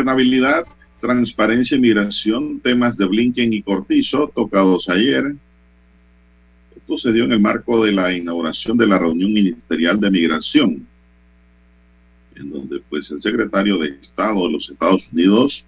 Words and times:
Gobernabilidad, 0.00 0.64
transparencia 0.98 1.76
y 1.76 1.80
migración, 1.80 2.58
temas 2.60 2.96
de 2.96 3.04
Blinken 3.04 3.52
y 3.52 3.62
Cortizo, 3.62 4.32
tocados 4.34 4.88
ayer. 4.88 5.34
Esto 6.74 6.96
se 6.96 7.12
dio 7.12 7.24
en 7.24 7.32
el 7.32 7.40
marco 7.40 7.84
de 7.84 7.92
la 7.92 8.10
inauguración 8.10 8.78
de 8.78 8.86
la 8.86 8.98
reunión 8.98 9.30
ministerial 9.30 10.00
de 10.00 10.10
migración, 10.10 10.86
en 12.34 12.50
donde 12.50 12.80
pues 12.88 13.10
el 13.10 13.20
secretario 13.20 13.76
de 13.76 13.88
Estado 13.88 14.46
de 14.46 14.52
los 14.52 14.70
Estados 14.70 15.06
Unidos 15.12 15.66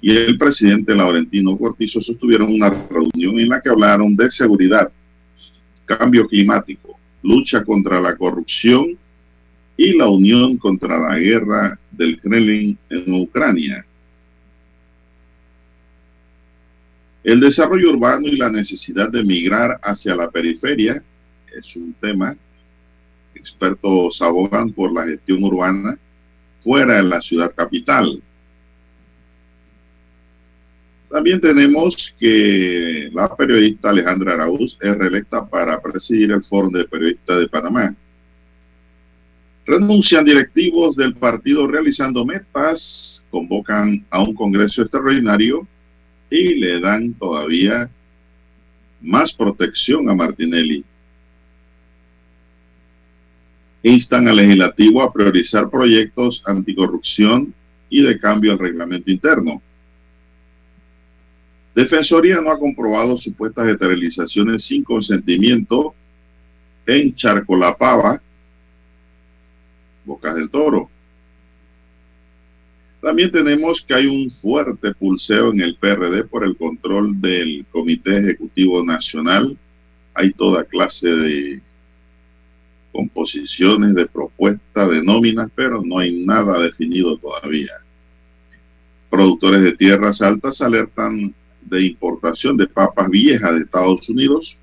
y 0.00 0.16
el 0.16 0.38
presidente 0.38 0.94
Laurentino 0.94 1.58
Cortizo 1.58 2.00
sostuvieron 2.00 2.50
una 2.50 2.70
reunión 2.70 3.38
en 3.38 3.50
la 3.50 3.60
que 3.60 3.68
hablaron 3.68 4.16
de 4.16 4.30
seguridad, 4.30 4.90
cambio 5.84 6.26
climático, 6.26 6.98
lucha 7.22 7.62
contra 7.62 8.00
la 8.00 8.16
corrupción 8.16 8.96
y 9.78 9.96
la 9.96 10.08
unión 10.08 10.58
contra 10.58 10.98
la 10.98 11.16
guerra 11.16 11.78
del 11.92 12.20
Kremlin 12.20 12.76
en 12.90 13.12
Ucrania. 13.14 13.86
El 17.22 17.38
desarrollo 17.38 17.90
urbano 17.90 18.26
y 18.26 18.36
la 18.36 18.50
necesidad 18.50 19.08
de 19.08 19.22
migrar 19.22 19.78
hacia 19.82 20.16
la 20.16 20.28
periferia 20.30 21.00
es 21.56 21.76
un 21.76 21.94
tema. 21.94 22.36
Expertos 23.36 24.20
abogan 24.20 24.72
por 24.72 24.92
la 24.92 25.06
gestión 25.06 25.44
urbana 25.44 25.96
fuera 26.60 26.96
de 26.96 27.04
la 27.04 27.22
ciudad 27.22 27.54
capital. 27.54 28.20
También 31.08 31.40
tenemos 31.40 32.16
que 32.18 33.10
la 33.12 33.34
periodista 33.36 33.90
Alejandra 33.90 34.34
Araúz 34.34 34.76
es 34.80 34.98
reelecta 34.98 35.48
para 35.48 35.80
presidir 35.80 36.32
el 36.32 36.42
Foro 36.42 36.68
de 36.68 36.84
Periodistas 36.84 37.38
de 37.38 37.48
Panamá. 37.48 37.94
Renuncian 39.68 40.24
directivos 40.24 40.96
del 40.96 41.14
partido 41.14 41.66
realizando 41.66 42.24
metas, 42.24 43.22
convocan 43.30 44.02
a 44.08 44.22
un 44.22 44.34
congreso 44.34 44.80
extraordinario 44.80 45.68
y 46.30 46.54
le 46.54 46.80
dan 46.80 47.12
todavía 47.12 47.90
más 49.02 49.34
protección 49.34 50.08
a 50.08 50.14
Martinelli. 50.14 50.82
Instan 53.82 54.26
al 54.28 54.36
legislativo 54.36 55.02
a 55.02 55.12
priorizar 55.12 55.68
proyectos 55.68 56.42
anticorrupción 56.46 57.52
y 57.90 58.00
de 58.00 58.18
cambio 58.18 58.52
al 58.52 58.58
reglamento 58.58 59.10
interno. 59.10 59.60
Defensoría 61.74 62.40
no 62.40 62.50
ha 62.50 62.58
comprobado 62.58 63.18
supuestas 63.18 63.68
esterilizaciones 63.68 64.64
sin 64.64 64.82
consentimiento 64.82 65.94
en 66.86 67.14
Charcolapava, 67.14 68.22
Bocas 70.08 70.34
del 70.34 70.50
Toro. 70.50 70.90
También 73.02 73.30
tenemos 73.30 73.82
que 73.82 73.94
hay 73.94 74.06
un 74.06 74.30
fuerte 74.30 74.92
pulseo 74.94 75.52
en 75.52 75.60
el 75.60 75.76
PRD 75.76 76.24
por 76.24 76.44
el 76.44 76.56
control 76.56 77.20
del 77.20 77.64
Comité 77.70 78.18
Ejecutivo 78.18 78.82
Nacional. 78.82 79.56
Hay 80.14 80.32
toda 80.32 80.64
clase 80.64 81.08
de 81.08 81.62
composiciones, 82.90 83.94
de 83.94 84.06
propuestas, 84.06 84.90
de 84.90 85.02
nóminas, 85.04 85.50
pero 85.54 85.82
no 85.84 85.98
hay 85.98 86.24
nada 86.24 86.58
definido 86.58 87.16
todavía. 87.18 87.74
Productores 89.10 89.62
de 89.62 89.76
tierras 89.76 90.22
altas 90.22 90.60
alertan 90.62 91.34
de 91.60 91.84
importación 91.84 92.56
de 92.56 92.66
papas 92.66 93.10
viejas 93.10 93.52
de 93.52 93.60
Estados 93.60 94.08
Unidos, 94.08 94.56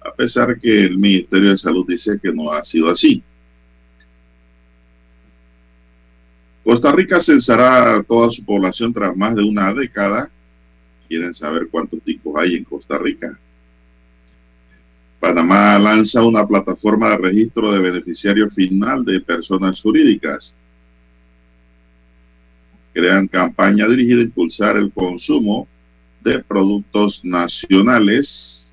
a 0.00 0.14
pesar 0.14 0.58
que 0.58 0.82
el 0.82 0.96
Ministerio 0.96 1.50
de 1.50 1.58
Salud 1.58 1.84
dice 1.86 2.18
que 2.22 2.32
no 2.32 2.52
ha 2.52 2.64
sido 2.64 2.88
así. 2.88 3.22
Costa 6.70 6.92
Rica 6.92 7.20
censará 7.20 8.00
toda 8.04 8.30
su 8.30 8.44
población 8.44 8.94
tras 8.94 9.16
más 9.16 9.34
de 9.34 9.42
una 9.42 9.74
década. 9.74 10.30
¿Quieren 11.08 11.34
saber 11.34 11.66
cuántos 11.68 12.00
tipos 12.04 12.32
hay 12.40 12.54
en 12.54 12.62
Costa 12.62 12.96
Rica? 12.96 13.36
Panamá 15.18 15.80
lanza 15.80 16.22
una 16.22 16.46
plataforma 16.46 17.10
de 17.10 17.16
registro 17.16 17.72
de 17.72 17.80
beneficiario 17.80 18.48
final 18.50 19.04
de 19.04 19.18
personas 19.18 19.82
jurídicas. 19.82 20.54
Crean 22.92 23.26
campaña 23.26 23.88
dirigida 23.88 24.20
a 24.20 24.26
impulsar 24.26 24.76
el 24.76 24.92
consumo 24.92 25.66
de 26.20 26.38
productos 26.38 27.24
nacionales. 27.24 28.72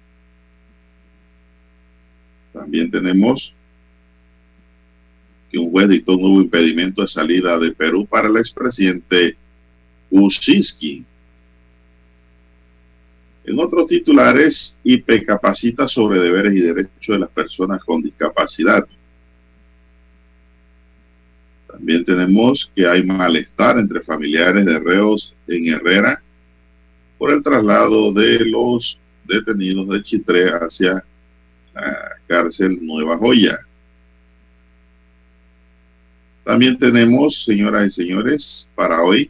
También 2.53 2.91
tenemos 2.91 3.55
que 5.51 5.57
un 5.57 5.71
juez 5.71 5.89
dictó 5.89 6.15
un 6.15 6.21
nuevo 6.21 6.41
impedimento 6.41 7.01
de 7.01 7.07
salida 7.07 7.57
de 7.57 7.71
Perú 7.71 8.05
para 8.05 8.27
el 8.27 8.37
expresidente 8.37 9.37
Usinski. 10.09 11.05
En 13.45 13.59
otros 13.59 13.87
titulares, 13.87 14.77
IP 14.83 15.25
capacita 15.25 15.87
sobre 15.87 16.19
deberes 16.19 16.53
y 16.53 16.59
derechos 16.59 16.91
de 17.07 17.19
las 17.19 17.29
personas 17.29 17.81
con 17.83 18.01
discapacidad. 18.01 18.85
También 21.67 22.03
tenemos 22.03 22.71
que 22.75 22.85
hay 22.85 23.03
malestar 23.03 23.77
entre 23.77 24.01
familiares 24.01 24.65
de 24.65 24.79
reos 24.79 25.33
en 25.47 25.67
Herrera 25.67 26.21
por 27.17 27.31
el 27.31 27.41
traslado 27.41 28.11
de 28.11 28.45
los 28.45 28.99
detenidos 29.25 29.87
de 29.89 30.03
Chitré 30.03 30.49
hacia 30.49 31.03
la 31.73 32.17
cárcel 32.27 32.79
Nueva 32.81 33.17
Joya. 33.17 33.66
También 36.47 36.79
tenemos, 36.79 37.43
señoras 37.43 37.87
y 37.87 37.89
señores, 37.89 38.69
para 38.73 39.03
hoy, 39.03 39.29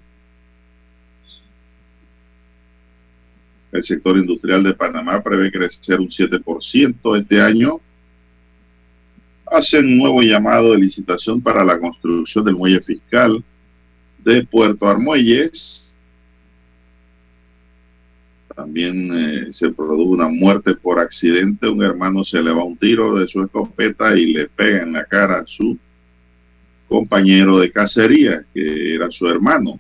el 3.72 3.82
sector 3.82 4.20
industrial 4.20 4.62
de 4.64 4.76
Panamá 4.76 5.24
prevé 5.24 5.52
crecer 5.52 6.00
un 6.00 6.10
7% 6.10 7.20
este 7.20 7.42
año. 7.42 7.82
Hacen 9.48 9.88
un 9.88 9.98
nuevo 9.98 10.22
llamado 10.22 10.74
de 10.74 10.78
licitación 10.78 11.42
para 11.42 11.66
la 11.66 11.80
construcción 11.80 12.46
del 12.46 12.56
muelle 12.56 12.82
fiscal 12.82 13.44
de 14.24 14.44
Puerto 14.44 14.88
Armuelles. 14.88 15.98
También 18.56 19.10
eh, 19.12 19.48
se 19.54 19.72
produjo 19.72 20.12
una 20.12 20.28
muerte 20.28 20.76
por 20.76 21.00
accidente. 21.00 21.68
Un 21.68 21.82
hermano 21.82 22.24
se 22.24 22.44
le 22.44 22.52
va 22.52 22.64
un 22.64 22.78
tiro 22.78 23.16
de 23.16 23.28
su 23.28 23.42
escopeta 23.42 24.16
y 24.16 24.34
le 24.34 24.48
pega 24.50 24.84
en 24.84 24.94
la 24.94 25.06
cara 25.06 25.40
a 25.40 25.48
su 25.48 25.80
compañero 26.88 27.60
de 27.60 27.72
cacería, 27.72 28.46
que 28.54 28.96
era 28.96 29.12
su 29.12 29.28
hermano, 29.28 29.80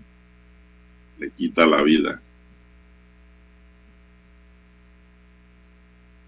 le 1.20 1.30
quita 1.32 1.66
la 1.66 1.82
vida. 1.82 2.22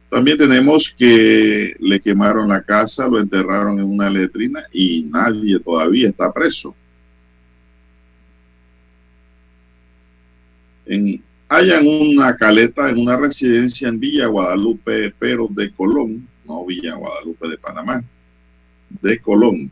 También 0.09 0.37
tenemos 0.37 0.93
que 0.97 1.75
le 1.79 1.99
quemaron 1.99 2.49
la 2.49 2.63
casa, 2.63 3.07
lo 3.07 3.19
enterraron 3.19 3.77
en 3.77 3.85
una 3.85 4.09
letrina 4.09 4.65
y 4.71 5.03
nadie 5.03 5.59
todavía 5.59 6.09
está 6.09 6.31
preso. 6.33 6.75
En, 10.87 11.21
hayan 11.47 11.85
una 11.85 12.35
caleta 12.35 12.89
en 12.89 12.97
una 12.99 13.17
residencia 13.17 13.87
en 13.87 13.99
Villa 13.99 14.25
Guadalupe, 14.25 15.13
pero 15.19 15.47
de 15.47 15.71
Colón, 15.71 16.27
no 16.43 16.65
Villa 16.65 16.95
Guadalupe 16.95 17.47
de 17.47 17.57
Panamá, 17.59 18.03
de 19.01 19.19
Colón 19.19 19.71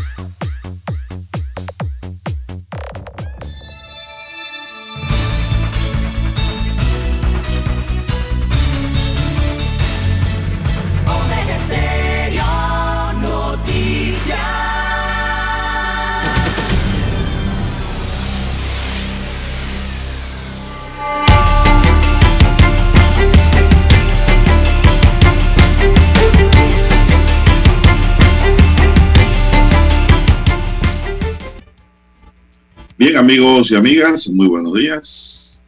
Amigos 33.21 33.69
y 33.69 33.75
amigas, 33.75 34.27
muy 34.31 34.47
buenos 34.47 34.73
días. 34.73 35.63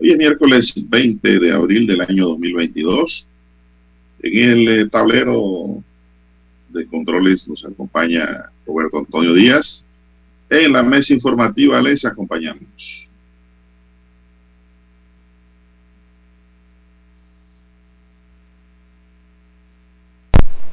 Hoy 0.00 0.12
es 0.12 0.16
miércoles 0.16 0.72
20 0.74 1.38
de 1.38 1.52
abril 1.52 1.86
del 1.86 2.00
año 2.00 2.28
2022. 2.28 3.28
En 4.22 4.50
el 4.50 4.68
eh, 4.68 4.88
tablero 4.88 5.84
de 6.70 6.86
controles 6.86 7.46
nos 7.46 7.62
acompaña 7.66 8.50
Roberto 8.66 9.00
Antonio 9.00 9.34
Díaz. 9.34 9.84
En 10.48 10.72
la 10.72 10.82
mesa 10.82 11.12
informativa 11.12 11.82
les 11.82 12.06
acompañamos. 12.06 13.06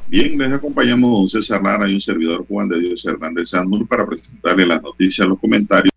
Bien, 0.08 0.38
les 0.38 0.50
acompañamos 0.50 1.10
don 1.10 1.28
César 1.28 1.62
Lara 1.62 1.88
y 1.88 1.94
un 1.94 2.00
servidor 2.00 2.46
Juan 2.48 2.68
de 2.70 2.80
Dios 2.80 3.04
Hernández 3.04 3.50
Sandur 3.50 3.86
para 3.86 4.06
presentarle 4.06 4.66
las 4.66 4.82
noticias, 4.82 5.28
los 5.28 5.38
comentarios, 5.38 5.89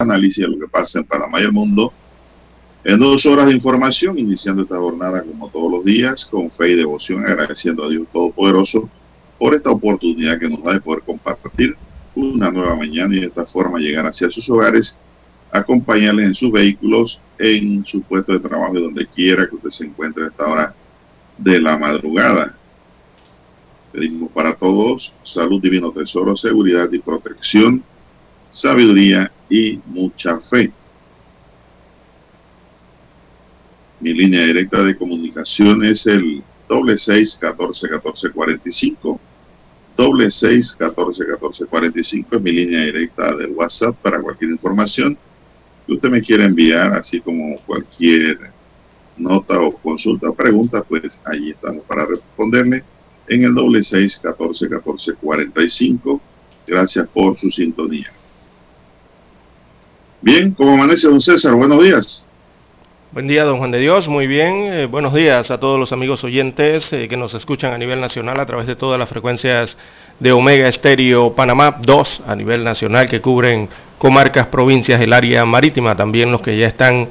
análisis 0.00 0.44
de 0.44 0.50
lo 0.50 0.58
que 0.58 0.68
pasa 0.68 0.98
en 0.98 1.04
Panamá 1.04 1.40
y 1.40 1.44
el 1.44 1.52
mundo 1.52 1.92
en 2.82 2.98
dos 2.98 3.26
horas 3.26 3.46
de 3.46 3.52
información, 3.52 4.18
iniciando 4.18 4.62
esta 4.62 4.78
jornada 4.78 5.22
como 5.22 5.50
todos 5.50 5.70
los 5.70 5.84
días, 5.84 6.24
con 6.24 6.50
fe 6.50 6.70
y 6.70 6.76
devoción, 6.76 7.26
agradeciendo 7.26 7.84
a 7.84 7.90
Dios 7.90 8.08
Todopoderoso 8.10 8.88
por 9.38 9.54
esta 9.54 9.70
oportunidad 9.70 10.38
que 10.38 10.48
nos 10.48 10.62
da 10.62 10.72
de 10.72 10.80
poder 10.80 11.02
compartir 11.02 11.76
una 12.14 12.50
nueva 12.50 12.76
mañana 12.76 13.14
y 13.14 13.20
de 13.20 13.26
esta 13.26 13.44
forma 13.44 13.78
llegar 13.78 14.06
hacia 14.06 14.30
sus 14.30 14.48
hogares, 14.48 14.96
acompañarles 15.52 16.26
en 16.26 16.34
sus 16.34 16.50
vehículos, 16.50 17.20
en 17.38 17.84
su 17.84 18.00
puesto 18.00 18.32
de 18.32 18.40
trabajo 18.40 18.76
y 18.78 18.82
donde 18.82 19.06
quiera 19.06 19.46
que 19.46 19.56
usted 19.56 19.70
se 19.70 19.84
encuentre 19.84 20.24
a 20.24 20.28
esta 20.28 20.46
hora 20.46 20.74
de 21.36 21.60
la 21.60 21.76
madrugada. 21.76 22.54
Pedimos 23.92 24.30
para 24.32 24.54
todos 24.54 25.12
salud, 25.22 25.60
divino 25.60 25.90
tesoro, 25.90 26.36
seguridad 26.36 26.90
y 26.92 26.98
protección, 26.98 27.82
sabiduría 28.50 29.30
y 29.48 29.78
mucha 29.86 30.38
fe. 30.40 30.72
Mi 34.00 34.12
línea 34.12 34.44
directa 34.44 34.82
de 34.82 34.96
comunicación 34.96 35.84
es 35.84 36.06
el 36.06 36.42
doble 36.68 36.96
seis 36.96 37.36
catorce 37.38 37.88
catorce 37.88 38.30
cuarenta 38.30 38.68
y 38.68 38.72
cinco. 38.72 39.20
Doble 39.96 40.30
seis 40.30 40.72
catorce 40.72 41.26
catorce 41.26 41.66
cuarenta 41.66 42.00
y 42.00 42.04
cinco 42.04 42.36
es 42.36 42.42
mi 42.42 42.52
línea 42.52 42.84
directa 42.84 43.34
de 43.36 43.46
WhatsApp 43.46 43.96
para 43.96 44.20
cualquier 44.20 44.52
información 44.52 45.18
que 45.86 45.92
usted 45.92 46.08
me 46.08 46.22
quiera 46.22 46.44
enviar, 46.44 46.92
así 46.94 47.20
como 47.20 47.58
cualquier 47.66 48.38
nota 49.16 49.60
o 49.60 49.72
consulta 49.76 50.30
o 50.30 50.34
pregunta, 50.34 50.82
pues 50.82 51.20
ahí 51.24 51.50
estamos 51.50 51.84
para 51.84 52.06
responderle 52.06 52.82
en 53.28 53.44
el 53.44 53.54
doble 53.54 53.82
seis 53.82 54.18
catorce 54.22 54.68
catorce 54.68 55.14
cuarenta 55.14 55.62
y 55.62 55.68
cinco. 55.68 56.20
Gracias 56.66 57.06
por 57.08 57.38
su 57.38 57.50
sintonía. 57.50 58.12
Bien, 60.22 60.52
¿cómo 60.52 60.72
amanece 60.72 61.08
don 61.08 61.20
César? 61.20 61.54
Buenos 61.54 61.82
días. 61.82 62.26
Buen 63.12 63.26
día, 63.26 63.44
don 63.44 63.56
Juan 63.56 63.70
de 63.70 63.78
Dios. 63.78 64.06
Muy 64.06 64.26
bien. 64.26 64.66
Eh, 64.66 64.84
buenos 64.84 65.14
días 65.14 65.50
a 65.50 65.58
todos 65.58 65.80
los 65.80 65.92
amigos 65.92 66.22
oyentes 66.24 66.92
eh, 66.92 67.08
que 67.08 67.16
nos 67.16 67.32
escuchan 67.32 67.72
a 67.72 67.78
nivel 67.78 68.02
nacional 68.02 68.38
a 68.38 68.44
través 68.44 68.66
de 68.66 68.76
todas 68.76 68.98
las 68.98 69.08
frecuencias 69.08 69.78
de 70.18 70.32
Omega 70.32 70.68
Estéreo 70.68 71.34
Panamá 71.34 71.78
2 71.80 72.24
a 72.26 72.36
nivel 72.36 72.62
nacional 72.62 73.08
que 73.08 73.22
cubren 73.22 73.70
comarcas, 73.96 74.48
provincias, 74.48 75.00
el 75.00 75.14
área 75.14 75.46
marítima. 75.46 75.96
También 75.96 76.30
los 76.30 76.42
que 76.42 76.58
ya 76.58 76.66
están 76.66 77.08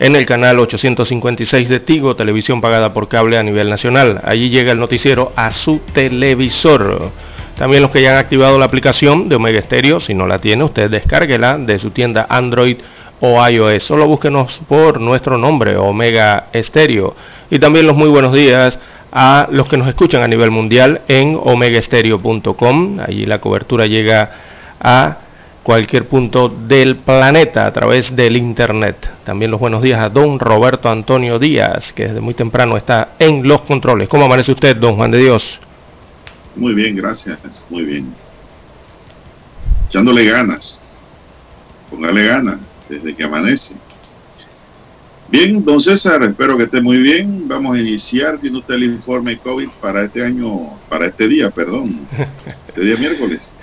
en 0.00 0.16
el 0.16 0.26
canal 0.26 0.58
856 0.58 1.68
de 1.68 1.78
Tigo, 1.78 2.16
televisión 2.16 2.60
pagada 2.60 2.92
por 2.92 3.06
cable 3.06 3.38
a 3.38 3.42
nivel 3.44 3.70
nacional. 3.70 4.20
Allí 4.24 4.50
llega 4.50 4.72
el 4.72 4.80
noticiero 4.80 5.32
a 5.36 5.52
su 5.52 5.78
televisor. 5.92 7.12
También 7.58 7.82
los 7.82 7.90
que 7.90 8.00
ya 8.00 8.12
han 8.12 8.18
activado 8.18 8.56
la 8.56 8.66
aplicación 8.66 9.28
de 9.28 9.34
Omega 9.34 9.58
Estéreo, 9.58 9.98
si 9.98 10.14
no 10.14 10.28
la 10.28 10.38
tiene, 10.38 10.62
usted 10.62 10.88
descárguela 10.88 11.58
de 11.58 11.80
su 11.80 11.90
tienda 11.90 12.24
Android 12.30 12.76
o 13.20 13.44
iOS. 13.44 13.82
Solo 13.82 14.06
búsquenos 14.06 14.60
por 14.68 15.00
nuestro 15.00 15.36
nombre, 15.38 15.76
Omega 15.76 16.46
Estéreo. 16.52 17.16
Y 17.50 17.58
también 17.58 17.88
los 17.88 17.96
muy 17.96 18.08
buenos 18.08 18.32
días 18.32 18.78
a 19.10 19.48
los 19.50 19.68
que 19.68 19.76
nos 19.76 19.88
escuchan 19.88 20.22
a 20.22 20.28
nivel 20.28 20.52
mundial 20.52 21.00
en 21.08 21.36
omegaestereo.com. 21.42 23.00
Allí 23.04 23.26
la 23.26 23.40
cobertura 23.40 23.86
llega 23.86 24.30
a 24.80 25.16
cualquier 25.64 26.06
punto 26.06 26.48
del 26.48 26.94
planeta 26.96 27.66
a 27.66 27.72
través 27.72 28.14
del 28.14 28.36
Internet. 28.36 29.10
También 29.24 29.50
los 29.50 29.58
buenos 29.58 29.82
días 29.82 30.00
a 30.00 30.10
don 30.10 30.38
Roberto 30.38 30.88
Antonio 30.88 31.40
Díaz, 31.40 31.92
que 31.92 32.06
desde 32.06 32.20
muy 32.20 32.34
temprano 32.34 32.76
está 32.76 33.08
en 33.18 33.48
los 33.48 33.62
controles. 33.62 34.08
¿Cómo 34.08 34.26
amanece 34.26 34.52
usted, 34.52 34.76
don 34.76 34.94
Juan 34.94 35.10
de 35.10 35.18
Dios? 35.18 35.60
Muy 36.58 36.74
bien, 36.74 36.96
gracias. 36.96 37.38
Muy 37.70 37.84
bien. 37.84 38.12
Echándole 39.88 40.24
ganas. 40.24 40.82
Póngale 41.88 42.26
ganas 42.26 42.58
desde 42.88 43.14
que 43.14 43.22
amanece. 43.22 43.76
Bien, 45.28 45.64
don 45.64 45.80
César, 45.80 46.22
espero 46.24 46.56
que 46.56 46.64
esté 46.64 46.80
muy 46.80 46.96
bien. 46.98 47.46
Vamos 47.46 47.76
a 47.76 47.78
iniciar. 47.78 48.38
Tiene 48.38 48.58
usted 48.58 48.74
el 48.74 48.84
informe 48.84 49.38
COVID 49.38 49.68
para 49.80 50.04
este 50.04 50.24
año, 50.24 50.78
para 50.88 51.06
este 51.06 51.28
día, 51.28 51.50
perdón. 51.50 52.08
Este 52.68 52.80
día 52.82 52.96
miércoles. 52.96 53.54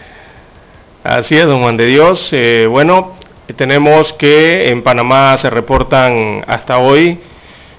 Así 1.03 1.35
es, 1.35 1.45
don 1.45 1.61
Juan 1.61 1.75
de 1.77 1.87
Dios. 1.87 2.29
Eh, 2.31 2.65
bueno, 2.69 3.13
tenemos 3.55 4.13
que 4.13 4.69
en 4.69 4.83
Panamá 4.83 5.37
se 5.37 5.49
reportan 5.49 6.43
hasta 6.47 6.77
hoy 6.77 7.19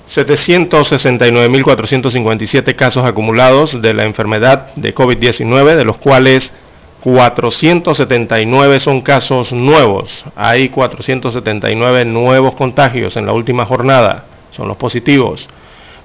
769.457 0.09 2.77
casos 2.77 3.05
acumulados 3.05 3.83
de 3.83 3.95
la 3.95 4.05
enfermedad 4.05 4.75
de 4.77 4.95
COVID-19, 4.95 5.75
de 5.77 5.85
los 5.85 5.99
cuales 5.99 6.53
479 7.01 8.81
son 8.81 9.01
casos 9.01 9.53
nuevos. 9.53 10.25
Hay 10.35 10.71
479 10.71 12.05
nuevos 12.05 12.55
contagios 12.55 13.17
en 13.17 13.27
la 13.27 13.33
última 13.33 13.67
jornada, 13.67 14.25
son 14.51 14.69
los 14.69 14.77
positivos. 14.77 15.49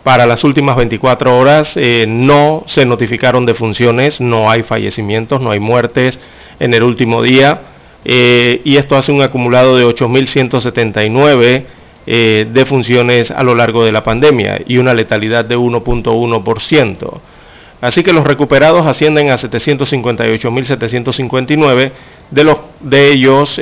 Para 0.03 0.25
las 0.25 0.43
últimas 0.43 0.75
24 0.75 1.38
horas 1.38 1.74
eh, 1.75 2.05
no 2.08 2.63
se 2.65 2.86
notificaron 2.86 3.46
defunciones, 3.46 4.20
no 4.20 4.50
hay 4.50 4.63
fallecimientos, 4.63 5.41
no 5.41 5.51
hay 5.51 5.60
muertes 5.60 6.20
en 6.60 6.74
el 6.74 6.81
último 6.81 7.22
día. 7.22 7.62
Eh, 8.03 8.62
y 8.63 8.77
esto 8.77 8.96
hace 8.96 9.12
un 9.12 9.22
acumulado 9.22 9.77
de 9.77 9.86
8.179 9.86 11.65
eh, 12.05 12.48
defunciones 12.51 13.31
a 13.31 13.41
lo 13.43 13.55
largo 13.55 13.84
de 13.84 13.91
la 13.91 14.03
pandemia 14.03 14.62
y 14.65 14.77
una 14.77 14.93
letalidad 14.93 15.43
de 15.46 15.58
1.1%. 15.58 17.20
Así 17.81 18.03
que 18.03 18.13
los 18.13 18.25
recuperados 18.25 18.86
ascienden 18.86 19.31
a 19.31 19.38
758.759, 19.38 21.91
de, 22.29 22.55
de 22.81 23.12
ellos 23.12 23.60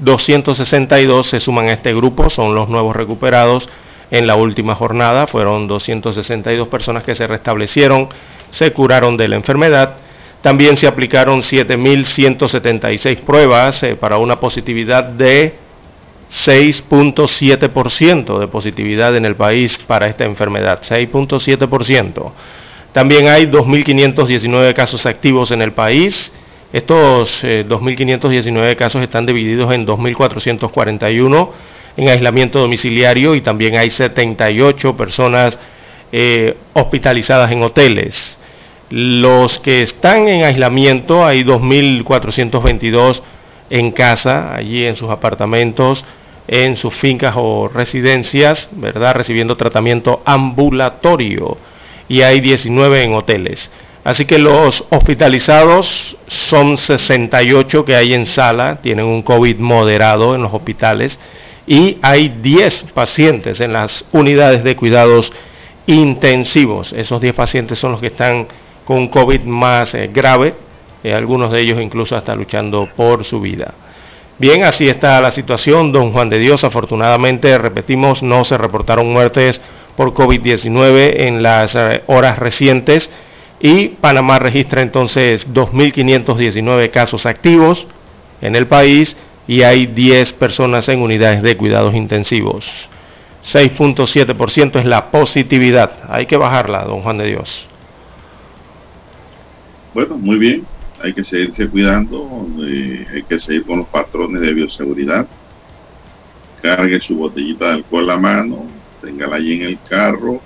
262 0.00 1.26
se 1.26 1.40
suman 1.40 1.68
a 1.68 1.72
este 1.72 1.94
grupo, 1.94 2.28
son 2.28 2.54
los 2.54 2.68
nuevos 2.68 2.94
recuperados 2.94 3.70
en 4.10 4.26
la 4.26 4.36
última 4.36 4.74
jornada, 4.74 5.26
fueron 5.26 5.66
262 5.66 6.68
personas 6.68 7.02
que 7.02 7.14
se 7.14 7.26
restablecieron, 7.26 8.08
se 8.50 8.72
curaron 8.72 9.16
de 9.16 9.28
la 9.28 9.36
enfermedad. 9.36 9.96
También 10.40 10.76
se 10.76 10.86
aplicaron 10.86 11.40
7.176 11.40 13.20
pruebas 13.20 13.82
eh, 13.82 13.96
para 13.96 14.18
una 14.18 14.38
positividad 14.38 15.04
de 15.04 15.54
6.7% 16.30 18.38
de 18.38 18.48
positividad 18.48 19.16
en 19.16 19.24
el 19.24 19.36
país 19.36 19.78
para 19.78 20.06
esta 20.06 20.24
enfermedad, 20.24 20.82
6.7%. 20.82 22.32
También 22.92 23.28
hay 23.28 23.46
2.519 23.46 24.74
casos 24.74 25.06
activos 25.06 25.50
en 25.50 25.62
el 25.62 25.72
país. 25.72 26.30
Estos 26.72 27.42
2.519 27.44 28.70
eh, 28.70 28.76
casos 28.76 29.02
están 29.02 29.26
divididos 29.26 29.72
en 29.72 29.86
2.441 29.86 31.50
en 31.96 32.08
aislamiento 32.08 32.58
domiciliario 32.58 33.34
y 33.34 33.40
también 33.40 33.76
hay 33.76 33.90
78 33.90 34.96
personas 34.96 35.58
eh, 36.12 36.56
hospitalizadas 36.72 37.50
en 37.52 37.62
hoteles. 37.62 38.38
Los 38.90 39.58
que 39.58 39.82
están 39.82 40.28
en 40.28 40.44
aislamiento 40.44 41.24
hay 41.24 41.42
2.422 41.42 43.22
en 43.70 43.92
casa, 43.92 44.54
allí 44.54 44.86
en 44.86 44.96
sus 44.96 45.10
apartamentos, 45.10 46.04
en 46.46 46.76
sus 46.76 46.94
fincas 46.94 47.34
o 47.36 47.68
residencias, 47.68 48.68
¿verdad? 48.72 49.14
Recibiendo 49.14 49.56
tratamiento 49.56 50.22
ambulatorio 50.24 51.56
y 52.08 52.22
hay 52.22 52.40
19 52.40 53.02
en 53.02 53.14
hoteles. 53.14 53.70
Así 54.04 54.26
que 54.26 54.38
los 54.38 54.84
hospitalizados 54.90 56.18
son 56.26 56.76
68 56.76 57.84
que 57.86 57.96
hay 57.96 58.12
en 58.12 58.26
sala, 58.26 58.80
tienen 58.82 59.06
un 59.06 59.22
COVID 59.22 59.56
moderado 59.58 60.34
en 60.34 60.42
los 60.42 60.52
hospitales 60.52 61.18
y 61.66 61.96
hay 62.02 62.28
10 62.28 62.92
pacientes 62.92 63.60
en 63.60 63.72
las 63.72 64.04
unidades 64.12 64.62
de 64.62 64.76
cuidados 64.76 65.32
intensivos. 65.86 66.92
Esos 66.92 67.18
10 67.20 67.34
pacientes 67.34 67.78
son 67.78 67.92
los 67.92 68.00
que 68.00 68.08
están 68.08 68.46
con 68.84 68.98
un 68.98 69.08
COVID 69.08 69.40
más 69.40 69.94
eh, 69.94 70.10
grave, 70.12 70.54
eh, 71.04 71.14
algunos 71.14 71.52
de 71.52 71.60
ellos 71.60 71.80
incluso 71.80 72.16
hasta 72.16 72.34
luchando 72.34 72.88
por 72.96 73.24
su 73.24 73.40
vida. 73.40 73.74
Bien, 74.38 74.64
así 74.64 74.88
está 74.88 75.20
la 75.20 75.30
situación, 75.30 75.92
don 75.92 76.12
Juan 76.12 76.28
de 76.28 76.38
Dios. 76.38 76.64
Afortunadamente, 76.64 77.56
repetimos, 77.58 78.22
no 78.22 78.44
se 78.44 78.58
reportaron 78.58 79.12
muertes 79.12 79.60
por 79.96 80.12
COVID-19 80.14 81.20
en 81.20 81.42
las 81.42 81.76
eh, 81.76 82.02
horas 82.06 82.38
recientes 82.38 83.10
y 83.60 83.88
Panamá 83.88 84.38
registra 84.38 84.82
entonces 84.82 85.46
2.519 85.52 86.90
casos 86.90 87.26
activos 87.26 87.86
en 88.40 88.56
el 88.56 88.66
país 88.66 89.16
y 89.46 89.62
hay 89.62 89.86
10 89.86 90.32
personas 90.32 90.88
en 90.88 91.00
unidades 91.00 91.42
de 91.42 91.56
cuidados 91.56 91.94
intensivos. 91.94 92.88
6.7% 93.44 94.80
es 94.80 94.86
la 94.86 95.10
positividad. 95.10 95.92
Hay 96.08 96.26
que 96.26 96.36
bajarla, 96.36 96.84
don 96.84 97.02
Juan 97.02 97.18
de 97.18 97.26
Dios. 97.26 97.68
Bueno, 99.92 100.16
muy 100.16 100.38
bien. 100.38 100.73
Hay 101.02 101.12
que 101.12 101.24
seguirse 101.24 101.68
cuidando, 101.68 102.46
eh, 102.62 103.06
hay 103.12 103.22
que 103.24 103.38
seguir 103.38 103.64
con 103.64 103.80
los 103.80 103.88
patrones 103.88 104.40
de 104.40 104.54
bioseguridad. 104.54 105.26
Cargue 106.62 107.00
su 107.00 107.16
botellita 107.16 107.66
de 107.66 107.72
alcohol 107.74 108.10
a 108.10 108.14
la 108.14 108.20
mano, 108.20 108.66
téngala 109.02 109.36
allí 109.36 109.54
en 109.54 109.62
el 109.62 109.78
carro, 109.88 110.40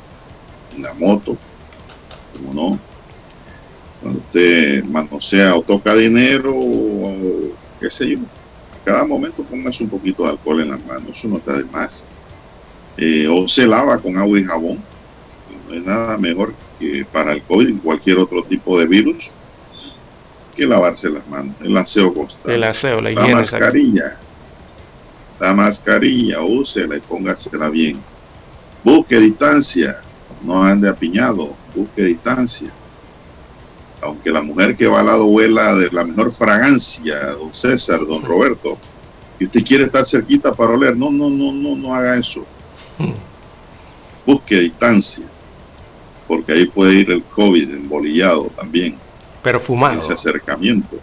en 0.74 0.82
la 0.82 0.94
moto, 0.94 1.36
como 2.32 2.54
no. 2.54 2.78
Cuando 4.00 4.20
usted 4.20 4.84
manosea 4.84 5.56
o 5.56 5.62
toca 5.62 5.94
dinero, 5.94 6.54
o 6.54 7.14
qué 7.80 7.90
sé 7.90 8.10
yo, 8.10 8.18
a 8.18 8.84
cada 8.84 9.04
momento 9.04 9.44
póngase 9.44 9.84
un 9.84 9.90
poquito 9.90 10.24
de 10.24 10.30
alcohol 10.30 10.60
en 10.62 10.70
la 10.70 10.78
mano, 10.78 11.10
eso 11.10 11.28
no 11.28 11.36
está 11.38 11.56
de 11.56 11.64
más. 11.64 12.06
Eh, 12.96 13.28
o 13.28 13.46
se 13.46 13.66
lava 13.66 13.98
con 13.98 14.16
agua 14.16 14.40
y 14.40 14.44
jabón, 14.44 14.78
no 15.68 15.74
hay 15.74 15.80
nada 15.80 16.18
mejor 16.18 16.54
que 16.78 17.04
para 17.12 17.32
el 17.32 17.42
COVID 17.42 17.68
y 17.68 17.72
cualquier 17.74 18.18
otro 18.18 18.42
tipo 18.44 18.78
de 18.78 18.86
virus 18.86 19.30
que 20.58 20.66
lavarse 20.66 21.08
las 21.08 21.26
manos, 21.28 21.54
el 21.62 21.76
aseo 21.76 22.12
constante. 22.12 22.52
El 22.52 22.64
aseo, 22.64 23.00
la 23.00 23.10
La 23.10 23.28
mascarilla. 23.28 24.16
La 25.38 25.54
mascarilla, 25.54 26.42
úsela 26.42 26.96
y 26.96 27.00
póngasela 27.00 27.70
bien. 27.70 28.02
Busque 28.82 29.20
distancia, 29.20 30.00
no 30.42 30.64
ande 30.64 30.88
apiñado, 30.88 31.54
busque 31.76 32.02
distancia. 32.02 32.72
Aunque 34.02 34.30
la 34.30 34.42
mujer 34.42 34.76
que 34.76 34.88
va 34.88 34.98
al 34.98 35.06
lado 35.06 35.26
huela 35.26 35.76
de 35.76 35.90
la 35.92 36.02
mejor 36.02 36.32
fragancia, 36.32 37.26
don 37.26 37.54
César, 37.54 38.04
don 38.04 38.24
Roberto, 38.24 38.78
y 39.38 39.44
usted 39.44 39.62
quiere 39.62 39.84
estar 39.84 40.04
cerquita 40.06 40.52
para 40.52 40.72
oler, 40.72 40.96
no, 40.96 41.12
no, 41.12 41.30
no, 41.30 41.52
no, 41.52 41.76
no 41.76 41.94
haga 41.94 42.16
eso. 42.16 42.44
Busque 44.26 44.56
distancia, 44.56 45.26
porque 46.26 46.52
ahí 46.52 46.66
puede 46.66 46.94
ir 46.94 47.10
el 47.12 47.22
COVID 47.22 47.74
embolillado 47.74 48.50
también 48.56 49.07
Perfumado. 49.52 50.00
ese 50.00 50.12
acercamiento. 50.12 50.96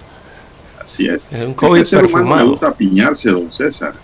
Así 0.81 1.07
es. 1.07 1.27
Es 1.31 1.41
un 1.45 1.53
COVID 1.53 1.79
El 1.79 1.85
ser 1.85 1.99
humano 2.05 2.17
le 2.17 2.23
perfumado. 2.25 2.49
gusta 2.51 2.73
piñarse, 2.73 3.29
don 3.31 3.51
César. 3.51 3.95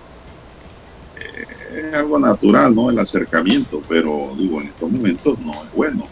Eh, 1.19 1.87
es 1.89 1.93
algo 1.93 2.17
natural, 2.19 2.73
¿no? 2.73 2.89
El 2.89 2.99
acercamiento, 2.99 3.81
pero 3.87 4.33
digo, 4.37 4.61
en 4.61 4.67
estos 4.67 4.91
momentos 4.91 5.39
no 5.39 5.51
es 5.53 5.71
bueno. 5.73 6.07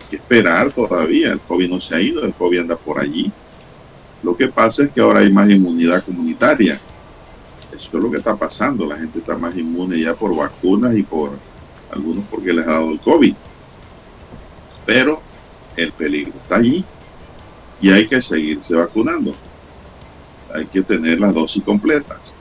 Hay 0.00 0.06
que 0.10 0.16
esperar 0.16 0.72
todavía. 0.72 1.32
El 1.32 1.40
COVID 1.40 1.70
no 1.70 1.80
se 1.80 1.94
ha 1.94 2.00
ido, 2.00 2.24
el 2.24 2.34
COVID 2.34 2.60
anda 2.60 2.76
por 2.76 2.98
allí. 2.98 3.30
Lo 4.22 4.36
que 4.36 4.48
pasa 4.48 4.84
es 4.84 4.90
que 4.90 5.00
ahora 5.00 5.20
hay 5.20 5.32
más 5.32 5.48
inmunidad 5.48 6.04
comunitaria. 6.04 6.80
Eso 7.74 7.88
es 7.96 8.02
lo 8.02 8.10
que 8.10 8.18
está 8.18 8.36
pasando. 8.36 8.86
La 8.86 8.96
gente 8.96 9.20
está 9.20 9.36
más 9.36 9.56
inmune 9.56 9.98
ya 10.00 10.14
por 10.14 10.34
vacunas 10.36 10.96
y 10.96 11.02
por 11.02 11.30
algunos 11.92 12.24
porque 12.30 12.52
les 12.52 12.66
ha 12.66 12.72
dado 12.72 12.90
el 12.90 13.00
COVID. 13.00 13.34
Pero 14.84 15.20
el 15.76 15.92
peligro 15.92 16.32
está 16.42 16.56
allí 16.56 16.84
y 17.82 17.90
hay 17.90 18.06
que 18.06 18.22
seguirse 18.22 18.74
vacunando. 18.74 19.34
Hay 20.54 20.66
que 20.66 20.82
tener 20.82 21.18
las 21.18 21.34
dosis 21.34 21.64
completas. 21.64 22.34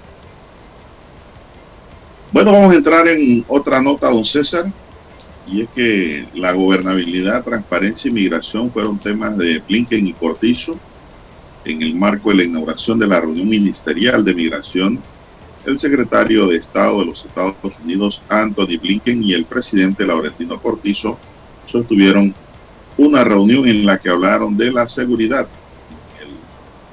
Bueno, 2.31 2.51
vamos 2.51 2.71
a 2.73 2.77
entrar 2.77 3.07
en 3.07 3.43
otra 3.47 3.81
nota, 3.81 4.09
don 4.11 4.23
César, 4.23 4.71
y 5.47 5.63
es 5.63 5.69
que 5.71 6.29
la 6.35 6.53
gobernabilidad, 6.53 7.43
transparencia 7.43 8.09
y 8.09 8.13
migración 8.13 8.71
fueron 8.71 8.99
temas 8.99 9.35
de 9.37 9.59
Blinken 9.67 10.07
y 10.07 10.13
Cortizo 10.13 10.79
en 11.65 11.81
el 11.81 11.95
marco 11.95 12.29
de 12.29 12.35
la 12.35 12.43
inauguración 12.43 12.99
de 12.99 13.07
la 13.07 13.19
reunión 13.19 13.49
ministerial 13.49 14.23
de 14.23 14.35
migración. 14.35 15.03
El 15.65 15.79
secretario 15.79 16.47
de 16.47 16.57
Estado 16.57 16.99
de 16.99 17.05
los 17.07 17.25
Estados 17.25 17.79
Unidos, 17.79 18.23
Anthony 18.29 18.77
Blinken, 18.79 19.23
y 19.23 19.33
el 19.33 19.45
presidente 19.45 20.05
Laurentino 20.05 20.61
Cortizo 20.61 21.17
sostuvieron 21.65 22.35
una 23.01 23.23
reunión 23.23 23.67
en 23.67 23.83
la 23.83 23.97
que 23.97 24.09
hablaron 24.09 24.55
de 24.55 24.71
la 24.71 24.87
seguridad 24.87 25.47
en 26.19 26.27
el 26.27 26.35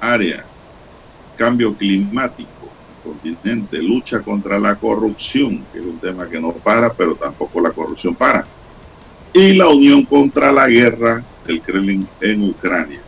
área, 0.01 0.43
cambio 1.37 1.75
climático, 1.75 2.71
continente, 3.05 3.83
lucha 3.83 4.21
contra 4.21 4.59
la 4.59 4.75
corrupción, 4.77 5.67
que 5.71 5.81
es 5.81 5.85
un 5.85 5.99
tema 5.99 6.27
que 6.27 6.41
no 6.41 6.53
para, 6.53 6.91
pero 6.95 7.15
tampoco 7.15 7.61
la 7.61 7.73
corrupción 7.73 8.15
para, 8.15 8.47
y 9.35 9.53
la 9.53 9.69
unión 9.69 10.03
contra 10.05 10.51
la 10.51 10.67
guerra 10.67 11.23
del 11.47 11.61
Kremlin 11.61 12.09
en 12.23 12.43
Ucrania. 12.43 13.01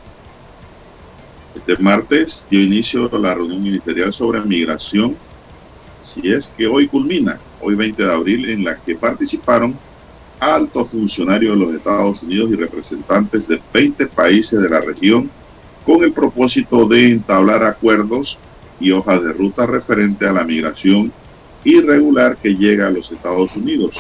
Este 1.55 1.83
martes 1.83 2.47
dio 2.51 2.61
inicio 2.63 3.09
a 3.11 3.19
la 3.19 3.33
reunión 3.35 3.63
ministerial 3.63 4.13
sobre 4.13 4.43
migración, 4.43 5.17
si 6.03 6.31
es 6.31 6.53
que 6.55 6.67
hoy 6.67 6.87
culmina, 6.87 7.41
hoy 7.63 7.77
20 7.77 8.03
de 8.03 8.13
abril, 8.13 8.51
en 8.51 8.63
la 8.63 8.77
que 8.77 8.95
participaron 8.95 9.75
altos 10.41 10.91
funcionarios 10.91 11.59
de 11.59 11.65
los 11.67 11.75
Estados 11.75 12.23
Unidos 12.23 12.51
y 12.51 12.57
representantes 12.57 13.47
de 13.47 13.61
20 13.73 14.07
países 14.09 14.61
de 14.61 14.69
la 14.69 14.81
región 14.81 15.31
con 15.85 16.03
el 16.03 16.13
propósito 16.13 16.87
de 16.89 17.13
entablar 17.13 17.63
acuerdos 17.63 18.39
y 18.81 18.91
hojas 18.91 19.23
de 19.23 19.33
ruta 19.33 19.67
referente 19.67 20.27
a 20.27 20.33
la 20.33 20.45
migración 20.45 21.13
irregular 21.63 22.39
que 22.39 22.55
llega 22.55 22.87
a 22.87 22.91
los 22.91 23.13
Estados 23.13 23.55
Unidos. 23.55 23.99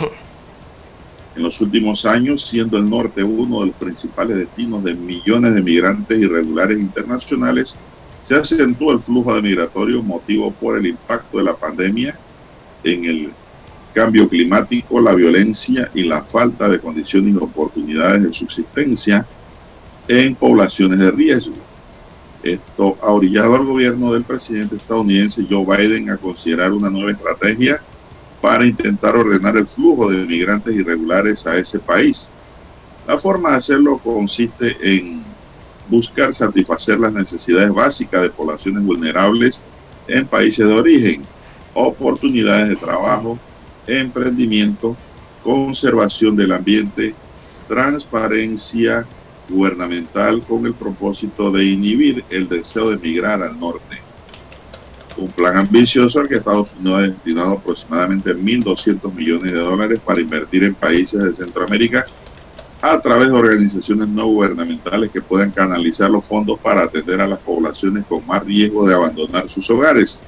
En 1.37 1.43
los 1.43 1.61
últimos 1.61 2.07
años, 2.07 2.47
siendo 2.47 2.79
el 2.79 2.89
norte 2.89 3.23
uno 3.23 3.61
de 3.61 3.67
los 3.67 3.77
principales 3.77 4.37
destinos 4.39 4.83
de 4.83 4.95
millones 4.95 5.55
de 5.55 5.61
migrantes 5.61 6.19
irregulares 6.19 6.79
internacionales, 6.79 7.77
se 8.25 8.35
acentuó 8.35 8.93
el 8.93 9.01
flujo 9.01 9.35
de 9.35 9.43
migratorio 9.43 10.03
motivo 10.03 10.51
por 10.53 10.79
el 10.79 10.87
impacto 10.87 11.39
de 11.39 11.45
la 11.45 11.55
pandemia 11.55 12.19
en 12.83 13.05
el 13.05 13.33
cambio 13.93 14.29
climático, 14.29 15.01
la 15.01 15.15
violencia 15.15 15.91
y 15.95 16.05
la 16.05 16.23
falta 16.23 16.69
de 16.69 16.81
condiciones 16.81 17.35
y 17.35 17.37
oportunidades 17.37 18.23
de 18.23 18.33
subsistencia 18.33 19.27
en 20.09 20.35
poblaciones 20.35 20.99
de 20.99 21.11
riesgo. 21.11 21.57
Esto 22.43 22.97
ha 23.03 23.11
orillado 23.11 23.55
al 23.55 23.65
gobierno 23.65 24.13
del 24.13 24.25
presidente 24.25 24.77
estadounidense 24.77 25.47
Joe 25.49 25.65
Biden 25.65 26.11
a 26.11 26.17
considerar 26.17 26.73
una 26.73 26.89
nueva 26.89 27.13
estrategia 27.13 27.83
para 28.41 28.67
intentar 28.67 29.15
ordenar 29.15 29.57
el 29.57 29.67
flujo 29.67 30.11
de 30.11 30.25
migrantes 30.25 30.75
irregulares 30.75 31.47
a 31.47 31.57
ese 31.57 31.79
país. 31.79 32.31
La 33.07 33.19
forma 33.19 33.51
de 33.51 33.57
hacerlo 33.57 33.99
consiste 33.99 34.77
en 34.81 35.23
buscar 35.89 36.33
satisfacer 36.33 36.99
las 36.99 37.13
necesidades 37.13 37.71
básicas 37.71 38.23
de 38.23 38.31
poblaciones 38.31 38.85
vulnerables 38.85 39.63
en 40.09 40.27
países 40.27 40.67
de 40.67 40.73
origen, 40.73 41.25
oportunidades 41.75 42.71
de 42.71 42.77
trabajo, 42.77 43.39
emprendimiento, 43.87 44.97
conservación 45.43 46.37
del 46.37 46.53
ambiente, 46.53 47.15
transparencia 47.69 49.07
gubernamental 49.49 50.43
con 50.43 50.67
el 50.67 50.75
propósito 50.75 51.51
de 51.51 51.65
inhibir 51.65 52.25
el 52.31 52.49
deseo 52.49 52.91
de 52.91 52.97
migrar 52.97 53.43
al 53.43 53.59
norte. 53.59 53.99
Un 55.17 55.31
plan 55.33 55.57
ambicioso 55.57 56.21
al 56.21 56.29
que 56.29 56.37
Estados 56.37 56.69
Unidos 56.79 56.99
ha 56.99 57.03
destinado 57.09 57.51
aproximadamente 57.53 58.35
1.200 58.35 59.13
millones 59.13 59.53
de 59.53 59.59
dólares 59.59 60.01
para 60.05 60.21
invertir 60.21 60.65
en 60.65 60.75
países 60.75 61.23
de 61.23 61.35
Centroamérica 61.35 62.05
a 62.81 62.99
través 63.01 63.29
de 63.29 63.35
organizaciones 63.35 64.09
no 64.09 64.27
gubernamentales 64.27 65.11
que 65.11 65.21
puedan 65.21 65.51
canalizar 65.51 66.11
los 66.11 66.25
fondos 66.25 66.59
para 66.61 66.85
atender 66.85 67.21
a 67.21 67.27
las 67.27 67.41
poblaciones 67.41 68.07
con 68.07 68.27
más 68.27 68.45
riesgo 68.45 68.87
de 68.87 68.95
abandonar 68.95 69.51
sus 69.51 69.69
hogares. 69.69 70.23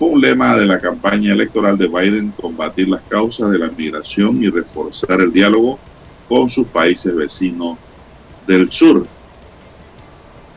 Fue 0.00 0.08
un 0.08 0.22
lema 0.22 0.56
de 0.56 0.64
la 0.64 0.80
campaña 0.80 1.34
electoral 1.34 1.76
de 1.76 1.86
Biden 1.86 2.32
combatir 2.40 2.88
las 2.88 3.02
causas 3.02 3.50
de 3.50 3.58
la 3.58 3.68
migración 3.68 4.42
y 4.42 4.48
reforzar 4.48 5.20
el 5.20 5.30
diálogo 5.30 5.78
con 6.26 6.48
sus 6.48 6.66
países 6.68 7.14
vecinos 7.14 7.76
del 8.46 8.72
sur. 8.72 9.06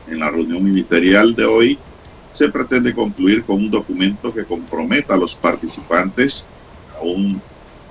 En 0.06 0.18
la 0.18 0.30
reunión 0.30 0.64
ministerial 0.64 1.34
de 1.34 1.44
hoy 1.44 1.78
se 2.30 2.48
pretende 2.48 2.94
concluir 2.94 3.44
con 3.44 3.56
un 3.56 3.70
documento 3.70 4.32
que 4.32 4.46
comprometa 4.46 5.12
a 5.12 5.18
los 5.18 5.34
participantes 5.34 6.48
a, 6.94 7.00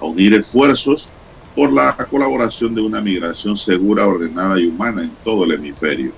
a 0.01 0.05
unir 0.07 0.33
esfuerzos 0.33 1.07
por 1.55 1.71
la 1.71 1.95
colaboración 2.09 2.73
de 2.73 2.81
una 2.81 2.99
migración 2.99 3.57
segura, 3.57 4.07
ordenada 4.07 4.59
y 4.59 4.65
humana 4.65 5.03
en 5.03 5.11
todo 5.23 5.43
el 5.43 5.51
hemisferio. 5.51 6.13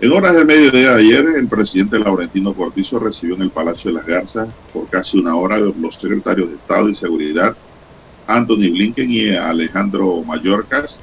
En 0.00 0.12
horas 0.12 0.32
del 0.32 0.46
mediodía 0.46 0.94
de 0.94 1.00
ayer, 1.00 1.26
el 1.36 1.48
presidente 1.48 1.98
Laurentino 1.98 2.54
Cortizo 2.54 3.00
recibió 3.00 3.34
en 3.34 3.42
el 3.42 3.50
Palacio 3.50 3.90
de 3.90 3.96
las 3.96 4.06
Garzas 4.06 4.48
por 4.72 4.88
casi 4.88 5.18
una 5.18 5.34
hora 5.34 5.58
los 5.58 5.96
secretarios 5.96 6.50
de 6.50 6.54
Estado 6.54 6.88
y 6.88 6.94
Seguridad, 6.94 7.56
Anthony 8.28 8.70
Blinken 8.70 9.10
y 9.10 9.30
Alejandro 9.30 10.22
Mayorkas, 10.22 11.02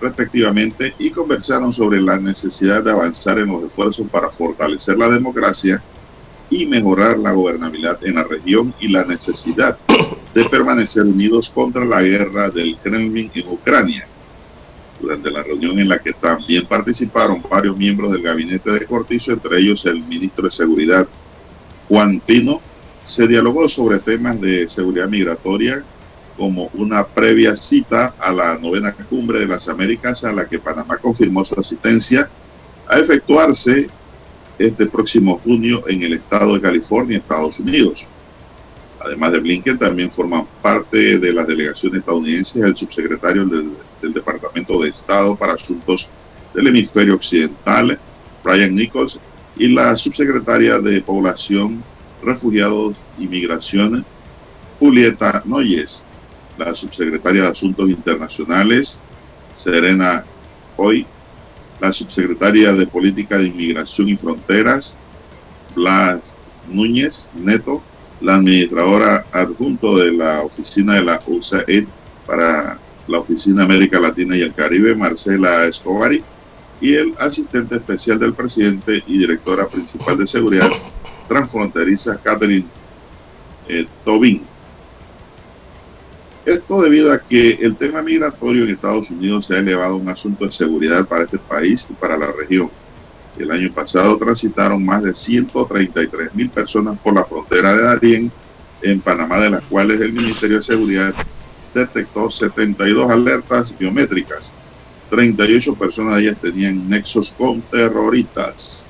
respectivamente, 0.00 0.94
y 1.00 1.10
conversaron 1.10 1.72
sobre 1.72 2.00
la 2.00 2.16
necesidad 2.16 2.84
de 2.84 2.92
avanzar 2.92 3.40
en 3.40 3.48
los 3.48 3.64
esfuerzos 3.64 4.08
para 4.08 4.30
fortalecer 4.30 4.96
la 4.96 5.08
democracia 5.08 5.82
y 6.48 6.64
mejorar 6.66 7.18
la 7.18 7.32
gobernabilidad 7.32 7.98
en 8.04 8.14
la 8.14 8.22
región 8.22 8.72
y 8.78 8.86
la 8.86 9.04
necesidad 9.04 9.76
de 10.32 10.44
permanecer 10.44 11.02
unidos 11.02 11.50
contra 11.50 11.84
la 11.84 12.02
guerra 12.02 12.50
del 12.50 12.78
Kremlin 12.78 13.32
en 13.34 13.48
Ucrania. 13.48 14.06
Durante 15.00 15.30
la 15.30 15.42
reunión 15.42 15.78
en 15.78 15.88
la 15.88 16.00
que 16.00 16.12
también 16.12 16.66
participaron 16.66 17.42
varios 17.48 17.76
miembros 17.76 18.12
del 18.12 18.22
gabinete 18.22 18.70
de 18.72 18.86
Cortizo, 18.86 19.32
entre 19.32 19.60
ellos 19.60 19.86
el 19.86 20.02
ministro 20.02 20.44
de 20.44 20.50
Seguridad 20.50 21.08
Juan 21.88 22.20
Pino, 22.20 22.60
se 23.02 23.26
dialogó 23.26 23.68
sobre 23.68 24.00
temas 24.00 24.40
de 24.40 24.68
seguridad 24.68 25.08
migratoria 25.08 25.84
como 26.36 26.70
una 26.74 27.06
previa 27.06 27.56
cita 27.56 28.14
a 28.18 28.32
la 28.32 28.58
novena 28.58 28.94
cumbre 29.08 29.40
de 29.40 29.46
las 29.46 29.68
Américas 29.68 30.24
a 30.24 30.32
la 30.32 30.46
que 30.46 30.58
Panamá 30.58 30.98
confirmó 30.98 31.44
su 31.44 31.58
asistencia 31.58 32.30
a 32.86 32.98
efectuarse 32.98 33.88
este 34.58 34.86
próximo 34.86 35.38
junio 35.38 35.84
en 35.88 36.02
el 36.02 36.14
estado 36.14 36.54
de 36.54 36.60
California, 36.60 37.18
Estados 37.18 37.58
Unidos. 37.58 38.08
Además 39.00 39.32
de 39.32 39.40
Blinken, 39.40 39.78
también 39.78 40.10
forman 40.10 40.48
parte 40.60 41.18
de 41.18 41.32
las 41.32 41.46
delegaciones 41.46 42.00
estadounidenses 42.00 42.62
el 42.62 42.76
subsecretario 42.76 43.46
del, 43.46 43.76
Departamento 44.12 44.80
de 44.80 44.88
Estado 44.90 45.36
para 45.36 45.54
Asuntos 45.54 46.08
del 46.52 46.68
Hemisferio 46.68 47.14
Occidental, 47.14 48.00
Brian 48.42 48.74
Nichols, 48.74 49.20
y 49.54 49.68
la 49.68 49.96
subsecretaria 49.96 50.78
de 50.80 51.02
Población, 51.02 51.84
Refugiados 52.20 53.04
y 53.16 53.28
Migración, 53.28 54.06
Julieta 54.78 55.42
Noyes, 55.44 56.06
la 56.56 56.74
subsecretaria 56.74 57.42
de 57.42 57.48
Asuntos 57.48 57.88
Internacionales, 57.90 59.04
Serena 59.52 60.28
Hoy, 60.76 61.12
la 61.78 61.92
subsecretaria 61.92 62.72
de 62.72 62.86
Política 62.86 63.38
de 63.38 63.46
Inmigración 63.48 64.08
y 64.08 64.16
Fronteras, 64.16 65.00
Blas 65.68 66.38
Núñez 66.62 67.28
Neto, 67.32 67.88
la 68.20 68.36
administradora 68.36 69.26
adjunto 69.32 69.96
de 69.96 70.12
la 70.12 70.42
oficina 70.42 70.94
de 70.94 71.02
la 71.02 71.22
USAID 71.26 71.86
para 72.26 72.78
la 73.06 73.18
Oficina 73.18 73.64
América 73.64 73.98
Latina 73.98 74.36
y 74.36 74.42
el 74.42 74.54
Caribe, 74.54 74.94
Marcela 74.94 75.64
Escobari, 75.66 76.22
y 76.80 76.94
el 76.94 77.14
asistente 77.18 77.76
especial 77.76 78.18
del 78.18 78.34
presidente 78.34 79.02
y 79.06 79.18
directora 79.18 79.66
principal 79.66 80.18
de 80.18 80.26
seguridad 80.26 80.70
transfronteriza, 81.26 82.18
Catherine 82.22 82.66
eh, 83.68 83.86
Tobin. 84.04 84.42
Esto 86.44 86.80
debido 86.80 87.12
a 87.12 87.20
que 87.20 87.52
el 87.60 87.76
tema 87.76 88.00
migratorio 88.00 88.64
en 88.64 88.70
Estados 88.70 89.10
Unidos 89.10 89.46
se 89.46 89.54
ha 89.54 89.58
elevado 89.58 89.94
a 89.94 89.96
un 89.96 90.08
asunto 90.08 90.46
de 90.46 90.52
seguridad 90.52 91.06
para 91.06 91.24
este 91.24 91.38
país 91.38 91.86
y 91.90 91.94
para 91.94 92.16
la 92.16 92.32
región. 92.32 92.70
El 93.38 93.52
año 93.52 93.72
pasado 93.72 94.18
transitaron 94.18 94.84
más 94.84 95.00
de 95.02 95.14
133 95.14 96.34
mil 96.34 96.50
personas 96.50 96.98
por 96.98 97.14
la 97.14 97.24
frontera 97.24 97.76
de 97.76 97.82
Darién 97.82 98.32
en 98.82 99.00
Panamá, 99.00 99.38
de 99.38 99.50
las 99.50 99.64
cuales 99.64 100.00
el 100.00 100.12
Ministerio 100.12 100.56
de 100.56 100.64
Seguridad 100.64 101.14
detectó 101.72 102.30
72 102.30 103.08
alertas 103.08 103.76
biométricas. 103.78 104.52
38 105.08 105.76
personas 105.76 106.16
de 106.16 106.22
ellas 106.22 106.40
tenían 106.40 106.88
nexos 106.88 107.32
con 107.32 107.62
terroristas. 107.62 108.87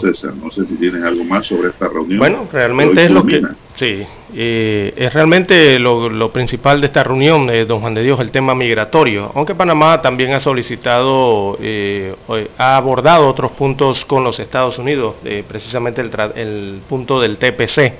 César, 0.00 0.34
no 0.34 0.50
sé 0.50 0.66
si 0.66 0.74
tienes 0.74 1.02
algo 1.02 1.24
más 1.24 1.46
sobre 1.46 1.70
esta 1.70 1.88
reunión. 1.88 2.18
Bueno, 2.18 2.48
realmente 2.52 3.04
es 3.04 3.10
lo 3.10 3.24
que... 3.24 3.42
Sí, 3.74 4.04
eh, 4.34 4.92
es 4.96 5.12
realmente 5.12 5.78
lo, 5.78 6.30
principal 6.32 6.80
de 6.80 6.86
esta 6.86 7.02
reunión, 7.02 7.46
de 7.46 7.64
don 7.64 7.80
Juan 7.80 7.94
de 7.94 8.02
Dios, 8.02 8.20
el 8.20 8.30
tema 8.30 8.54
migratorio. 8.54 9.30
Aunque 9.34 9.54
Panamá 9.54 10.02
también 10.02 10.32
ha 10.32 10.40
solicitado, 10.40 11.56
eh, 11.60 12.14
ha 12.58 12.76
abordado 12.76 13.26
otros 13.26 13.52
puntos 13.52 14.04
con 14.04 14.22
los 14.22 14.38
Estados 14.38 14.78
Unidos, 14.78 15.14
precisamente 15.46 16.00
el, 16.02 16.10
el, 16.34 16.80
punto 16.88 17.20
del 17.20 17.38
TPC, 17.38 17.92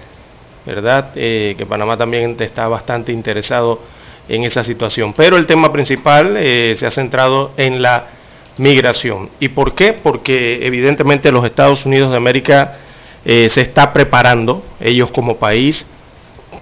¿verdad? 0.67 1.13
Eh, 1.15 1.55
que 1.57 1.65
Panamá 1.65 1.97
también 1.97 2.37
está 2.39 2.69
bastante 2.69 3.13
interesado 3.13 3.81
en 4.29 4.45
esa 4.45 4.63
situación. 4.63 5.15
Pero 5.15 5.39
el 5.39 5.47
tema 5.47 5.73
principal 5.73 6.37
se 6.37 6.87
ha 6.87 6.91
centrado 6.91 7.53
en 7.57 7.81
la 7.81 8.18
migración. 8.59 9.31
¿Y 9.41 9.49
por 9.49 9.75
qué? 9.75 9.93
Porque 9.93 10.67
evidentemente 10.67 11.33
los 11.33 11.45
Estados 11.45 11.87
Unidos 11.87 12.11
de 12.11 12.17
América 12.17 12.77
eh, 13.25 13.49
se 13.51 13.63
está 13.63 13.93
preparando, 13.93 14.63
ellos 14.81 15.11
como 15.11 15.37
país, 15.37 15.87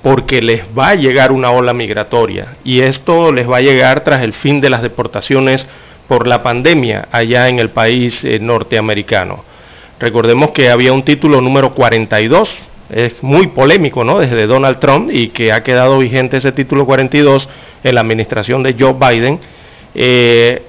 porque 0.02 0.40
les 0.42 0.62
va 0.76 0.90
a 0.90 0.94
llegar 0.94 1.32
una 1.32 1.50
ola 1.50 1.72
migratoria. 1.72 2.56
Y 2.64 2.80
esto 2.80 3.32
les 3.32 3.48
va 3.48 3.58
a 3.58 3.62
llegar 3.62 4.04
tras 4.04 4.22
el 4.22 4.32
fin 4.32 4.60
de 4.60 4.70
las 4.70 4.82
deportaciones 4.82 5.66
por 6.08 6.26
la 6.26 6.42
pandemia 6.42 7.08
allá 7.10 7.48
en 7.48 7.58
el 7.58 7.70
país 7.70 8.24
eh, 8.24 8.38
norteamericano. 8.38 9.44
Recordemos 9.98 10.50
que 10.50 10.70
había 10.70 10.92
un 10.92 11.02
título 11.02 11.40
número 11.40 11.74
42, 11.74 12.56
es 12.90 13.22
muy 13.22 13.48
polémico, 13.48 14.04
¿no? 14.04 14.18
Desde 14.18 14.46
Donald 14.46 14.78
Trump 14.78 15.10
y 15.10 15.28
que 15.28 15.52
ha 15.52 15.62
quedado 15.62 15.98
vigente 15.98 16.36
ese 16.36 16.52
título 16.52 16.86
42 16.86 17.48
en 17.82 17.94
la 17.94 18.02
administración 18.02 18.62
de 18.62 18.76
Joe 18.78 18.94
Biden. 18.94 19.40
Eh, 19.94 20.62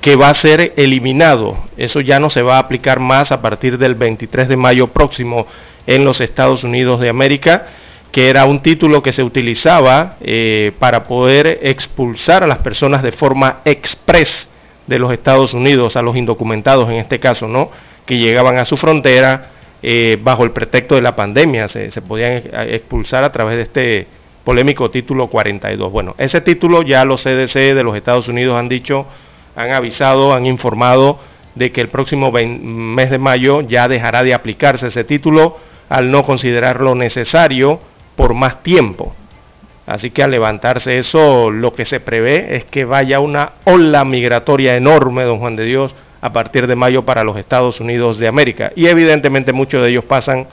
que 0.00 0.16
va 0.16 0.30
a 0.30 0.34
ser 0.34 0.74
eliminado. 0.76 1.56
Eso 1.76 2.00
ya 2.00 2.20
no 2.20 2.30
se 2.30 2.42
va 2.42 2.56
a 2.56 2.60
aplicar 2.60 3.00
más 3.00 3.32
a 3.32 3.42
partir 3.42 3.78
del 3.78 3.94
23 3.94 4.48
de 4.48 4.56
mayo 4.56 4.88
próximo 4.88 5.46
en 5.86 6.04
los 6.04 6.20
Estados 6.20 6.64
Unidos 6.64 7.00
de 7.00 7.08
América, 7.08 7.66
que 8.12 8.28
era 8.28 8.44
un 8.44 8.60
título 8.60 9.02
que 9.02 9.12
se 9.12 9.22
utilizaba 9.22 10.16
eh, 10.20 10.72
para 10.78 11.04
poder 11.04 11.60
expulsar 11.62 12.42
a 12.42 12.46
las 12.46 12.58
personas 12.58 13.02
de 13.02 13.12
forma 13.12 13.60
express 13.64 14.48
de 14.86 14.98
los 14.98 15.12
Estados 15.12 15.52
Unidos, 15.52 15.96
a 15.96 16.02
los 16.02 16.16
indocumentados 16.16 16.88
en 16.88 16.96
este 16.96 17.18
caso, 17.18 17.48
¿no? 17.48 17.70
Que 18.06 18.16
llegaban 18.16 18.56
a 18.58 18.64
su 18.64 18.76
frontera 18.76 19.50
eh, 19.82 20.18
bajo 20.22 20.44
el 20.44 20.52
pretexto 20.52 20.94
de 20.94 21.02
la 21.02 21.14
pandemia, 21.14 21.68
se, 21.68 21.90
se 21.90 22.02
podían 22.02 22.42
expulsar 22.68 23.24
a 23.24 23.32
través 23.32 23.56
de 23.56 23.62
este 23.62 24.06
polémico 24.44 24.90
título 24.90 25.26
42. 25.26 25.92
Bueno, 25.92 26.14
ese 26.16 26.40
título 26.40 26.82
ya 26.82 27.04
los 27.04 27.22
CDC 27.22 27.74
de 27.74 27.82
los 27.82 27.94
Estados 27.94 28.28
Unidos 28.28 28.58
han 28.58 28.68
dicho 28.68 29.06
han 29.58 29.72
avisado, 29.72 30.32
han 30.32 30.46
informado 30.46 31.18
de 31.56 31.72
que 31.72 31.80
el 31.80 31.88
próximo 31.88 32.30
mes 32.30 33.10
de 33.10 33.18
mayo 33.18 33.60
ya 33.62 33.88
dejará 33.88 34.22
de 34.22 34.32
aplicarse 34.32 34.86
ese 34.86 35.02
título 35.02 35.56
al 35.88 36.12
no 36.12 36.22
considerarlo 36.22 36.94
necesario 36.94 37.80
por 38.14 38.34
más 38.34 38.62
tiempo. 38.62 39.14
Así 39.84 40.10
que 40.10 40.22
al 40.22 40.30
levantarse 40.30 40.98
eso, 40.98 41.50
lo 41.50 41.72
que 41.72 41.84
se 41.84 41.98
prevé 41.98 42.56
es 42.56 42.64
que 42.66 42.84
vaya 42.84 43.18
una 43.18 43.52
ola 43.64 44.04
migratoria 44.04 44.76
enorme, 44.76 45.24
don 45.24 45.40
Juan 45.40 45.56
de 45.56 45.64
Dios, 45.64 45.92
a 46.20 46.32
partir 46.32 46.68
de 46.68 46.76
mayo 46.76 47.04
para 47.04 47.24
los 47.24 47.36
Estados 47.36 47.80
Unidos 47.80 48.18
de 48.18 48.28
América. 48.28 48.70
Y 48.76 48.86
evidentemente 48.86 49.52
muchos 49.52 49.82
de 49.82 49.90
ellos 49.90 50.04
pasan 50.04 50.46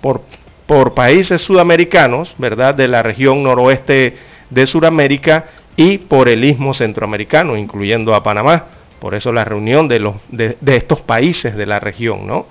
por, 0.00 0.94
países 0.94 1.42
sudamericanos, 1.42 2.34
¿verdad? 2.38 2.74
De 2.74 2.88
la 2.88 3.02
región 3.02 3.42
noroeste 3.42 4.16
de 4.50 4.66
Sudamérica 4.66 5.46
y 5.76 5.98
por 5.98 6.28
el 6.28 6.44
istmo 6.44 6.74
centroamericano, 6.74 7.56
incluyendo 7.56 8.14
a 8.14 8.22
Panamá. 8.22 8.64
Por 8.98 9.14
eso 9.14 9.32
la 9.32 9.44
reunión 9.44 9.88
de, 9.88 10.00
los, 10.00 10.16
de, 10.30 10.56
estos 10.66 11.00
países 11.00 11.54
de 11.54 11.66
la 11.66 11.78
región, 11.80 12.26
¿no? 12.26 12.46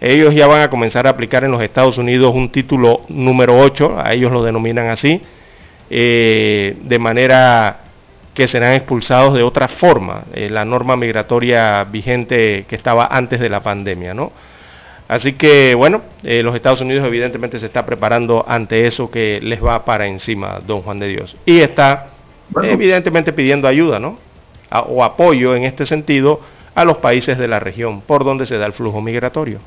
Ellos 0.00 0.32
ya 0.32 0.46
van 0.46 0.60
a 0.60 0.70
comenzar 0.70 1.08
a 1.08 1.10
aplicar 1.10 1.42
en 1.42 1.50
los 1.50 1.60
Estados 1.60 1.98
Unidos 1.98 2.32
un 2.32 2.50
título 2.50 3.02
número 3.08 3.58
8, 3.58 3.96
a 3.98 4.12
ellos 4.12 4.30
lo 4.30 4.44
denominan 4.44 4.90
así, 4.90 5.20
eh, 5.90 6.76
de 6.80 6.98
manera 7.00 7.80
que 8.32 8.46
serán 8.46 8.74
expulsados 8.74 9.34
de 9.34 9.42
otra 9.42 9.66
forma, 9.66 10.22
eh, 10.32 10.48
la 10.48 10.64
norma 10.64 10.96
migratoria 10.96 11.82
vigente 11.82 12.64
que 12.68 12.76
estaba 12.76 13.08
antes 13.10 13.40
de 13.40 13.48
la 13.48 13.60
pandemia, 13.60 14.14
¿no? 14.14 14.30
Así 15.08 15.32
que, 15.32 15.74
bueno, 15.74 16.02
eh, 16.22 16.42
los 16.42 16.54
Estados 16.54 16.82
Unidos 16.82 17.06
evidentemente 17.06 17.58
se 17.58 17.66
está 17.66 17.86
preparando 17.86 18.44
ante 18.46 18.86
eso 18.86 19.10
que 19.10 19.40
les 19.42 19.64
va 19.64 19.84
para 19.84 20.06
encima, 20.06 20.60
don 20.66 20.82
Juan 20.82 20.98
de 20.98 21.08
Dios. 21.08 21.36
Y 21.46 21.60
está 21.60 22.10
evidentemente 22.62 23.32
pidiendo 23.32 23.66
ayuda, 23.66 23.98
¿no? 23.98 24.18
o 24.70 25.02
apoyo 25.02 25.54
en 25.54 25.64
este 25.64 25.86
sentido 25.86 26.40
a 26.74 26.84
los 26.84 26.98
países 26.98 27.38
de 27.38 27.48
la 27.48 27.58
región 27.58 28.00
por 28.02 28.24
donde 28.24 28.46
se 28.46 28.58
da 28.58 28.66
el 28.66 28.72
flujo 28.72 29.00
migratorio. 29.00 29.60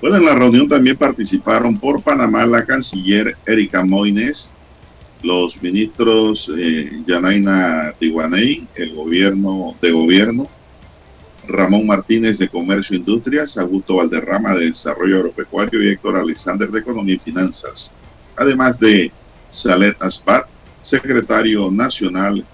Bueno, 0.00 0.16
en 0.16 0.24
la 0.24 0.34
reunión 0.34 0.68
también 0.68 0.96
participaron 0.96 1.78
por 1.78 2.02
Panamá 2.02 2.44
la 2.46 2.64
canciller 2.64 3.36
Erika 3.46 3.84
Moines, 3.84 4.50
los 5.22 5.62
ministros 5.62 6.50
eh, 6.58 6.90
Yanaina 7.06 7.94
Tiguaney, 7.98 8.66
el 8.74 8.94
gobierno 8.94 9.76
de 9.80 9.92
gobierno, 9.92 10.48
Ramón 11.46 11.86
Martínez 11.86 12.38
de 12.38 12.48
Comercio 12.48 12.94
e 12.94 13.00
Industrias, 13.00 13.58
Augusto 13.58 13.96
Valderrama 13.96 14.54
de 14.54 14.66
Desarrollo 14.66 15.16
Agropecuario 15.16 15.82
y 15.82 15.88
Héctor 15.88 16.16
Alexander 16.16 16.70
de 16.70 16.80
Economía 16.80 17.16
y 17.16 17.18
Finanzas. 17.18 17.90
Además 18.36 18.78
de 18.78 19.10
Salet 19.48 20.00
Aspat, 20.00 20.46
secretario 20.80 21.70
nacional 21.70 22.44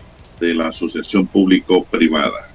de 0.41 0.55
la 0.55 0.69
Asociación 0.69 1.27
Público-Privada. 1.27 2.51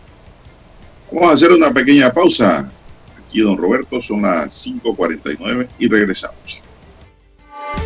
Vamos 1.11 1.29
a 1.29 1.33
hacer 1.33 1.51
una 1.51 1.71
pequeña 1.71 2.11
pausa. 2.11 2.71
Aquí, 3.17 3.39
don 3.39 3.57
Roberto, 3.57 4.01
son 4.01 4.23
las 4.23 4.65
5.49 4.65 5.67
y 5.79 5.87
regresamos. 5.87 6.63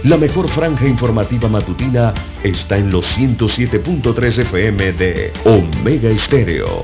La 0.04 0.18
mejor 0.18 0.48
franja 0.50 0.86
informativa 0.86 1.50
matutina 1.50 2.14
está 2.44 2.78
en 2.78 2.92
los 2.92 3.18
107.3 3.18 4.40
FM 4.40 4.94
de 4.94 5.34
Omega 5.44 6.10
Estéreo. 6.10 6.84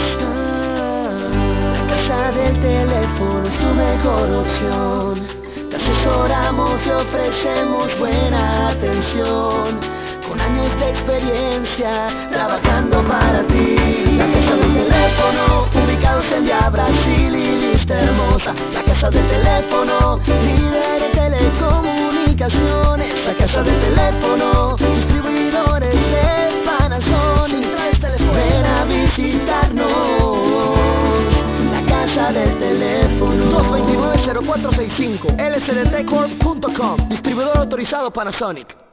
Del 2.51 2.59
teléfono 2.59 3.47
es 3.47 3.55
tu 3.55 3.67
mejor 3.67 4.29
opción. 4.43 5.25
Te 5.69 5.77
asesoramos 5.77 6.85
y 6.85 6.89
ofrecemos 6.89 7.97
buena 7.97 8.67
atención. 8.71 9.79
Con 10.27 10.41
años 10.41 10.79
de 10.79 10.89
experiencia 10.89 12.07
trabajando 12.29 13.01
para 13.07 13.43
ti. 13.43 13.77
La 14.17 14.27
casa 14.33 14.55
del 14.57 14.73
teléfono, 14.73 15.65
ubicados 15.85 16.29
en 16.33 16.43
Via 16.43 16.69
Brasil 16.69 17.35
y 17.35 17.71
lista 17.71 18.01
hermosa. 18.01 18.53
La 18.73 18.83
casa 18.83 19.09
del 19.09 19.25
teléfono, 19.27 20.19
líder 20.27 20.99
de 21.03 21.09
telecomunicaciones. 21.21 23.13
La 23.25 23.33
casa 23.33 23.63
del 23.63 23.79
teléfono, 23.79 24.75
distribuidores 24.75 25.93
de 25.93 26.63
Panasonic. 26.65 27.65
Ven 28.35 28.65
a 28.65 28.83
visitarnos. 28.85 30.10
229-0465 34.51 35.39
lsdtcorp.com 35.39 37.07
Distribuidor 37.07 37.57
autorizado 37.57 38.11
Panasonic. 38.11 38.90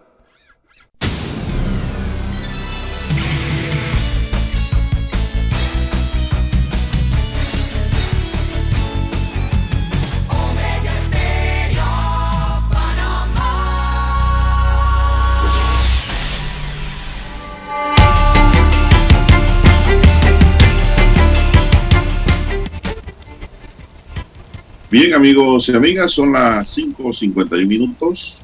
Bien, 25.00 25.14
amigos 25.14 25.68
y 25.68 25.76
amigas, 25.76 26.11
son 26.11 26.32
las 26.32 26.76
5.51 26.76 27.68
minutos. 27.68 28.42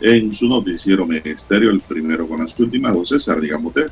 En 0.00 0.34
su 0.34 0.46
noticiero 0.48 1.06
Ministerio, 1.06 1.70
el 1.70 1.80
primero 1.80 2.26
con 2.26 2.42
las 2.42 2.58
últimas 2.58 2.94
dos, 2.94 3.10
César, 3.10 3.38
digamos 3.38 3.76
usted. 3.76 3.88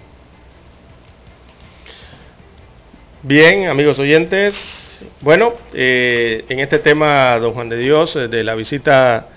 Bien, 3.22 3.66
amigos 3.66 3.98
oyentes. 3.98 4.98
Bueno, 5.20 5.52
eh, 5.74 6.46
en 6.48 6.60
este 6.60 6.78
tema, 6.78 7.38
don 7.38 7.52
Juan 7.52 7.68
de 7.68 7.76
Dios, 7.76 8.16
eh, 8.16 8.28
de 8.28 8.42
la 8.42 8.54
visita 8.54 9.28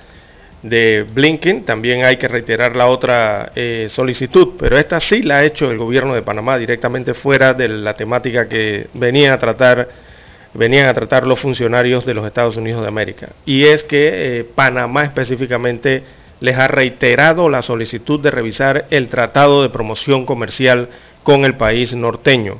de 0.63 1.05
Blinken, 1.13 1.65
también 1.65 2.05
hay 2.05 2.15
que 2.15 2.29
reiterar 2.29 2.73
la 2.73 2.87
otra 2.87 3.51
eh, 3.53 3.89
solicitud, 3.91 4.53
pero 4.57 4.77
esta 4.77 5.01
sí 5.01 5.23
la 5.23 5.39
ha 5.39 5.43
hecho 5.43 5.69
el 5.69 5.77
gobierno 5.77 6.13
de 6.13 6.21
Panamá 6.21 6.57
directamente 6.57 7.13
fuera 7.13 7.53
de 7.53 7.67
la 7.67 7.95
temática 7.95 8.47
que 8.47 8.87
venía 8.93 9.33
a 9.33 9.39
tratar, 9.39 10.10
venían 10.53 10.87
a 10.87 10.93
tratar 10.93 11.25
los 11.25 11.39
funcionarios 11.39 12.05
de 12.05 12.13
los 12.13 12.25
Estados 12.25 12.57
Unidos 12.57 12.81
de 12.81 12.87
América. 12.87 13.29
Y 13.45 13.65
es 13.65 13.83
que 13.83 14.39
eh, 14.39 14.43
Panamá 14.43 15.03
específicamente 15.03 16.03
les 16.39 16.57
ha 16.57 16.67
reiterado 16.67 17.49
la 17.49 17.61
solicitud 17.61 18.19
de 18.19 18.31
revisar 18.31 18.85
el 18.89 19.07
Tratado 19.07 19.61
de 19.61 19.69
Promoción 19.69 20.25
Comercial 20.25 20.89
con 21.23 21.45
el 21.45 21.55
país 21.55 21.93
norteño. 21.93 22.59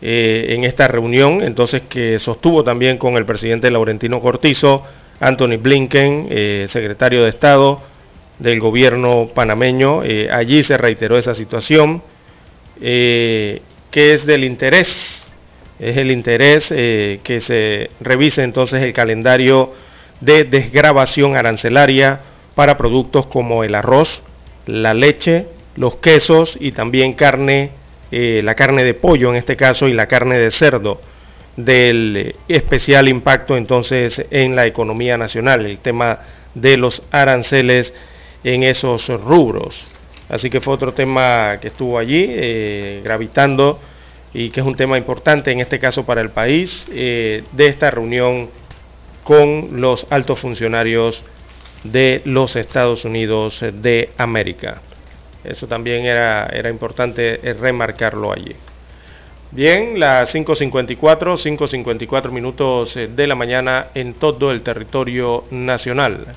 Eh, 0.00 0.46
en 0.50 0.62
esta 0.62 0.86
reunión, 0.86 1.42
entonces 1.42 1.82
que 1.88 2.20
sostuvo 2.20 2.62
también 2.62 2.98
con 2.98 3.16
el 3.16 3.26
presidente 3.26 3.70
Laurentino 3.70 4.20
Cortizo, 4.20 4.84
Anthony 5.18 5.56
Blinken, 5.60 6.28
eh, 6.30 6.66
secretario 6.68 7.24
de 7.24 7.30
Estado 7.30 7.82
del 8.38 8.60
gobierno 8.60 9.28
panameño. 9.34 10.02
Allí 10.30 10.62
se 10.62 10.78
reiteró 10.78 11.18
esa 11.18 11.34
situación, 11.34 12.00
que 12.78 13.60
es 13.90 14.24
del 14.24 14.44
interés, 14.44 15.17
es 15.78 15.96
el 15.96 16.10
interés 16.10 16.72
eh, 16.74 17.20
que 17.22 17.40
se 17.40 17.90
revise 18.00 18.42
entonces 18.42 18.82
el 18.82 18.92
calendario 18.92 19.72
de 20.20 20.44
desgravación 20.44 21.36
arancelaria 21.36 22.20
para 22.54 22.76
productos 22.76 23.26
como 23.26 23.62
el 23.62 23.74
arroz, 23.74 24.22
la 24.66 24.92
leche, 24.92 25.46
los 25.76 25.96
quesos 25.96 26.58
y 26.60 26.72
también 26.72 27.12
carne, 27.12 27.70
eh, 28.10 28.40
la 28.42 28.56
carne 28.56 28.82
de 28.82 28.94
pollo 28.94 29.30
en 29.30 29.36
este 29.36 29.56
caso 29.56 29.86
y 29.86 29.92
la 29.92 30.06
carne 30.06 30.36
de 30.38 30.50
cerdo 30.50 31.00
del 31.56 32.16
eh, 32.16 32.36
especial 32.48 33.08
impacto 33.08 33.56
entonces 33.56 34.24
en 34.30 34.56
la 34.56 34.66
economía 34.66 35.16
nacional, 35.16 35.64
el 35.64 35.78
tema 35.78 36.18
de 36.54 36.76
los 36.76 37.02
aranceles 37.12 37.94
en 38.42 38.64
esos 38.64 39.08
rubros. 39.08 39.86
Así 40.28 40.50
que 40.50 40.60
fue 40.60 40.74
otro 40.74 40.92
tema 40.92 41.58
que 41.60 41.68
estuvo 41.68 41.98
allí 41.98 43.00
gravitando 43.02 43.80
y 44.32 44.50
que 44.50 44.60
es 44.60 44.66
un 44.66 44.76
tema 44.76 44.98
importante 44.98 45.50
en 45.50 45.60
este 45.60 45.78
caso 45.78 46.04
para 46.04 46.20
el 46.20 46.30
país 46.30 46.86
eh, 46.90 47.44
de 47.52 47.66
esta 47.66 47.90
reunión 47.90 48.50
con 49.24 49.80
los 49.80 50.06
altos 50.10 50.38
funcionarios 50.38 51.24
de 51.84 52.22
los 52.24 52.56
Estados 52.56 53.04
Unidos 53.04 53.60
de 53.60 54.10
América. 54.16 54.82
Eso 55.44 55.66
también 55.66 56.04
era, 56.04 56.46
era 56.46 56.68
importante 56.68 57.40
eh, 57.42 57.54
remarcarlo 57.54 58.32
allí. 58.32 58.54
Bien, 59.50 59.98
las 59.98 60.34
5.54, 60.34 60.98
5.54 60.98 62.30
minutos 62.30 62.96
eh, 62.96 63.08
de 63.08 63.26
la 63.26 63.34
mañana 63.34 63.88
en 63.94 64.14
todo 64.14 64.50
el 64.50 64.62
territorio 64.62 65.44
nacional. 65.50 66.36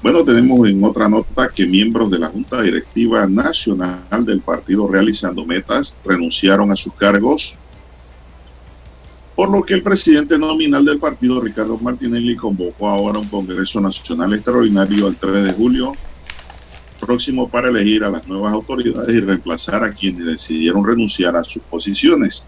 Bueno, 0.00 0.24
tenemos 0.24 0.68
en 0.68 0.84
otra 0.84 1.08
nota 1.08 1.48
que 1.48 1.66
miembros 1.66 2.08
de 2.08 2.20
la 2.20 2.28
Junta 2.28 2.62
Directiva 2.62 3.26
Nacional 3.26 4.24
del 4.24 4.40
Partido 4.40 4.86
Realizando 4.86 5.44
Metas 5.44 5.96
renunciaron 6.04 6.70
a 6.70 6.76
sus 6.76 6.92
cargos, 6.94 7.56
por 9.34 9.50
lo 9.50 9.62
que 9.62 9.74
el 9.74 9.82
presidente 9.82 10.38
nominal 10.38 10.84
del 10.84 11.00
partido, 11.00 11.40
Ricardo 11.40 11.76
Martinelli, 11.78 12.36
convocó 12.36 12.88
ahora 12.88 13.18
un 13.18 13.28
Congreso 13.28 13.80
Nacional 13.80 14.34
Extraordinario 14.34 15.08
el 15.08 15.16
3 15.16 15.44
de 15.44 15.52
julio 15.54 15.92
próximo 17.00 17.48
para 17.48 17.68
elegir 17.68 18.04
a 18.04 18.10
las 18.10 18.26
nuevas 18.26 18.52
autoridades 18.52 19.12
y 19.12 19.20
reemplazar 19.20 19.82
a 19.82 19.92
quienes 19.92 20.26
decidieron 20.26 20.86
renunciar 20.86 21.36
a 21.36 21.44
sus 21.44 21.62
posiciones. 21.62 22.46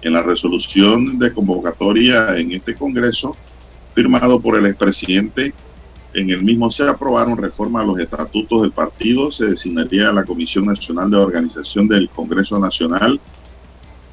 En 0.00 0.12
la 0.12 0.22
resolución 0.22 1.18
de 1.18 1.32
convocatoria 1.32 2.36
en 2.36 2.52
este 2.52 2.74
Congreso, 2.74 3.36
firmado 3.94 4.40
por 4.40 4.58
el 4.58 4.66
expresidente, 4.66 5.52
en 6.14 6.30
el 6.30 6.42
mismo 6.42 6.70
se 6.70 6.86
aprobaron 6.86 7.36
reformas 7.36 7.84
a 7.84 7.86
los 7.86 7.98
estatutos 7.98 8.62
del 8.62 8.72
partido, 8.72 9.32
se 9.32 9.46
designaría 9.46 10.12
la 10.12 10.24
Comisión 10.24 10.66
Nacional 10.66 11.10
de 11.10 11.16
Organización 11.16 11.88
del 11.88 12.08
Congreso 12.10 12.58
Nacional 12.58 13.20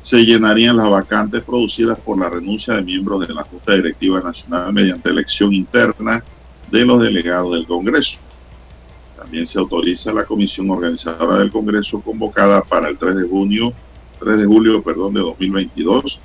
se 0.02 0.24
llenarían 0.24 0.78
las 0.78 0.89
vacantes 0.89 1.44
producidas 1.44 2.00
por 2.00 2.18
la 2.18 2.30
renuncia 2.30 2.76
de 2.76 2.82
miembros 2.82 3.28
de 3.28 3.34
la 3.34 3.44
Junta 3.44 3.76
Directiva 3.76 4.22
Nacional 4.22 4.72
mediante 4.72 5.10
elección 5.10 5.54
interna 5.54 6.24
de 6.72 6.86
los 6.86 7.02
delegados 7.02 7.52
del 7.52 7.65
Congreso. 7.68 8.18
También 9.18 9.46
se 9.46 9.60
autoriza 9.60 10.13
la 10.13 10.24
comisión 10.24 10.70
organizadora 10.70 11.38
del 11.39 11.52
Congreso 11.52 12.00
convocada 12.00 12.62
para 12.63 12.88
el 12.88 12.98
3 12.98 13.15
de 13.18 13.28
junio, 13.28 13.74
3 14.20 14.38
de 14.38 14.46
julio, 14.46 14.82
perdón, 14.82 15.13
de 15.13 15.20
2022. 15.20 16.22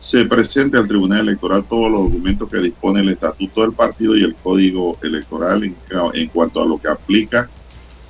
Se 0.00 0.24
presente 0.24 0.78
al 0.78 0.88
Tribunal 0.88 1.20
Electoral 1.20 1.62
todos 1.68 1.90
los 1.90 2.04
documentos 2.04 2.48
que 2.48 2.56
dispone 2.56 3.00
el 3.00 3.10
Estatuto 3.10 3.60
del 3.60 3.74
Partido 3.74 4.16
y 4.16 4.24
el 4.24 4.34
Código 4.34 4.96
Electoral 5.02 5.62
en, 5.62 6.28
cuanto 6.28 6.62
a 6.62 6.66
lo 6.66 6.80
que 6.80 6.88
aplica 6.88 7.50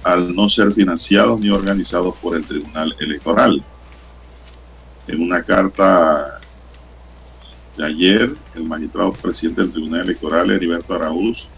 al 0.04 0.32
no 0.32 0.48
ser 0.48 0.72
financiados 0.72 1.40
ni 1.40 1.50
organizados 1.50 2.14
por 2.18 2.36
el 2.36 2.46
Tribunal 2.46 2.94
Electoral. 3.00 3.60
En 5.08 5.20
una 5.20 5.42
carta 5.42 6.38
de 7.76 7.84
ayer, 7.84 8.36
el 8.54 8.62
magistrado 8.62 9.12
presidente 9.12 9.62
del 9.62 9.72
Tribunal 9.72 10.02
Electoral, 10.02 10.48
Heriberto 10.48 10.94
Araúz, 10.94 11.48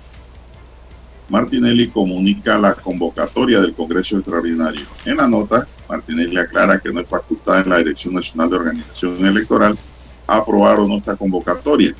Martinelli 1.29 1.89
comunica 1.89 2.57
la 2.57 2.73
convocatoria 2.75 3.61
del 3.61 3.75
Congreso 3.75 4.17
Extraordinario. 4.17 4.87
En 5.05 5.19
la 5.19 5.29
nota, 5.29 5.69
Martinelli 5.91 6.39
aclara 6.39 6.81
que 6.81 6.91
no 6.91 7.01
es 7.01 7.07
facultad 7.07 7.61
en 7.61 7.69
la 7.69 7.79
Dirección 7.79 8.15
Nacional 8.15 8.49
de 8.49 8.57
Organización 8.57 9.27
Electoral 9.27 9.79
aprobar 10.27 10.81
o 10.81 10.89
no 10.89 10.99
esta 10.99 11.17
convocatoria, 11.17 11.95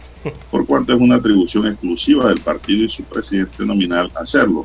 por 0.51 0.67
cuanto 0.67 0.93
es 0.95 1.01
una 1.01 1.17
atribución 1.17 1.67
exclusiva 1.67 2.29
del 2.29 2.41
partido 2.41 2.85
y 2.85 2.89
su 2.89 3.03
presidente 3.05 3.65
nominal 3.65 4.11
hacerlo, 4.15 4.65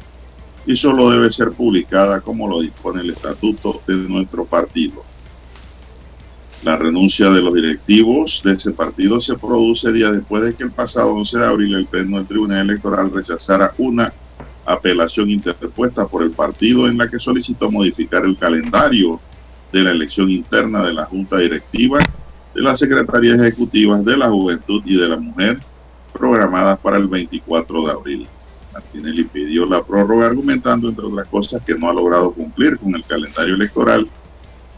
y 0.65 0.75
solo 0.75 1.09
debe 1.09 1.31
ser 1.31 1.51
publicada 1.51 2.21
como 2.21 2.47
lo 2.47 2.61
dispone 2.61 3.01
el 3.01 3.11
estatuto 3.11 3.81
de 3.87 3.95
nuestro 3.95 4.45
partido. 4.45 5.03
La 6.63 6.75
renuncia 6.75 7.29
de 7.29 7.41
los 7.41 7.53
directivos 7.53 8.41
de 8.43 8.53
ese 8.53 8.71
partido 8.71 9.21
se 9.21 9.35
produce 9.35 9.91
días 9.91 10.11
después 10.11 10.43
de 10.43 10.55
que 10.55 10.63
el 10.63 10.71
pasado 10.71 11.13
11 11.13 11.37
de 11.37 11.45
abril 11.45 11.75
el 11.75 11.85
Pleno 11.85 12.17
del 12.17 12.27
Tribunal 12.27 12.69
Electoral 12.69 13.11
rechazara 13.13 13.73
una 13.77 14.11
apelación 14.65 15.29
interpuesta 15.29 16.07
por 16.07 16.23
el 16.23 16.31
partido 16.31 16.87
en 16.87 16.97
la 16.97 17.09
que 17.09 17.19
solicitó 17.19 17.71
modificar 17.71 18.25
el 18.25 18.37
calendario 18.37 19.21
de 19.71 19.83
la 19.83 19.91
elección 19.91 20.29
interna 20.29 20.83
de 20.83 20.93
la 20.93 21.05
Junta 21.05 21.37
Directiva 21.37 21.99
de 22.57 22.63
las 22.63 22.79
Secretarías 22.79 23.39
Ejecutivas 23.39 24.03
de 24.03 24.17
la 24.17 24.29
Juventud 24.29 24.81
y 24.83 24.97
de 24.97 25.07
la 25.07 25.17
Mujer 25.17 25.59
programadas 26.11 26.79
para 26.79 26.97
el 26.97 27.07
24 27.07 27.85
de 27.85 27.91
abril. 27.91 28.27
Martinelli 28.73 29.25
pidió 29.25 29.67
la 29.67 29.83
prórroga 29.83 30.25
argumentando, 30.25 30.89
entre 30.89 31.05
otras 31.05 31.27
cosas, 31.27 31.61
que 31.63 31.75
no 31.75 31.87
ha 31.87 31.93
logrado 31.93 32.31
cumplir 32.31 32.79
con 32.79 32.95
el 32.95 33.05
calendario 33.05 33.53
electoral 33.53 34.09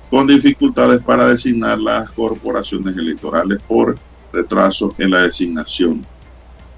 con 0.10 0.28
dificultades 0.28 1.02
para 1.04 1.30
designar 1.30 1.80
las 1.80 2.12
corporaciones 2.12 2.98
electorales 2.98 3.62
por 3.66 3.98
retraso 4.34 4.94
en 4.98 5.12
la 5.12 5.22
designación 5.22 6.06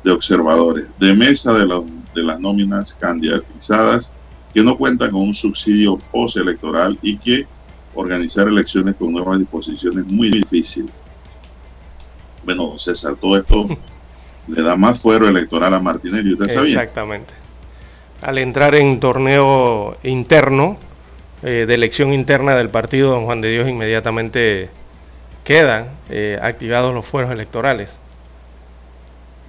de 0.03 0.11
observadores 0.11 0.85
de 0.99 1.15
mesa 1.15 1.51
de, 1.53 1.65
de 2.13 2.23
las 2.23 2.39
nóminas 2.39 2.93
candidatizadas 2.99 4.11
que 4.53 4.61
no 4.61 4.77
cuentan 4.77 5.09
con 5.09 5.21
un 5.21 5.33
subsidio 5.33 5.97
postelectoral 6.11 6.99
y 7.01 7.17
que 7.17 7.47
organizar 7.93 8.47
elecciones 8.47 8.95
con 8.95 9.11
nuevas 9.11 9.39
disposiciones 9.39 10.05
es 10.05 10.11
muy 10.11 10.29
difícil. 10.29 10.89
Bueno, 12.43 12.77
César, 12.77 13.15
todo 13.19 13.37
esto 13.37 13.67
le 14.47 14.61
da 14.61 14.75
más 14.75 15.01
fuero 15.01 15.27
electoral 15.27 15.73
a 15.73 15.79
Martinelli, 15.79 16.33
¿usted 16.33 16.53
sabía? 16.53 16.81
Exactamente. 16.81 17.33
Al 18.21 18.37
entrar 18.37 18.75
en 18.75 18.99
torneo 18.99 19.97
interno, 20.03 20.77
eh, 21.43 21.65
de 21.67 21.73
elección 21.73 22.13
interna 22.13 22.55
del 22.55 22.69
partido 22.69 23.09
Don 23.11 23.25
Juan 23.25 23.41
de 23.41 23.49
Dios 23.49 23.67
inmediatamente 23.67 24.69
quedan 25.43 25.87
eh, 26.09 26.37
activados 26.41 26.93
los 26.93 27.05
fueros 27.05 27.31
electorales. 27.31 27.89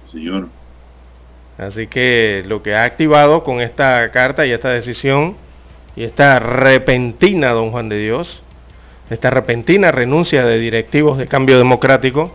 Señor. 0.07 0.49
Así 1.57 1.85
que 1.85 2.43
lo 2.47 2.63
que 2.63 2.75
ha 2.75 2.83
activado 2.83 3.43
con 3.43 3.61
esta 3.61 4.09
carta 4.11 4.45
y 4.45 4.51
esta 4.51 4.69
decisión 4.69 5.35
y 5.95 6.03
esta 6.03 6.39
repentina, 6.39 7.51
don 7.51 7.71
Juan 7.71 7.89
de 7.89 7.99
Dios, 7.99 8.41
esta 9.09 9.29
repentina 9.29 9.91
renuncia 9.91 10.45
de 10.45 10.59
directivos 10.59 11.17
de 11.17 11.27
cambio 11.27 11.57
democrático, 11.57 12.33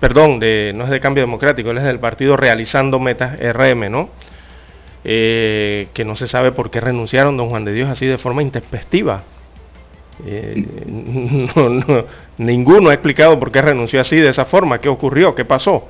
perdón, 0.00 0.40
de, 0.40 0.72
no 0.74 0.84
es 0.84 0.90
de 0.90 1.00
cambio 1.00 1.22
democrático, 1.22 1.70
él 1.70 1.78
es 1.78 1.84
del 1.84 2.00
partido 2.00 2.36
realizando 2.36 2.98
metas 2.98 3.38
RM, 3.38 3.90
¿no? 3.90 4.10
Eh, 5.04 5.88
que 5.94 6.04
no 6.04 6.14
se 6.14 6.28
sabe 6.28 6.52
por 6.52 6.70
qué 6.70 6.80
renunciaron 6.80 7.36
don 7.36 7.48
Juan 7.48 7.64
de 7.64 7.72
Dios 7.72 7.88
así 7.88 8.06
de 8.06 8.18
forma 8.18 8.42
intempestiva. 8.42 9.24
Eh, 10.26 10.64
ninguno 12.38 12.90
ha 12.90 12.94
explicado 12.94 13.38
por 13.40 13.50
qué 13.50 13.62
renunció 13.62 14.00
así 14.00 14.16
de 14.16 14.28
esa 14.28 14.44
forma, 14.44 14.78
qué 14.78 14.88
ocurrió, 14.88 15.34
qué 15.34 15.44
pasó. 15.44 15.88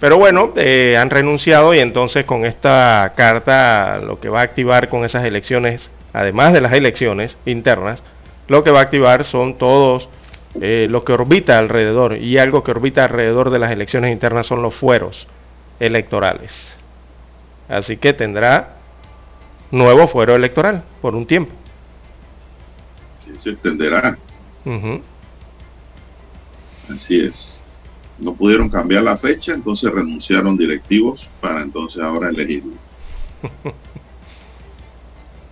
Pero 0.00 0.18
bueno, 0.18 0.52
eh, 0.56 0.96
han 0.98 1.10
renunciado 1.10 1.74
y 1.74 1.78
entonces 1.78 2.24
con 2.24 2.44
esta 2.44 3.12
carta 3.16 3.98
lo 3.98 4.18
que 4.20 4.28
va 4.28 4.40
a 4.40 4.42
activar 4.42 4.88
con 4.88 5.04
esas 5.04 5.24
elecciones, 5.24 5.90
además 6.14 6.54
de 6.54 6.62
las 6.62 6.72
elecciones 6.72 7.36
internas, 7.44 8.02
lo 8.48 8.64
que 8.64 8.70
va 8.70 8.80
a 8.80 8.84
activar 8.84 9.24
son 9.24 9.58
todos 9.58 10.08
lo 10.54 11.04
que 11.04 11.12
orbita 11.12 11.58
alrededor 11.58 12.16
y 12.16 12.38
algo 12.38 12.62
que 12.62 12.70
orbita 12.70 13.04
alrededor 13.04 13.50
de 13.50 13.58
las 13.58 13.72
elecciones 13.72 14.12
internas 14.12 14.46
son 14.46 14.62
los 14.62 14.74
fueros 14.74 15.26
electorales. 15.80 16.76
Así 17.68 17.96
que 17.96 18.12
tendrá 18.12 18.76
nuevo 19.70 20.06
fuero 20.06 20.36
electoral 20.36 20.84
por 21.02 21.14
un 21.16 21.26
tiempo. 21.26 21.52
se 23.36 23.50
extenderá. 23.50 24.16
Así 26.88 27.20
es. 27.20 27.64
No 28.18 28.34
pudieron 28.34 28.70
cambiar 28.70 29.02
la 29.02 29.16
fecha, 29.16 29.52
entonces 29.52 29.90
renunciaron 29.90 30.56
directivos 30.56 31.28
para 31.40 31.62
entonces 31.62 32.00
ahora 32.00 32.28
elegirlo. 32.28 32.74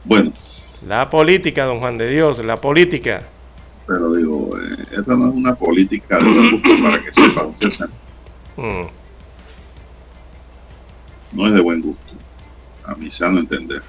bueno. 0.04 0.32
La 0.86 1.08
política, 1.08 1.64
don 1.64 1.80
Juan 1.80 1.98
de 1.98 2.08
Dios, 2.08 2.44
la 2.44 2.60
política. 2.60 3.22
Pero 3.86 4.12
digo, 4.14 4.58
eh, 4.58 4.84
esta 4.90 5.16
no 5.16 5.28
es 5.28 5.34
una 5.34 5.54
política 5.54 6.18
de 6.18 6.82
para 6.82 7.02
que 7.02 7.12
sepa 7.12 7.44
usted. 7.44 7.88
Mm 8.56 9.02
no 11.32 11.46
es 11.46 11.54
de 11.54 11.60
buen 11.60 11.80
gusto, 11.80 12.12
a 12.84 12.94
mi 12.94 13.10
sano 13.10 13.40
entender. 13.40 13.82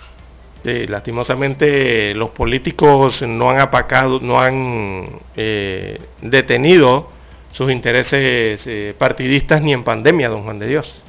Sí, 0.63 0.87
lastimosamente 0.87 2.13
los 2.15 2.29
políticos 2.29 3.21
no 3.21 3.49
han 3.49 3.59
apacado, 3.59 4.19
no 4.21 4.39
han 4.39 5.19
eh, 5.35 5.99
detenido 6.21 7.09
sus 7.51 7.69
intereses 7.69 8.65
eh, 8.65 8.95
partidistas 8.97 9.61
ni 9.61 9.73
en 9.73 9.83
pandemia, 9.83 10.29
don 10.29 10.43
Juan 10.43 10.59
de 10.59 10.67
Dios. 10.67 11.01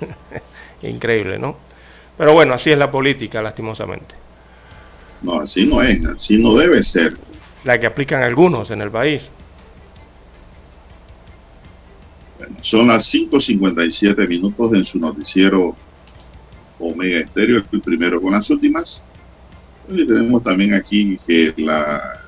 Increíble, 0.82 1.38
¿no? 1.38 1.56
Pero 2.18 2.34
bueno, 2.34 2.54
así 2.54 2.70
es 2.70 2.78
la 2.78 2.90
política, 2.90 3.40
lastimosamente. 3.40 4.14
No, 5.22 5.40
así 5.40 5.66
no 5.66 5.82
es, 5.82 6.04
así 6.06 6.38
no 6.38 6.54
debe 6.54 6.82
ser. 6.82 7.16
La 7.64 7.78
que 7.78 7.86
aplican 7.86 8.22
algunos 8.22 8.70
en 8.70 8.82
el 8.82 8.90
país. 8.90 9.30
son 12.60 12.88
las 12.88 13.12
5.57 13.12 14.28
minutos 14.28 14.72
en 14.74 14.84
su 14.84 14.98
noticiero 14.98 15.76
Omega 16.78 17.20
Estéreo, 17.20 17.62
el 17.70 17.80
primero 17.80 18.20
con 18.20 18.32
las 18.32 18.48
últimas. 18.50 19.04
Y 19.88 20.06
tenemos 20.06 20.42
también 20.42 20.74
aquí 20.74 21.18
que 21.26 21.54
la 21.56 22.20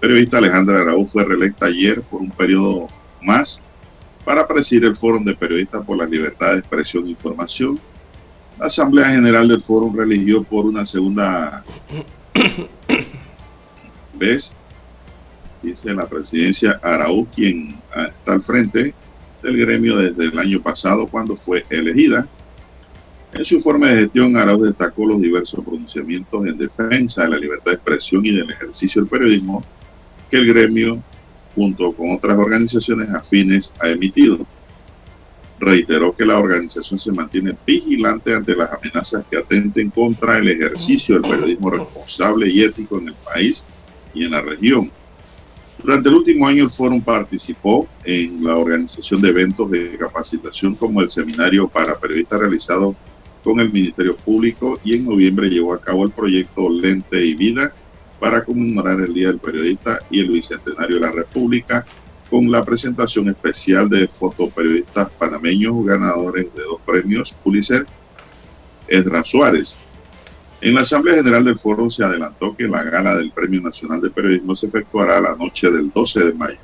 periodista 0.00 0.38
Alejandra 0.38 0.82
Araújo 0.82 1.12
fue 1.12 1.24
reelecta 1.24 1.66
ayer 1.66 2.02
por 2.02 2.20
un 2.20 2.30
periodo 2.30 2.88
más 3.22 3.62
para 4.24 4.46
presidir 4.46 4.84
el 4.84 4.96
Foro 4.96 5.20
de 5.20 5.34
Periodistas 5.34 5.84
por 5.84 5.96
la 5.96 6.06
Libertad 6.06 6.52
de 6.52 6.58
Expresión 6.58 7.06
e 7.06 7.10
Información. 7.10 7.78
La 8.58 8.66
Asamblea 8.66 9.10
General 9.10 9.46
del 9.46 9.62
Foro 9.62 9.92
religió 9.94 10.42
por 10.42 10.66
una 10.66 10.84
segunda 10.84 11.64
vez, 14.14 14.52
dice 15.62 15.94
la 15.94 16.06
presidencia 16.06 16.80
Araújo, 16.82 17.28
quien 17.34 17.76
está 17.94 18.32
al 18.32 18.42
frente 18.42 18.94
del 19.42 19.56
gremio 19.58 19.96
desde 19.96 20.26
el 20.26 20.38
año 20.38 20.60
pasado 20.60 21.06
cuando 21.06 21.36
fue 21.36 21.64
elegida. 21.70 22.26
En 23.32 23.44
su 23.44 23.56
informe 23.56 23.88
de 23.88 24.02
gestión, 24.02 24.36
Arauz 24.36 24.62
destacó 24.62 25.06
los 25.06 25.20
diversos 25.20 25.62
pronunciamientos 25.64 26.46
en 26.46 26.56
defensa 26.56 27.24
de 27.24 27.30
la 27.30 27.38
libertad 27.38 27.72
de 27.72 27.76
expresión 27.76 28.24
y 28.24 28.32
del 28.32 28.50
ejercicio 28.50 29.02
del 29.02 29.10
periodismo 29.10 29.64
que 30.30 30.38
el 30.38 30.46
gremio, 30.46 31.02
junto 31.54 31.92
con 31.92 32.12
otras 32.12 32.38
organizaciones 32.38 33.08
afines, 33.10 33.72
ha 33.80 33.88
emitido. 33.88 34.46
Reiteró 35.58 36.14
que 36.14 36.26
la 36.26 36.38
organización 36.38 36.98
se 36.98 37.12
mantiene 37.12 37.56
vigilante 37.66 38.34
ante 38.34 38.54
las 38.54 38.70
amenazas 38.72 39.24
que 39.30 39.38
atenten 39.38 39.90
contra 39.90 40.38
el 40.38 40.48
ejercicio 40.48 41.14
del 41.14 41.30
periodismo 41.30 41.70
responsable 41.70 42.48
y 42.50 42.62
ético 42.62 42.98
en 43.00 43.08
el 43.08 43.16
país 43.16 43.66
y 44.12 44.24
en 44.24 44.32
la 44.32 44.42
región. 44.42 44.92
Durante 45.78 46.08
el 46.08 46.14
último 46.14 46.46
año 46.46 46.64
el 46.64 46.70
Fórum 46.70 47.02
participó 47.02 47.88
en 48.02 48.42
la 48.42 48.56
organización 48.56 49.20
de 49.20 49.28
eventos 49.28 49.70
de 49.70 49.96
capacitación 49.98 50.74
como 50.76 51.00
el 51.00 51.10
seminario 51.10 51.68
para 51.68 51.98
periodistas 51.98 52.40
realizado 52.40 52.96
con 53.42 53.60
el 53.60 53.72
Ministerio 53.72 54.18
Público 54.18 54.80
y 54.82 54.94
en 54.94 55.04
noviembre 55.04 55.48
llevó 55.48 55.74
a 55.74 55.80
cabo 55.80 56.04
el 56.04 56.12
proyecto 56.12 56.68
Lente 56.68 57.24
y 57.24 57.34
Vida 57.34 57.76
para 58.18 58.44
conmemorar 58.44 59.00
el 59.00 59.12
Día 59.12 59.28
del 59.28 59.38
Periodista 59.38 60.00
y 60.08 60.20
el 60.20 60.30
Bicentenario 60.30 60.96
de 60.96 61.02
la 61.02 61.12
República 61.12 61.86
con 62.30 62.50
la 62.50 62.64
presentación 62.64 63.28
especial 63.28 63.88
de 63.88 64.08
fotoperiodistas 64.08 65.10
panameños 65.18 65.84
ganadores 65.84 66.52
de 66.54 66.62
dos 66.62 66.80
premios 66.84 67.36
Pulitzer, 67.42 67.86
Edra 68.88 69.24
Suárez. 69.24 69.76
En 70.60 70.74
la 70.74 70.80
Asamblea 70.80 71.16
General 71.16 71.44
del 71.44 71.58
Foro 71.58 71.90
se 71.90 72.04
adelantó 72.04 72.56
que 72.56 72.66
la 72.66 72.82
gala 72.82 73.16
del 73.16 73.30
Premio 73.30 73.60
Nacional 73.60 74.00
de 74.00 74.10
Periodismo 74.10 74.56
se 74.56 74.66
efectuará 74.66 75.20
la 75.20 75.36
noche 75.36 75.70
del 75.70 75.90
12 75.90 76.24
de 76.24 76.32
mayo. 76.32 76.58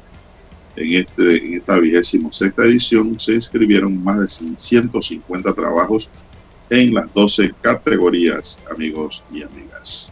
En, 0.74 0.94
este, 0.94 1.46
en 1.46 1.54
esta 1.58 1.78
vigésima 1.78 2.32
sexta 2.32 2.64
edición 2.64 3.20
se 3.20 3.34
inscribieron 3.34 4.02
más 4.02 4.20
de 4.20 4.56
150 4.56 5.52
trabajos 5.52 6.08
en 6.70 6.94
las 6.94 7.12
12 7.12 7.52
categorías, 7.60 8.58
amigos 8.70 9.22
y 9.30 9.42
amigas. 9.42 10.10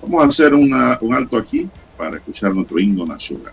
Vamos 0.00 0.22
a 0.22 0.28
hacer 0.28 0.54
un 0.54 0.72
alto 0.72 1.36
aquí 1.36 1.68
para 1.96 2.16
escuchar 2.18 2.54
nuestro 2.54 2.78
himno 2.78 3.04
nacional. 3.04 3.52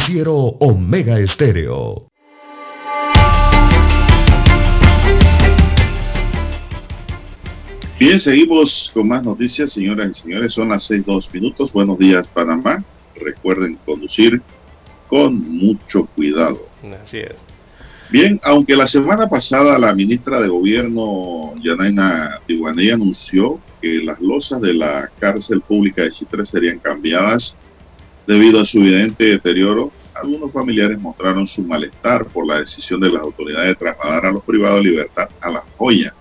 Noticiero 0.00 0.34
Omega 0.34 1.18
Estéreo. 1.18 2.08
Bien, 7.98 8.18
seguimos 8.18 8.90
con 8.94 9.08
más 9.08 9.22
noticias, 9.22 9.70
señoras 9.70 10.10
y 10.12 10.22
señores. 10.22 10.54
Son 10.54 10.70
las 10.70 10.84
seis 10.84 11.04
dos 11.04 11.28
minutos. 11.34 11.70
Buenos 11.70 11.98
días, 11.98 12.26
Panamá. 12.28 12.82
Recuerden 13.14 13.78
conducir 13.84 14.40
con 15.06 15.38
mucho 15.38 16.06
cuidado. 16.16 16.66
Así 17.02 17.18
es. 17.18 17.44
Bien, 18.10 18.40
aunque 18.42 18.76
la 18.76 18.86
semana 18.86 19.28
pasada 19.28 19.78
la 19.78 19.94
ministra 19.94 20.40
de 20.40 20.48
Gobierno, 20.48 21.52
Yanaina 21.62 22.40
Tiguané, 22.46 22.90
anunció 22.90 23.60
que 23.82 24.00
las 24.02 24.18
losas 24.18 24.62
de 24.62 24.72
la 24.72 25.10
cárcel 25.18 25.60
pública 25.60 26.04
de 26.04 26.12
Chitre 26.12 26.46
serían 26.46 26.78
cambiadas 26.78 27.58
Debido 28.30 28.60
a 28.60 28.64
su 28.64 28.78
evidente 28.78 29.24
deterioro, 29.24 29.90
algunos 30.14 30.52
familiares 30.52 31.00
mostraron 31.00 31.48
su 31.48 31.64
malestar 31.64 32.24
por 32.26 32.46
la 32.46 32.60
decisión 32.60 33.00
de 33.00 33.10
las 33.10 33.22
autoridades 33.22 33.70
de 33.70 33.74
trasladar 33.74 34.26
a 34.26 34.30
los 34.30 34.44
privados 34.44 34.84
de 34.84 34.90
libertad 34.90 35.28
a 35.40 35.50
La 35.50 35.64
Joya. 35.76 36.14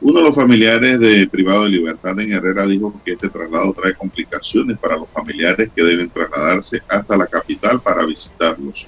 Uno 0.00 0.20
de 0.20 0.24
los 0.24 0.34
familiares 0.34 0.98
de 0.98 1.28
privado 1.28 1.64
de 1.64 1.68
libertad 1.68 2.18
en 2.18 2.32
Herrera 2.32 2.64
dijo 2.64 2.98
que 3.04 3.12
este 3.12 3.28
traslado 3.28 3.74
trae 3.74 3.92
complicaciones 3.92 4.78
para 4.78 4.96
los 4.96 5.10
familiares 5.10 5.68
que 5.76 5.82
deben 5.82 6.08
trasladarse 6.08 6.80
hasta 6.88 7.18
la 7.18 7.26
capital 7.26 7.82
para 7.82 8.06
visitarlos. 8.06 8.86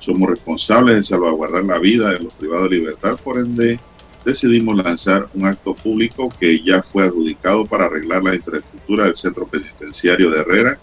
Somos 0.00 0.28
responsables 0.28 0.96
de 0.96 1.04
salvaguardar 1.04 1.62
la 1.62 1.78
vida 1.78 2.10
de 2.10 2.18
los 2.18 2.32
privados 2.32 2.68
de 2.68 2.78
libertad, 2.78 3.16
por 3.22 3.38
ende 3.38 3.78
decidimos 4.24 4.76
lanzar 4.76 5.28
un 5.34 5.46
acto 5.46 5.72
público 5.72 6.30
que 6.40 6.60
ya 6.64 6.82
fue 6.82 7.04
adjudicado 7.04 7.64
para 7.64 7.86
arreglar 7.86 8.24
la 8.24 8.34
infraestructura 8.34 9.04
del 9.04 9.14
centro 9.14 9.46
penitenciario 9.46 10.30
de 10.30 10.40
Herrera 10.40 10.80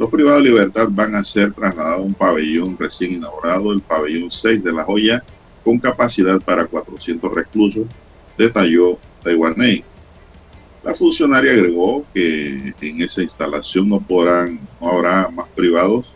los 0.00 0.08
privados 0.08 0.42
de 0.42 0.48
libertad 0.48 0.88
van 0.90 1.14
a 1.14 1.22
ser 1.22 1.52
trasladados 1.52 2.00
a 2.00 2.02
un 2.02 2.14
pabellón 2.14 2.74
recién 2.78 3.16
inaugurado, 3.16 3.70
el 3.70 3.82
pabellón 3.82 4.30
6 4.30 4.64
de 4.64 4.72
La 4.72 4.82
Joya, 4.82 5.22
con 5.62 5.78
capacidad 5.78 6.40
para 6.40 6.64
400 6.64 7.30
reclusos, 7.34 7.86
detalló 8.38 8.98
Taiwanese. 9.22 9.84
La 10.82 10.94
funcionaria 10.94 11.52
agregó 11.52 12.06
que 12.14 12.72
en 12.80 13.02
esa 13.02 13.22
instalación 13.22 13.90
no 13.90 14.00
podrán, 14.00 14.58
no 14.80 14.88
habrá 14.90 15.28
más 15.28 15.48
privados 15.54 16.10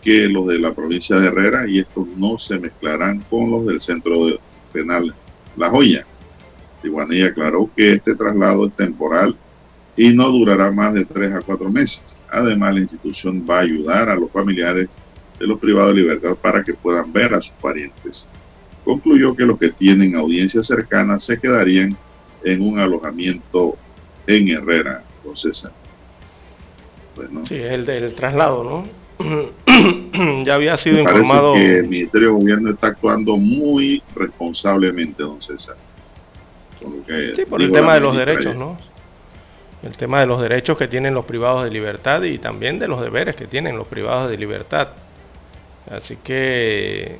que 0.00 0.26
los 0.26 0.46
de 0.46 0.58
la 0.58 0.72
provincia 0.72 1.16
de 1.16 1.26
Herrera 1.26 1.68
y 1.68 1.80
estos 1.80 2.08
no 2.16 2.38
se 2.38 2.58
mezclarán 2.58 3.20
con 3.28 3.50
los 3.50 3.66
del 3.66 3.82
centro 3.82 4.38
penal 4.72 5.14
La 5.58 5.68
Joya. 5.68 6.06
Taiwanese 6.80 7.26
aclaró 7.26 7.70
que 7.76 7.92
este 7.92 8.14
traslado 8.14 8.68
es 8.68 8.72
temporal 8.74 9.36
y 9.96 10.12
no 10.12 10.28
durará 10.30 10.70
más 10.70 10.94
de 10.94 11.04
tres 11.04 11.32
a 11.32 11.40
cuatro 11.40 11.70
meses. 11.70 12.16
Además, 12.30 12.74
la 12.74 12.80
institución 12.80 13.44
va 13.48 13.58
a 13.58 13.62
ayudar 13.62 14.08
a 14.08 14.14
los 14.14 14.30
familiares 14.30 14.88
de 15.38 15.46
los 15.46 15.58
privados 15.58 15.94
de 15.94 16.02
libertad 16.02 16.36
para 16.40 16.62
que 16.62 16.74
puedan 16.74 17.12
ver 17.12 17.34
a 17.34 17.42
sus 17.42 17.54
parientes. 17.54 18.28
concluyó 18.84 19.34
que 19.36 19.44
los 19.44 19.58
que 19.58 19.70
tienen 19.70 20.16
audiencias 20.16 20.66
cercanas 20.66 21.24
se 21.24 21.38
quedarían 21.38 21.96
en 22.44 22.62
un 22.62 22.78
alojamiento 22.78 23.76
en 24.26 24.48
Herrera, 24.48 25.04
don 25.24 25.36
César. 25.36 25.72
Sí, 27.44 27.56
el 27.56 27.84
del 27.84 28.14
traslado, 28.14 28.64
¿no? 28.64 29.02
ya 30.44 30.54
había 30.54 30.76
sido 30.78 31.00
informado. 31.00 31.54
que 31.54 31.76
el 31.76 31.88
Ministerio 31.88 32.28
de 32.28 32.34
Gobierno 32.34 32.70
está 32.70 32.88
actuando 32.88 33.36
muy 33.36 34.02
responsablemente, 34.16 35.22
don 35.22 35.40
César. 35.40 35.76
sí, 37.36 37.44
por 37.44 37.62
el 37.62 37.70
tema 37.70 37.94
de 37.94 38.00
los 38.00 38.16
derechos, 38.16 38.56
¿no? 38.56 38.78
El 39.82 39.96
tema 39.96 40.20
de 40.20 40.26
los 40.26 40.40
derechos 40.40 40.76
que 40.78 40.86
tienen 40.86 41.14
los 41.14 41.24
privados 41.24 41.64
de 41.64 41.70
libertad 41.70 42.22
y 42.22 42.38
también 42.38 42.78
de 42.78 42.86
los 42.86 43.00
deberes 43.00 43.34
que 43.34 43.46
tienen 43.46 43.76
los 43.76 43.88
privados 43.88 44.30
de 44.30 44.36
libertad. 44.36 44.88
Así 45.90 46.16
que 46.22 47.18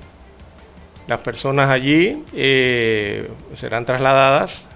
las 1.06 1.20
personas 1.20 1.68
allí 1.68 2.24
eh, 2.32 3.28
serán 3.54 3.84
trasladadas 3.84 4.68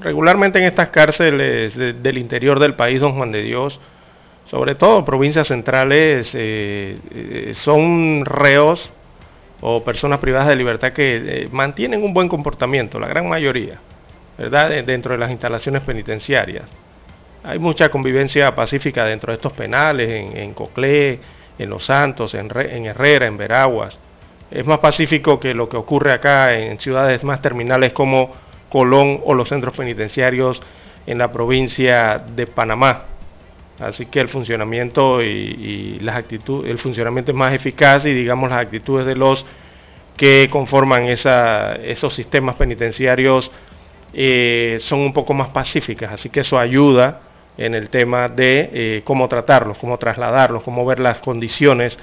regularmente 0.00 0.58
en 0.58 0.66
estas 0.66 0.88
cárceles 0.88 1.74
del 1.74 2.18
interior 2.18 2.60
del 2.60 2.74
país, 2.74 3.00
don 3.00 3.14
Juan 3.14 3.32
de 3.32 3.42
Dios, 3.42 3.80
sobre 4.44 4.74
todo 4.74 5.04
provincias 5.04 5.48
centrales, 5.48 6.34
eh, 6.34 6.98
eh, 7.10 7.52
son 7.54 8.24
reos 8.26 8.92
o 9.60 9.82
personas 9.82 10.18
privadas 10.18 10.48
de 10.48 10.56
libertad 10.56 10.92
que 10.92 11.48
mantienen 11.50 12.04
un 12.04 12.12
buen 12.12 12.28
comportamiento, 12.28 13.00
la 13.00 13.08
gran 13.08 13.28
mayoría, 13.28 13.80
¿verdad? 14.38 14.84
Dentro 14.84 15.12
de 15.12 15.18
las 15.18 15.30
instalaciones 15.30 15.82
penitenciarias. 15.82 16.70
Hay 17.44 17.58
mucha 17.58 17.90
convivencia 17.90 18.54
pacífica 18.54 19.04
dentro 19.04 19.32
de 19.32 19.36
estos 19.36 19.52
penales, 19.52 20.08
en, 20.34 20.54
Coclé, 20.54 21.18
en 21.58 21.68
Los 21.68 21.84
Santos, 21.84 22.34
en, 22.34 22.50
en 22.56 22.86
Herrera, 22.86 23.26
en 23.26 23.36
Veraguas 23.36 23.98
es 24.50 24.66
más 24.66 24.78
pacífico 24.78 25.38
que 25.38 25.52
lo 25.52 25.68
que 25.68 25.76
ocurre 25.76 26.12
acá 26.12 26.56
en 26.56 26.78
ciudades 26.78 27.22
más 27.22 27.42
terminales 27.42 27.92
como 27.92 28.30
Colón 28.68 29.20
o 29.24 29.34
los 29.34 29.48
centros 29.48 29.74
penitenciarios 29.74 30.62
en 31.06 31.18
la 31.18 31.30
provincia 31.30 32.18
de 32.18 32.46
Panamá. 32.46 33.04
Así 33.78 34.06
que 34.06 34.20
el 34.20 34.28
funcionamiento 34.28 35.22
y, 35.22 35.98
las 36.00 36.16
actitudes, 36.16 36.70
el 36.70 36.78
funcionamiento 36.78 37.30
es 37.30 37.36
más 37.36 37.54
eficaz 37.54 38.04
y 38.06 38.12
digamos 38.12 38.50
las 38.50 38.60
actitudes 38.60 39.06
de 39.06 39.14
los 39.14 39.46
que 40.16 40.48
conforman 40.50 41.04
esos 41.06 42.14
sistemas 42.14 42.56
penitenciarios 42.56 43.52
eh, 44.12 44.78
son 44.80 45.00
un 45.00 45.12
poco 45.12 45.34
más 45.34 45.48
pacíficas. 45.48 46.12
Así 46.12 46.30
que 46.30 46.40
eso 46.40 46.58
ayuda 46.58 47.20
en 47.56 47.74
el 47.74 47.90
tema 47.90 48.28
de 48.28 48.70
eh, 48.72 49.02
cómo 49.04 49.28
tratarlos, 49.28 49.78
cómo 49.78 49.98
trasladarlos, 49.98 50.62
cómo 50.62 50.84
ver 50.86 51.00
las 51.00 51.18
condiciones 51.18 51.98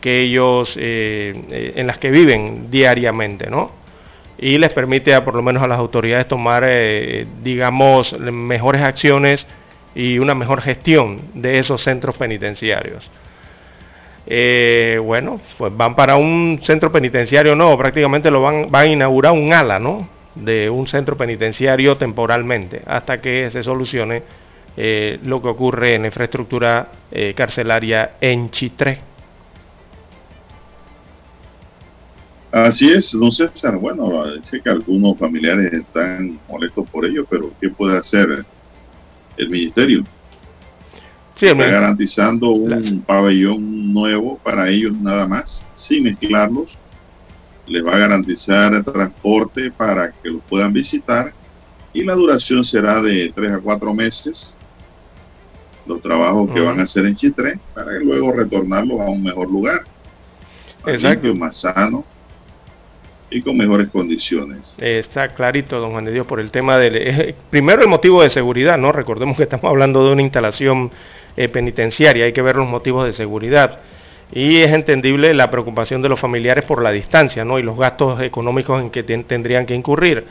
que 0.00 0.20
ellos, 0.20 0.76
eh, 0.78 1.72
en 1.76 1.86
las 1.86 1.98
que 1.98 2.10
viven 2.10 2.70
diariamente, 2.70 3.50
¿no? 3.50 3.72
Y 4.38 4.58
les 4.58 4.72
permite 4.72 5.14
a, 5.14 5.24
por 5.24 5.34
lo 5.34 5.42
menos 5.42 5.62
a 5.62 5.66
las 5.66 5.78
autoridades 5.78 6.28
tomar, 6.28 6.64
digamos, 7.42 8.16
mejores 8.20 8.82
acciones 8.82 9.48
y 9.96 10.20
una 10.20 10.36
mejor 10.36 10.60
gestión 10.60 11.20
de 11.34 11.58
esos 11.58 11.82
centros 11.82 12.16
penitenciarios. 12.16 13.10
bueno, 15.04 15.40
pues 15.56 15.76
van 15.76 15.96
para 15.96 16.14
un 16.14 16.60
centro 16.62 16.92
penitenciario, 16.92 17.56
no, 17.56 17.76
prácticamente 17.76 18.30
lo 18.30 18.42
van, 18.42 18.70
van 18.70 18.82
a 18.82 18.86
inaugurar 18.86 19.32
un 19.32 19.52
ala, 19.52 19.80
¿no? 19.80 20.17
De 20.42 20.70
un 20.70 20.86
centro 20.86 21.16
penitenciario 21.16 21.96
temporalmente, 21.96 22.82
hasta 22.86 23.20
que 23.20 23.50
se 23.50 23.62
solucione 23.62 24.22
lo 24.76 25.42
que 25.42 25.48
ocurre 25.48 25.94
en 25.94 26.02
la 26.02 26.08
infraestructura 26.08 26.88
carcelaria 27.34 28.12
en 28.20 28.50
Chitré. 28.50 29.00
Así 32.50 32.90
es, 32.90 33.12
don 33.12 33.30
César. 33.30 33.76
Bueno, 33.76 34.24
sé 34.42 34.60
que 34.60 34.70
algunos 34.70 35.18
familiares 35.18 35.72
están 35.72 36.38
molestos 36.48 36.88
por 36.88 37.04
ello, 37.04 37.26
pero 37.28 37.50
¿qué 37.60 37.68
puede 37.68 37.98
hacer 37.98 38.44
el 39.36 39.50
ministerio? 39.50 40.04
Sí, 41.34 41.46
Está 41.46 41.66
garantizando 41.66 42.50
un 42.50 43.02
pabellón 43.02 43.92
nuevo 43.92 44.38
para 44.42 44.68
ellos 44.68 44.92
nada 44.92 45.26
más, 45.26 45.66
sin 45.74 46.04
mezclarlos. 46.04 46.78
Les 47.68 47.84
va 47.84 47.96
a 47.96 47.98
garantizar 47.98 48.82
transporte 48.84 49.70
para 49.70 50.10
que 50.10 50.30
los 50.30 50.42
puedan 50.44 50.72
visitar 50.72 51.32
y 51.92 52.04
la 52.04 52.14
duración 52.14 52.64
será 52.64 53.02
de 53.02 53.32
tres 53.34 53.52
a 53.52 53.58
cuatro 53.58 53.92
meses. 53.94 54.56
Los 55.86 56.00
trabajos 56.02 56.50
que 56.52 56.60
van 56.60 56.80
a 56.80 56.82
hacer 56.82 57.06
en 57.06 57.16
Chitré 57.16 57.58
para 57.74 57.92
luego 57.98 58.32
retornarlos 58.32 59.00
a 59.00 59.04
un 59.04 59.22
mejor 59.22 59.50
lugar. 59.50 59.82
Más 60.84 60.94
Exacto. 60.94 61.34
más 61.34 61.56
sano 61.56 62.04
y 63.30 63.42
con 63.42 63.56
mejores 63.56 63.88
condiciones. 63.88 64.74
Está 64.78 65.28
clarito, 65.28 65.78
don 65.80 65.92
Juan 65.92 66.04
de 66.04 66.12
Dios, 66.12 66.26
por 66.26 66.40
el 66.40 66.50
tema 66.50 66.78
del... 66.78 66.96
Eh, 66.96 67.34
primero 67.50 67.82
el 67.82 67.88
motivo 67.88 68.22
de 68.22 68.30
seguridad, 68.30 68.78
¿no? 68.78 68.92
Recordemos 68.92 69.36
que 69.36 69.42
estamos 69.42 69.66
hablando 69.66 70.04
de 70.06 70.12
una 70.12 70.22
instalación 70.22 70.90
eh, 71.36 71.48
penitenciaria, 71.48 72.24
hay 72.24 72.32
que 72.32 72.42
ver 72.42 72.56
los 72.56 72.68
motivos 72.68 73.04
de 73.04 73.12
seguridad. 73.12 73.80
Y 74.32 74.58
es 74.58 74.72
entendible 74.72 75.32
la 75.34 75.50
preocupación 75.50 76.02
de 76.02 76.08
los 76.08 76.20
familiares 76.20 76.64
por 76.64 76.82
la 76.82 76.90
distancia, 76.90 77.44
¿no? 77.44 77.58
Y 77.58 77.62
los 77.62 77.78
gastos 77.78 78.20
económicos 78.20 78.80
en 78.80 78.90
que 78.90 79.02
tendrían 79.02 79.64
que 79.64 79.74
incurrir. 79.74 80.24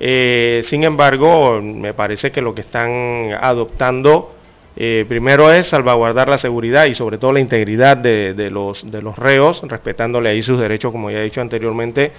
Eh, 0.00 0.62
sin 0.66 0.84
embargo, 0.84 1.60
me 1.62 1.94
parece 1.94 2.30
que 2.30 2.40
lo 2.40 2.54
que 2.54 2.62
están 2.62 3.30
adoptando 3.40 4.36
eh, 4.78 5.06
primero 5.08 5.50
es 5.50 5.68
salvaguardar 5.68 6.28
la 6.28 6.36
seguridad 6.36 6.84
y 6.84 6.94
sobre 6.94 7.16
todo 7.16 7.32
la 7.32 7.40
integridad 7.40 7.96
de, 7.96 8.50
los, 8.50 8.84
reos, 9.16 9.62
respetándole 9.66 10.28
ahí 10.28 10.42
sus 10.42 10.60
derechos, 10.60 10.92
como 10.92 11.10
ya 11.10 11.20
he 11.20 11.24
dicho 11.24 11.40
anteriormente, 11.40 12.12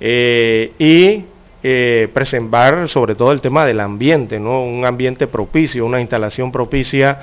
eh, 0.00 0.72
y 0.78 1.26
eh, 1.62 2.08
preservar 2.14 2.88
sobre 2.88 3.14
todo 3.14 3.30
el 3.30 3.42
tema 3.42 3.66
del 3.66 3.80
ambiente, 3.80 4.40
¿no? 4.40 4.62
un 4.62 4.86
ambiente 4.86 5.26
propicio, 5.26 5.84
una 5.84 6.00
instalación 6.00 6.50
propicia 6.50 7.18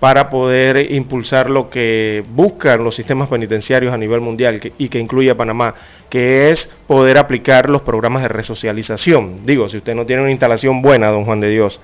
para 0.00 0.30
poder 0.30 0.92
impulsar 0.92 1.50
lo 1.50 1.68
que 1.70 2.24
buscan 2.30 2.84
los 2.84 2.94
sistemas 2.94 3.28
penitenciarios 3.28 3.92
a 3.92 3.96
nivel 3.96 4.20
mundial 4.20 4.60
y 4.78 4.88
que 4.88 4.98
incluye 4.98 5.30
a 5.30 5.36
Panamá, 5.36 5.74
que 6.08 6.50
es 6.50 6.68
poder 6.86 7.18
aplicar 7.18 7.68
los 7.68 7.82
programas 7.82 8.22
de 8.22 8.28
resocialización. 8.28 9.44
Digo, 9.44 9.68
si 9.68 9.78
usted 9.78 9.94
no 9.94 10.06
tiene 10.06 10.22
una 10.22 10.30
instalación 10.30 10.82
buena, 10.82 11.08
don 11.08 11.24
Juan 11.24 11.40
de 11.40 11.50
Dios, 11.50 11.80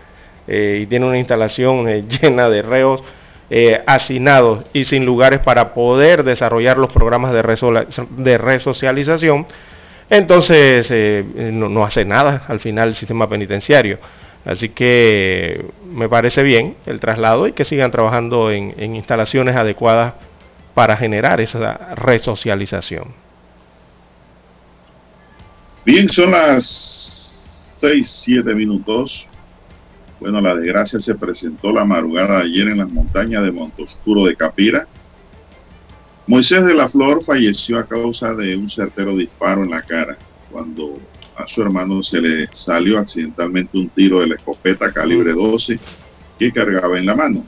eh, 0.46 0.80
y 0.82 0.86
tiene 0.86 1.06
una 1.06 1.18
instalación 1.18 1.88
eh, 1.88 2.04
llena 2.22 2.48
de 2.48 2.62
reos 2.62 3.02
eh, 3.50 3.82
hacinados 3.86 4.64
y 4.72 4.84
sin 4.84 5.04
lugares 5.04 5.40
para 5.40 5.74
poder 5.74 6.22
desarrollar 6.22 6.78
los 6.78 6.92
programas 6.92 7.32
de, 7.32 8.38
resocialización, 8.38 9.46
entonces 10.08 10.92
no, 11.52 11.84
hace 11.84 12.04
nada 12.04 12.44
al 12.46 12.60
final 12.60 12.88
el 12.90 12.94
sistema 12.94 13.28
penitenciario. 13.28 13.98
Así 14.45 14.68
que 14.68 15.64
me 15.90 16.09
parece 16.09 16.42
bien 16.42 16.76
el 16.84 17.01
traslado 17.01 17.47
y 17.47 17.53
que 17.53 17.64
sigan 17.64 17.90
trabajando 17.90 18.51
en, 18.51 18.95
instalaciones 18.95 19.57
adecuadas 19.57 20.14
para 20.74 20.97
generar 20.97 21.40
esa 21.40 21.95
resocialización. 21.95 23.14
Bien, 25.86 26.09
son 26.09 26.32
las 26.32 27.72
6, 27.76 28.09
7 28.09 28.55
minutos. 28.55 29.26
Bueno, 30.20 30.40
la 30.40 30.55
desgracia 30.55 31.01
se 31.01 31.14
presentó 31.14 31.72
la 31.72 31.84
madrugada 31.84 32.40
ayer 32.40 32.68
en 32.68 32.78
las 32.78 32.90
montañas 32.90 33.42
de 33.42 33.51
Montoscuro 33.51 34.24
de 34.24 34.36
Capira. 34.36 34.86
Moisés 36.26 36.64
de 36.64 36.74
la 36.74 36.88
Flor 36.88 37.22
falleció 37.22 37.78
a 37.78 37.86
causa 37.86 38.34
de 38.34 38.57
un 38.57 38.70
certero 38.70 39.14
disparo 39.16 39.64
en 39.64 39.70
la 39.70 39.82
cara 39.82 40.16
cuando 40.51 40.99
a 41.37 41.47
su 41.47 41.62
hermano 41.62 42.03
se 42.03 42.20
le 42.20 42.49
salió 42.53 42.99
accidentalmente 42.99 43.76
un 43.76 43.89
tiro 43.89 44.20
de 44.20 44.28
la 44.28 44.35
escopeta 44.37 44.93
calibre 44.93 45.32
12 45.32 45.78
que 46.39 46.53
cargaba 46.53 46.99
en 46.99 47.07
la 47.07 47.14
mano. 47.14 47.47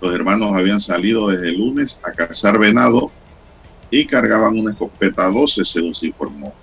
Los 0.00 0.14
hermanos 0.14 0.54
habían 0.54 0.80
salido 0.80 1.28
desde 1.28 1.48
el 1.48 1.58
lunes 1.58 2.00
a 2.02 2.12
cazar 2.12 2.58
venado 2.58 3.10
y 3.90 4.06
cargaban 4.06 4.58
una 4.58 4.72
escopeta 4.72 5.28
12, 5.28 5.64
según 5.64 5.94
se 5.94 6.06
informó. 6.06 6.54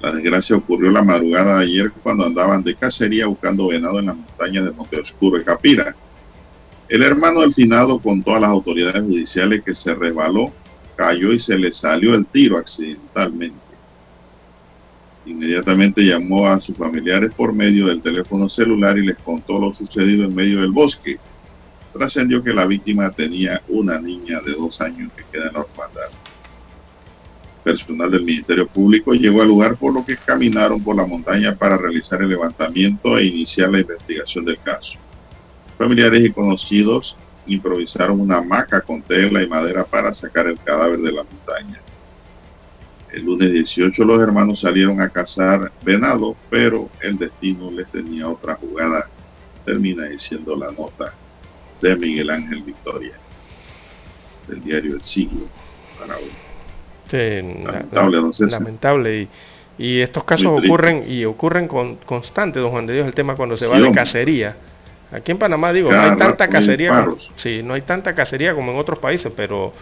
La 0.00 0.12
desgracia 0.12 0.56
ocurrió 0.56 0.90
la 0.90 1.02
madrugada 1.02 1.58
de 1.58 1.64
ayer 1.64 1.92
cuando 2.02 2.24
andaban 2.24 2.62
de 2.62 2.74
cacería 2.74 3.26
buscando 3.26 3.68
venado 3.68 3.98
en 3.98 4.06
las 4.06 4.16
montañas 4.16 4.64
de 4.64 4.70
Monte 4.70 5.00
Oscuro 5.00 5.40
y 5.40 5.44
Capira. 5.44 5.94
El 6.88 7.02
hermano 7.02 7.40
del 7.42 7.52
finado 7.52 7.98
contó 8.00 8.34
a 8.34 8.40
las 8.40 8.50
autoridades 8.50 9.02
judiciales 9.02 9.62
que 9.62 9.74
se 9.74 9.94
resbaló, 9.94 10.52
cayó 10.96 11.32
y 11.32 11.38
se 11.38 11.58
le 11.58 11.72
salió 11.72 12.14
el 12.14 12.26
tiro 12.26 12.58
accidentalmente. 12.58 13.67
Inmediatamente 15.28 16.02
llamó 16.02 16.46
a 16.48 16.60
sus 16.60 16.76
familiares 16.76 17.32
por 17.34 17.54
medio 17.54 17.86
del 17.86 18.02
teléfono 18.02 18.48
celular 18.48 18.98
y 18.98 19.06
les 19.06 19.18
contó 19.18 19.58
lo 19.60 19.74
sucedido 19.74 20.24
en 20.24 20.34
medio 20.34 20.60
del 20.60 20.72
bosque. 20.72 21.18
Trascendió 21.92 22.42
que 22.42 22.54
la 22.54 22.66
víctima 22.66 23.12
tenía 23.12 23.62
una 23.68 24.00
niña 24.00 24.40
de 24.40 24.52
dos 24.52 24.80
años 24.80 25.10
que 25.16 25.24
queda 25.30 25.48
en 25.48 25.54
la 25.54 25.60
orfandad 25.60 26.10
personal 27.68 28.10
del 28.10 28.24
Ministerio 28.24 28.66
Público 28.68 29.12
llegó 29.12 29.42
al 29.42 29.48
lugar 29.48 29.76
por 29.76 29.92
lo 29.92 30.04
que 30.04 30.16
caminaron 30.18 30.82
por 30.82 30.96
la 30.96 31.06
montaña 31.06 31.54
para 31.56 31.76
realizar 31.76 32.22
el 32.22 32.30
levantamiento 32.30 33.18
e 33.18 33.26
iniciar 33.26 33.70
la 33.70 33.80
investigación 33.80 34.44
del 34.46 34.58
caso. 34.60 34.98
Familiares 35.76 36.24
y 36.24 36.32
conocidos 36.32 37.20
improvisaron 37.44 38.20
una 38.20 38.38
hamaca 38.38 38.80
con 38.82 39.02
tela 39.04 39.42
y 39.42 39.48
madera 39.48 39.84
para 39.84 40.14
sacar 40.14 40.46
el 40.46 40.60
cadáver 40.62 41.00
de 41.00 41.12
la 41.12 41.24
montaña. 41.24 41.84
El 43.12 43.24
lunes 43.24 43.52
18 43.52 44.04
los 44.04 44.20
hermanos 44.20 44.60
salieron 44.60 45.00
a 45.00 45.08
cazar 45.08 45.72
venado, 45.82 46.36
pero 46.50 46.90
el 47.00 47.18
destino 47.18 47.70
les 47.70 47.90
tenía 47.90 48.28
otra 48.28 48.54
jugada. 48.56 49.08
Termina 49.64 50.04
diciendo 50.04 50.56
la 50.56 50.70
nota 50.72 51.14
de 51.80 51.96
Miguel 51.96 52.30
Ángel 52.30 52.62
Victoria, 52.62 53.12
del 54.46 54.62
diario 54.62 54.94
El 54.94 55.02
Siglo, 55.02 55.46
para 55.98 56.16
lamentable, 57.12 58.18
lamentable 58.50 59.28
y, 59.78 60.00
estos 60.00 60.24
casos 60.24 60.46
ocurren 60.46 61.04
y 61.06 61.24
ocurren 61.24 61.68
con, 61.68 61.96
constante, 61.96 62.58
don 62.58 62.70
Juan 62.70 62.86
de 62.86 62.94
Dios, 62.94 63.06
el 63.06 63.14
tema 63.14 63.36
cuando 63.36 63.56
se 63.56 63.66
va 63.66 63.80
de 63.80 63.92
cacería. 63.92 64.56
Aquí 65.10 65.32
en 65.32 65.38
Panamá 65.38 65.72
digo, 65.72 65.90
no 65.90 65.98
hay 65.98 66.16
tanta 66.16 66.48
cacería, 66.48 67.06
sí, 67.36 67.62
no 67.62 67.74
hay 67.74 67.82
tanta 67.82 68.14
cacería 68.14 68.54
como 68.54 68.72
en 68.72 68.78
otros 68.78 68.98
países, 68.98 69.32
pero 69.34 69.72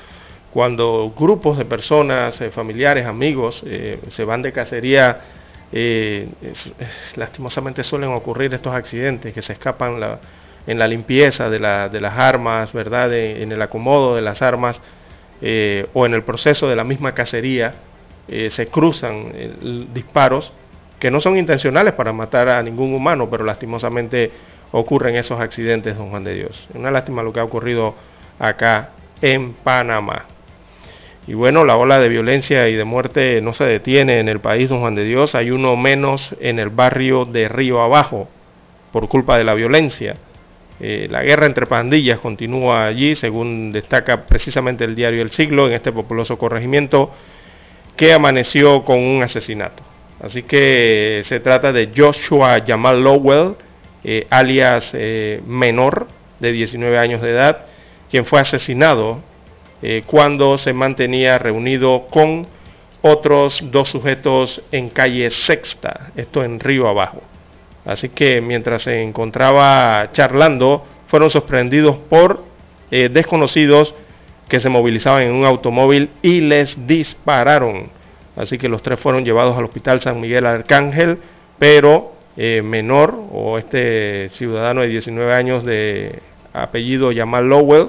cuando 0.57 1.13
grupos 1.15 1.59
de 1.59 1.67
personas, 1.67 2.41
eh, 2.41 2.51
familiares, 2.51 3.05
amigos, 3.05 3.63
eh, 3.67 4.01
se 4.09 4.25
van 4.25 4.41
de 4.41 4.53
cacería, 4.53 5.21
eh, 5.71 6.31
lastimosamente 7.15 7.85
suelen 7.85 8.09
ocurrir 8.09 8.55
estos 8.55 8.75
accidentes 8.75 9.35
que 9.35 9.43
se 9.43 9.53
escapan 9.53 10.19
en 10.67 10.79
la 10.79 10.89
limpieza 10.89 11.51
de, 11.51 11.59
las 11.61 12.19
armas, 12.19 12.73
¿verdad? 12.73 13.13
en 13.13 13.53
el 13.53 13.61
acomodo 13.61 14.17
de 14.17 14.23
las 14.23 14.41
armas 14.41 14.81
o 15.93 16.07
en 16.07 16.15
el 16.15 16.23
proceso 16.23 16.67
de 16.71 16.77
la 16.77 16.85
misma 16.85 17.13
cacería, 17.13 17.75
se 18.27 18.67
cruzan 18.69 19.91
disparos 19.93 20.55
que 20.99 21.11
no 21.11 21.21
son 21.21 21.37
intencionales 21.37 21.93
para 21.93 22.15
matar 22.15 22.49
a 22.49 22.63
ningún 22.63 22.95
humano, 22.95 23.29
pero 23.29 23.45
lastimosamente 23.45 24.31
ocurren 24.73 25.17
esos 25.17 25.39
accidentes, 25.39 25.99
don 25.99 26.09
Juan 26.09 26.25
de 26.25 26.33
Dios. 26.33 26.67
Una 26.73 26.91
lástima 26.91 27.23
lo 27.23 27.31
que 27.31 27.41
ha 27.41 27.45
ocurrido 27.45 27.95
acá 28.39 28.93
en 29.21 29.53
Panamá. 29.53 30.36
Y 31.27 31.35
bueno, 31.35 31.65
la 31.65 31.77
ola 31.77 31.99
de 31.99 32.09
violencia 32.09 32.69
y 32.69 32.75
de 32.75 32.85
muerte 32.85 33.41
no 33.41 33.53
se 33.53 33.65
detiene 33.65 34.21
en 34.21 34.29
el 34.29 34.39
país, 34.39 34.69
don 34.69 34.81
Juan 34.81 34.95
de 34.95 35.05
Dios. 35.05 35.35
Hay 35.35 35.51
uno 35.51 35.77
menos 35.77 36.37
en 36.41 36.61
el 36.61 36.69
barrio 36.69 37.25
de 37.25 37.49
Río 37.49 37.83
Abajo 37.83 38.29
por 38.93 39.09
culpa 39.09 39.37
de 39.37 39.43
la 39.43 39.55
violencia. 39.55 40.17
Eh, 40.79 41.09
la 41.11 41.23
guerra 41.23 41.47
entre 41.47 41.67
pandillas 41.67 42.21
continúa 42.21 42.87
allí, 42.87 43.17
según 43.17 43.73
destaca 43.73 44.27
precisamente 44.27 44.85
el 44.85 44.95
diario 44.95 45.23
El 45.23 45.33
Siglo, 45.33 45.67
en 45.67 45.73
este 45.73 45.91
populoso 45.91 46.39
corregimiento, 46.39 47.11
que 47.97 48.13
amaneció 48.13 48.85
con 48.85 48.99
un 49.01 49.23
asesinato. 49.23 49.83
Así 50.21 50.45
que 50.45 51.23
se 51.25 51.41
trata 51.41 51.73
de 51.73 51.91
Joshua 51.95 52.63
Jamal 52.65 53.03
Lowell, 53.03 53.57
eh, 54.05 54.27
alias 54.31 54.93
eh, 54.95 55.43
menor 55.45 56.07
de 56.39 56.53
19 56.53 56.99
años 56.99 57.21
de 57.21 57.31
edad, 57.31 57.67
quien 58.11 58.25
fue 58.25 58.39
asesinado 58.39 59.21
eh, 59.83 60.03
cuando 60.07 60.59
se 60.59 60.73
mantenía 60.73 61.39
reunido 61.39 62.07
con 62.11 62.47
otros 63.03 63.61
dos 63.71 63.89
sujetos 63.91 64.63
en 64.73 64.91
calle 64.91 65.31
Sexta, 65.31 66.13
esto 66.17 66.43
en 66.43 66.61
Río 66.61 66.89
Abajo. 66.89 67.23
Así 67.85 68.09
que 68.09 68.41
mientras 68.41 68.83
se 68.83 69.03
encontraba 69.03 70.11
charlando, 70.13 70.85
fueron 71.09 71.31
sorprendidos 71.31 71.97
por 72.09 72.45
desconocidos 72.91 73.95
que 74.49 74.61
se 74.61 74.69
movilizaban 74.69 75.23
en 75.23 75.33
un 75.33 75.45
automóvil 75.45 76.11
y 76.23 76.41
les 76.41 76.87
dispararon. 76.87 77.91
Así 78.37 78.59
que 78.59 78.69
los 78.69 78.83
tres 78.83 79.01
fueron 79.01 79.25
llevados 79.25 79.57
al 79.57 79.65
Hospital 79.65 80.01
San 80.01 80.21
Miguel 80.21 80.47
Arcángel, 80.47 81.19
pero 81.59 82.13
eh, 82.37 82.63
menor 82.63 83.19
o 83.33 83.59
este 83.59 84.29
ciudadano 84.29 84.83
de 84.83 84.89
19 84.89 85.33
años 85.33 85.65
de 85.65 86.21
apellido 86.53 87.11
Jamal 87.15 87.49
Lowell 87.49 87.89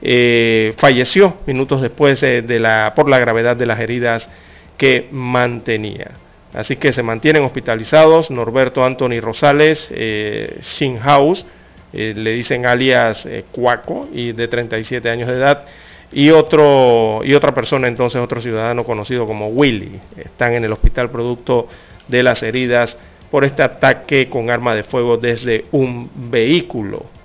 eh, 0.00 0.74
falleció 0.76 1.38
minutos 1.46 1.82
después 1.82 2.22
eh, 2.22 2.42
de 2.42 2.60
la, 2.60 2.92
por 2.94 3.08
la 3.08 3.18
gravedad 3.18 3.56
de 3.56 3.66
las 3.66 3.80
heridas 3.80 4.28
que 4.76 5.08
mantenía. 5.10 6.12
Así 6.54 6.76
que 6.76 6.92
se 6.92 7.02
mantienen 7.02 7.44
hospitalizados 7.44 8.30
Norberto 8.30 8.84
Anthony 8.84 9.20
Rosales, 9.20 9.88
eh, 9.90 10.60
House, 11.02 11.44
le 11.92 12.32
dicen 12.32 12.66
alias 12.66 13.26
Cuaco, 13.50 14.08
y 14.12 14.32
de 14.32 14.46
37 14.46 15.08
años 15.08 15.28
de 15.28 15.34
edad, 15.34 15.64
y, 16.12 16.30
otro, 16.30 17.20
y 17.24 17.34
otra 17.34 17.54
persona 17.54 17.88
entonces, 17.88 18.20
otro 18.20 18.40
ciudadano 18.40 18.84
conocido 18.84 19.26
como 19.26 19.48
Willy. 19.48 20.00
Están 20.16 20.54
en 20.54 20.64
el 20.64 20.72
hospital 20.72 21.10
producto 21.10 21.68
de 22.06 22.22
las 22.22 22.42
heridas 22.42 22.98
por 23.30 23.44
este 23.44 23.62
ataque 23.62 24.28
con 24.28 24.50
arma 24.50 24.74
de 24.74 24.82
fuego 24.82 25.16
desde 25.16 25.66
un 25.72 26.10
vehículo. 26.14 27.17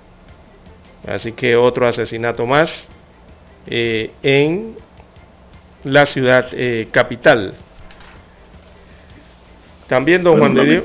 Así 1.06 1.32
que 1.32 1.56
otro 1.56 1.86
asesinato 1.86 2.46
más 2.46 2.88
eh, 3.66 4.10
en 4.22 4.76
la 5.84 6.06
ciudad 6.06 6.48
eh, 6.52 6.88
capital. 6.90 7.54
También 9.86 10.24
don 10.24 10.38
Juan 10.38 10.54
de 10.54 10.64
Dios. 10.64 10.84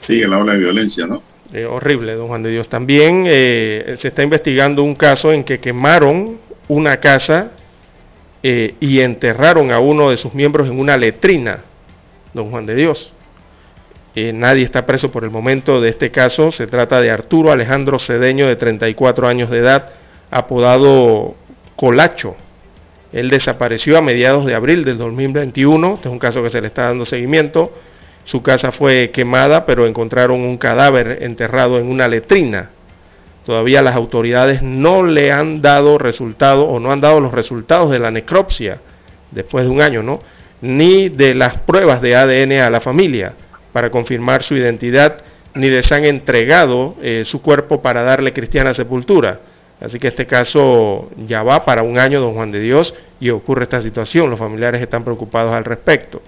Sigue 0.00 0.26
la 0.26 0.38
ola 0.38 0.54
de 0.54 0.60
violencia, 0.60 1.06
¿no? 1.06 1.22
Eh, 1.52 1.64
horrible, 1.64 2.14
don 2.14 2.28
Juan 2.28 2.42
de 2.42 2.50
Dios. 2.50 2.68
También 2.68 3.24
se 3.26 4.08
está 4.08 4.22
investigando 4.22 4.82
un 4.82 4.94
caso 4.94 5.32
en 5.32 5.44
que 5.44 5.60
quemaron 5.60 6.38
una 6.68 6.98
casa 6.98 7.50
y 8.42 9.00
enterraron 9.00 9.70
a 9.70 9.80
uno 9.80 10.10
de 10.10 10.16
sus 10.16 10.32
miembros 10.34 10.68
en 10.68 10.78
una 10.78 10.96
letrina, 10.96 11.64
don 12.32 12.50
Juan 12.50 12.64
de 12.64 12.74
Dios 12.74 13.12
nadie 14.34 14.64
está 14.64 14.86
preso 14.86 15.10
por 15.10 15.24
el 15.24 15.30
momento 15.30 15.80
de 15.80 15.90
este 15.90 16.10
caso. 16.10 16.52
Se 16.52 16.66
trata 16.66 17.00
de 17.00 17.10
Arturo 17.10 17.52
Alejandro 17.52 17.98
Cedeño, 17.98 18.46
de 18.46 18.56
34 18.56 19.28
años 19.28 19.50
de 19.50 19.58
edad, 19.58 19.90
apodado 20.30 21.34
Colacho. 21.76 22.36
Él 23.12 23.30
desapareció 23.30 23.96
a 23.96 24.02
mediados 24.02 24.44
de 24.46 24.54
abril 24.54 24.84
del 24.84 24.98
2021. 24.98 25.94
Este 25.94 26.08
es 26.08 26.12
un 26.12 26.18
caso 26.18 26.42
que 26.42 26.50
se 26.50 26.60
le 26.60 26.66
está 26.66 26.84
dando 26.84 27.04
seguimiento. 27.04 27.72
Su 28.24 28.42
casa 28.42 28.72
fue 28.72 29.10
quemada, 29.10 29.64
pero 29.64 29.86
encontraron 29.86 30.40
un 30.40 30.58
cadáver 30.58 31.18
enterrado 31.22 31.78
en 31.78 31.86
una 31.86 32.08
letrina. 32.08 32.70
Todavía 33.46 33.80
las 33.80 33.96
autoridades 33.96 34.62
no 34.62 35.02
le 35.02 35.32
han 35.32 35.62
dado 35.62 35.96
resultado 35.96 36.66
o 36.66 36.78
no 36.78 36.92
han 36.92 37.00
dado 37.00 37.20
los 37.20 37.32
resultados 37.32 37.90
de 37.90 37.98
la 37.98 38.10
necropsia 38.10 38.80
después 39.30 39.64
de 39.64 39.70
un 39.70 39.80
año, 39.80 40.02
¿no? 40.02 40.20
Ni 40.60 41.08
de 41.08 41.34
las 41.34 41.54
pruebas 41.60 42.02
de 42.02 42.14
ADN 42.16 42.52
a 42.60 42.70
la 42.70 42.80
familia 42.80 43.32
para 43.72 43.90
confirmar 43.90 44.42
su 44.42 44.56
identidad, 44.56 45.18
ni 45.54 45.70
les 45.70 45.90
han 45.92 46.04
entregado 46.04 46.96
eh, 47.02 47.24
su 47.26 47.42
cuerpo 47.42 47.82
para 47.82 48.02
darle 48.02 48.32
cristiana 48.32 48.74
sepultura. 48.74 49.40
Así 49.80 49.98
que 49.98 50.08
este 50.08 50.26
caso 50.26 51.08
ya 51.26 51.42
va 51.42 51.64
para 51.64 51.82
un 51.82 51.98
año, 51.98 52.20
don 52.20 52.34
Juan 52.34 52.50
de 52.50 52.60
Dios, 52.60 52.94
y 53.20 53.30
ocurre 53.30 53.64
esta 53.64 53.80
situación. 53.80 54.30
Los 54.30 54.38
familiares 54.38 54.80
están 54.80 55.04
preocupados 55.04 55.52
al 55.52 55.64
respecto. 55.64 56.22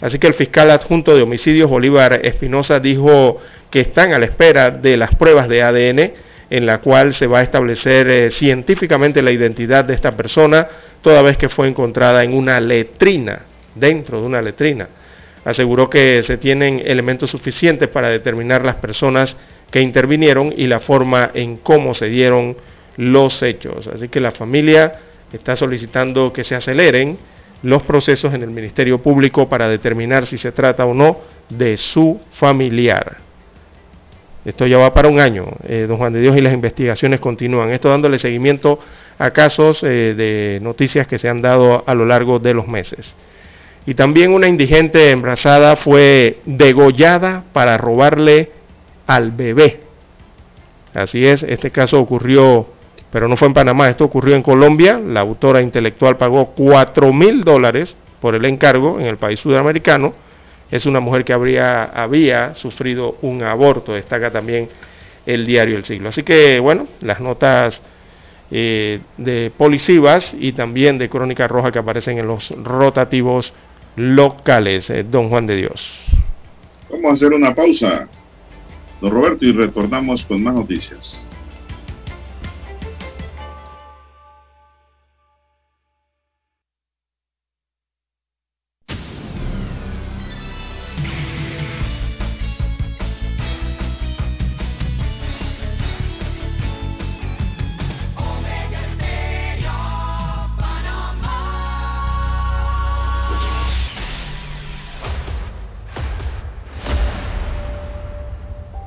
Así 0.00 0.18
que 0.18 0.26
el 0.26 0.34
fiscal 0.34 0.70
adjunto 0.70 1.14
de 1.14 1.22
homicidios, 1.22 1.70
Bolívar 1.70 2.20
Espinosa, 2.22 2.80
dijo 2.80 3.38
que 3.70 3.80
están 3.80 4.12
a 4.12 4.18
la 4.18 4.26
espera 4.26 4.70
de 4.70 4.96
las 4.96 5.14
pruebas 5.14 5.48
de 5.48 5.62
ADN 5.62 6.12
en 6.48 6.64
la 6.64 6.78
cual 6.78 7.12
se 7.12 7.26
va 7.26 7.40
a 7.40 7.42
establecer 7.42 8.08
eh, 8.08 8.30
científicamente 8.30 9.20
la 9.20 9.32
identidad 9.32 9.84
de 9.84 9.94
esta 9.94 10.12
persona, 10.12 10.68
toda 11.02 11.20
vez 11.22 11.36
que 11.36 11.48
fue 11.48 11.66
encontrada 11.66 12.22
en 12.22 12.34
una 12.34 12.60
letrina, 12.60 13.40
dentro 13.74 14.20
de 14.20 14.26
una 14.26 14.40
letrina 14.40 14.88
aseguró 15.46 15.88
que 15.88 16.24
se 16.24 16.38
tienen 16.38 16.82
elementos 16.84 17.30
suficientes 17.30 17.88
para 17.88 18.08
determinar 18.08 18.64
las 18.64 18.74
personas 18.74 19.36
que 19.70 19.80
intervinieron 19.80 20.52
y 20.56 20.66
la 20.66 20.80
forma 20.80 21.30
en 21.34 21.58
cómo 21.58 21.94
se 21.94 22.08
dieron 22.08 22.56
los 22.96 23.44
hechos. 23.44 23.86
Así 23.86 24.08
que 24.08 24.18
la 24.18 24.32
familia 24.32 24.94
está 25.32 25.54
solicitando 25.54 26.32
que 26.32 26.42
se 26.42 26.56
aceleren 26.56 27.16
los 27.62 27.84
procesos 27.84 28.34
en 28.34 28.42
el 28.42 28.50
Ministerio 28.50 29.00
Público 29.00 29.48
para 29.48 29.68
determinar 29.68 30.26
si 30.26 30.36
se 30.36 30.50
trata 30.50 30.84
o 30.84 30.92
no 30.92 31.18
de 31.48 31.76
su 31.76 32.20
familiar. 32.32 33.18
Esto 34.44 34.66
ya 34.66 34.78
va 34.78 34.92
para 34.92 35.08
un 35.08 35.20
año, 35.20 35.46
eh, 35.68 35.86
don 35.88 35.96
Juan 35.96 36.12
de 36.12 36.20
Dios, 36.22 36.36
y 36.36 36.40
las 36.40 36.54
investigaciones 36.54 37.20
continúan. 37.20 37.70
Esto 37.70 37.88
dándole 37.88 38.18
seguimiento 38.18 38.80
a 39.16 39.30
casos 39.30 39.84
eh, 39.84 40.14
de 40.16 40.58
noticias 40.60 41.06
que 41.06 41.20
se 41.20 41.28
han 41.28 41.40
dado 41.40 41.84
a 41.86 41.94
lo 41.94 42.04
largo 42.04 42.40
de 42.40 42.52
los 42.52 42.66
meses. 42.66 43.14
Y 43.86 43.94
también 43.94 44.32
una 44.32 44.48
indigente 44.48 45.12
embarazada 45.12 45.76
fue 45.76 46.40
degollada 46.44 47.44
para 47.52 47.78
robarle 47.78 48.50
al 49.06 49.30
bebé. 49.30 49.80
Así 50.92 51.24
es, 51.24 51.44
este 51.44 51.70
caso 51.70 52.00
ocurrió, 52.00 52.66
pero 53.12 53.28
no 53.28 53.36
fue 53.36 53.46
en 53.48 53.54
Panamá, 53.54 53.88
esto 53.88 54.04
ocurrió 54.04 54.34
en 54.34 54.42
Colombia. 54.42 54.98
La 54.98 55.20
autora 55.20 55.60
intelectual 55.60 56.16
pagó 56.16 56.46
4 56.56 57.12
mil 57.12 57.44
dólares 57.44 57.96
por 58.20 58.34
el 58.34 58.44
encargo 58.44 58.98
en 58.98 59.06
el 59.06 59.18
país 59.18 59.38
sudamericano. 59.38 60.14
Es 60.68 60.84
una 60.86 60.98
mujer 60.98 61.24
que 61.24 61.32
habría, 61.32 61.84
había 61.84 62.54
sufrido 62.54 63.18
un 63.22 63.44
aborto, 63.44 63.92
destaca 63.92 64.32
también 64.32 64.68
el 65.24 65.46
diario 65.46 65.76
El 65.76 65.84
Siglo. 65.84 66.08
Así 66.08 66.24
que, 66.24 66.58
bueno, 66.58 66.88
las 67.02 67.20
notas 67.20 67.80
eh, 68.50 69.00
de 69.16 69.52
policivas 69.56 70.34
y 70.38 70.52
también 70.52 70.98
de 70.98 71.08
crónica 71.08 71.46
roja 71.46 71.70
que 71.70 71.78
aparecen 71.78 72.18
en 72.18 72.26
los 72.26 72.50
rotativos 72.62 73.52
locales, 73.96 74.90
eh, 74.90 75.02
don 75.02 75.28
Juan 75.28 75.46
de 75.46 75.56
Dios. 75.56 76.04
Vamos 76.90 77.10
a 77.10 77.14
hacer 77.14 77.32
una 77.32 77.54
pausa, 77.54 78.08
don 79.00 79.10
Roberto, 79.10 79.44
y 79.44 79.52
retornamos 79.52 80.24
con 80.24 80.42
más 80.42 80.54
noticias. 80.54 81.28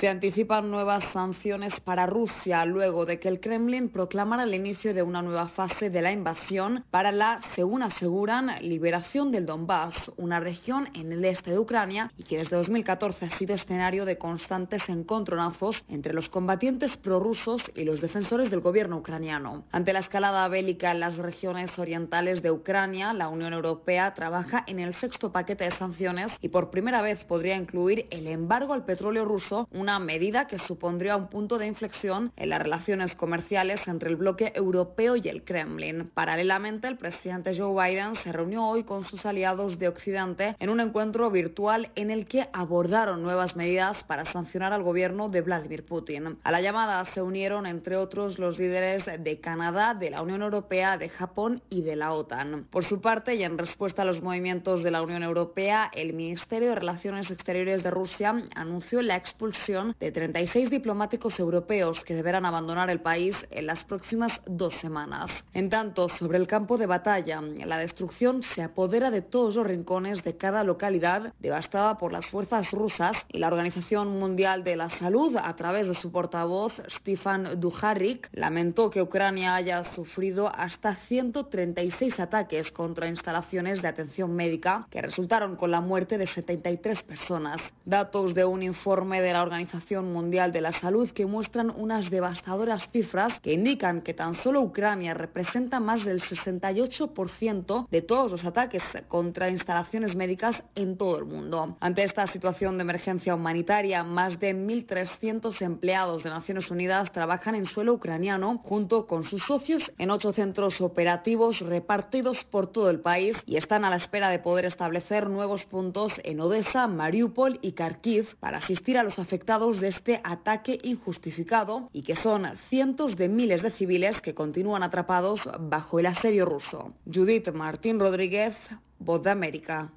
Se 0.00 0.10
anticipan 0.10 0.70
nuevas 0.70 1.02
sanciones 1.14 1.72
para 1.80 2.04
Rusia 2.04 2.66
luego 2.66 3.06
de 3.06 3.18
que 3.18 3.28
el 3.28 3.40
Kremlin 3.40 3.88
proclamara 3.88 4.42
el 4.42 4.54
inicio 4.54 4.92
de 4.92 5.02
una 5.02 5.22
nueva 5.22 5.48
fase 5.48 5.88
de 5.88 6.02
la 6.02 6.12
invasión 6.12 6.84
para 6.90 7.12
la, 7.12 7.40
según 7.54 7.82
aseguran, 7.82 8.50
liberación 8.60 9.32
del 9.32 9.46
Donbass, 9.46 9.94
una 10.18 10.38
región 10.38 10.90
en 10.92 11.12
el 11.12 11.24
este 11.24 11.52
de 11.52 11.58
Ucrania 11.58 12.12
y 12.18 12.24
que 12.24 12.36
desde 12.36 12.56
2014 12.56 13.24
ha 13.24 13.38
sido 13.38 13.54
escenario 13.54 14.04
de 14.04 14.18
constantes 14.18 14.86
encontronazos 14.90 15.82
entre 15.88 16.12
los 16.12 16.28
combatientes 16.28 16.94
prorrusos 16.98 17.62
y 17.74 17.84
los 17.84 18.02
defensores 18.02 18.50
del 18.50 18.60
gobierno 18.60 18.98
ucraniano. 18.98 19.64
Ante 19.72 19.94
la 19.94 20.00
escalada 20.00 20.46
bélica 20.48 20.90
en 20.90 21.00
las 21.00 21.16
regiones 21.16 21.78
orientales 21.78 22.42
de 22.42 22.50
Ucrania, 22.50 23.14
la 23.14 23.28
Unión 23.28 23.54
Europea 23.54 24.12
trabaja 24.12 24.62
en 24.66 24.78
el 24.78 24.94
sexto 24.94 25.32
paquete 25.32 25.64
de 25.64 25.78
sanciones 25.78 26.30
y 26.42 26.50
por 26.50 26.68
primera 26.68 27.00
vez 27.00 27.24
podría 27.24 27.56
incluir 27.56 28.06
el 28.10 28.26
embargo 28.26 28.74
al 28.74 28.84
petróleo 28.84 29.24
ruso, 29.24 29.66
medida 30.00 30.46
que 30.46 30.58
supondría 30.58 31.16
un 31.16 31.28
punto 31.28 31.58
de 31.58 31.66
inflexión 31.66 32.32
en 32.36 32.50
las 32.50 32.60
relaciones 32.60 33.14
comerciales 33.14 33.80
entre 33.86 34.10
el 34.10 34.16
bloque 34.16 34.52
europeo 34.54 35.16
y 35.16 35.28
el 35.28 35.44
Kremlin. 35.44 36.10
Paralelamente, 36.12 36.88
el 36.88 36.96
presidente 36.96 37.56
Joe 37.56 37.72
Biden 37.72 38.16
se 38.16 38.32
reunió 38.32 38.66
hoy 38.66 38.84
con 38.84 39.06
sus 39.06 39.24
aliados 39.24 39.78
de 39.78 39.88
Occidente 39.88 40.56
en 40.58 40.70
un 40.70 40.80
encuentro 40.80 41.30
virtual 41.30 41.90
en 41.94 42.10
el 42.10 42.26
que 42.26 42.48
abordaron 42.52 43.22
nuevas 43.22 43.56
medidas 43.56 44.02
para 44.04 44.30
sancionar 44.32 44.72
al 44.72 44.82
gobierno 44.82 45.28
de 45.28 45.40
Vladimir 45.40 45.84
Putin. 45.84 46.38
A 46.42 46.50
la 46.50 46.60
llamada 46.60 47.04
se 47.14 47.22
unieron, 47.22 47.66
entre 47.66 47.96
otros, 47.96 48.38
los 48.38 48.58
líderes 48.58 49.04
de 49.06 49.40
Canadá, 49.40 49.94
de 49.94 50.10
la 50.10 50.22
Unión 50.22 50.42
Europea, 50.42 50.98
de 50.98 51.08
Japón 51.08 51.62
y 51.70 51.82
de 51.82 51.96
la 51.96 52.12
OTAN. 52.12 52.66
Por 52.70 52.84
su 52.84 53.00
parte, 53.00 53.34
y 53.34 53.42
en 53.42 53.58
respuesta 53.58 54.02
a 54.02 54.04
los 54.04 54.22
movimientos 54.22 54.82
de 54.82 54.90
la 54.90 55.02
Unión 55.02 55.22
Europea, 55.22 55.90
el 55.94 56.12
Ministerio 56.12 56.70
de 56.70 56.74
Relaciones 56.74 57.30
Exteriores 57.30 57.82
de 57.82 57.90
Rusia 57.90 58.34
anunció 58.54 59.02
la 59.02 59.16
expulsión 59.16 59.75
de 59.98 60.12
36 60.12 60.70
diplomáticos 60.70 61.38
europeos 61.38 62.02
que 62.04 62.14
deberán 62.14 62.46
abandonar 62.46 62.88
el 62.90 63.00
país 63.00 63.36
en 63.50 63.66
las 63.66 63.84
próximas 63.84 64.40
dos 64.46 64.74
semanas. 64.76 65.30
En 65.52 65.68
tanto, 65.68 66.08
sobre 66.08 66.38
el 66.38 66.46
campo 66.46 66.78
de 66.78 66.86
batalla, 66.86 67.40
la 67.42 67.78
destrucción 67.78 68.42
se 68.42 68.62
apodera 68.62 69.10
de 69.10 69.22
todos 69.22 69.56
los 69.56 69.66
rincones 69.66 70.24
de 70.24 70.36
cada 70.36 70.64
localidad 70.64 71.34
devastada 71.40 71.98
por 71.98 72.12
las 72.12 72.26
fuerzas 72.26 72.70
rusas 72.70 73.16
y 73.28 73.38
la 73.38 73.48
Organización 73.48 74.18
Mundial 74.18 74.64
de 74.64 74.76
la 74.76 74.90
Salud, 74.98 75.36
a 75.36 75.54
través 75.56 75.86
de 75.88 75.94
su 75.94 76.10
portavoz 76.10 76.72
Stefan 76.88 77.60
Dujarric, 77.60 78.28
lamentó 78.32 78.90
que 78.90 79.02
Ucrania 79.02 79.54
haya 79.54 79.84
sufrido 79.94 80.50
hasta 80.54 80.96
136 80.96 82.18
ataques 82.18 82.72
contra 82.72 83.08
instalaciones 83.08 83.82
de 83.82 83.88
atención 83.88 84.34
médica 84.34 84.86
que 84.90 85.02
resultaron 85.02 85.56
con 85.56 85.70
la 85.70 85.80
muerte 85.80 86.18
de 86.18 86.26
73 86.26 87.02
personas. 87.02 87.58
Datos 87.84 88.34
de 88.34 88.44
un 88.44 88.62
informe 88.62 89.20
de 89.20 89.32
la 89.32 89.42
Organización 89.42 89.65
Organización 89.66 90.12
Mundial 90.12 90.52
de 90.52 90.60
la 90.60 90.72
Salud 90.78 91.10
que 91.10 91.26
muestran 91.26 91.72
unas 91.76 92.08
devastadoras 92.08 92.88
cifras 92.92 93.40
que 93.40 93.52
indican 93.52 94.00
que 94.00 94.14
tan 94.14 94.36
solo 94.36 94.60
Ucrania 94.60 95.12
representa 95.12 95.80
más 95.80 96.04
del 96.04 96.22
68% 96.22 97.88
de 97.88 98.02
todos 98.02 98.30
los 98.30 98.44
ataques 98.44 98.84
contra 99.08 99.50
instalaciones 99.50 100.14
médicas 100.14 100.62
en 100.76 100.96
todo 100.96 101.18
el 101.18 101.24
mundo. 101.24 101.76
Ante 101.80 102.04
esta 102.04 102.28
situación 102.28 102.78
de 102.78 102.82
emergencia 102.82 103.34
humanitaria, 103.34 104.04
más 104.04 104.38
de 104.38 104.54
1.300 104.54 105.60
empleados 105.62 106.22
de 106.22 106.30
Naciones 106.30 106.70
Unidas 106.70 107.10
trabajan 107.10 107.56
en 107.56 107.66
suelo 107.66 107.94
ucraniano 107.94 108.58
junto 108.58 109.08
con 109.08 109.24
sus 109.24 109.42
socios 109.46 109.82
en 109.98 110.12
ocho 110.12 110.32
centros 110.32 110.80
operativos 110.80 111.58
repartidos 111.58 112.44
por 112.44 112.68
todo 112.68 112.88
el 112.88 113.00
país 113.00 113.36
y 113.46 113.56
están 113.56 113.84
a 113.84 113.90
la 113.90 113.96
espera 113.96 114.28
de 114.28 114.38
poder 114.38 114.66
establecer 114.66 115.28
nuevos 115.28 115.64
puntos 115.64 116.12
en 116.22 116.38
Odessa, 116.38 116.86
Mariupol 116.86 117.58
y 117.62 117.72
Kharkiv 117.72 118.36
para 118.36 118.58
asistir 118.58 118.96
a 118.96 119.02
los 119.02 119.18
afectados 119.18 119.55
de 119.56 119.88
este 119.88 120.20
ataque 120.22 120.78
injustificado 120.82 121.88
y 121.90 122.02
que 122.02 122.14
son 122.14 122.46
cientos 122.68 123.16
de 123.16 123.28
miles 123.28 123.62
de 123.62 123.70
civiles 123.70 124.20
que 124.20 124.34
continúan 124.34 124.82
atrapados 124.82 125.40
bajo 125.58 125.98
el 125.98 126.06
asedio 126.06 126.44
ruso. 126.44 126.92
Judith 127.06 127.50
Martín 127.52 127.98
Rodríguez, 127.98 128.54
Voz 128.98 129.22
de 129.22 129.30
América. 129.30 129.90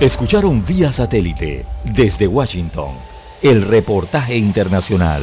Escucharon 0.00 0.64
vía 0.64 0.92
satélite 0.92 1.64
desde 1.84 2.26
Washington 2.26 2.94
el 3.40 3.62
reportaje 3.62 4.36
internacional. 4.36 5.22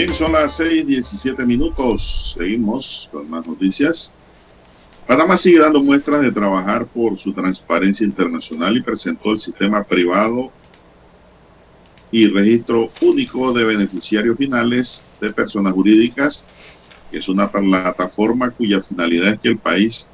Bien, 0.00 0.14
son 0.14 0.32
las 0.32 0.58
6:17 0.58 1.44
minutos. 1.44 2.34
Seguimos 2.34 3.06
con 3.12 3.28
más 3.28 3.46
noticias. 3.46 4.10
Panamá 5.06 5.36
sigue 5.36 5.58
dando 5.58 5.82
muestras 5.82 6.22
de 6.22 6.32
trabajar 6.32 6.86
por 6.86 7.18
su 7.18 7.34
transparencia 7.34 8.06
internacional 8.06 8.74
y 8.78 8.82
presentó 8.82 9.32
el 9.32 9.40
sistema 9.40 9.84
privado 9.84 10.50
y 12.10 12.26
registro 12.28 12.90
único 13.02 13.52
de 13.52 13.62
beneficiarios 13.62 14.38
finales 14.38 15.04
de 15.20 15.34
personas 15.34 15.74
jurídicas, 15.74 16.46
que 17.10 17.18
es 17.18 17.28
una 17.28 17.52
plataforma 17.52 18.52
cuya 18.52 18.80
finalidad 18.80 19.34
es 19.34 19.40
que 19.40 19.48
el 19.48 19.58
país 19.58 20.08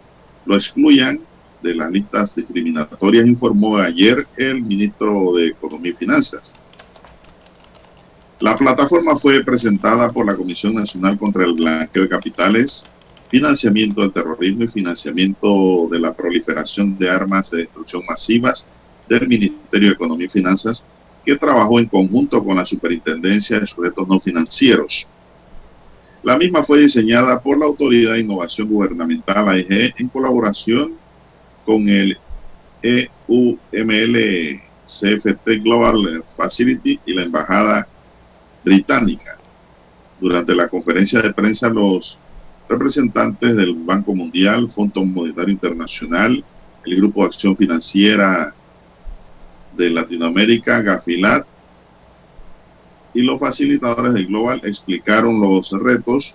lo 0.46 0.56
excluyan 0.56 1.20
de 1.62 1.76
las 1.76 1.92
listas 1.92 2.34
discriminatorias, 2.34 3.24
informó 3.24 3.76
ayer 3.76 4.26
el 4.36 4.62
ministro 4.62 5.32
de 5.34 5.46
Economía 5.46 5.92
y 5.92 5.94
Finanzas. 5.94 6.56
La 8.38 8.54
plataforma 8.54 9.16
fue 9.16 9.42
presentada 9.42 10.12
por 10.12 10.26
la 10.26 10.36
Comisión 10.36 10.74
Nacional 10.74 11.18
contra 11.18 11.44
el 11.46 11.54
Blanqueo 11.54 12.02
de 12.02 12.08
Capitales, 12.10 12.86
Financiamiento 13.30 14.02
del 14.02 14.12
Terrorismo 14.12 14.64
y 14.64 14.68
Financiamiento 14.68 15.88
de 15.90 15.98
la 15.98 16.12
Proliferación 16.12 16.98
de 16.98 17.08
Armas 17.08 17.50
de 17.50 17.58
Destrucción 17.58 18.02
Masivas 18.06 18.66
del 19.08 19.26
Ministerio 19.26 19.88
de 19.88 19.94
Economía 19.94 20.26
y 20.26 20.30
Finanzas, 20.30 20.84
que 21.24 21.36
trabajó 21.36 21.80
en 21.80 21.86
conjunto 21.86 22.44
con 22.44 22.56
la 22.56 22.66
Superintendencia 22.66 23.58
de 23.58 23.66
Sujetos 23.66 24.06
No 24.06 24.20
Financieros. 24.20 25.08
La 26.22 26.36
misma 26.36 26.62
fue 26.62 26.80
diseñada 26.80 27.40
por 27.40 27.56
la 27.58 27.64
Autoridad 27.64 28.12
de 28.12 28.20
Innovación 28.20 28.68
Gubernamental 28.68 29.48
AIG 29.48 29.94
en 29.96 30.08
colaboración 30.08 30.92
con 31.64 31.88
el 31.88 32.18
EUML 32.82 34.60
CFT 34.84 35.62
Global 35.62 36.22
Facility 36.36 37.00
y 37.06 37.14
la 37.14 37.22
Embajada 37.22 37.88
británica. 38.66 39.38
Durante 40.20 40.54
la 40.54 40.68
conferencia 40.68 41.22
de 41.22 41.32
prensa, 41.32 41.68
los 41.68 42.18
representantes 42.68 43.54
del 43.54 43.74
Banco 43.74 44.12
Mundial, 44.12 44.68
Fondo 44.70 45.04
Monetario 45.04 45.52
Internacional, 45.52 46.44
el 46.84 46.96
Grupo 46.96 47.20
de 47.20 47.26
Acción 47.28 47.56
Financiera 47.56 48.52
de 49.76 49.90
Latinoamérica, 49.90 50.82
Gafilat, 50.82 51.46
y 53.14 53.22
los 53.22 53.38
facilitadores 53.38 54.12
del 54.14 54.26
Global 54.26 54.60
explicaron 54.64 55.40
los 55.40 55.70
retos 55.70 56.34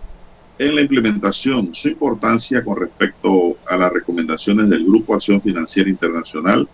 en 0.57 0.75
la 0.75 0.81
implementación, 0.81 1.75
su 1.75 1.89
importancia 1.89 2.63
con 2.63 2.79
respecto 2.79 3.57
a 3.67 3.75
las 3.75 3.91
recomendaciones 3.91 4.69
del 4.69 4.85
Grupo 4.85 5.15
Acción 5.15 5.41
Financiera 5.41 5.89
Internacional, 5.89 6.67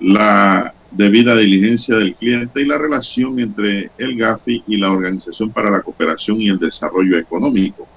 la 0.00 0.74
debida 0.92 1.34
diligencia 1.36 1.96
del 1.96 2.14
cliente 2.14 2.60
y 2.60 2.66
la 2.66 2.78
relación 2.78 3.38
entre 3.40 3.90
el 3.96 4.16
GAFI 4.16 4.64
y 4.66 4.76
la 4.76 4.92
Organización 4.92 5.50
para 5.50 5.70
la 5.70 5.80
Cooperación 5.80 6.40
y 6.40 6.48
el 6.48 6.58
Desarrollo 6.58 7.18
Económico. 7.18 7.88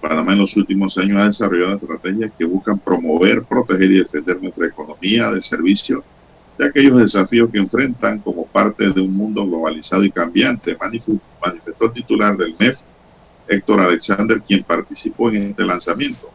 Panamá 0.00 0.32
en 0.32 0.40
los 0.40 0.54
últimos 0.56 0.98
años 0.98 1.20
ha 1.20 1.26
desarrollado 1.26 1.76
estrategias 1.76 2.30
que 2.38 2.44
buscan 2.44 2.78
promover, 2.78 3.42
proteger 3.44 3.90
y 3.90 3.98
defender 4.00 4.40
nuestra 4.42 4.66
economía 4.66 5.30
de 5.30 5.40
servicio 5.40 6.04
de 6.58 6.66
aquellos 6.66 6.98
desafíos 6.98 7.50
que 7.50 7.58
enfrentan 7.58 8.20
como 8.20 8.46
parte 8.46 8.90
de 8.90 9.00
un 9.00 9.16
mundo 9.16 9.44
globalizado 9.46 10.04
y 10.04 10.10
cambiante, 10.10 10.76
manifestó 10.78 11.86
el 11.86 11.92
titular 11.92 12.36
del 12.36 12.54
MEF, 12.58 12.78
Héctor 13.48 13.80
Alexander, 13.80 14.40
quien 14.40 14.62
participó 14.62 15.30
en 15.30 15.50
este 15.50 15.64
lanzamiento. 15.64 16.30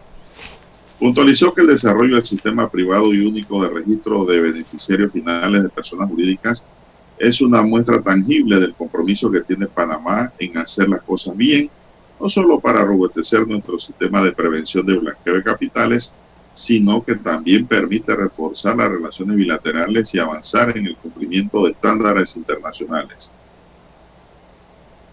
Puntualizó 1.00 1.54
que 1.54 1.62
el 1.62 1.68
desarrollo 1.68 2.16
del 2.16 2.26
sistema 2.26 2.70
privado 2.70 3.14
y 3.14 3.26
único 3.26 3.64
de 3.64 3.70
registro 3.70 4.26
de 4.26 4.42
beneficiarios 4.42 5.14
finales 5.14 5.64
de 5.64 5.70
personas 5.70 6.10
jurídicas 6.10 6.66
es 7.18 7.42
una 7.42 7.62
muestra 7.62 8.02
tangible 8.02 8.60
del 8.60 8.74
compromiso 8.74 9.32
que 9.32 9.42
tiene 9.42 9.68
Panamá 9.68 10.34
en 10.40 10.58
hacer 10.58 10.90
las 10.90 11.02
cosas 11.04 11.38
bien, 11.38 11.70
no 12.20 12.28
solo 12.28 12.60
para 12.60 12.84
robustecer 12.84 13.48
nuestro 13.48 13.80
sistema 13.80 14.22
de 14.24 14.34
prevención 14.34 14.86
de 14.86 14.98
blanqueo 14.98 15.36
de 15.36 15.44
capitales, 15.44 16.14
sino 16.54 17.04
que 17.04 17.16
también 17.16 17.66
permite 17.66 18.14
reforzar 18.16 18.76
las 18.76 18.90
relaciones 18.90 19.38
bilaterales 19.38 20.14
y 20.14 20.20
avanzar 20.20 20.78
en 20.78 20.88
el 20.88 20.98
cumplimiento 20.98 21.64
de 21.64 21.72
estándares 21.72 22.36
internacionales. 22.36 23.32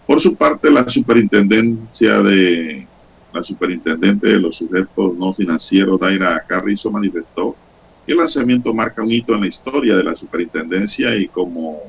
Por 0.05 0.21
su 0.21 0.35
parte, 0.35 0.69
la 0.69 0.89
superintendencia 0.89 2.21
de 2.21 2.86
la 3.37 3.43
superintendente 3.43 4.27
de 4.27 4.39
los 4.39 4.57
sujetos 4.57 5.15
no 5.15 5.33
financieros, 5.33 5.99
Daira 5.99 6.43
Carrizo, 6.47 6.89
manifestó 6.89 7.55
que 8.05 8.13
el 8.13 8.17
lanzamiento 8.17 8.73
marca 8.73 9.03
un 9.03 9.11
hito 9.11 9.35
en 9.35 9.41
la 9.41 9.47
historia 9.47 9.95
de 9.95 10.03
la 10.03 10.15
superintendencia 10.15 11.15
y 11.15 11.27
como 11.27 11.79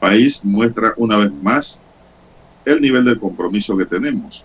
país 0.00 0.44
muestra 0.44 0.94
una 0.96 1.18
vez 1.18 1.32
más 1.32 1.80
el 2.64 2.80
nivel 2.80 3.04
de 3.04 3.18
compromiso 3.18 3.76
que 3.76 3.84
tenemos 3.84 4.44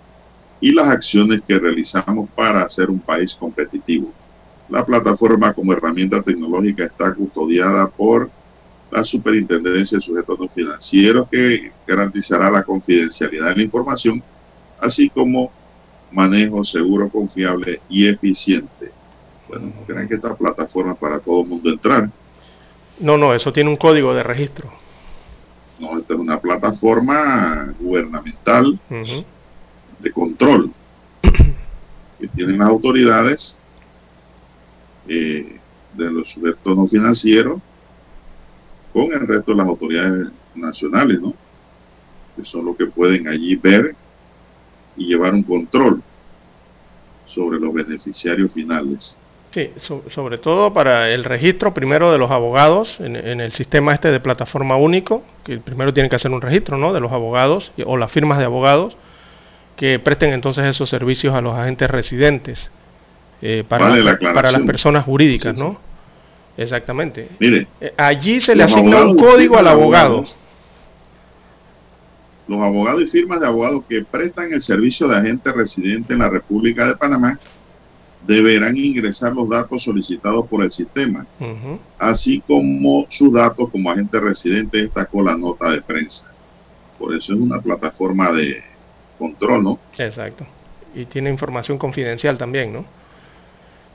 y 0.60 0.74
las 0.74 0.90
acciones 0.90 1.42
que 1.48 1.58
realizamos 1.58 2.30
para 2.32 2.68
ser 2.70 2.90
un 2.90 3.00
país 3.00 3.34
competitivo. 3.34 4.12
La 4.68 4.86
plataforma 4.86 5.54
como 5.54 5.72
herramienta 5.74 6.22
tecnológica 6.22 6.86
está 6.86 7.14
custodiada 7.14 7.88
por 7.88 8.30
la 8.92 9.04
Superintendencia 9.04 9.98
de 9.98 10.04
Sujetos 10.04 10.40
No 10.40 10.50
Financieros 10.50 11.30
que 11.30 11.72
garantizará 11.88 12.52
la 12.52 12.64
confidencialidad 12.64 13.50
de 13.50 13.56
la 13.56 13.64
información, 13.64 14.22
así 14.82 15.10
como 15.10 15.52
manejo 16.12 16.64
seguro, 16.64 17.10
confiable 17.10 17.82
y 17.90 18.08
eficiente. 18.08 18.92
Bueno, 19.48 19.68
¿no 19.68 19.86
creen 19.86 20.08
que 20.08 20.16
esta 20.16 20.36
plataforma 20.36 20.96
para 20.96 21.20
todo 21.20 21.42
el 21.42 21.48
mundo 21.48 21.70
entrar? 21.70 22.10
No, 23.00 23.18
no, 23.18 23.34
eso 23.34 23.54
tiene 23.54 23.70
un 23.70 23.78
código 23.78 24.14
de 24.14 24.24
registro. 24.24 24.72
No, 25.80 25.98
esta 25.98 26.14
es 26.14 26.20
una 26.20 26.40
plataforma 26.40 27.74
gubernamental 27.80 28.80
uh 28.90 28.94
-huh 28.94 29.26
de 30.00 30.12
control 30.12 30.72
que 32.20 32.28
tienen 32.30 32.58
las 32.58 32.70
autoridades 32.70 33.58
eh, 35.08 35.58
de 35.94 36.12
los 36.12 36.32
sujetos 36.32 36.76
no 36.76 36.88
financieros 36.88 37.62
con 38.94 39.12
el 39.12 39.28
resto 39.28 39.52
de 39.52 39.58
las 39.58 39.68
autoridades 39.68 40.28
nacionales, 40.56 41.22
¿no? 41.22 41.34
Que 42.36 42.44
son 42.46 42.66
los 42.66 42.76
que 42.76 42.88
pueden 42.88 43.28
allí 43.28 43.56
ver 43.56 43.96
y 44.98 45.08
llevar 45.08 45.34
un 45.34 45.44
control 45.44 46.02
sobre 47.26 47.60
los 47.60 47.74
beneficiarios 47.74 48.52
finales. 48.52 49.20
Sí, 49.52 49.72
so, 49.78 50.04
sobre 50.10 50.38
todo 50.38 50.74
para 50.74 51.10
el 51.10 51.24
registro 51.24 51.74
primero 51.74 52.12
de 52.12 52.20
los 52.20 52.30
abogados 52.30 53.00
en, 53.00 53.16
en, 53.16 53.42
el 53.42 53.52
sistema 53.52 53.94
este 53.94 54.12
de 54.12 54.20
plataforma 54.20 54.76
único, 54.76 55.24
que 55.44 55.58
primero 55.58 55.94
tienen 55.94 56.10
que 56.10 56.16
hacer 56.16 56.32
un 56.32 56.42
registro, 56.42 56.78
¿no? 56.78 56.94
De 56.94 57.00
los 57.00 57.12
abogados 57.12 57.72
o 57.86 57.98
las 57.98 58.12
firmas 58.12 58.38
de 58.38 58.46
abogados 58.46 58.96
que 59.76 59.98
presten 59.98 60.34
entonces 60.34 60.66
esos 60.66 60.90
servicios 60.90 61.34
a 61.34 61.42
los 61.42 61.56
agentes 61.56 61.90
residentes 61.90 62.70
eh, 63.42 63.64
para, 63.68 63.86
vale 63.86 64.04
la, 64.04 64.18
para, 64.18 64.52
las 64.52 64.62
personas 64.64 65.06
jurídicas, 65.06 65.58
sí, 65.58 65.62
sí. 65.62 65.68
¿no? 65.68 65.80
Exactamente. 66.58 67.30
Mire, 67.40 67.68
eh, 67.80 67.94
allí 67.96 68.42
se 68.42 68.54
le 68.54 68.64
asigna 68.64 69.04
un 69.04 69.16
código 69.16 69.58
al 69.58 69.68
abogado. 69.68 70.16
Abogados, 70.16 70.40
los 72.50 72.62
abogados 72.62 73.04
y 73.04 73.06
firmas 73.06 73.40
de 73.40 73.46
abogados 73.46 73.84
que 73.88 74.04
prestan 74.04 74.52
el 74.52 74.62
servicio 74.62 75.08
de 75.08 75.18
agente 75.18 75.52
residente 75.52 76.14
en 76.14 76.20
la 76.20 76.30
República 76.30 76.88
de 76.88 76.96
Panamá 76.96 77.40
deberán 78.26 78.76
ingresar 78.76 79.34
los 79.34 79.48
datos 79.48 79.84
solicitados 79.84 80.48
por 80.48 80.64
el 80.64 80.72
sistema, 80.72 81.26
uh 81.40 81.44
-huh. 81.44 81.80
así 82.00 82.42
como 82.46 83.06
sus 83.10 83.32
datos 83.32 83.70
como 83.70 83.90
agente 83.92 84.20
residente 84.20 84.90
con 85.12 85.26
la 85.26 85.38
nota 85.38 85.72
de 85.72 85.82
prensa. 85.82 86.28
Por 86.98 87.16
eso 87.16 87.34
es 87.34 87.40
una 87.40 87.62
plataforma 87.62 88.32
de 88.34 88.62
control, 89.18 89.64
¿no? 89.64 89.80
Exacto. 89.98 90.46
Y 90.96 91.06
tiene 91.06 91.30
información 91.30 91.78
confidencial 91.78 92.38
también, 92.38 92.74
¿no? 92.74 92.84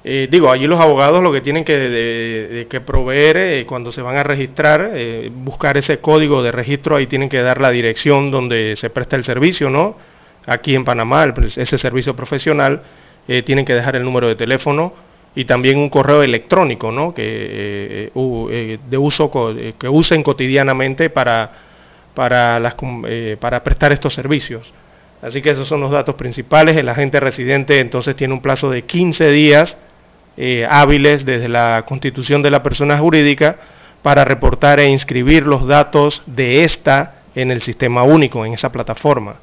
Eh, 0.07 0.29
digo, 0.31 0.51
allí 0.51 0.67
los 0.67 0.79
abogados 0.79 1.23
lo 1.23 1.33
que 1.33 1.41
tienen 1.41 1.65
que, 1.65 2.83
proveer 2.85 3.37
eh, 3.39 3.67
cuando 3.67 3.91
se 3.91 4.03
van 4.03 4.19
a 4.19 4.23
registrar, 4.23 4.91
eh, 4.93 5.31
buscar 5.33 5.79
ese 5.79 5.99
código 5.99 6.43
de 6.43 6.53
registro, 6.53 6.97
ahí 6.97 7.07
tienen 7.07 7.31
que 7.31 7.41
dar 7.41 7.59
la 7.59 7.71
dirección 7.71 8.31
donde 8.31 8.75
se 8.77 8.91
presta 8.91 9.17
el 9.17 9.25
servicio, 9.25 9.71
¿no? 9.71 9.97
Aquí 10.45 10.75
en 10.75 10.85
Panamá, 10.85 11.33
ese 11.57 11.79
servicio 11.79 12.15
profesional, 12.15 12.83
tienen 13.47 13.65
que 13.65 13.73
dejar 13.73 13.97
el 13.97 14.05
número 14.05 14.29
de 14.29 14.35
teléfono 14.35 14.93
y 15.35 15.47
también 15.47 15.79
un 15.79 15.89
correo 15.89 16.23
electrónico, 16.23 16.93
¿no? 16.93 17.15
Que, 17.15 18.11
uh, 18.13 18.49
de 18.51 18.99
uso, 18.99 19.31
que 19.79 19.89
usen 19.89 20.23
cotidianamente 20.23 21.09
para, 21.09 21.51
para 22.15 23.65
prestar 23.65 23.93
estos 23.93 24.13
servicios. 24.13 24.71
Así 25.23 25.41
que 25.41 25.49
esos 25.49 25.67
son 25.67 25.81
los 25.81 25.91
datos 25.91 26.17
principales. 26.17 26.77
El 26.77 26.91
agente 26.91 27.19
residente 27.21 27.81
entonces 27.81 28.15
tiene 28.15 28.35
un 28.35 28.43
plazo 28.43 28.71
de 28.71 28.83
15 28.83 29.31
días 29.31 29.79
eh, 30.37 30.67
hábiles 30.69 31.25
desde 31.25 31.49
la 31.49 31.85
constitución 31.87 32.43
de 32.43 32.51
la 32.51 32.63
persona 32.63 32.99
jurídica 32.99 33.57
para 34.03 34.25
reportar 34.25 34.81
e 34.81 34.89
inscribir 34.89 35.47
los 35.47 35.67
datos 35.67 36.23
de 36.27 36.65
esta 36.65 37.23
en 37.35 37.51
el 37.51 37.63
sistema 37.63 38.03
único, 38.03 38.45
en 38.45 38.53
esa 38.53 38.71
plataforma. 38.71 39.37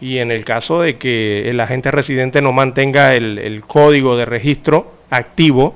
Y 0.00 0.18
en 0.18 0.30
el 0.30 0.44
caso 0.44 0.80
de 0.80 0.96
que 0.96 1.50
el 1.50 1.60
agente 1.60 1.90
residente 1.90 2.40
no 2.40 2.52
mantenga 2.52 3.14
el, 3.14 3.38
el 3.38 3.62
código 3.62 4.16
de 4.16 4.24
registro 4.24 4.94
activo, 5.10 5.74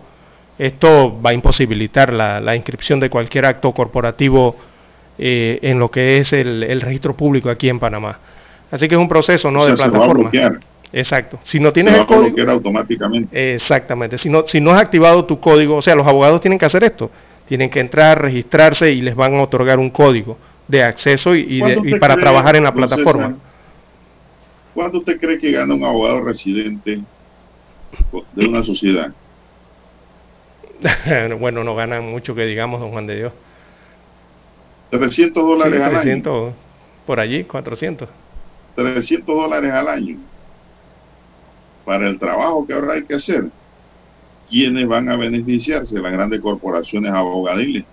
esto 0.58 1.20
va 1.20 1.30
a 1.30 1.34
imposibilitar 1.34 2.12
la, 2.12 2.40
la 2.40 2.56
inscripción 2.56 3.00
de 3.00 3.10
cualquier 3.10 3.44
acto 3.46 3.72
corporativo 3.72 4.56
eh, 5.18 5.58
en 5.62 5.78
lo 5.78 5.90
que 5.90 6.18
es 6.18 6.32
el, 6.32 6.62
el 6.62 6.80
registro 6.80 7.14
público 7.14 7.50
aquí 7.50 7.68
en 7.68 7.78
Panamá. 7.78 8.18
Así 8.70 8.88
que 8.88 8.94
es 8.94 9.00
un 9.00 9.08
proceso 9.08 9.50
¿no? 9.50 9.60
o 9.60 9.62
sea, 9.62 9.86
de 9.86 9.90
plataforma. 9.90 10.30
Exacto. 10.94 11.40
Si 11.42 11.58
no 11.58 11.72
tienes 11.72 11.94
se 11.94 12.00
el 12.00 12.06
código. 12.06 12.50
automáticamente. 12.52 13.54
Exactamente. 13.54 14.16
Si 14.16 14.28
no, 14.28 14.46
si 14.46 14.60
no 14.60 14.70
has 14.70 14.80
activado 14.80 15.24
tu 15.24 15.40
código, 15.40 15.74
o 15.74 15.82
sea, 15.82 15.96
los 15.96 16.06
abogados 16.06 16.40
tienen 16.40 16.56
que 16.56 16.66
hacer 16.66 16.84
esto. 16.84 17.10
Tienen 17.46 17.68
que 17.68 17.80
entrar, 17.80 18.22
registrarse 18.22 18.92
y 18.92 19.00
les 19.00 19.16
van 19.16 19.34
a 19.34 19.42
otorgar 19.42 19.80
un 19.80 19.90
código 19.90 20.38
de 20.68 20.84
acceso 20.84 21.34
y, 21.34 21.40
y, 21.40 21.60
de, 21.60 21.80
y 21.84 21.98
para 21.98 22.14
cree, 22.14 22.22
trabajar 22.22 22.54
en 22.54 22.62
la 22.62 22.72
plataforma. 22.72 23.26
César, 23.26 23.40
¿Cuánto 24.72 24.98
usted 24.98 25.18
cree 25.18 25.36
que 25.36 25.50
gana 25.50 25.74
un 25.74 25.82
abogado 25.82 26.22
residente 26.22 27.00
de 28.32 28.46
una 28.46 28.62
sociedad? 28.62 29.12
bueno, 31.40 31.64
no 31.64 31.74
ganan 31.74 32.08
mucho 32.08 32.36
que 32.36 32.46
digamos, 32.46 32.80
don 32.80 32.92
Juan 32.92 33.08
de 33.08 33.16
Dios. 33.16 33.32
300 34.90 35.44
dólares 35.44 35.82
sí, 35.82 35.90
300, 35.90 36.32
al 36.32 36.44
año. 36.44 36.54
Por 37.04 37.18
allí, 37.18 37.42
400. 37.42 38.08
300 38.76 39.36
dólares 39.36 39.72
al 39.72 39.88
año 39.88 40.33
para 41.84 42.08
el 42.08 42.18
trabajo 42.18 42.66
que 42.66 42.72
ahora 42.72 42.94
hay 42.94 43.04
que 43.04 43.14
hacer. 43.14 43.50
¿Quiénes 44.48 44.86
van 44.86 45.08
a 45.08 45.16
beneficiarse? 45.16 45.98
Las 45.98 46.12
grandes 46.12 46.40
corporaciones 46.40 47.12
abogadiles. 47.12 47.84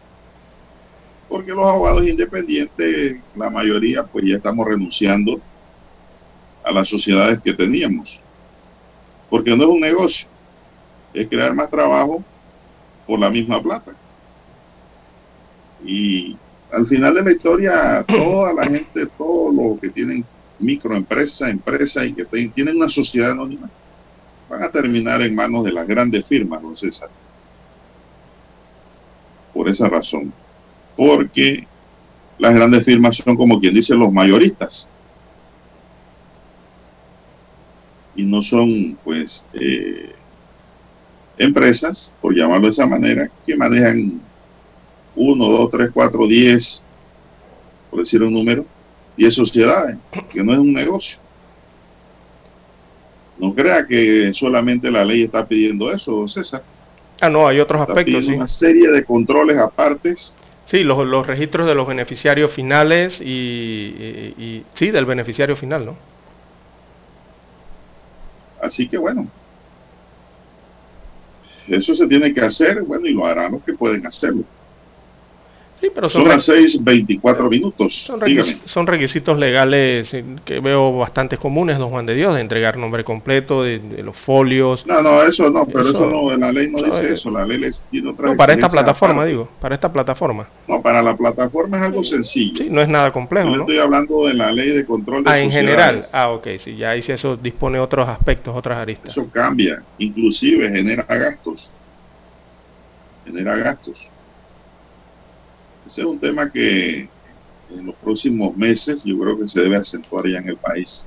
Porque 1.29 1.51
los 1.51 1.65
abogados 1.65 2.07
independientes, 2.07 3.17
la 3.35 3.49
mayoría, 3.49 4.03
pues 4.03 4.25
ya 4.25 4.35
estamos 4.35 4.67
renunciando 4.67 5.39
a 6.63 6.71
las 6.71 6.89
sociedades 6.89 7.39
que 7.39 7.53
teníamos. 7.53 8.19
Porque 9.29 9.55
no 9.55 9.63
es 9.63 9.69
un 9.69 9.79
negocio, 9.79 10.27
es 11.13 11.27
crear 11.27 11.53
más 11.53 11.69
trabajo 11.69 12.23
por 13.07 13.19
la 13.19 13.29
misma 13.29 13.61
plata. 13.61 13.93
Y 15.85 16.37
al 16.71 16.85
final 16.85 17.13
de 17.15 17.23
la 17.23 17.31
historia, 17.31 18.05
toda 18.07 18.53
la 18.53 18.65
gente, 18.65 19.05
todos 19.17 19.55
los 19.55 19.79
que 19.79 19.89
tienen 19.89 20.25
microempresa, 20.59 21.49
empresa 21.49 22.05
y 22.05 22.13
que 22.13 22.25
tienen 22.25 22.77
una 22.77 22.89
sociedad 22.89 23.31
anónima, 23.31 23.69
van 24.51 24.63
a 24.63 24.69
terminar 24.69 25.21
en 25.21 25.33
manos 25.33 25.63
de 25.63 25.71
las 25.71 25.87
grandes 25.87 26.27
firmas, 26.27 26.61
don 26.61 26.75
César. 26.75 27.09
Por 29.53 29.69
esa 29.69 29.87
razón. 29.87 30.33
Porque 30.97 31.65
las 32.37 32.53
grandes 32.53 32.83
firmas 32.83 33.15
son 33.15 33.37
como 33.37 33.61
quien 33.61 33.73
dice 33.73 33.95
los 33.95 34.11
mayoristas. 34.11 34.89
Y 38.13 38.25
no 38.25 38.43
son, 38.43 38.97
pues, 39.05 39.45
eh, 39.53 40.13
empresas, 41.37 42.13
por 42.21 42.35
llamarlo 42.35 42.67
de 42.67 42.71
esa 42.71 42.85
manera, 42.85 43.31
que 43.45 43.55
manejan 43.55 44.19
1, 45.15 45.45
2, 45.45 45.71
3, 45.71 45.91
4, 45.93 46.27
10, 46.27 46.83
por 47.89 47.99
decir 48.01 48.21
un 48.21 48.33
número, 48.33 48.65
10 49.15 49.33
sociedades, 49.33 49.97
que 50.29 50.43
no 50.43 50.51
es 50.51 50.59
un 50.59 50.73
negocio. 50.73 51.19
No 53.41 53.55
crea 53.55 53.87
que 53.87 54.31
solamente 54.35 54.91
la 54.91 55.03
ley 55.03 55.23
está 55.23 55.47
pidiendo 55.47 55.91
eso, 55.91 56.27
César. 56.27 56.61
Ah, 57.19 57.29
no, 57.29 57.47
hay 57.47 57.59
otros 57.59 57.81
aspectos. 57.81 58.23
Sí. 58.23 58.33
Una 58.33 58.45
serie 58.45 58.89
de 58.89 59.03
controles 59.03 59.57
apartes. 59.57 60.35
Sí, 60.65 60.83
los, 60.83 61.05
los 61.07 61.25
registros 61.25 61.65
de 61.67 61.73
los 61.73 61.87
beneficiarios 61.87 62.51
finales 62.51 63.19
y, 63.19 63.25
y, 63.25 64.35
y, 64.37 64.65
sí, 64.75 64.91
del 64.91 65.05
beneficiario 65.05 65.55
final, 65.55 65.85
¿no? 65.87 65.95
Así 68.61 68.87
que 68.87 68.99
bueno, 68.99 69.27
eso 71.67 71.95
se 71.95 72.07
tiene 72.07 72.31
que 72.31 72.41
hacer, 72.41 72.83
bueno, 72.83 73.07
y 73.07 73.13
lo 73.13 73.25
harán 73.25 73.53
los 73.53 73.63
que 73.63 73.73
pueden 73.73 74.05
hacerlo 74.05 74.43
son, 76.09 76.27
las 76.27 76.47
6.24 76.47 77.49
minutos. 77.49 78.11
Son, 78.65 78.87
requisitos 78.87 79.37
legales 79.37 80.13
eh, 80.13 80.23
que 80.45 80.59
veo 80.59 80.97
bastante 80.97 81.37
comunes, 81.37 81.77
don 81.77 81.89
Juan 81.89 82.05
de 82.05 82.15
Dios, 82.15 82.35
de 82.35 82.41
entregar 82.41 82.77
nombre 82.77 83.03
completo, 83.03 83.63
de, 83.63 83.79
los 84.03 84.17
folios. 84.17 84.85
No, 84.85 85.01
no, 85.01 85.23
eso 85.23 85.49
no, 85.49 85.65
pero 85.65 85.89
eso, 85.89 86.09
no, 86.09 86.35
la 86.37 86.51
ley 86.51 86.69
no, 86.69 86.83
dice 86.83 87.13
eso, 87.13 87.31
la 87.31 87.45
ley 87.45 87.57
les 87.57 87.81
tiene 87.89 88.09
otra 88.09 88.27
No, 88.27 88.37
para 88.37 88.53
esta 88.53 88.69
plataforma, 88.69 89.25
digo, 89.25 89.49
para 89.59 89.75
esta 89.75 89.91
plataforma. 89.91 90.47
No, 90.67 90.81
para 90.81 91.01
la 91.01 91.15
plataforma 91.15 91.77
es 91.77 91.83
algo 91.83 92.03
sencillo. 92.03 92.63
Sí, 92.63 92.69
no 92.69 92.81
es 92.81 92.87
nada 92.87 93.11
complejo. 93.11 93.49
Yo 93.49 93.55
le 93.55 93.61
estoy 93.61 93.79
hablando 93.79 94.27
de 94.27 94.33
la 94.33 94.51
ley 94.51 94.69
de 94.69 94.85
control 94.85 95.23
de 95.23 95.29
Ah, 95.29 95.39
en 95.39 95.51
general. 95.51 96.05
Ah, 96.13 96.29
ok, 96.29 96.47
sí, 96.59 96.75
ya 96.77 96.91
ahí 96.91 97.01
sí 97.01 97.11
eso 97.11 97.35
dispone 97.35 97.79
otros 97.79 98.07
aspectos, 98.07 98.55
otras 98.55 98.77
aristas. 98.77 99.11
Eso 99.11 99.29
cambia, 99.29 99.83
inclusive 99.97 100.69
genera 100.69 101.05
gastos. 101.07 101.71
Genera 103.25 103.55
gastos. 103.55 104.09
Ese 105.87 106.01
es 106.01 106.07
un 106.07 106.19
tema 106.19 106.51
que 106.51 107.09
en 107.69 107.85
los 107.85 107.95
próximos 107.95 108.55
meses 108.55 109.03
yo 109.03 109.17
creo 109.19 109.39
que 109.39 109.47
se 109.47 109.61
debe 109.61 109.77
acentuar 109.77 110.27
ya 110.27 110.39
en 110.39 110.49
el 110.49 110.57
país. 110.57 111.05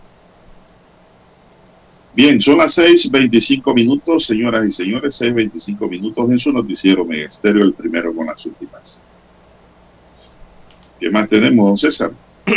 Bien, 2.14 2.40
son 2.40 2.58
las 2.58 2.78
6.25 2.78 3.74
minutos, 3.74 4.24
señoras 4.24 4.64
y 4.66 4.70
señores, 4.70 5.20
6.25 5.20 5.88
minutos 5.88 6.30
en 6.30 6.38
su 6.38 6.52
noticiero 6.52 7.04
Megesterio, 7.04 7.64
el 7.64 7.72
primero 7.72 8.14
con 8.14 8.26
las 8.26 8.46
últimas. 8.46 9.02
¿Qué 11.00 11.10
más 11.10 11.28
tenemos, 11.28 11.66
don 11.66 11.76
César? 11.76 12.12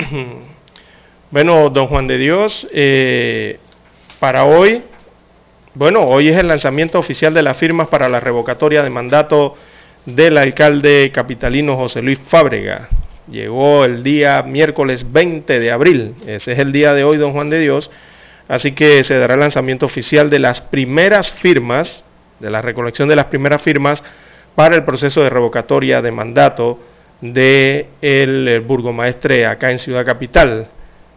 bueno, 1.32 1.72
don 1.72 1.88
Juan 1.88 2.08
de 2.08 2.20
Dios, 2.20 2.68
eh, 2.72 3.60
para 4.20 4.46
hoy, 4.46 4.84
bueno, 5.74 6.02
hoy 6.02 6.28
es 6.28 6.38
el 6.38 6.48
lanzamiento 6.48 7.00
oficial 7.00 7.34
de 7.34 7.42
las 7.42 7.58
firmas 7.58 7.88
para 7.88 8.10
la 8.10 8.20
revocatoria 8.20 8.84
de 8.84 8.92
mandato 8.92 9.56
del 10.08 10.38
alcalde 10.38 11.12
capitalino 11.14 11.76
José 11.76 12.02
Luis 12.02 12.18
Fábrega. 12.28 12.88
Llegó 13.30 13.84
el 13.84 14.04
día 14.04 14.42
miércoles 14.42 15.06
20 15.12 15.60
de 15.60 15.70
abril, 15.70 16.16
ese 16.26 16.54
es 16.54 16.60
el 16.60 16.72
día 16.72 16.94
de 16.94 17.04
hoy, 17.04 17.18
don 17.18 17.34
Juan 17.34 17.50
de 17.50 17.60
Dios, 17.60 17.92
así 18.48 18.72
que 18.72 19.04
se 19.04 19.18
dará 19.18 19.34
el 19.34 19.42
lanzamiento 19.42 19.86
oficial 19.86 20.30
de 20.30 20.40
las 20.40 20.62
primeras 20.62 21.32
firmas, 21.32 22.06
de 22.40 22.50
la 22.50 22.62
recolección 22.62 23.10
de 23.10 23.18
las 23.18 23.26
primeras 23.26 23.62
firmas 23.62 24.02
para 24.56 24.78
el 24.78 24.86
proceso 24.86 25.22
de 25.22 25.30
revocatoria 25.30 26.02
de 26.02 26.12
mandato 26.12 26.80
del 27.20 27.86
de 28.46 28.64
burgomaestre 28.66 29.46
acá 29.46 29.72
en 29.72 29.80
Ciudad 29.80 30.06
Capital. 30.06 30.68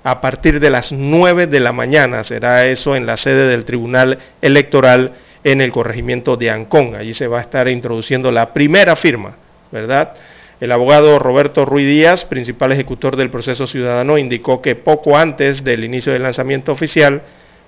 A 0.02 0.20
partir 0.20 0.58
de 0.58 0.70
las 0.70 0.90
9 0.90 1.46
de 1.46 1.60
la 1.60 1.72
mañana 1.72 2.24
será 2.24 2.66
eso 2.66 2.96
en 2.96 3.06
la 3.06 3.16
sede 3.16 3.46
del 3.46 3.64
Tribunal 3.64 4.18
Electoral 4.42 5.12
en 5.44 5.60
el 5.60 5.72
corregimiento 5.72 6.36
de 6.36 6.50
Ancón. 6.50 6.94
Allí 6.94 7.14
se 7.14 7.26
va 7.26 7.38
a 7.38 7.42
estar 7.42 7.68
introduciendo 7.68 8.30
la 8.30 8.52
primera 8.52 8.96
firma, 8.96 9.36
¿verdad? 9.70 10.14
El 10.60 10.72
abogado 10.72 11.18
Roberto 11.18 11.64
Ruiz 11.64 11.86
Díaz, 11.86 12.26
principal 12.26 12.72
ejecutor 12.72 13.16
del 13.16 13.30
proceso 13.30 13.66
ciudadano, 13.66 14.18
indicó 14.18 14.60
que 14.60 14.76
poco 14.76 15.16
antes 15.16 15.64
del 15.64 15.84
inicio 15.84 16.12
del 16.12 16.22
lanzamiento 16.22 16.72
oficial, 16.72 17.22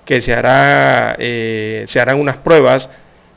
que 0.05 0.21
se, 0.21 0.33
hará, 0.33 1.15
eh, 1.17 1.85
se 1.87 1.99
harán 1.99 2.19
unas 2.19 2.37
pruebas 2.37 2.89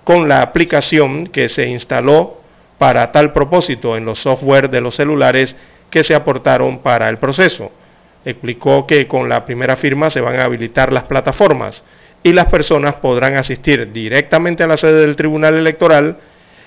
con 0.04 0.28
la 0.28 0.42
aplicación 0.42 1.28
que 1.28 1.48
se 1.48 1.66
instaló 1.66 2.40
para 2.78 3.10
tal 3.12 3.32
propósito 3.32 3.96
en 3.96 4.04
los 4.04 4.20
software 4.20 4.68
de 4.68 4.80
los 4.80 4.96
celulares 4.96 5.56
que 5.90 6.04
se 6.04 6.14
aportaron 6.14 6.80
para 6.80 7.08
el 7.08 7.18
proceso. 7.18 7.72
Explicó 8.24 8.86
que 8.86 9.06
con 9.06 9.28
la 9.28 9.44
primera 9.44 9.76
firma 9.76 10.10
se 10.10 10.20
van 10.20 10.36
a 10.36 10.44
habilitar 10.44 10.92
las 10.92 11.04
plataformas 11.04 11.82
y 12.26 12.32
las 12.32 12.46
personas 12.46 12.94
podrán 12.94 13.36
asistir 13.36 13.92
directamente 13.92 14.64
a 14.64 14.66
la 14.66 14.76
sede 14.76 15.02
del 15.02 15.14
Tribunal 15.14 15.54
Electoral 15.54 16.16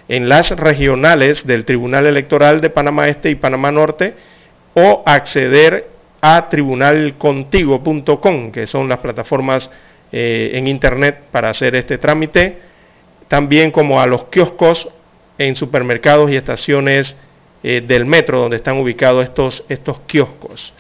en 0.08 0.30
las 0.30 0.52
regionales 0.52 1.46
del 1.46 1.66
Tribunal 1.66 2.06
Electoral 2.06 2.62
de 2.62 2.70
Panamá 2.70 3.10
Este 3.10 3.30
y 3.30 3.36
Panamá 3.36 3.70
Norte 3.70 4.14
o 4.74 5.04
acceder 5.06 5.90
a 6.22 6.48
tribunalcontigo.com, 6.48 8.54
que 8.54 8.68
son 8.68 8.88
las 8.88 9.00
plataformas 9.00 9.70
eh, 10.14 10.52
en 10.54 10.68
Internet 10.68 11.24
para 11.30 11.50
hacer 11.50 11.76
este 11.76 11.98
trámite, 11.98 12.60
también 13.28 13.72
como 13.72 14.00
a 14.00 14.08
los 14.08 14.28
kioscos 14.28 14.88
en 15.38 15.58
supermercados 15.58 16.32
y 16.32 16.38
estaciones 16.38 17.18
eh, 17.64 17.84
del 17.86 18.06
metro 18.06 18.40
donde 18.40 18.56
están 18.56 18.78
ubicados 18.78 19.26
estos, 19.26 19.66
estos 19.68 20.00
kioscos. 20.08 20.74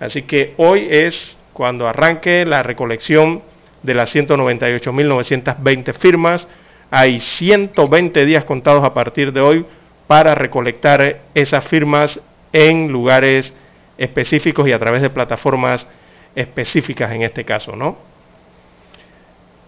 Así 0.00 0.22
que 0.22 0.54
hoy 0.56 0.88
es 0.90 1.36
cuando 1.52 1.86
arranque 1.86 2.44
la 2.44 2.64
recolección 2.64 3.42
de 3.82 3.94
las 3.94 4.14
198.920 4.14 5.94
firmas. 5.94 6.48
Hay 6.90 7.20
120 7.20 8.24
días 8.24 8.44
contados 8.44 8.84
a 8.84 8.94
partir 8.94 9.32
de 9.32 9.40
hoy 9.40 9.66
para 10.06 10.34
recolectar 10.34 11.20
esas 11.34 11.64
firmas 11.66 12.20
en 12.52 12.88
lugares 12.90 13.54
específicos 13.98 14.66
y 14.68 14.72
a 14.72 14.78
través 14.78 15.02
de 15.02 15.10
plataformas 15.10 15.86
específicas 16.34 17.12
en 17.12 17.22
este 17.22 17.44
caso, 17.44 17.76
¿no? 17.76 17.98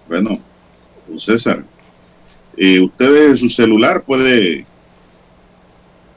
Bueno, 0.08 0.38
César, 1.18 1.62
eh, 2.56 2.80
usted 2.80 3.12
desde 3.12 3.36
su 3.36 3.48
celular 3.48 4.02
puede 4.02 4.64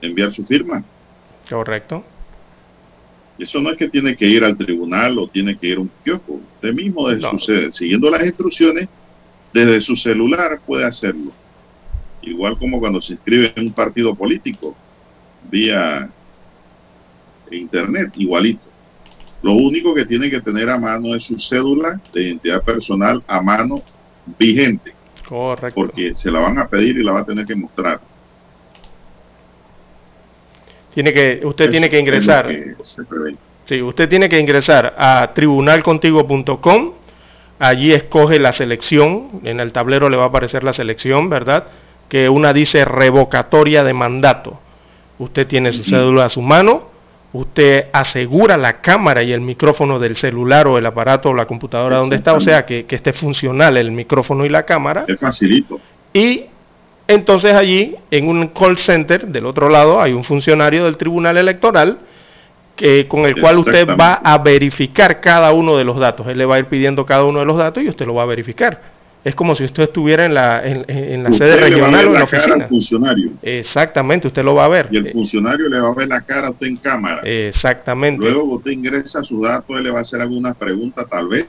enviar 0.02 0.32
su 0.32 0.46
firma. 0.46 0.84
Correcto. 1.50 2.04
Eso 3.38 3.60
no 3.62 3.72
es 3.72 3.78
que 3.78 3.90
tiene 3.90 4.16
que 4.16 4.28
ir 4.28 4.44
al 4.44 4.56
tribunal 4.56 5.18
o 5.18 5.28
tiene 5.28 5.58
que 5.58 5.68
ir 5.68 5.78
a 5.78 5.82
un 5.82 5.92
kiosco. 6.04 6.40
Usted 6.56 6.74
mismo, 6.74 7.10
desde 7.10 7.30
su, 7.38 7.72
siguiendo 7.72 8.10
las 8.10 8.24
instrucciones, 8.24 8.88
desde 9.54 9.82
su 9.82 9.96
celular 9.96 10.60
puede 10.66 10.86
hacerlo. 10.86 11.32
Igual 12.22 12.58
como 12.58 12.80
cuando 12.80 13.02
se 13.02 13.14
inscribe 13.14 13.52
en 13.56 13.68
un 13.68 13.74
partido 13.74 14.16
político, 14.16 14.76
vía 15.50 16.10
internet, 17.52 18.12
igualito. 18.16 18.62
Lo 19.42 19.54
único 19.54 19.94
que 19.94 20.06
tiene 20.06 20.30
que 20.30 20.42
tener 20.42 20.70
a 20.70 20.78
mano 20.78 21.14
es 21.16 21.26
su 21.26 21.38
cédula 21.38 22.00
de 22.14 22.24
identidad 22.24 22.64
personal 22.64 23.22
a 23.28 23.42
mano 23.42 23.84
vigente. 24.40 24.94
Correcto. 25.28 25.76
Porque 25.76 26.16
se 26.16 26.32
la 26.32 26.40
van 26.40 26.60
a 26.60 26.68
pedir 26.68 26.98
y 26.98 27.04
la 27.04 27.12
va 27.12 27.20
a 27.22 27.26
tener 27.26 27.46
que 27.46 27.56
mostrar. 27.56 28.00
Tiene 30.94 31.14
que, 31.14 31.42
usted 31.44 31.72
tiene 31.72 31.90
que 31.90 32.00
ingresar. 32.00 32.50
sí, 33.66 33.82
usted 33.82 34.10
tiene 34.10 34.30
que 34.30 34.40
ingresar 34.40 34.94
a 34.98 35.32
tribunalcontigo.com. 35.34 36.92
Allí 37.60 37.94
escoge 37.94 38.40
la 38.40 38.52
selección. 38.52 39.42
En 39.44 39.60
el 39.60 39.72
tablero 39.72 40.10
le 40.10 40.18
va 40.18 40.24
a 40.24 40.28
aparecer 40.28 40.64
la 40.64 40.74
selección, 40.74 41.30
¿verdad? 41.30 41.66
Que 42.10 42.30
una 42.30 42.54
dice 42.54 42.86
revocatoria 42.86 43.84
de 43.84 43.94
mandato. 43.94 44.60
Usted 45.20 45.48
tiene 45.48 45.72
su 45.72 45.84
cédula 45.84 46.26
a 46.26 46.30
su 46.30 46.42
mano. 46.42 46.92
Usted 47.32 47.88
asegura 47.94 48.58
la 48.58 48.82
cámara 48.82 49.24
y 49.24 49.32
el 49.32 49.42
micrófono 49.42 49.98
del 49.98 50.16
celular 50.16 50.68
o 50.68 50.78
el 50.78 50.86
aparato 50.86 51.30
o 51.30 51.34
la 51.34 51.48
computadora 51.48 51.98
donde 51.98 52.18
está, 52.18 52.34
o 52.34 52.42
sea, 52.42 52.64
que, 52.66 52.86
que 52.86 52.96
esté 52.96 53.12
funcional 53.12 53.78
el 53.78 53.92
micrófono 53.92 54.46
y 54.46 54.50
la 54.50 54.64
cámara. 54.64 55.06
Es 55.08 55.20
facilito. 55.20 55.80
Y 56.14 56.46
entonces 57.08 57.54
allí, 57.54 57.96
en 58.12 58.28
un 58.28 58.48
call 58.48 58.78
center, 58.78 59.28
del 59.28 59.46
otro 59.46 59.70
lado, 59.70 60.02
hay 60.02 60.14
un 60.14 60.24
funcionario 60.24 60.86
del 60.86 60.98
Tribunal 60.98 61.38
Electoral 61.38 61.98
que, 62.76 63.08
con 63.08 63.26
el 63.26 63.40
cual 63.40 63.58
usted 63.58 63.88
va 63.88 64.16
a 64.16 64.38
verificar 64.38 65.20
cada 65.20 65.52
uno 65.52 65.78
de 65.78 65.84
los 65.84 66.00
datos. 66.00 66.28
Él 66.28 66.38
le 66.38 66.46
va 66.46 66.56
a 66.56 66.60
ir 66.60 66.66
pidiendo 66.66 67.06
cada 67.06 67.26
uno 67.26 67.40
de 67.40 67.46
los 67.46 67.58
datos 67.58 67.84
y 67.84 67.90
usted 67.90 68.06
lo 68.06 68.16
va 68.16 68.24
a 68.24 68.28
verificar. 68.28 68.94
Es 69.24 69.36
como 69.36 69.56
si 69.56 69.64
usted 69.64 69.84
estuviera 69.84 70.26
en 70.26 70.34
la, 70.34 70.62
en, 70.66 71.24
la 71.24 71.32
sede 71.32 71.56
regional 71.56 72.08
o 72.08 72.08
en 72.10 72.14
la, 72.14 72.24
oficina. 72.26 72.66
funcionario. 72.66 73.32
Exactamente, 73.42 74.28
usted 74.28 74.44
lo 74.44 74.56
va 74.56 74.66
a 74.66 74.68
ver. 74.68 74.90
Y 74.92 74.98
el 74.98 75.08
funcionario 75.10 75.70
le 75.70 75.80
va 75.80 75.92
a 75.92 75.96
ver 75.96 76.10
la 76.10 76.22
cara 76.22 76.48
a 76.48 76.52
usted 76.52 76.68
en 76.68 76.78
cámara. 76.78 77.22
Exactamente. 77.24 78.22
Luego 78.22 78.44
usted 78.56 78.72
ingresa 78.72 79.24
su 79.24 79.42
dato, 79.42 79.78
él 79.78 79.86
le 79.86 79.92
va 79.92 80.00
a 80.00 80.02
hacer 80.02 80.20
algunas 80.20 80.58
preguntas 80.58 81.06
tal 81.10 81.30
vez 81.30 81.48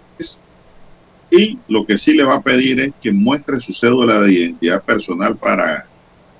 y 1.36 1.58
lo 1.68 1.84
que 1.86 1.98
sí 1.98 2.14
le 2.14 2.24
va 2.24 2.36
a 2.36 2.42
pedir 2.42 2.80
es 2.80 2.92
que 3.02 3.12
muestre 3.12 3.60
su 3.60 3.72
cédula 3.72 4.20
de 4.20 4.32
identidad 4.32 4.82
personal 4.82 5.36
para 5.36 5.86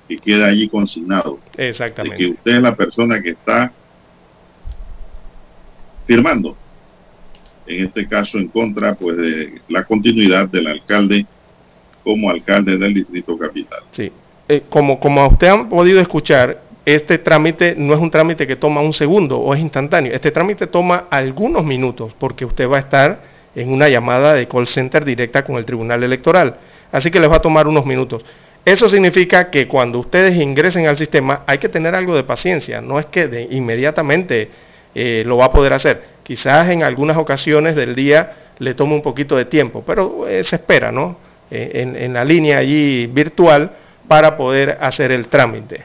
que 0.07 0.17
quede 0.17 0.45
allí 0.45 0.69
consignado. 0.69 1.39
Exactamente. 1.57 2.17
que 2.17 2.31
usted 2.31 2.55
es 2.55 2.61
la 2.61 2.75
persona 2.75 3.21
que 3.21 3.31
está 3.31 3.71
firmando. 6.05 6.55
En 7.67 7.85
este 7.85 8.07
caso, 8.07 8.37
en 8.37 8.47
contra 8.47 8.93
pues 8.93 9.17
de 9.17 9.61
la 9.69 9.83
continuidad 9.83 10.47
del 10.47 10.67
alcalde 10.67 11.25
como 12.03 12.29
alcalde 12.29 12.77
del 12.77 12.93
distrito 12.93 13.37
capital. 13.37 13.79
Sí. 13.91 14.11
Eh, 14.47 14.63
como, 14.69 14.99
como 14.99 15.25
usted 15.27 15.47
han 15.47 15.69
podido 15.69 15.99
escuchar, 15.99 16.61
este 16.85 17.17
trámite 17.17 17.73
no 17.75 17.95
es 17.95 17.99
un 17.99 18.11
trámite 18.11 18.45
que 18.45 18.55
toma 18.55 18.81
un 18.81 18.93
segundo 18.93 19.39
o 19.39 19.55
es 19.55 19.59
instantáneo. 19.59 20.13
Este 20.13 20.29
trámite 20.29 20.67
toma 20.67 21.07
algunos 21.09 21.65
minutos 21.65 22.13
porque 22.19 22.45
usted 22.45 22.69
va 22.69 22.77
a 22.77 22.81
estar 22.81 23.34
en 23.55 23.71
una 23.71 23.89
llamada 23.89 24.33
de 24.33 24.47
call 24.47 24.67
center 24.67 25.05
directa 25.05 25.43
con 25.43 25.55
el 25.55 25.65
Tribunal 25.65 26.03
Electoral. 26.03 26.55
Así 26.91 27.09
que 27.09 27.19
les 27.19 27.29
va 27.29 27.37
a 27.37 27.41
tomar 27.41 27.67
unos 27.67 27.85
minutos. 27.85 28.23
Eso 28.63 28.89
significa 28.89 29.49
que 29.51 29.67
cuando 29.67 29.99
ustedes 29.99 30.35
ingresen 30.35 30.87
al 30.87 30.97
sistema 30.97 31.43
hay 31.45 31.57
que 31.59 31.69
tener 31.69 31.95
algo 31.95 32.15
de 32.15 32.23
paciencia. 32.23 32.81
No 32.81 32.99
es 32.99 33.05
que 33.07 33.27
de 33.27 33.43
inmediatamente 33.51 34.49
eh, 34.93 35.23
lo 35.25 35.37
va 35.37 35.45
a 35.45 35.51
poder 35.51 35.73
hacer. 35.73 36.03
Quizás 36.23 36.69
en 36.69 36.83
algunas 36.83 37.17
ocasiones 37.17 37.75
del 37.75 37.95
día 37.95 38.33
le 38.59 38.73
tome 38.73 38.95
un 38.95 39.01
poquito 39.01 39.35
de 39.35 39.45
tiempo, 39.45 39.83
pero 39.85 40.27
eh, 40.27 40.43
se 40.43 40.55
espera, 40.55 40.91
¿no? 40.91 41.17
en, 41.51 42.13
la 42.13 42.25
línea 42.25 42.57
allí 42.57 43.05
virtual 43.05 43.71
para 44.07 44.35
poder 44.35 44.77
hacer 44.81 45.11
el 45.11 45.27
trámite. 45.27 45.83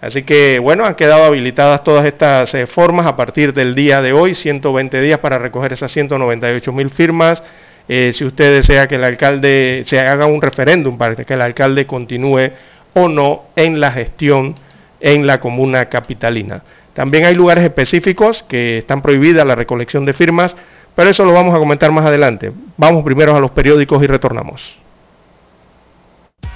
Así 0.00 0.22
que 0.22 0.58
bueno, 0.58 0.84
han 0.84 0.94
quedado 0.94 1.24
habilitadas 1.24 1.82
todas 1.82 2.04
estas 2.04 2.54
formas 2.70 3.06
a 3.06 3.16
partir 3.16 3.54
del 3.54 3.74
día 3.74 4.02
de 4.02 4.12
hoy, 4.12 4.34
120 4.34 5.00
días 5.00 5.18
para 5.20 5.38
recoger 5.38 5.72
esas 5.72 5.90
198 5.92 6.72
mil 6.72 6.90
firmas. 6.90 7.42
si 7.88 8.24
usted 8.24 8.56
desea 8.56 8.88
que 8.88 8.96
el 8.96 9.04
alcalde 9.04 9.84
se 9.86 9.98
haga 10.00 10.26
un 10.26 10.42
referéndum 10.42 10.98
para 10.98 11.14
que 11.14 11.34
el 11.34 11.40
alcalde 11.40 11.86
continúe 11.86 12.50
o 12.94 13.08
no 13.08 13.44
en 13.56 13.80
la 13.80 13.92
gestión 13.92 14.56
en 15.00 15.26
la 15.26 15.40
comuna 15.40 15.86
capitalina. 15.86 16.62
También 16.94 17.24
hay 17.24 17.34
lugares 17.34 17.64
específicos 17.64 18.42
que 18.42 18.78
están 18.78 19.02
prohibidas 19.02 19.46
la 19.46 19.54
recolección 19.54 20.06
de 20.06 20.14
firmas, 20.14 20.56
pero 20.94 21.10
eso 21.10 21.24
lo 21.24 21.34
vamos 21.34 21.54
a 21.54 21.58
comentar 21.58 21.92
más 21.92 22.06
adelante. 22.06 22.52
Vamos 22.76 23.04
primero 23.04 23.36
a 23.36 23.40
los 23.40 23.50
periódicos 23.50 24.02
y 24.02 24.06
retornamos. 24.06 24.78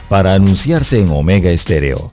Para 0.09 0.33
anunciarse 0.33 0.99
en 0.99 1.11
Omega 1.11 1.51
Estéreo, 1.51 2.13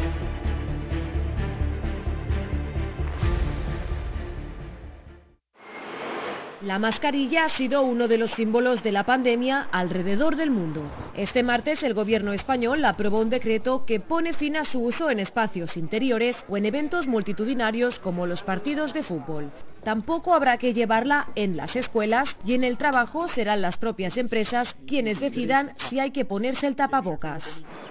La 6.63 6.77
mascarilla 6.77 7.45
ha 7.45 7.49
sido 7.49 7.81
uno 7.81 8.07
de 8.07 8.19
los 8.19 8.29
símbolos 8.33 8.83
de 8.83 8.91
la 8.91 9.03
pandemia 9.03 9.67
alrededor 9.71 10.35
del 10.35 10.51
mundo. 10.51 10.83
Este 11.17 11.41
martes 11.41 11.81
el 11.81 11.95
gobierno 11.95 12.33
español 12.33 12.85
aprobó 12.85 13.19
un 13.19 13.31
decreto 13.31 13.83
que 13.83 13.99
pone 13.99 14.33
fin 14.33 14.55
a 14.55 14.63
su 14.63 14.79
uso 14.79 15.09
en 15.09 15.19
espacios 15.19 15.75
interiores 15.75 16.35
o 16.47 16.57
en 16.57 16.67
eventos 16.67 17.07
multitudinarios 17.07 17.97
como 17.99 18.27
los 18.27 18.43
partidos 18.43 18.93
de 18.93 19.01
fútbol. 19.01 19.49
Tampoco 19.83 20.35
habrá 20.35 20.57
que 20.57 20.75
llevarla 20.75 21.29
en 21.33 21.57
las 21.57 21.75
escuelas 21.75 22.29
y 22.45 22.53
en 22.53 22.63
el 22.63 22.77
trabajo 22.77 23.27
serán 23.29 23.63
las 23.63 23.77
propias 23.77 24.15
empresas 24.15 24.75
quienes 24.85 25.19
decidan 25.19 25.73
si 25.89 25.99
hay 25.99 26.11
que 26.11 26.25
ponerse 26.25 26.67
el 26.67 26.75
tapabocas. 26.75 27.43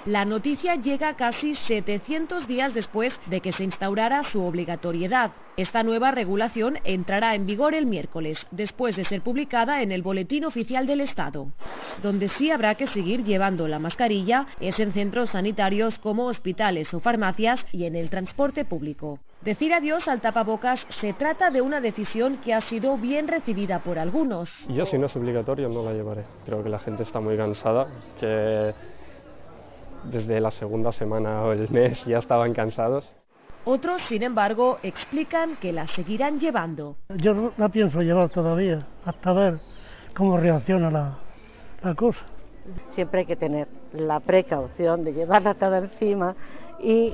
La 0.06 0.24
noticia 0.24 0.76
llega 0.76 1.16
casi 1.16 1.54
700 1.54 2.46
días 2.46 2.72
después 2.72 3.12
de 3.26 3.40
que 3.40 3.52
se 3.52 3.64
instaurara 3.64 4.22
su 4.22 4.40
obligatoriedad. 4.42 5.32
Esta 5.60 5.82
nueva 5.82 6.10
regulación 6.10 6.78
entrará 6.84 7.34
en 7.34 7.44
vigor 7.44 7.74
el 7.74 7.84
miércoles, 7.84 8.46
después 8.50 8.96
de 8.96 9.04
ser 9.04 9.20
publicada 9.20 9.82
en 9.82 9.92
el 9.92 10.00
Boletín 10.00 10.46
Oficial 10.46 10.86
del 10.86 11.02
Estado. 11.02 11.48
Donde 12.02 12.28
sí 12.28 12.50
habrá 12.50 12.76
que 12.76 12.86
seguir 12.86 13.24
llevando 13.24 13.68
la 13.68 13.78
mascarilla 13.78 14.46
es 14.58 14.80
en 14.80 14.94
centros 14.94 15.28
sanitarios 15.28 15.98
como 15.98 16.28
hospitales 16.28 16.94
o 16.94 17.00
farmacias 17.00 17.62
y 17.72 17.84
en 17.84 17.94
el 17.94 18.08
transporte 18.08 18.64
público. 18.64 19.18
Decir 19.42 19.74
adiós 19.74 20.08
al 20.08 20.22
tapabocas 20.22 20.80
se 20.98 21.12
trata 21.12 21.50
de 21.50 21.60
una 21.60 21.82
decisión 21.82 22.38
que 22.38 22.54
ha 22.54 22.62
sido 22.62 22.96
bien 22.96 23.28
recibida 23.28 23.80
por 23.80 23.98
algunos. 23.98 24.48
Yo 24.70 24.86
si 24.86 24.96
no 24.96 25.08
es 25.08 25.16
obligatorio 25.16 25.68
no 25.68 25.84
la 25.84 25.92
llevaré. 25.92 26.24
Creo 26.46 26.62
que 26.62 26.70
la 26.70 26.78
gente 26.78 27.02
está 27.02 27.20
muy 27.20 27.36
cansada, 27.36 27.86
que 28.18 28.72
desde 30.04 30.40
la 30.40 30.52
segunda 30.52 30.90
semana 30.90 31.42
o 31.42 31.52
el 31.52 31.68
mes 31.68 32.02
ya 32.06 32.16
estaban 32.16 32.54
cansados. 32.54 33.19
Otros, 33.64 34.00
sin 34.08 34.22
embargo, 34.22 34.78
explican 34.82 35.56
que 35.56 35.72
la 35.72 35.86
seguirán 35.88 36.38
llevando. 36.38 36.96
Yo 37.16 37.34
no 37.34 37.52
la 37.56 37.68
pienso 37.68 38.00
llevar 38.00 38.30
todavía, 38.30 38.78
hasta 39.04 39.32
ver 39.32 39.60
cómo 40.16 40.38
reacciona 40.38 40.90
la, 40.90 41.18
la 41.82 41.94
cosa. 41.94 42.20
Siempre 42.90 43.20
hay 43.20 43.26
que 43.26 43.36
tener 43.36 43.68
la 43.92 44.20
precaución 44.20 45.04
de 45.04 45.12
llevarla 45.12 45.54
toda 45.54 45.78
encima 45.78 46.34
y 46.82 47.12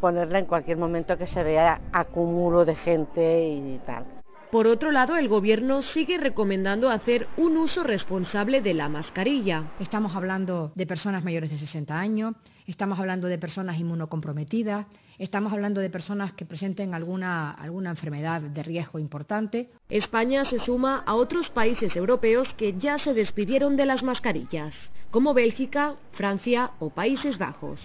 ponerla 0.00 0.38
en 0.38 0.46
cualquier 0.46 0.78
momento 0.78 1.16
que 1.18 1.26
se 1.26 1.42
vea 1.42 1.80
acumulo 1.92 2.64
de 2.64 2.74
gente 2.74 3.44
y 3.44 3.80
tal. 3.84 4.15
Por 4.50 4.68
otro 4.68 4.92
lado, 4.92 5.16
el 5.16 5.28
gobierno 5.28 5.82
sigue 5.82 6.18
recomendando 6.18 6.88
hacer 6.88 7.26
un 7.36 7.56
uso 7.56 7.82
responsable 7.82 8.60
de 8.60 8.74
la 8.74 8.88
mascarilla. 8.88 9.72
Estamos 9.80 10.14
hablando 10.14 10.70
de 10.76 10.86
personas 10.86 11.24
mayores 11.24 11.50
de 11.50 11.58
60 11.58 11.98
años, 11.98 12.34
estamos 12.64 13.00
hablando 13.00 13.26
de 13.26 13.38
personas 13.38 13.76
inmunocomprometidas, 13.80 14.86
estamos 15.18 15.52
hablando 15.52 15.80
de 15.80 15.90
personas 15.90 16.32
que 16.32 16.46
presenten 16.46 16.94
alguna, 16.94 17.50
alguna 17.50 17.90
enfermedad 17.90 18.40
de 18.40 18.62
riesgo 18.62 19.00
importante. 19.00 19.68
España 19.88 20.44
se 20.44 20.60
suma 20.60 21.02
a 21.04 21.16
otros 21.16 21.50
países 21.50 21.96
europeos 21.96 22.54
que 22.54 22.74
ya 22.78 22.98
se 22.98 23.14
despidieron 23.14 23.76
de 23.76 23.86
las 23.86 24.04
mascarillas, 24.04 24.74
como 25.10 25.34
Bélgica, 25.34 25.96
Francia 26.12 26.70
o 26.78 26.90
Países 26.90 27.38
Bajos. 27.38 27.80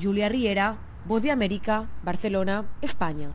Julia 0.00 0.30
Riera, 0.30 0.78
Voz 1.04 1.22
de 1.22 1.32
América, 1.32 1.90
Barcelona, 2.02 2.64
España. 2.80 3.34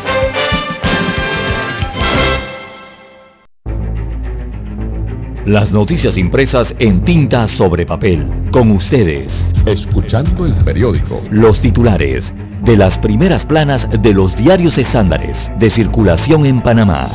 Las 5.45 5.71
noticias 5.71 6.17
impresas 6.17 6.75
en 6.77 7.03
tinta 7.03 7.47
sobre 7.47 7.83
papel. 7.83 8.27
Con 8.51 8.69
ustedes. 8.69 9.33
Escuchando 9.65 10.45
el 10.45 10.53
periódico. 10.63 11.19
Los 11.31 11.59
titulares 11.59 12.31
de 12.63 12.77
las 12.77 12.99
primeras 12.99 13.43
planas 13.47 13.87
de 13.89 14.13
los 14.13 14.37
diarios 14.37 14.77
estándares 14.77 15.51
de 15.57 15.71
circulación 15.71 16.45
en 16.45 16.61
Panamá. 16.61 17.09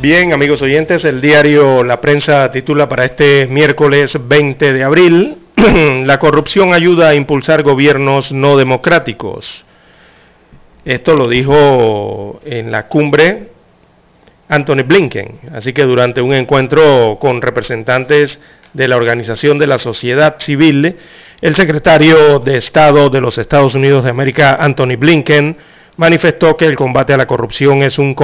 Bien, 0.00 0.32
amigos 0.32 0.60
oyentes, 0.60 1.04
el 1.04 1.20
diario 1.20 1.84
La 1.84 2.00
Prensa 2.00 2.50
titula 2.50 2.88
para 2.88 3.04
este 3.04 3.46
miércoles 3.46 4.18
20 4.20 4.72
de 4.72 4.82
abril, 4.82 5.36
La 6.06 6.18
corrupción 6.18 6.74
ayuda 6.74 7.10
a 7.10 7.14
impulsar 7.14 7.62
gobiernos 7.62 8.32
no 8.32 8.56
democráticos. 8.56 9.64
Esto 10.84 11.14
lo 11.14 11.28
dijo 11.28 12.40
en 12.44 12.72
la 12.72 12.88
cumbre 12.88 13.50
Anthony 14.48 14.82
Blinken. 14.84 15.40
Así 15.54 15.72
que 15.72 15.84
durante 15.84 16.20
un 16.20 16.34
encuentro 16.34 17.18
con 17.20 17.40
representantes 17.40 18.40
de 18.72 18.88
la 18.88 18.96
Organización 18.96 19.58
de 19.58 19.68
la 19.68 19.78
Sociedad 19.78 20.36
Civil, 20.40 20.96
el 21.40 21.54
secretario 21.54 22.40
de 22.40 22.56
Estado 22.56 23.10
de 23.10 23.20
los 23.20 23.38
Estados 23.38 23.74
Unidos 23.76 24.02
de 24.02 24.10
América, 24.10 24.56
Anthony 24.60 24.96
Blinken, 24.98 25.56
manifestó 25.96 26.56
que 26.56 26.66
el 26.66 26.74
combate 26.74 27.12
a 27.12 27.16
la 27.16 27.26
corrupción 27.26 27.82
es 27.82 27.98
un, 27.98 28.16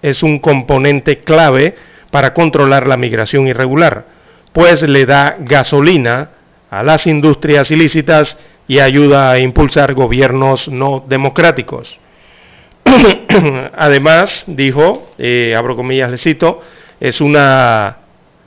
es 0.00 0.22
un 0.22 0.38
componente 0.38 1.18
clave 1.18 1.74
para 2.10 2.32
controlar 2.32 2.86
la 2.86 2.96
migración 2.96 3.46
irregular, 3.46 4.06
pues 4.52 4.82
le 4.82 5.04
da 5.04 5.36
gasolina 5.38 6.30
a 6.70 6.82
las 6.82 7.06
industrias 7.06 7.70
ilícitas 7.70 8.38
y 8.70 8.78
ayuda 8.78 9.32
a 9.32 9.40
impulsar 9.40 9.94
gobiernos 9.94 10.68
no 10.68 11.04
democráticos. 11.04 11.98
Además, 13.76 14.44
dijo, 14.46 15.10
eh, 15.18 15.56
abro 15.56 15.74
comillas, 15.74 16.08
le 16.08 16.16
cito, 16.16 16.60
es 17.00 17.20
una 17.20 17.96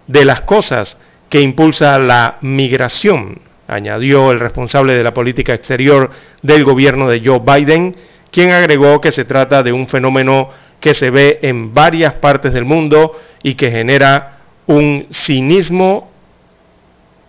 de 0.07 0.23
las 0.23 0.39
cosas 0.39 0.97
que 1.27 1.41
impulsa 1.41 1.99
la 1.99 2.37
migración, 2.39 3.41
añadió 3.67 4.31
el 4.31 4.39
responsable 4.39 4.93
de 4.93 5.03
la 5.03 5.13
política 5.13 5.55
exterior 5.55 6.09
del 6.41 6.63
gobierno 6.63 7.09
de 7.09 7.21
Joe 7.21 7.41
Biden, 7.45 7.93
quien 8.31 8.51
agregó 8.51 9.01
que 9.01 9.11
se 9.11 9.25
trata 9.25 9.61
de 9.61 9.73
un 9.73 9.89
fenómeno 9.89 10.47
que 10.79 10.93
se 10.93 11.09
ve 11.09 11.39
en 11.41 11.73
varias 11.73 12.13
partes 12.13 12.53
del 12.53 12.63
mundo 12.63 13.19
y 13.43 13.55
que 13.55 13.69
genera 13.69 14.37
un 14.67 15.05
cinismo 15.11 16.09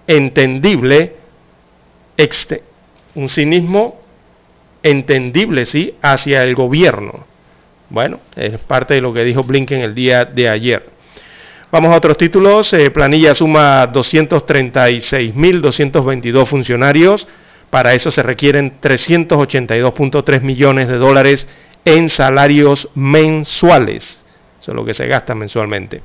entendible, 0.06 1.16
un 3.14 3.28
cinismo 3.28 4.00
entendible, 4.82 5.66
sí, 5.66 5.94
hacia 6.02 6.42
el 6.42 6.54
gobierno. 6.54 7.26
Bueno, 7.90 8.20
es 8.36 8.58
parte 8.60 8.94
de 8.94 9.00
lo 9.00 9.12
que 9.12 9.24
dijo 9.24 9.42
Blinken 9.42 9.80
el 9.80 9.92
día 9.94 10.24
de 10.24 10.48
ayer. 10.48 10.88
Vamos 11.70 11.92
a 11.92 11.96
otros 11.96 12.16
títulos. 12.16 12.72
Eh, 12.72 12.90
planilla 12.90 13.34
suma 13.34 13.92
236.222 13.92 16.46
funcionarios. 16.46 17.26
Para 17.70 17.94
eso 17.94 18.12
se 18.12 18.22
requieren 18.22 18.80
382.3 18.80 20.40
millones 20.42 20.86
de 20.86 20.98
dólares 20.98 21.48
en 21.84 22.08
salarios 22.08 22.88
mensuales. 22.94 24.24
Eso 24.60 24.70
es 24.70 24.76
lo 24.76 24.84
que 24.84 24.94
se 24.94 25.06
gasta 25.06 25.34
mensualmente. 25.34 26.02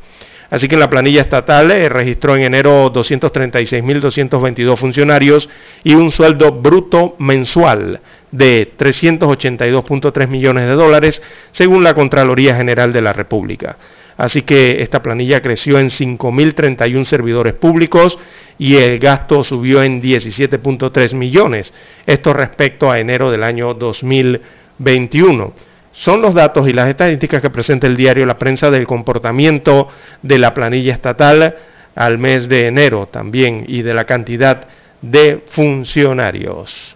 Así 0.49 0.67
que 0.67 0.77
la 0.77 0.89
planilla 0.89 1.21
estatal 1.21 1.69
eh, 1.71 1.89
registró 1.89 2.35
en 2.35 2.43
enero 2.43 2.91
236.222 2.91 4.77
funcionarios 4.77 5.49
y 5.83 5.93
un 5.93 6.11
sueldo 6.11 6.51
bruto 6.51 7.15
mensual 7.19 8.01
de 8.31 8.71
382.3 8.77 10.27
millones 10.27 10.67
de 10.67 10.75
dólares, 10.75 11.21
según 11.51 11.83
la 11.83 11.93
Contraloría 11.93 12.55
General 12.55 12.91
de 12.91 13.01
la 13.01 13.13
República. 13.13 13.77
Así 14.17 14.41
que 14.41 14.81
esta 14.81 15.01
planilla 15.01 15.41
creció 15.41 15.79
en 15.79 15.87
5.031 15.87 17.05
servidores 17.05 17.53
públicos 17.53 18.19
y 18.57 18.75
el 18.75 18.99
gasto 18.99 19.45
subió 19.45 19.81
en 19.81 20.01
17.3 20.01 21.13
millones. 21.15 21.73
Esto 22.05 22.33
respecto 22.33 22.91
a 22.91 22.99
enero 22.99 23.31
del 23.31 23.43
año 23.43 23.73
2021. 23.73 25.53
Son 25.91 26.21
los 26.21 26.33
datos 26.33 26.67
y 26.67 26.73
las 26.73 26.87
estadísticas 26.87 27.41
que 27.41 27.49
presenta 27.49 27.87
el 27.87 27.97
diario 27.97 28.25
La 28.25 28.37
Prensa 28.37 28.71
del 28.71 28.87
comportamiento 28.87 29.89
de 30.21 30.37
la 30.37 30.53
planilla 30.53 30.93
estatal 30.93 31.55
al 31.95 32.17
mes 32.17 32.47
de 32.47 32.67
enero 32.67 33.07
también 33.11 33.65
y 33.67 33.81
de 33.81 33.93
la 33.93 34.05
cantidad 34.05 34.67
de 35.01 35.43
funcionarios. 35.51 36.95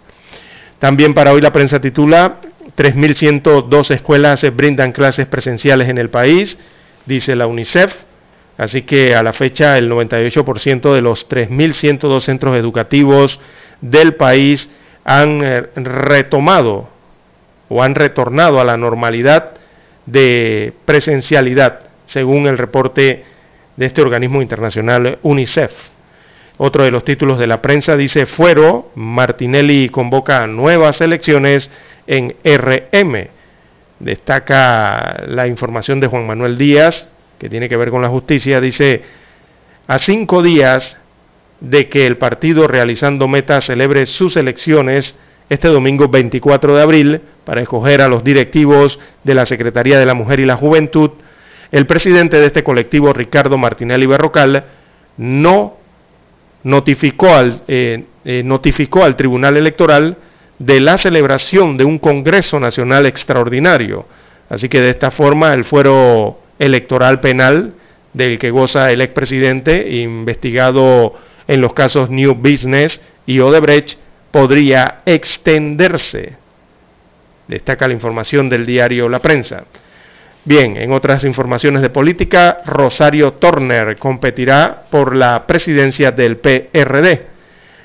También 0.79 1.13
para 1.13 1.31
hoy 1.33 1.41
la 1.41 1.51
prensa 1.51 1.79
titula 1.79 2.39
3.102 2.77 3.91
escuelas 3.91 4.45
brindan 4.55 4.91
clases 4.91 5.25
presenciales 5.25 5.89
en 5.89 5.97
el 5.97 6.09
país 6.09 6.57
dice 7.05 7.35
la 7.35 7.47
UNICEF. 7.47 7.93
Así 8.57 8.83
que 8.83 9.15
a 9.15 9.23
la 9.23 9.33
fecha 9.33 9.77
el 9.77 9.89
98% 9.91 10.93
de 10.93 11.01
los 11.01 11.27
3.102 11.27 12.21
centros 12.21 12.55
educativos 12.55 13.39
del 13.81 14.15
país 14.15 14.69
han 15.03 15.43
eh, 15.43 15.63
retomado 15.75 16.89
o 17.69 17.83
han 17.83 17.95
retornado 17.95 18.59
a 18.59 18.65
la 18.65 18.77
normalidad 18.77 19.51
de 20.05 20.73
presencialidad, 20.85 21.81
según 22.05 22.47
el 22.47 22.57
reporte 22.57 23.23
de 23.75 23.85
este 23.85 24.01
organismo 24.01 24.41
internacional 24.41 25.19
UNICEF. 25.23 25.71
Otro 26.57 26.83
de 26.83 26.91
los 26.91 27.03
títulos 27.03 27.39
de 27.39 27.47
la 27.47 27.61
prensa 27.61 27.97
dice, 27.97 28.25
Fuero, 28.25 28.91
Martinelli 28.95 29.89
convoca 29.89 30.45
nuevas 30.45 31.01
elecciones 31.01 31.71
en 32.05 32.35
RM. 32.43 33.27
Destaca 33.99 35.23
la 35.27 35.47
información 35.47 35.99
de 35.99 36.07
Juan 36.07 36.27
Manuel 36.27 36.57
Díaz, 36.57 37.09
que 37.39 37.49
tiene 37.49 37.67
que 37.67 37.77
ver 37.77 37.89
con 37.89 38.01
la 38.01 38.09
justicia. 38.09 38.61
Dice, 38.61 39.01
a 39.87 39.97
cinco 39.97 40.43
días 40.43 40.97
de 41.59 41.89
que 41.89 42.05
el 42.05 42.17
partido 42.17 42.67
realizando 42.67 43.27
meta 43.27 43.61
celebre 43.61 44.05
sus 44.05 44.37
elecciones 44.37 45.15
este 45.53 45.67
domingo 45.69 46.07
24 46.07 46.75
de 46.75 46.81
abril 46.81 47.21
para 47.45 47.61
escoger 47.61 48.01
a 48.01 48.07
los 48.07 48.23
directivos 48.23 48.99
de 49.23 49.33
la 49.33 49.45
Secretaría 49.45 49.99
de 49.99 50.05
la 50.05 50.13
Mujer 50.13 50.39
y 50.39 50.45
la 50.45 50.55
Juventud, 50.55 51.11
el 51.71 51.87
presidente 51.87 52.37
de 52.37 52.47
este 52.47 52.63
colectivo, 52.63 53.13
Ricardo 53.13 53.57
Martinelli 53.57 54.05
Berrocal, 54.05 54.63
no 55.17 55.77
notificó 56.63 57.33
al, 57.33 57.61
eh, 57.67 58.05
eh, 58.25 58.43
notificó 58.43 59.03
al 59.03 59.15
Tribunal 59.15 59.57
Electoral 59.57 60.17
de 60.59 60.79
la 60.79 60.97
celebración 60.97 61.77
de 61.77 61.83
un 61.83 61.99
Congreso 61.99 62.59
Nacional 62.59 63.05
Extraordinario. 63.05 64.05
Así 64.49 64.69
que 64.69 64.81
de 64.81 64.91
esta 64.91 65.11
forma 65.11 65.53
el 65.53 65.63
fuero 65.63 66.39
electoral 66.59 67.19
penal 67.19 67.73
del 68.13 68.37
que 68.37 68.51
goza 68.51 68.91
el 68.91 69.01
expresidente, 69.01 69.97
investigado 69.97 71.15
en 71.47 71.59
los 71.59 71.73
casos 71.73 72.09
New 72.09 72.35
Business 72.35 73.01
y 73.25 73.39
Odebrecht, 73.39 73.97
podría 74.33 75.01
extenderse. 75.05 76.33
Destaca 77.47 77.87
la 77.87 77.93
información 77.93 78.49
del 78.49 78.65
diario 78.65 79.07
La 79.07 79.19
Prensa. 79.19 79.63
Bien, 80.43 80.75
en 80.75 80.91
otras 80.91 81.23
informaciones 81.23 81.83
de 81.83 81.91
política, 81.91 82.61
Rosario 82.65 83.33
Turner 83.33 83.95
competirá 83.95 84.85
por 84.89 85.15
la 85.15 85.45
presidencia 85.45 86.11
del 86.11 86.37
PRD. 86.37 87.27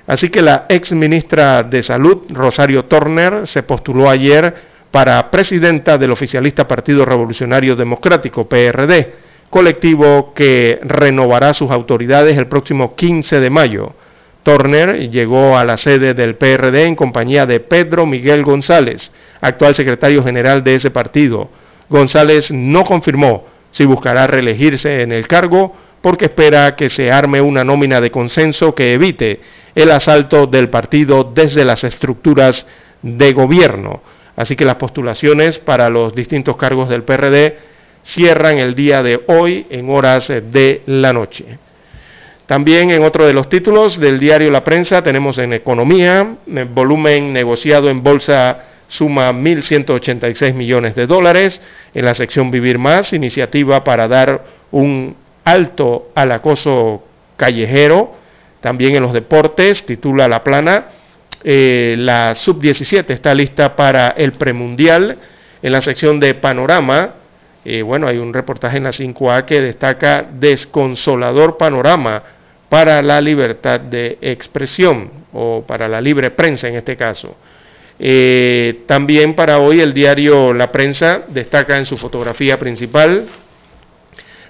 Así 0.06 0.30
que 0.30 0.40
la 0.40 0.64
ex 0.70 0.92
ministra 0.92 1.62
de 1.64 1.82
Salud, 1.82 2.22
Rosario 2.30 2.86
Turner, 2.86 3.46
se 3.46 3.62
postuló 3.64 4.08
ayer 4.08 4.54
para 4.90 5.30
presidenta 5.30 5.98
del 5.98 6.12
oficialista 6.12 6.66
Partido 6.66 7.04
Revolucionario 7.04 7.76
Democrático, 7.76 8.48
PRD, 8.48 9.12
colectivo 9.50 10.32
que 10.32 10.80
renovará 10.82 11.52
sus 11.52 11.70
autoridades 11.70 12.38
el 12.38 12.46
próximo 12.46 12.96
15 12.96 13.38
de 13.38 13.50
mayo. 13.50 13.92
Turner 14.48 15.10
llegó 15.10 15.58
a 15.58 15.64
la 15.66 15.76
sede 15.76 16.14
del 16.14 16.36
PRD 16.36 16.86
en 16.86 16.96
compañía 16.96 17.44
de 17.44 17.60
Pedro 17.60 18.06
Miguel 18.06 18.44
González, 18.44 19.12
actual 19.42 19.74
secretario 19.74 20.24
general 20.24 20.64
de 20.64 20.76
ese 20.76 20.90
partido. 20.90 21.50
González 21.90 22.50
no 22.50 22.86
confirmó 22.86 23.44
si 23.72 23.84
buscará 23.84 24.26
reelegirse 24.26 25.02
en 25.02 25.12
el 25.12 25.28
cargo 25.28 25.76
porque 26.00 26.24
espera 26.24 26.76
que 26.76 26.88
se 26.88 27.12
arme 27.12 27.42
una 27.42 27.62
nómina 27.62 28.00
de 28.00 28.10
consenso 28.10 28.74
que 28.74 28.94
evite 28.94 29.42
el 29.74 29.90
asalto 29.90 30.46
del 30.46 30.70
partido 30.70 31.24
desde 31.24 31.66
las 31.66 31.84
estructuras 31.84 32.66
de 33.02 33.34
gobierno. 33.34 34.00
Así 34.34 34.56
que 34.56 34.64
las 34.64 34.76
postulaciones 34.76 35.58
para 35.58 35.90
los 35.90 36.14
distintos 36.14 36.56
cargos 36.56 36.88
del 36.88 37.02
PRD 37.02 37.58
cierran 38.02 38.56
el 38.56 38.74
día 38.74 39.02
de 39.02 39.20
hoy 39.26 39.66
en 39.68 39.90
horas 39.90 40.28
de 40.28 40.84
la 40.86 41.12
noche. 41.12 41.58
También 42.48 42.90
en 42.90 43.04
otro 43.04 43.26
de 43.26 43.34
los 43.34 43.50
títulos 43.50 44.00
del 44.00 44.18
diario 44.18 44.50
La 44.50 44.64
Prensa 44.64 45.02
tenemos 45.02 45.36
en 45.36 45.52
economía, 45.52 46.36
el 46.46 46.64
volumen 46.64 47.30
negociado 47.30 47.90
en 47.90 48.02
bolsa 48.02 48.60
suma 48.88 49.30
1.186 49.34 50.54
millones 50.54 50.94
de 50.94 51.06
dólares. 51.06 51.60
En 51.92 52.06
la 52.06 52.14
sección 52.14 52.50
Vivir 52.50 52.78
Más, 52.78 53.12
iniciativa 53.12 53.84
para 53.84 54.08
dar 54.08 54.46
un 54.70 55.14
alto 55.44 56.10
al 56.14 56.32
acoso 56.32 57.04
callejero. 57.36 58.14
También 58.62 58.96
en 58.96 59.02
los 59.02 59.12
deportes, 59.12 59.84
titula 59.84 60.26
La 60.26 60.42
Plana, 60.42 60.86
eh, 61.44 61.96
la 61.98 62.34
sub-17 62.34 63.10
está 63.10 63.34
lista 63.34 63.76
para 63.76 64.14
el 64.16 64.32
premundial. 64.32 65.18
En 65.60 65.70
la 65.70 65.82
sección 65.82 66.18
de 66.18 66.32
panorama, 66.32 67.10
eh, 67.62 67.82
bueno, 67.82 68.08
hay 68.08 68.16
un 68.16 68.32
reportaje 68.32 68.78
en 68.78 68.84
la 68.84 68.92
5A 68.92 69.44
que 69.44 69.60
destaca 69.60 70.26
desconsolador 70.32 71.58
panorama 71.58 72.37
para 72.68 73.02
la 73.02 73.20
libertad 73.20 73.80
de 73.80 74.18
expresión 74.20 75.10
o 75.32 75.64
para 75.66 75.88
la 75.88 76.00
libre 76.00 76.30
prensa 76.30 76.68
en 76.68 76.76
este 76.76 76.96
caso. 76.96 77.36
Eh, 77.98 78.82
también 78.86 79.34
para 79.34 79.58
hoy 79.58 79.80
el 79.80 79.92
diario 79.92 80.54
La 80.54 80.70
Prensa 80.70 81.22
destaca 81.28 81.78
en 81.78 81.84
su 81.84 81.96
fotografía 81.96 82.56
principal 82.56 83.26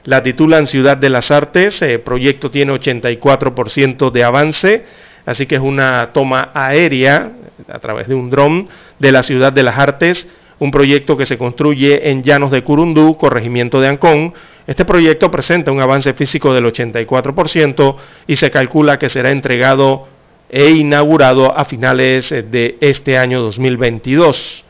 la 0.09 0.23
titulan 0.23 0.67
Ciudad 0.67 0.97
de 0.97 1.11
las 1.11 1.31
Artes, 1.31 1.83
el 1.83 2.01
proyecto 2.01 2.51
tiene 2.51 2.73
84% 2.73 4.11
de 4.11 4.25
avance, 4.25 4.85
así 5.27 5.45
que 5.45 5.57
es 5.57 5.61
una 5.61 6.15
toma 6.15 6.51
aérea 6.55 7.33
a 7.69 7.79
través 7.79 8.09
de 8.09 8.15
un 8.15 8.31
dron 8.31 8.71
de 8.99 9.13
la 9.13 9.23
Ciudad 9.23 9.53
de 9.53 9.63
las 9.63 9.79
Artes, 9.79 10.27
un 10.61 10.71
proyecto 10.71 11.19
que 11.19 11.27
se 11.27 11.37
construye 11.37 12.11
en 12.11 12.23
Llanos 12.23 12.51
de 12.51 12.65
Curundú, 12.65 13.19
corregimiento 13.19 13.83
de 13.83 13.89
Ancón. 13.89 14.33
Este 14.69 14.85
proyecto 14.85 15.31
presenta 15.31 15.73
un 15.73 15.81
avance 15.81 16.13
físico 16.13 16.53
del 16.53 16.67
84% 16.67 17.97
y 18.27 18.37
se 18.37 18.51
calcula 18.51 18.99
que 18.99 19.09
será 19.09 19.31
entregado 19.31 20.07
e 20.51 20.69
inaugurado 20.69 21.57
a 21.59 21.65
finales 21.65 22.29
de 22.29 22.77
este 22.83 23.17
año 23.17 23.41
2022. 23.41 24.67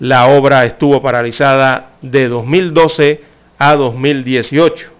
La 0.00 0.26
obra 0.26 0.66
estuvo 0.66 1.00
paralizada 1.00 1.92
de 2.02 2.28
2012 2.28 3.22
a 3.56 3.74
2018. 3.74 4.90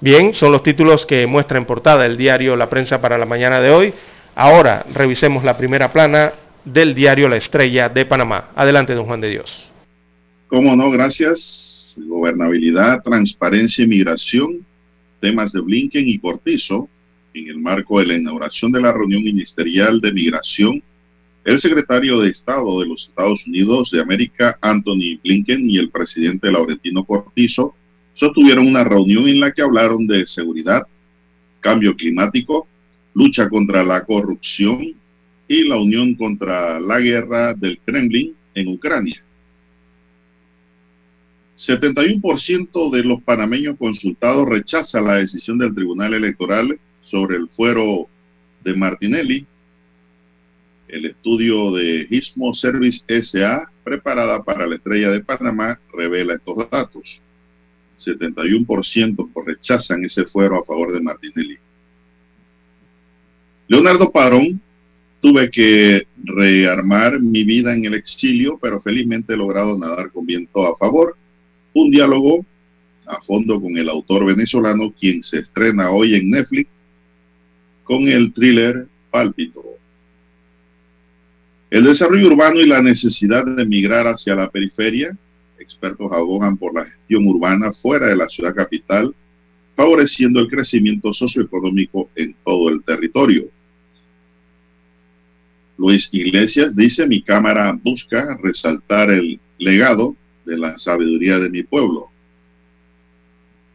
Bien, 0.00 0.32
son 0.34 0.50
los 0.50 0.62
títulos 0.62 1.04
que 1.04 1.26
muestra 1.26 1.58
en 1.58 1.66
portada 1.66 2.06
el 2.06 2.16
diario 2.16 2.56
La 2.56 2.70
Prensa 2.70 3.02
para 3.02 3.18
la 3.18 3.26
mañana 3.26 3.60
de 3.60 3.70
hoy. 3.70 3.94
Ahora 4.34 4.86
revisemos 4.94 5.44
la 5.44 5.58
primera 5.58 5.92
plana 5.92 6.32
del 6.64 6.94
diario 6.94 7.28
La 7.28 7.36
Estrella 7.36 7.90
de 7.90 8.06
Panamá. 8.06 8.48
Adelante, 8.56 8.94
don 8.94 9.04
Juan 9.04 9.20
de 9.20 9.28
Dios. 9.28 9.68
Cómo 10.48 10.74
no, 10.74 10.90
gracias. 10.90 11.73
Gobernabilidad, 11.98 13.02
transparencia 13.02 13.84
y 13.84 13.88
migración, 13.88 14.64
temas 15.20 15.52
de 15.52 15.60
Blinken 15.60 16.06
y 16.08 16.18
Cortizo 16.18 16.88
En 17.32 17.48
el 17.48 17.58
marco 17.58 17.98
de 17.98 18.06
la 18.06 18.14
inauguración 18.14 18.70
de 18.72 18.80
la 18.80 18.92
reunión 18.92 19.22
ministerial 19.24 20.00
de 20.00 20.12
migración, 20.12 20.82
el 21.44 21.60
secretario 21.60 22.20
de 22.20 22.30
Estado 22.30 22.80
de 22.80 22.86
los 22.86 23.08
Estados 23.08 23.46
Unidos 23.46 23.90
de 23.90 24.00
América, 24.00 24.58
Anthony 24.60 25.18
Blinken, 25.22 25.68
y 25.68 25.78
el 25.78 25.90
presidente 25.90 26.50
Laurentino 26.50 27.04
Cortizo 27.04 27.74
sostuvieron 28.14 28.68
una 28.68 28.84
reunión 28.84 29.26
en 29.28 29.40
la 29.40 29.52
que 29.52 29.62
hablaron 29.62 30.06
de 30.06 30.26
seguridad, 30.26 30.82
cambio 31.60 31.96
climático, 31.96 32.68
lucha 33.14 33.48
contra 33.48 33.82
la 33.82 34.04
corrupción 34.04 34.94
y 35.48 35.68
la 35.68 35.76
unión 35.76 36.14
contra 36.14 36.78
la 36.78 37.00
guerra 37.00 37.54
del 37.54 37.78
Kremlin 37.84 38.34
en 38.54 38.68
Ucrania. 38.68 39.23
71% 41.56 42.90
de 42.90 43.04
los 43.04 43.22
panameños 43.22 43.76
consultados 43.78 44.48
rechaza 44.48 45.00
la 45.00 45.16
decisión 45.16 45.58
del 45.58 45.74
Tribunal 45.74 46.14
Electoral 46.14 46.78
sobre 47.02 47.36
el 47.36 47.48
fuero 47.48 48.08
de 48.64 48.74
Martinelli. 48.74 49.46
El 50.88 51.06
estudio 51.06 51.72
de 51.72 52.06
Gizmo 52.08 52.52
Service 52.54 53.04
SA, 53.22 53.70
preparada 53.84 54.42
para 54.42 54.66
la 54.66 54.76
estrella 54.76 55.10
de 55.10 55.20
Panamá, 55.20 55.80
revela 55.92 56.34
estos 56.34 56.68
datos. 56.70 57.20
71% 57.98 59.30
rechazan 59.46 60.04
ese 60.04 60.24
fuero 60.24 60.58
a 60.58 60.64
favor 60.64 60.92
de 60.92 61.00
Martinelli. 61.00 61.58
Leonardo 63.68 64.10
Padrón, 64.10 64.60
tuve 65.20 65.50
que 65.50 66.06
rearmar 66.22 67.20
mi 67.20 67.44
vida 67.44 67.72
en 67.72 67.84
el 67.84 67.94
exilio, 67.94 68.58
pero 68.60 68.80
felizmente 68.80 69.32
he 69.32 69.36
logrado 69.36 69.78
nadar 69.78 70.10
con 70.10 70.26
viento 70.26 70.66
a 70.66 70.76
favor. 70.76 71.16
Un 71.74 71.90
diálogo 71.90 72.46
a 73.06 73.20
fondo 73.20 73.60
con 73.60 73.76
el 73.76 73.88
autor 73.88 74.24
venezolano, 74.24 74.92
quien 74.98 75.22
se 75.22 75.40
estrena 75.40 75.90
hoy 75.90 76.14
en 76.14 76.30
Netflix 76.30 76.70
con 77.82 78.08
el 78.08 78.32
thriller 78.32 78.86
Pálpito. 79.10 79.62
El 81.70 81.84
desarrollo 81.84 82.28
urbano 82.28 82.60
y 82.60 82.66
la 82.66 82.80
necesidad 82.80 83.44
de 83.44 83.66
migrar 83.66 84.06
hacia 84.06 84.34
la 84.34 84.48
periferia. 84.50 85.16
Expertos 85.58 86.12
abogan 86.12 86.56
por 86.56 86.74
la 86.74 86.84
gestión 86.84 87.26
urbana 87.26 87.72
fuera 87.72 88.06
de 88.06 88.16
la 88.16 88.28
ciudad 88.28 88.54
capital, 88.54 89.14
favoreciendo 89.76 90.40
el 90.40 90.48
crecimiento 90.48 91.12
socioeconómico 91.12 92.08
en 92.14 92.34
todo 92.44 92.68
el 92.68 92.82
territorio. 92.82 93.46
Luis 95.76 96.08
Iglesias 96.12 96.76
dice, 96.76 97.06
mi 97.06 97.22
cámara 97.22 97.76
busca 97.82 98.38
resaltar 98.40 99.10
el 99.10 99.40
legado 99.58 100.16
de 100.44 100.56
la 100.56 100.78
sabiduría 100.78 101.38
de 101.38 101.50
mi 101.50 101.62
pueblo. 101.62 102.08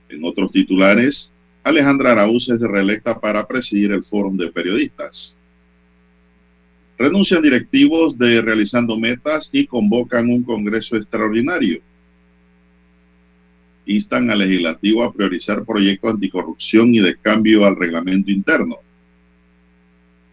En 0.10 0.24
otros 0.24 0.52
titulares, 0.52 1.32
Alejandra 1.64 2.14
Araúz 2.14 2.50
es 2.50 2.60
reelecta 2.60 3.20
para 3.20 3.48
presidir 3.48 3.92
el 3.92 4.04
Fórum 4.04 4.38
de 4.38 4.52
Periodistas. 4.52 5.38
Renuncian 6.98 7.42
directivos 7.42 8.18
de 8.18 8.42
Realizando 8.42 8.98
Metas 8.98 9.50
y 9.54 9.66
convocan 9.66 10.30
un 10.30 10.44
Congreso 10.44 10.98
extraordinario. 10.98 11.80
Instan 13.86 14.30
al 14.30 14.40
legislativo 14.40 15.04
a 15.04 15.14
priorizar 15.14 15.64
proyectos 15.64 16.14
anticorrupción 16.14 16.94
y 16.94 17.00
de 17.00 17.16
cambio 17.16 17.66
al 17.66 17.76
reglamento 17.76 18.32
interno. 18.32 18.78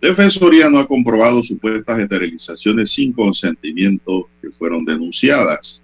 Defensoría 0.00 0.68
no 0.68 0.78
ha 0.78 0.86
comprobado 0.86 1.42
supuestas 1.42 1.98
esterilizaciones 1.98 2.90
sin 2.90 3.12
consentimiento 3.12 4.28
que 4.42 4.50
fueron 4.50 4.84
denunciadas. 4.84 5.82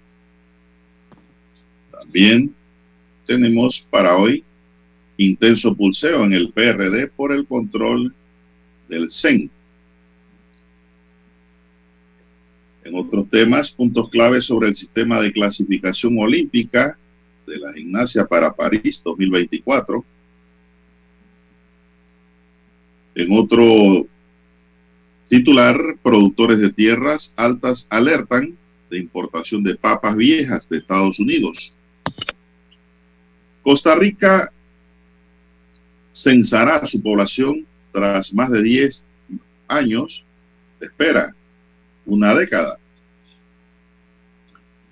También 2.03 2.53
tenemos 3.25 3.87
para 3.89 4.17
hoy 4.17 4.43
intenso 5.17 5.75
pulseo 5.75 6.23
en 6.25 6.33
el 6.33 6.51
PRD 6.51 7.07
por 7.07 7.31
el 7.31 7.45
control 7.47 8.13
del 8.89 9.09
CEN. 9.09 9.49
En 12.83 12.95
otros 12.95 13.29
temas, 13.29 13.71
puntos 13.71 14.09
claves 14.09 14.43
sobre 14.43 14.67
el 14.67 14.75
sistema 14.75 15.21
de 15.21 15.31
clasificación 15.31 16.17
olímpica 16.19 16.97
de 17.47 17.57
la 17.57 17.71
gimnasia 17.71 18.25
para 18.25 18.53
París 18.53 19.01
2024. 19.03 20.03
En 23.15 23.27
otro 23.31 24.07
titular, 25.29 25.77
productores 26.01 26.59
de 26.59 26.73
tierras 26.73 27.33
altas 27.37 27.87
alertan 27.89 28.57
de 28.89 28.97
importación 28.97 29.63
de 29.63 29.75
papas 29.75 30.17
viejas 30.17 30.67
de 30.67 30.79
Estados 30.79 31.19
Unidos. 31.19 31.73
Costa 33.63 33.95
Rica 33.95 34.51
censará 36.11 36.85
su 36.85 37.01
población 37.01 37.65
tras 37.91 38.33
más 38.33 38.51
de 38.51 38.61
10 38.61 39.03
años 39.67 40.23
de 40.79 40.87
espera, 40.87 41.33
una 42.05 42.35
década. 42.35 42.77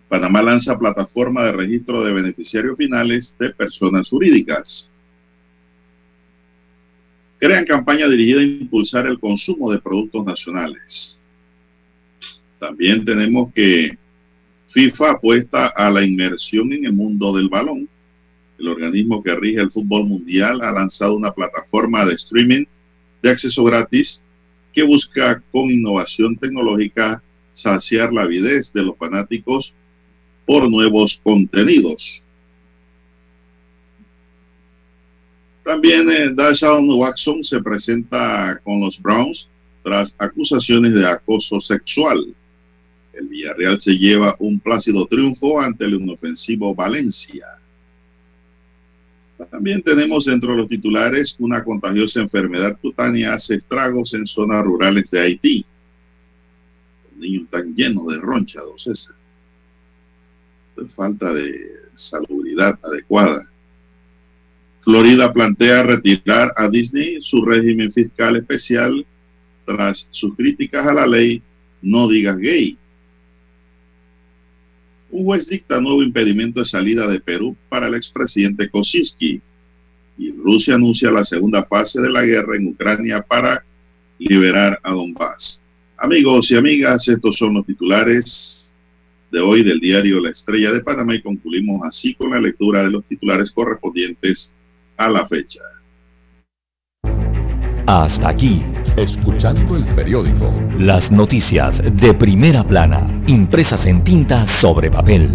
Panamá 0.07 0.41
lanza 0.41 0.77
plataforma 0.77 1.43
de 1.45 1.51
registro 1.51 2.03
de 2.03 2.13
beneficiarios 2.13 2.77
finales 2.77 3.35
de 3.39 3.49
personas 3.49 4.09
jurídicas. 4.09 4.89
Crean 7.39 7.65
campaña 7.65 8.07
dirigida 8.07 8.39
a 8.39 8.43
impulsar 8.43 9.07
el 9.07 9.19
consumo 9.19 9.71
de 9.71 9.79
productos 9.79 10.25
nacionales. 10.25 11.19
También 12.59 13.03
tenemos 13.03 13.53
que 13.53 13.97
FIFA 14.67 15.11
apuesta 15.11 15.67
a 15.67 15.89
la 15.89 16.03
inmersión 16.03 16.71
en 16.71 16.85
el 16.85 16.93
mundo 16.93 17.35
del 17.35 17.49
balón. 17.49 17.89
El 18.61 18.67
organismo 18.67 19.23
que 19.23 19.35
rige 19.35 19.59
el 19.59 19.71
fútbol 19.71 20.05
mundial 20.05 20.61
ha 20.61 20.71
lanzado 20.71 21.15
una 21.15 21.33
plataforma 21.33 22.05
de 22.05 22.13
streaming 22.13 22.65
de 23.23 23.31
acceso 23.31 23.63
gratis 23.63 24.21
que 24.71 24.83
busca 24.83 25.41
con 25.51 25.71
innovación 25.71 26.37
tecnológica 26.37 27.23
saciar 27.51 28.13
la 28.13 28.21
avidez 28.21 28.71
de 28.71 28.83
los 28.83 28.95
fanáticos 28.97 29.73
por 30.45 30.69
nuevos 30.69 31.19
contenidos. 31.23 32.21
También 35.63 36.11
eh, 36.11 36.31
Dashawn 36.31 36.87
Watson 36.87 37.43
se 37.43 37.59
presenta 37.61 38.59
con 38.63 38.79
los 38.79 39.01
Browns 39.01 39.47
tras 39.83 40.13
acusaciones 40.19 40.93
de 40.93 41.07
acoso 41.07 41.59
sexual. 41.59 42.35
El 43.13 43.27
Villarreal 43.27 43.81
se 43.81 43.97
lleva 43.97 44.35
un 44.37 44.59
plácido 44.59 45.07
triunfo 45.07 45.59
ante 45.59 45.85
el 45.85 45.95
inofensivo 45.95 46.75
Valencia. 46.75 47.60
También 49.49 49.81
tenemos 49.81 50.25
dentro 50.25 50.51
de 50.51 50.57
los 50.57 50.67
titulares 50.67 51.35
una 51.39 51.63
contagiosa 51.63 52.21
enfermedad 52.21 52.77
cutánea 52.81 53.33
hace 53.33 53.55
estragos 53.55 54.13
en 54.13 54.27
zonas 54.27 54.63
rurales 54.63 55.09
de 55.09 55.19
Haití. 55.19 55.65
Los 57.09 57.19
niños 57.19 57.43
están 57.43 57.73
llenos 57.73 58.07
de 58.07 58.19
roncha, 58.19 58.61
don 58.61 58.77
César. 58.77 59.15
falta 60.95 61.33
de 61.33 61.71
salubridad 61.95 62.79
adecuada. 62.83 63.47
Florida 64.81 65.31
plantea 65.31 65.83
retirar 65.83 66.53
a 66.57 66.67
Disney 66.67 67.21
su 67.21 67.45
régimen 67.45 67.91
fiscal 67.91 68.35
especial 68.35 69.05
tras 69.65 70.07
sus 70.09 70.35
críticas 70.35 70.87
a 70.87 70.93
la 70.93 71.05
ley 71.05 71.41
No 71.83 72.07
digas 72.07 72.37
gay. 72.37 72.77
Un 75.11 75.25
juez 75.25 75.47
dicta 75.47 75.81
nuevo 75.81 76.01
impedimento 76.01 76.61
de 76.61 76.65
salida 76.65 77.05
de 77.07 77.19
Perú 77.19 77.55
para 77.67 77.87
el 77.87 77.95
expresidente 77.95 78.69
Kosinski 78.69 79.41
y 80.17 80.31
Rusia 80.31 80.75
anuncia 80.75 81.11
la 81.11 81.23
segunda 81.23 81.63
fase 81.63 81.99
de 82.01 82.09
la 82.09 82.23
guerra 82.23 82.55
en 82.55 82.67
Ucrania 82.67 83.21
para 83.21 83.63
liberar 84.19 84.79
a 84.83 84.91
Donbass. 84.91 85.61
Amigos 85.97 86.49
y 86.51 86.55
amigas, 86.55 87.07
estos 87.09 87.35
son 87.35 87.55
los 87.55 87.65
titulares 87.65 88.73
de 89.31 89.39
hoy 89.39 89.63
del 89.63 89.79
diario 89.79 90.19
La 90.19 90.29
Estrella 90.29 90.71
de 90.71 90.81
Panamá 90.81 91.15
y 91.15 91.21
concluimos 91.21 91.81
así 91.85 92.13
con 92.13 92.31
la 92.31 92.39
lectura 92.39 92.83
de 92.83 92.91
los 92.91 93.03
titulares 93.05 93.51
correspondientes 93.51 94.51
a 94.97 95.09
la 95.09 95.27
fecha. 95.27 95.61
Hasta 97.87 98.29
aquí, 98.29 98.61
escuchando 98.97 99.75
el 99.75 99.83
periódico. 99.95 100.51
Las 100.77 101.09
noticias 101.11 101.81
de 101.83 102.13
primera 102.13 102.63
plana, 102.63 103.23
impresas 103.27 103.85
en 103.85 104.03
tinta 104.03 104.45
sobre 104.59 104.91
papel. 104.91 105.29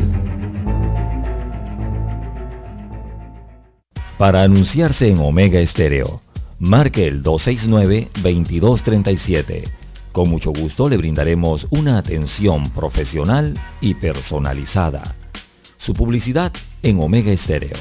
Para 4.19 4.43
anunciarse 4.43 5.11
en 5.11 5.19
Omega 5.19 5.61
Estéreo, 5.61 6.21
marque 6.59 7.07
el 7.07 7.23
269-2237. 7.23 9.71
Con 10.13 10.31
mucho 10.31 10.53
gusto 10.53 10.89
le 10.89 10.97
brindaremos 10.97 11.67
una 11.71 11.99
atención 11.99 12.71
profesional 12.71 13.61
y 13.81 13.95
personalizada. 13.95 15.15
Su 15.77 15.93
publicidad 15.93 16.53
en 16.83 16.99
Omega 17.01 17.31
Estéreo 17.31 17.77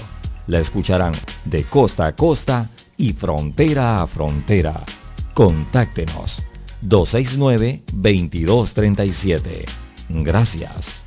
la 0.47 0.59
escucharán 0.59 1.13
de 1.45 1.63
costa 1.63 2.07
a 2.07 2.15
costa 2.15 2.69
y 2.97 3.13
frontera 3.13 4.01
a 4.01 4.07
frontera. 4.07 4.83
Contáctenos 5.35 6.41
269-2237. 6.81 9.65
Gracias. 10.07 11.05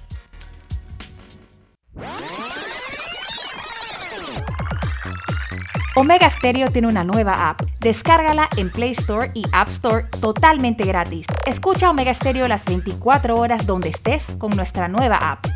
Omega 5.97 6.29
Stereo 6.37 6.71
tiene 6.71 6.89
una 6.89 7.05
nueva 7.05 7.49
app. 7.49 7.63
Descárgala 7.81 8.51
en 8.59 8.71
Play 8.71 8.93
Store 8.99 9.31
y 9.35 9.45
App 9.51 9.71
Store 9.71 10.05
totalmente 10.21 10.85
gratis. 10.85 11.25
Escucha 11.47 11.89
Omega 11.89 12.13
Stereo 12.13 12.47
las 12.47 12.63
24 12.67 13.35
horas 13.35 13.67
donde 13.67 13.89
estés 13.89 14.23
con 14.37 14.55
nuestra 14.55 14.89
nueva 14.89 15.17
app. 15.17 15.47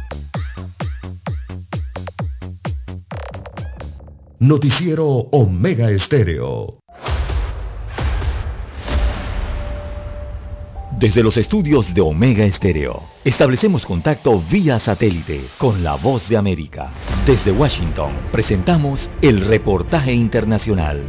Noticiero 4.41 5.07
Omega 5.07 5.91
Estéreo. 5.91 6.82
Desde 11.03 11.25
los 11.25 11.37
estudios 11.37 11.93
de 11.93 12.01
Omega 12.01 12.45
Estéreo, 12.45 13.03
establecemos 13.25 13.85
contacto 13.85 14.41
vía 14.41 14.79
satélite 14.79 15.47
con 15.59 15.83
la 15.83 15.97
voz 15.97 16.29
de 16.29 16.37
América. 16.37 16.93
Desde 17.27 17.51
Washington, 17.51 18.13
presentamos 18.31 19.11
el 19.21 19.41
reportaje 19.41 20.13
internacional. 20.13 21.03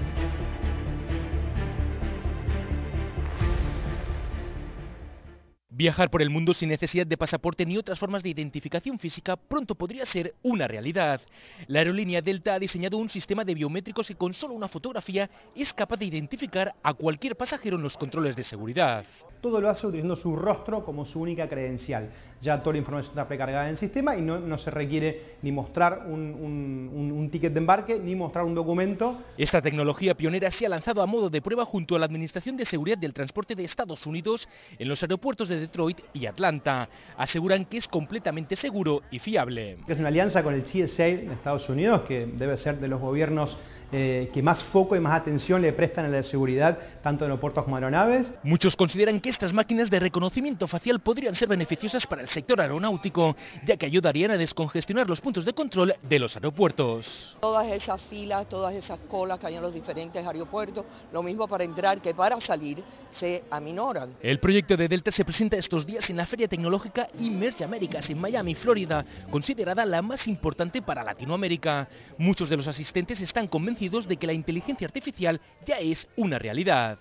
Viajar 5.69 6.09
por 6.09 6.21
el 6.23 6.29
mundo 6.29 6.53
sin 6.53 6.69
necesidad 6.69 7.05
de 7.05 7.17
pasaporte 7.17 7.65
ni 7.65 7.77
otras 7.77 7.99
formas 7.99 8.23
de 8.23 8.29
identificación 8.29 8.97
física 8.97 9.35
pronto 9.35 9.75
podría 9.75 10.05
ser 10.05 10.33
una 10.41 10.67
realidad. 10.67 11.21
La 11.67 11.79
aerolínea 11.79 12.21
Delta 12.21 12.55
ha 12.55 12.59
diseñado 12.59 12.97
un 12.97 13.09
sistema 13.09 13.43
de 13.43 13.53
biométricos 13.53 14.07
que 14.07 14.15
con 14.15 14.33
solo 14.33 14.53
una 14.53 14.67
fotografía 14.67 15.29
es 15.55 15.73
capaz 15.73 15.97
de 15.97 16.05
identificar 16.05 16.73
a 16.81 16.93
cualquier 16.93 17.35
pasajero 17.35 17.75
en 17.75 17.83
los 17.83 17.97
controles 17.97 18.35
de 18.35 18.43
seguridad 18.43 19.05
todo 19.43 19.59
lo 19.59 19.69
hace 19.69 19.85
utilizando 19.85 20.15
su 20.15 20.37
rostro 20.37 20.85
como 20.85 21.05
su 21.05 21.19
única 21.19 21.49
credencial. 21.49 22.09
Ya 22.41 22.63
toda 22.63 22.73
la 22.73 22.79
información 22.79 23.11
está 23.11 23.27
precargada 23.27 23.65
en 23.65 23.71
el 23.71 23.77
sistema 23.77 24.15
y 24.15 24.21
no, 24.21 24.57
se 24.57 24.71
requiere 24.71 25.35
ni 25.41 25.51
mostrar 25.51 26.05
un, 26.07 27.29
ticket 27.29 27.51
de 27.51 27.59
embarque 27.59 27.99
ni 27.99 28.15
mostrar 28.15 28.45
un 28.45 28.55
documento. 28.55 29.21
Esta 29.37 29.61
tecnología 29.61 30.15
pionera 30.15 30.49
se 30.49 30.65
ha 30.65 30.69
lanzado 30.69 31.01
a 31.01 31.05
modo 31.05 31.29
de 31.29 31.41
prueba 31.41 31.65
junto 31.65 31.95
a 31.95 31.99
la 31.99 32.05
Administración 32.05 32.55
de 32.55 32.65
Seguridad 32.65 32.97
del 32.97 33.13
Transporte 33.13 33.53
de 33.53 33.65
Estados 33.65 34.05
Unidos 34.07 34.47
en 34.79 34.87
los 34.87 35.03
aeropuertos 35.03 35.49
de 35.49 35.59
Detroit 35.59 35.99
y 36.13 36.25
Atlanta. 36.25 36.87
Aseguran 37.17 37.65
que 37.65 37.77
es 37.77 37.87
completamente 37.89 38.55
seguro 38.55 39.01
y 39.11 39.19
fiable. 39.19 39.77
Es 39.87 39.99
una 39.99 40.07
alianza 40.07 40.41
con 40.41 40.53
el 40.53 40.63
TSA 40.63 41.03
de 41.03 41.33
Estados 41.33 41.67
Unidos 41.67 42.01
que 42.07 42.25
debe 42.25 42.55
ser 42.55 42.79
de 42.79 42.87
los 42.87 43.01
gobiernos 43.01 43.57
eh, 43.91 44.29
que 44.33 44.41
más 44.41 44.63
foco 44.63 44.95
y 44.95 44.99
más 44.99 45.19
atención 45.19 45.61
le 45.61 45.73
prestan 45.73 46.05
a 46.05 46.07
la 46.07 46.23
seguridad 46.23 46.79
tanto 47.03 47.25
en 47.25 47.31
aeropuertos 47.31 47.63
como 47.63 47.75
aeronaves. 47.75 48.33
Muchos 48.43 48.75
consideran 48.75 49.19
que 49.19 49.29
estas 49.29 49.53
máquinas 49.53 49.89
de 49.89 49.99
reconocimiento 49.99 50.67
facial 50.67 51.01
podrían 51.01 51.35
ser 51.35 51.49
beneficiosas 51.49 52.07
para 52.07 52.21
el 52.21 52.29
sector 52.29 52.61
aeronáutico, 52.61 53.35
ya 53.65 53.77
que 53.77 53.85
ayudarían 53.85 54.31
a 54.31 54.37
descongestionar 54.37 55.07
los 55.07 55.21
puntos 55.21 55.45
de 55.45 55.53
control 55.53 55.93
de 56.01 56.19
los 56.19 56.35
aeropuertos. 56.35 57.37
Todas 57.41 57.67
esas 57.67 58.01
filas, 58.03 58.47
todas 58.47 58.73
esas 58.73 58.97
colas 59.09 59.37
que 59.37 59.47
hay 59.47 59.55
en 59.55 59.61
los 59.61 59.73
diferentes 59.73 60.25
aeropuertos, 60.25 60.85
lo 61.11 61.21
mismo 61.21 61.47
para 61.47 61.63
entrar 61.63 62.01
que 62.01 62.15
para 62.15 62.39
salir, 62.41 62.83
se 63.11 63.43
aminoran. 63.51 64.15
El 64.21 64.39
proyecto 64.39 64.77
de 64.77 64.87
Delta 64.87 65.11
se 65.11 65.25
presenta 65.25 65.57
estos 65.57 65.85
días 65.85 66.09
en 66.09 66.17
la 66.17 66.25
Feria 66.25 66.47
Tecnológica 66.47 67.09
Emerge 67.19 67.63
Americas 67.63 68.09
en 68.09 68.19
Miami, 68.19 68.55
Florida, 68.55 69.05
considerada 69.29 69.85
la 69.85 70.01
más 70.01 70.27
importante 70.27 70.81
para 70.81 71.03
Latinoamérica. 71.03 71.87
Muchos 72.17 72.49
de 72.49 72.57
los 72.57 72.67
asistentes 72.67 73.19
están 73.21 73.47
convencidos 73.47 73.82
de 73.89 74.15
que 74.17 74.27
la 74.27 74.33
inteligencia 74.33 74.87
artificial 74.87 75.41
ya 75.65 75.77
es 75.77 76.07
una 76.15 76.39
realidad. 76.39 76.97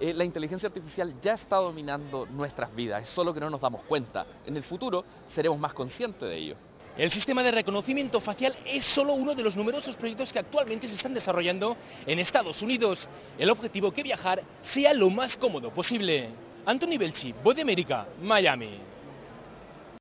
Eh, 0.00 0.14
la 0.14 0.24
inteligencia 0.24 0.68
artificial 0.68 1.14
ya 1.20 1.34
está 1.34 1.56
dominando 1.56 2.26
nuestras 2.26 2.74
vidas, 2.74 3.02
es 3.02 3.10
solo 3.10 3.34
que 3.34 3.40
no 3.40 3.50
nos 3.50 3.60
damos 3.60 3.82
cuenta. 3.82 4.26
En 4.46 4.56
el 4.56 4.62
futuro 4.62 5.04
seremos 5.26 5.58
más 5.58 5.74
conscientes 5.74 6.26
de 6.26 6.36
ello. 6.36 6.56
El 6.96 7.10
sistema 7.10 7.42
de 7.42 7.50
reconocimiento 7.50 8.20
facial 8.22 8.56
es 8.64 8.84
solo 8.84 9.12
uno 9.12 9.34
de 9.34 9.42
los 9.42 9.54
numerosos 9.54 9.96
proyectos 9.96 10.32
que 10.32 10.38
actualmente 10.38 10.88
se 10.88 10.94
están 10.94 11.12
desarrollando 11.12 11.76
en 12.06 12.18
Estados 12.18 12.62
Unidos. 12.62 13.06
El 13.38 13.50
objetivo 13.50 13.92
que 13.92 14.02
viajar 14.02 14.42
sea 14.62 14.94
lo 14.94 15.10
más 15.10 15.36
cómodo 15.36 15.70
posible. 15.72 16.30
Anthony 16.64 16.96
Belchi, 16.98 17.34
Voz 17.44 17.54
de 17.54 17.62
América, 17.62 18.06
Miami. 18.22 18.93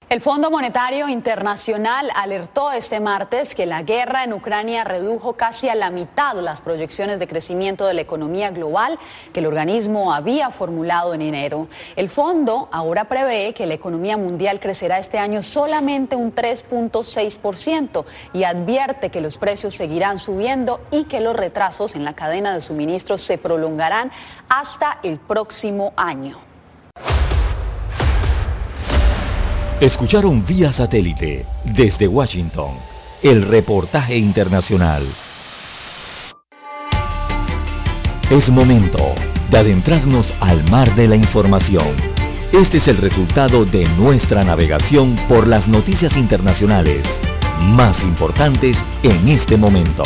El 0.09 0.21
Fondo 0.21 0.51
Monetario 0.51 1.07
Internacional 1.07 2.09
alertó 2.13 2.71
este 2.71 2.99
martes 2.99 3.55
que 3.55 3.65
la 3.65 3.83
guerra 3.83 4.23
en 4.23 4.33
Ucrania 4.33 4.83
redujo 4.83 5.33
casi 5.33 5.69
a 5.69 5.75
la 5.75 5.89
mitad 5.89 6.35
las 6.35 6.61
proyecciones 6.61 7.19
de 7.19 7.27
crecimiento 7.27 7.87
de 7.87 7.93
la 7.93 8.01
economía 8.01 8.51
global 8.51 8.99
que 9.31 9.39
el 9.39 9.47
organismo 9.47 10.13
había 10.13 10.51
formulado 10.51 11.13
en 11.13 11.21
enero. 11.21 11.67
El 11.95 12.09
fondo 12.09 12.67
ahora 12.71 13.05
prevé 13.05 13.53
que 13.53 13.65
la 13.65 13.73
economía 13.75 14.17
mundial 14.17 14.59
crecerá 14.59 14.99
este 14.99 15.17
año 15.17 15.41
solamente 15.41 16.15
un 16.15 16.35
3.6% 16.35 18.05
y 18.33 18.43
advierte 18.43 19.09
que 19.09 19.21
los 19.21 19.37
precios 19.37 19.75
seguirán 19.75 20.19
subiendo 20.19 20.81
y 20.91 21.05
que 21.05 21.21
los 21.21 21.35
retrasos 21.35 21.95
en 21.95 22.03
la 22.03 22.13
cadena 22.13 22.53
de 22.53 22.61
suministros 22.61 23.21
se 23.21 23.37
prolongarán 23.37 24.11
hasta 24.49 24.99
el 25.01 25.17
próximo 25.17 25.93
año. 25.95 26.53
Escucharon 29.83 30.45
vía 30.45 30.71
satélite 30.71 31.45
desde 31.65 32.07
Washington 32.07 32.75
el 33.21 33.41
reportaje 33.41 34.15
internacional. 34.15 35.05
Es 38.31 38.49
momento 38.49 39.13
de 39.51 39.57
adentrarnos 39.57 40.33
al 40.39 40.63
mar 40.71 40.95
de 40.95 41.09
la 41.09 41.17
información. 41.17 41.97
Este 42.53 42.77
es 42.77 42.87
el 42.87 42.95
resultado 42.95 43.65
de 43.65 43.83
nuestra 43.97 44.45
navegación 44.45 45.17
por 45.27 45.47
las 45.47 45.67
noticias 45.67 46.15
internacionales 46.15 47.05
más 47.59 48.01
importantes 48.03 48.77
en 49.03 49.27
este 49.27 49.57
momento. 49.57 50.03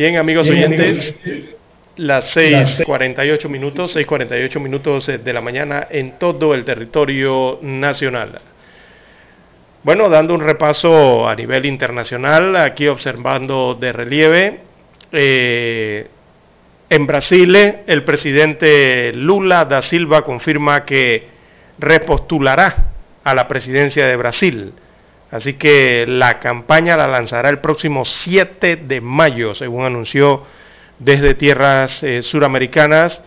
Bien, 0.00 0.16
amigos 0.16 0.48
oyentes, 0.48 1.14
las 1.96 2.34
6.48 2.34 3.50
minutos, 3.50 3.94
6.48 3.94 4.58
minutos 4.58 5.06
eh, 5.10 5.18
de 5.18 5.32
la 5.34 5.42
mañana 5.42 5.88
en 5.90 6.12
todo 6.18 6.54
el 6.54 6.64
territorio 6.64 7.58
nacional. 7.60 8.40
Bueno, 9.82 10.08
dando 10.08 10.32
un 10.32 10.40
repaso 10.40 11.28
a 11.28 11.34
nivel 11.34 11.66
internacional, 11.66 12.56
aquí 12.56 12.88
observando 12.88 13.74
de 13.74 13.92
relieve, 13.92 14.60
eh, 15.12 16.06
en 16.88 17.06
Brasil 17.06 17.54
el 17.86 18.02
presidente 18.02 19.12
Lula 19.12 19.66
da 19.66 19.82
Silva 19.82 20.22
confirma 20.22 20.86
que 20.86 21.28
repostulará 21.78 22.86
a 23.22 23.34
la 23.34 23.46
presidencia 23.46 24.06
de 24.06 24.16
Brasil. 24.16 24.72
Así 25.30 25.54
que 25.54 26.06
la 26.08 26.40
campaña 26.40 26.96
la 26.96 27.06
lanzará 27.06 27.50
el 27.50 27.60
próximo 27.60 28.04
7 28.04 28.76
de 28.76 29.00
mayo, 29.00 29.54
según 29.54 29.84
anunció 29.84 30.44
desde 30.98 31.34
tierras 31.34 32.02
eh, 32.02 32.22
suramericanas. 32.22 33.22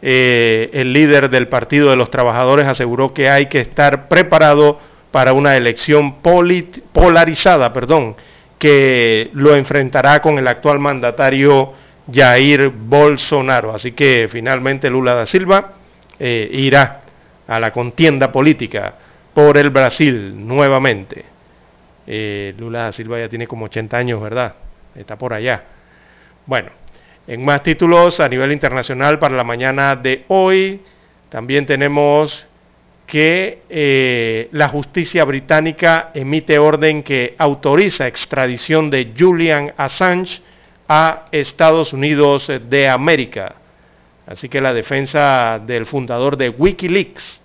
Eh, 0.00 0.70
el 0.72 0.92
líder 0.92 1.30
del 1.30 1.48
Partido 1.48 1.90
de 1.90 1.96
los 1.96 2.10
Trabajadores 2.10 2.66
aseguró 2.66 3.12
que 3.12 3.28
hay 3.28 3.46
que 3.46 3.60
estar 3.60 4.08
preparado 4.08 4.78
para 5.10 5.32
una 5.32 5.56
elección 5.56 6.16
polarizada, 6.22 7.72
perdón, 7.72 8.14
que 8.58 9.30
lo 9.32 9.56
enfrentará 9.56 10.20
con 10.20 10.38
el 10.38 10.46
actual 10.46 10.78
mandatario 10.78 11.72
Jair 12.12 12.68
Bolsonaro. 12.68 13.74
Así 13.74 13.92
que 13.92 14.28
finalmente 14.30 14.90
Lula 14.90 15.14
da 15.14 15.26
Silva 15.26 15.72
eh, 16.18 16.48
irá 16.52 17.00
a 17.48 17.58
la 17.58 17.72
contienda 17.72 18.30
política 18.30 18.94
por 19.34 19.56
el 19.56 19.70
Brasil 19.70 20.34
nuevamente. 20.36 21.37
Eh, 22.10 22.54
Lula 22.56 22.84
da 22.84 22.92
Silva 22.92 23.18
ya 23.18 23.28
tiene 23.28 23.46
como 23.46 23.66
80 23.66 23.94
años, 23.98 24.22
¿verdad? 24.22 24.54
Está 24.94 25.18
por 25.18 25.34
allá. 25.34 25.62
Bueno, 26.46 26.70
en 27.26 27.44
más 27.44 27.62
títulos 27.62 28.18
a 28.18 28.30
nivel 28.30 28.50
internacional 28.50 29.18
para 29.18 29.36
la 29.36 29.44
mañana 29.44 29.94
de 29.94 30.24
hoy, 30.28 30.80
también 31.28 31.66
tenemos 31.66 32.46
que 33.06 33.60
eh, 33.68 34.48
la 34.52 34.68
justicia 34.68 35.22
británica 35.24 36.10
emite 36.14 36.58
orden 36.58 37.02
que 37.02 37.34
autoriza 37.36 38.06
extradición 38.06 38.88
de 38.88 39.12
Julian 39.16 39.74
Assange 39.76 40.40
a 40.88 41.26
Estados 41.30 41.92
Unidos 41.92 42.50
de 42.70 42.88
América. 42.88 43.56
Así 44.26 44.48
que 44.48 44.62
la 44.62 44.72
defensa 44.72 45.58
del 45.58 45.84
fundador 45.84 46.38
de 46.38 46.48
Wikileaks 46.48 47.42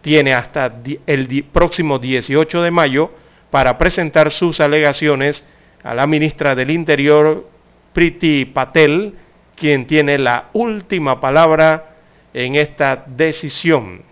tiene 0.00 0.34
hasta 0.34 0.74
el 1.06 1.44
próximo 1.52 2.00
18 2.00 2.62
de 2.62 2.70
mayo 2.72 3.19
para 3.50 3.78
presentar 3.78 4.32
sus 4.32 4.60
alegaciones 4.60 5.44
a 5.82 5.94
la 5.94 6.06
ministra 6.06 6.54
del 6.54 6.70
Interior, 6.70 7.48
Priti 7.92 8.44
Patel, 8.44 9.14
quien 9.56 9.86
tiene 9.86 10.18
la 10.18 10.48
última 10.52 11.20
palabra 11.20 11.96
en 12.32 12.54
esta 12.54 13.04
decisión. 13.06 14.02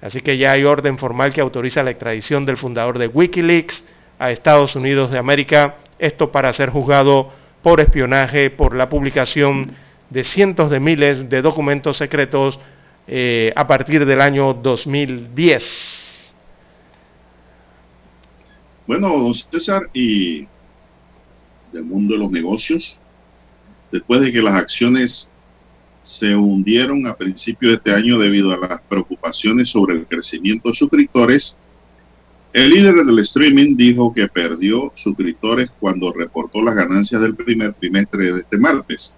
Así 0.00 0.20
que 0.20 0.36
ya 0.36 0.52
hay 0.52 0.64
orden 0.64 0.98
formal 0.98 1.32
que 1.32 1.40
autoriza 1.40 1.82
la 1.82 1.90
extradición 1.90 2.44
del 2.44 2.56
fundador 2.56 2.98
de 2.98 3.08
Wikileaks 3.08 3.84
a 4.18 4.30
Estados 4.30 4.76
Unidos 4.76 5.10
de 5.10 5.18
América, 5.18 5.76
esto 5.98 6.30
para 6.30 6.52
ser 6.52 6.70
juzgado 6.70 7.32
por 7.62 7.80
espionaje 7.80 8.50
por 8.50 8.76
la 8.76 8.88
publicación 8.88 9.72
de 10.10 10.22
cientos 10.22 10.70
de 10.70 10.78
miles 10.78 11.28
de 11.28 11.42
documentos 11.42 11.96
secretos 11.96 12.60
eh, 13.08 13.52
a 13.56 13.66
partir 13.66 14.04
del 14.06 14.20
año 14.20 14.54
2010. 14.54 16.05
Bueno, 18.86 19.08
don 19.08 19.34
César, 19.34 19.90
y 19.92 20.46
del 21.72 21.84
mundo 21.84 22.14
de 22.14 22.20
los 22.20 22.30
negocios, 22.30 23.00
después 23.90 24.20
de 24.20 24.32
que 24.32 24.42
las 24.42 24.54
acciones 24.54 25.30
se 26.02 26.36
hundieron 26.36 27.06
a 27.06 27.16
principios 27.16 27.70
de 27.72 27.76
este 27.76 27.92
año 27.92 28.18
debido 28.18 28.52
a 28.52 28.58
las 28.58 28.80
preocupaciones 28.82 29.70
sobre 29.70 29.96
el 29.96 30.06
crecimiento 30.06 30.68
de 30.68 30.76
suscriptores, 30.76 31.58
el 32.52 32.70
líder 32.70 33.04
del 33.04 33.18
streaming 33.18 33.76
dijo 33.76 34.14
que 34.14 34.28
perdió 34.28 34.92
suscriptores 34.94 35.68
cuando 35.80 36.12
reportó 36.12 36.62
las 36.62 36.74
ganancias 36.74 37.20
del 37.20 37.34
primer 37.34 37.74
trimestre 37.74 38.32
de 38.32 38.40
este 38.40 38.56
martes. 38.56 39.14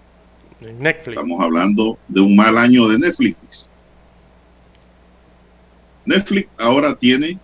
Netflix. 0.59 1.15
Estamos 1.15 1.41
hablando 1.41 1.97
de 2.07 2.19
un 2.19 2.35
mal 2.35 2.57
año 2.57 2.87
de 2.89 2.99
Netflix. 2.99 3.69
Netflix 6.05 6.49
ahora 6.57 6.95
tiene 6.95 7.39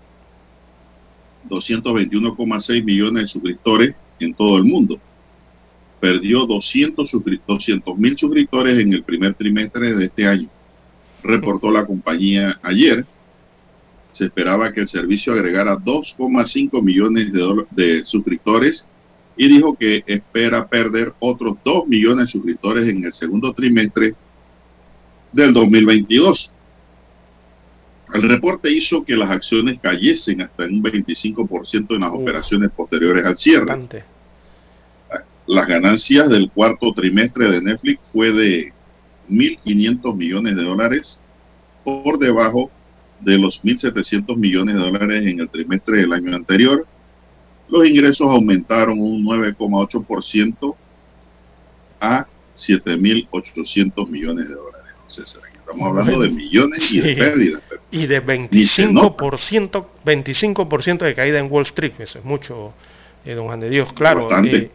221,6 1.47 2.83
millones 2.83 3.23
de 3.23 3.27
suscriptores 3.27 3.95
en 4.19 4.33
todo 4.33 4.57
el 4.57 4.63
mundo. 4.63 4.99
Perdió 5.99 6.45
200 6.45 7.11
mil 7.97 8.17
suscriptores 8.17 8.79
en 8.79 8.93
el 8.93 9.03
primer 9.03 9.33
trimestre 9.33 9.95
de 9.95 10.05
este 10.05 10.27
año, 10.27 10.49
reportó 11.23 11.71
la 11.71 11.85
compañía 11.85 12.59
ayer 12.61 13.05
se 14.15 14.25
esperaba 14.27 14.71
que 14.71 14.79
el 14.79 14.87
servicio 14.87 15.33
agregara 15.33 15.77
2,5 15.77 16.81
millones 16.81 17.33
de, 17.33 17.65
de, 17.71 18.05
suscriptores 18.05 18.87
y 19.35 19.49
dijo 19.49 19.75
que 19.75 20.05
espera 20.07 20.65
perder 20.65 21.13
otros 21.19 21.57
2 21.65 21.85
millones 21.87 22.27
de 22.27 22.31
suscriptores 22.31 22.87
en 22.87 23.03
el 23.03 23.11
segundo 23.11 23.51
trimestre 23.51 24.15
del 25.33 25.53
2022. 25.53 26.49
El 28.13 28.29
reporte 28.29 28.71
hizo 28.71 29.03
que 29.03 29.15
las 29.15 29.31
acciones 29.31 29.79
cayesen 29.81 30.41
hasta 30.41 30.65
en 30.65 30.75
un 30.75 30.83
25% 30.83 31.95
en 31.95 32.01
las 32.01 32.11
uh, 32.11 32.15
operaciones 32.15 32.71
posteriores 32.71 33.25
al 33.25 33.37
cierre. 33.37 33.65
Bastante. 33.65 34.03
Las 35.47 35.67
ganancias 35.67 36.29
del 36.29 36.49
cuarto 36.49 36.91
trimestre 36.93 37.49
de 37.51 37.61
Netflix 37.61 37.99
fue 38.11 38.31
de 38.31 38.73
1.500 39.29 40.15
millones 40.15 40.55
de 40.55 40.63
dólares, 40.63 41.21
por 41.83 42.17
debajo 42.17 42.71
de 43.19 43.37
los 43.37 43.63
1.700 43.63 44.35
millones 44.35 44.75
de 44.75 44.81
dólares 44.81 45.25
en 45.25 45.39
el 45.39 45.49
trimestre 45.49 45.97
del 45.97 46.13
año 46.13 46.35
anterior. 46.35 46.85
Los 47.69 47.87
ingresos 47.87 48.29
aumentaron 48.29 48.99
un 48.99 49.23
9,8% 49.23 50.75
a 51.99 52.27
7.800 52.55 54.07
millones 54.09 54.47
de 54.47 54.55
dólares. 54.55 54.84
Estamos 55.07 55.87
hablando 55.87 56.19
de 56.19 56.29
millones 56.29 56.91
y 56.91 56.99
de 56.99 57.15
pérdidas. 57.15 57.63
Y 57.91 58.07
de 58.07 58.23
25%, 58.23 59.85
25% 60.05 60.97
de 60.99 61.15
caída 61.15 61.39
en 61.39 61.51
Wall 61.51 61.63
Street. 61.63 61.93
Eso 61.99 62.19
es 62.19 62.25
mucho, 62.25 62.73
eh, 63.23 63.33
don 63.33 63.45
Juan 63.45 63.59
de 63.59 63.69
Dios. 63.69 63.93
Claro, 63.93 64.27
eh, 64.45 64.69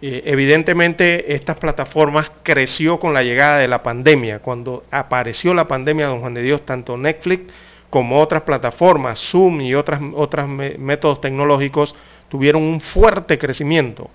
eh, 0.00 0.22
evidentemente 0.26 1.34
estas 1.34 1.56
plataformas 1.56 2.30
creció 2.42 2.98
con 2.98 3.14
la 3.14 3.22
llegada 3.22 3.58
de 3.58 3.68
la 3.68 3.82
pandemia. 3.82 4.40
Cuando 4.40 4.84
apareció 4.90 5.54
la 5.54 5.66
pandemia, 5.66 6.06
don 6.06 6.20
Juan 6.20 6.34
de 6.34 6.42
Dios, 6.42 6.64
tanto 6.66 6.96
Netflix 6.96 7.52
como 7.90 8.20
otras 8.20 8.42
plataformas, 8.42 9.18
Zoom 9.18 9.62
y 9.62 9.74
otras, 9.74 10.00
otros 10.14 10.48
métodos 10.48 11.20
tecnológicos, 11.20 11.94
tuvieron 12.28 12.62
un 12.62 12.80
fuerte 12.80 13.38
crecimiento 13.38 14.10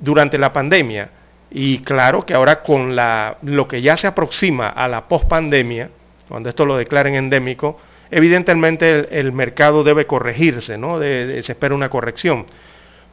durante 0.00 0.38
la 0.38 0.52
pandemia. 0.52 1.19
Y 1.50 1.80
claro 1.80 2.24
que 2.24 2.34
ahora 2.34 2.62
con 2.62 2.94
la, 2.94 3.38
lo 3.42 3.66
que 3.66 3.82
ya 3.82 3.96
se 3.96 4.06
aproxima 4.06 4.68
a 4.68 4.86
la 4.88 5.08
pospandemia, 5.08 5.90
cuando 6.28 6.48
esto 6.48 6.64
lo 6.64 6.76
declaren 6.76 7.14
endémico, 7.14 7.78
evidentemente 8.10 9.18
el, 9.18 9.32
mercado 9.32 9.82
debe 9.82 10.06
corregirse, 10.06 10.78
¿no? 10.78 10.98
se 11.00 11.40
espera 11.40 11.74
una 11.74 11.88
corrección. 11.88 12.46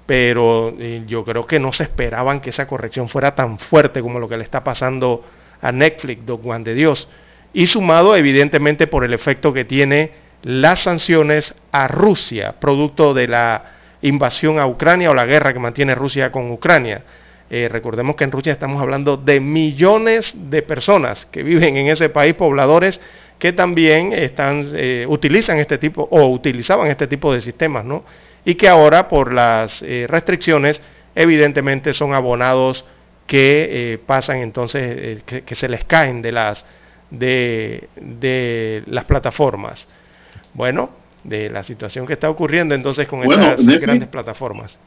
Pero 0.06 0.74
eh, 0.80 1.04
yo 1.06 1.26
creo 1.26 1.46
que 1.46 1.60
no 1.60 1.74
se 1.74 1.84
esperaban 1.84 2.40
que 2.40 2.52
esa 2.52 2.68
corrección 2.68 3.10
fuera 3.10 3.36
tan 3.36 3.60
fuerte 3.60 4.02
como 4.02 4.20
lo 4.20 4.30
que 4.30 4.38
le 4.38 4.44
está 4.44 4.64
pasando 4.64 5.24
a 5.62 5.72
Netflix, 5.72 6.26
Don 6.26 6.38
Juan 6.38 6.64
de 6.64 6.76
Dios 6.76 7.10
y 7.54 7.68
sumado 7.68 8.16
evidentemente 8.16 8.88
por 8.88 9.04
el 9.04 9.14
efecto 9.14 9.54
que 9.54 9.66
tiene 9.66 10.12
las 10.44 10.84
sanciones 10.84 11.56
a 11.72 11.88
Rusia, 11.88 12.56
producto 12.60 13.14
de 13.14 13.28
la 13.28 13.64
invasión 14.02 14.60
a 14.60 14.68
Ucrania 14.68 15.10
o 15.10 15.16
la 15.16 15.26
guerra 15.26 15.54
que 15.54 15.60
mantiene 15.60 15.96
Rusia 15.96 16.32
con 16.32 16.52
Ucrania. 16.52 17.04
Eh, 17.50 17.70
recordemos 17.72 18.16
que 18.16 18.26
en 18.26 18.32
Rusia 18.32 18.54
estamos 18.54 18.82
hablando 18.82 19.16
de 19.16 19.40
millones 19.40 20.34
de 20.36 20.62
personas 20.62 21.26
que 21.28 21.44
viven 21.44 21.78
en 21.78 21.88
ese 21.88 22.10
país, 22.10 22.34
pobladores 22.34 23.00
que 23.40 23.54
también 23.54 24.14
están, 24.14 24.72
eh, 24.74 25.06
utilizan 25.08 25.60
este 25.60 25.78
tipo 25.78 26.08
o 26.12 26.28
utilizaban 26.28 26.88
este 26.88 27.08
tipo 27.08 27.32
de 27.32 27.40
sistemas, 27.40 27.86
¿no? 27.86 28.04
Y 28.44 28.56
que 28.56 28.68
ahora 28.68 29.08
por 29.08 29.34
las 29.34 29.82
eh, 29.82 30.06
restricciones 30.10 30.82
evidentemente 31.16 31.94
son 31.94 32.14
abonados 32.14 32.86
que 33.26 34.00
pasan 34.06 34.38
entonces, 34.38 35.22
que 35.24 35.56
se 35.56 35.68
les 35.68 35.84
caen 35.84 36.22
de 36.22 36.32
las 36.32 36.66
de, 37.10 38.84
las 38.88 39.06
plataformas. 39.06 39.88
Bueno, 40.54 40.90
de 41.24 41.50
la 41.50 41.64
situación 41.64 42.06
que 42.06 42.14
está 42.14 42.30
ocurriendo 42.30 42.74
entonces 42.74 43.08
con 43.08 43.24
estas 43.24 43.66
grandes 43.80 44.08
plataformas. 44.08 44.80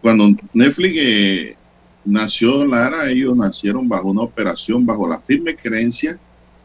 Cuando 0.00 0.30
Netflix 0.52 0.94
eh, 0.98 1.56
nació, 2.04 2.64
Lara, 2.64 3.10
ellos 3.10 3.36
nacieron 3.36 3.88
bajo 3.88 4.08
una 4.08 4.22
operación, 4.22 4.86
bajo 4.86 5.08
la 5.08 5.20
firme 5.20 5.56
creencia 5.56 6.18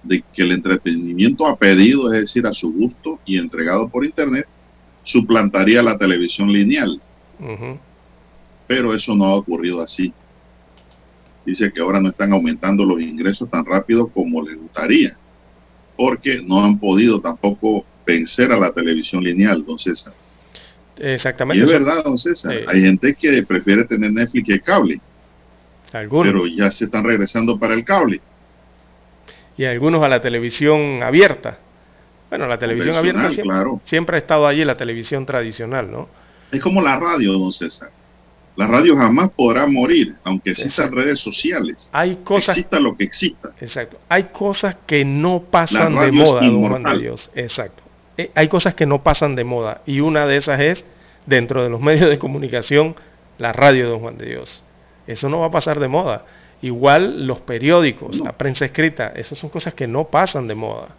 de 0.03 0.23
que 0.33 0.43
el 0.43 0.51
entretenimiento 0.51 1.47
a 1.47 1.57
pedido, 1.57 2.13
es 2.13 2.21
decir, 2.21 2.45
a 2.45 2.53
su 2.53 2.71
gusto 2.73 3.19
y 3.25 3.37
entregado 3.37 3.87
por 3.87 4.05
Internet, 4.05 4.47
suplantaría 5.03 5.81
la 5.81 5.97
televisión 5.97 6.51
lineal. 6.51 7.01
Pero 8.67 8.93
eso 8.95 9.15
no 9.15 9.25
ha 9.25 9.35
ocurrido 9.35 9.81
así 9.81 10.13
dice 11.45 11.71
que 11.71 11.81
ahora 11.81 11.99
no 11.99 12.09
están 12.09 12.33
aumentando 12.33 12.85
los 12.85 13.01
ingresos 13.01 13.49
tan 13.49 13.65
rápido 13.65 14.07
como 14.07 14.41
les 14.41 14.57
gustaría, 14.57 15.17
porque 15.97 16.41
no 16.41 16.63
han 16.63 16.79
podido 16.79 17.19
tampoco 17.19 17.85
vencer 18.05 18.51
a 18.51 18.59
la 18.59 18.71
televisión 18.71 19.23
lineal, 19.23 19.65
don 19.65 19.79
César. 19.79 20.13
Exactamente. 20.97 21.59
Y 21.59 21.65
es 21.65 21.71
verdad, 21.71 22.03
don 22.03 22.17
César. 22.17 22.53
Hay 22.67 22.81
gente 22.81 23.15
que 23.15 23.43
prefiere 23.43 23.83
tener 23.85 24.11
Netflix 24.11 24.47
que 24.47 24.59
cable. 24.61 25.01
Algunos. 25.91 26.27
Pero 26.27 26.47
ya 26.47 26.71
se 26.71 26.85
están 26.85 27.03
regresando 27.03 27.57
para 27.57 27.73
el 27.73 27.83
cable. 27.83 28.21
Y 29.57 29.65
algunos 29.65 30.03
a 30.03 30.09
la 30.09 30.21
televisión 30.21 31.03
abierta. 31.03 31.59
Bueno, 32.29 32.47
la 32.47 32.57
televisión 32.57 32.95
abierta 32.95 33.29
siempre, 33.29 33.43
claro. 33.43 33.81
siempre 33.83 34.15
ha 34.15 34.19
estado 34.19 34.47
allí, 34.47 34.65
la 34.65 34.75
televisión 34.75 35.25
tradicional, 35.25 35.91
¿no? 35.91 36.09
Es 36.51 36.61
como 36.61 36.81
la 36.81 36.99
radio, 36.99 37.33
don 37.33 37.53
César. 37.53 37.91
La 38.55 38.67
radio 38.67 38.95
jamás 38.95 39.29
podrá 39.31 39.67
morir, 39.67 40.15
aunque 40.23 40.51
existan 40.51 40.91
redes 40.91 41.19
sociales. 41.19 41.89
Hay 41.91 42.17
cosas, 42.17 42.57
exista 42.57 42.79
lo 42.79 42.95
que 42.95 43.03
exista. 43.03 43.51
Exacto. 43.59 43.99
Hay 44.09 44.23
cosas 44.25 44.77
que 44.87 45.05
no 45.05 45.43
pasan 45.43 45.95
de 45.95 46.11
moda, 46.11 46.41
don 46.41 46.67
Juan 46.67 46.83
de 46.83 46.99
Dios. 46.99 47.29
Exacto. 47.35 47.82
Eh, 48.17 48.31
hay 48.35 48.47
cosas 48.47 48.75
que 48.75 48.85
no 48.85 49.03
pasan 49.03 49.35
de 49.35 49.43
moda. 49.43 49.81
Y 49.85 49.99
una 49.99 50.25
de 50.25 50.37
esas 50.37 50.59
es, 50.59 50.85
dentro 51.25 51.63
de 51.63 51.69
los 51.69 51.81
medios 51.89 52.09
de 52.09 52.19
comunicación, 52.19 52.95
la 53.37 53.53
radio, 53.53 53.89
don 53.89 53.99
Juan 53.99 54.17
de 54.17 54.25
Dios. 54.25 54.63
Eso 55.07 55.29
no 55.29 55.39
va 55.39 55.47
a 55.47 55.51
pasar 55.51 55.79
de 55.79 55.87
moda. 55.87 56.25
Igual 56.61 57.27
los 57.27 57.41
periódicos, 57.41 58.19
la 58.19 58.33
prensa 58.33 58.63
escrita, 58.63 59.11
esas 59.15 59.37
son 59.37 59.49
cosas 59.49 59.73
que 59.73 59.85
no 59.85 60.05
pasan 60.05 60.47
de 60.47 60.55
moda. 60.55 60.89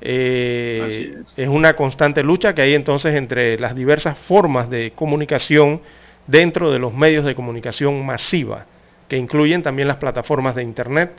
Eh, 0.00 1.16
es. 1.22 1.38
es 1.38 1.48
una 1.48 1.74
constante 1.74 2.22
lucha 2.22 2.54
que 2.54 2.62
hay 2.62 2.74
entonces 2.74 3.14
entre 3.14 3.58
las 3.58 3.74
diversas 3.74 4.16
formas 4.18 4.70
de 4.70 4.92
comunicación 4.94 5.80
dentro 6.26 6.70
de 6.70 6.78
los 6.78 6.92
medios 6.92 7.24
de 7.24 7.34
comunicación 7.34 8.04
masiva, 8.04 8.66
que 9.08 9.16
incluyen 9.16 9.62
también 9.62 9.88
las 9.88 9.98
plataformas 9.98 10.54
de 10.54 10.62
Internet, 10.62 11.12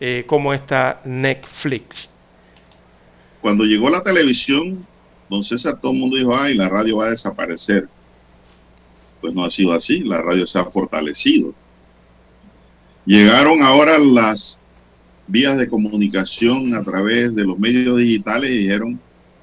eh, 0.00 0.24
como 0.26 0.52
esta 0.52 1.00
Netflix. 1.04 2.08
Cuando 3.42 3.64
llegó 3.64 3.90
la 3.90 4.02
televisión, 4.02 4.86
don 5.28 5.42
César, 5.42 5.80
todo 5.80 5.92
el 5.92 5.98
mundo 5.98 6.16
dijo, 6.16 6.34
ay, 6.34 6.54
la 6.54 6.68
radio 6.68 6.98
va 6.98 7.06
a 7.06 7.10
desaparecer. 7.10 7.88
Pues 9.20 9.34
no 9.34 9.44
ha 9.44 9.50
sido 9.50 9.72
así, 9.72 10.00
la 10.00 10.22
radio 10.22 10.46
se 10.46 10.58
ha 10.58 10.64
fortalecido. 10.64 11.52
Llegaron 13.04 13.62
ahora 13.62 13.98
las 13.98 14.60
vías 15.26 15.58
de 15.58 15.68
comunicación 15.68 16.72
a 16.74 16.84
través 16.84 17.34
de 17.34 17.44
los 17.44 17.58
medios 17.58 17.98
digitales 17.98 18.50
y 18.50 18.58
dijeron, 18.58 19.00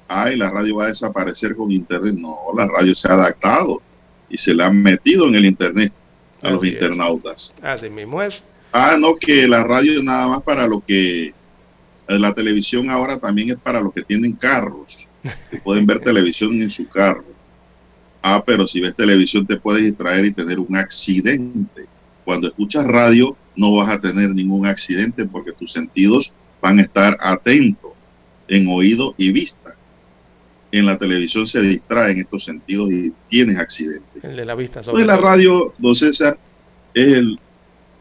ay, 0.08 0.36
la 0.36 0.50
radio 0.50 0.76
va 0.76 0.84
a 0.84 0.88
desaparecer 0.88 1.54
con 1.54 1.70
Internet. 1.70 2.14
No, 2.14 2.38
la 2.56 2.66
radio 2.66 2.94
se 2.94 3.06
ha 3.06 3.12
adaptado 3.12 3.82
y 4.30 4.38
se 4.38 4.54
le 4.54 4.64
han 4.64 4.82
metido 4.82 5.28
en 5.28 5.34
el 5.34 5.44
Internet 5.44 5.92
a 6.42 6.50
los 6.50 6.64
internautas. 6.64 7.54
Así 7.60 7.90
mismo 7.90 8.22
es. 8.22 8.42
Ah, 8.72 8.96
no, 8.98 9.16
que 9.16 9.46
la 9.46 9.62
radio 9.64 10.02
nada 10.02 10.26
más 10.28 10.42
para 10.42 10.66
lo 10.66 10.82
que 10.86 11.34
la 12.18 12.34
televisión 12.34 12.90
ahora 12.90 13.18
también 13.18 13.50
es 13.50 13.58
para 13.58 13.80
los 13.80 13.92
que 13.92 14.02
tienen 14.02 14.32
carros, 14.32 15.06
que 15.50 15.58
pueden 15.58 15.86
ver 15.86 16.00
televisión 16.04 16.60
en 16.60 16.70
su 16.70 16.88
carro. 16.88 17.24
Ah, 18.22 18.42
pero 18.44 18.66
si 18.66 18.80
ves 18.80 18.94
televisión 18.96 19.46
te 19.46 19.56
puedes 19.56 19.84
distraer 19.84 20.24
y 20.24 20.32
tener 20.32 20.58
un 20.58 20.76
accidente. 20.76 21.86
Cuando 22.24 22.48
escuchas 22.48 22.86
radio 22.86 23.36
no 23.56 23.74
vas 23.76 23.90
a 23.90 24.00
tener 24.00 24.30
ningún 24.30 24.66
accidente 24.66 25.24
porque 25.24 25.52
tus 25.52 25.72
sentidos 25.72 26.32
van 26.60 26.78
a 26.78 26.82
estar 26.82 27.16
atentos 27.20 27.92
en 28.48 28.68
oído 28.68 29.14
y 29.16 29.32
vista. 29.32 29.74
En 30.72 30.86
la 30.86 30.98
televisión 30.98 31.46
se 31.46 31.60
distrae 31.60 32.12
en 32.12 32.18
estos 32.20 32.44
sentidos 32.44 32.92
y 32.92 33.12
tienes 33.28 33.58
accidentes. 33.58 34.22
El 34.22 34.36
de 34.36 34.44
la 34.44 34.54
vista. 34.54 34.82
Pues 34.82 35.06
la 35.06 35.16
radio, 35.16 35.74
don 35.78 35.94
César, 35.94 36.38
es 36.94 37.12
el 37.12 37.38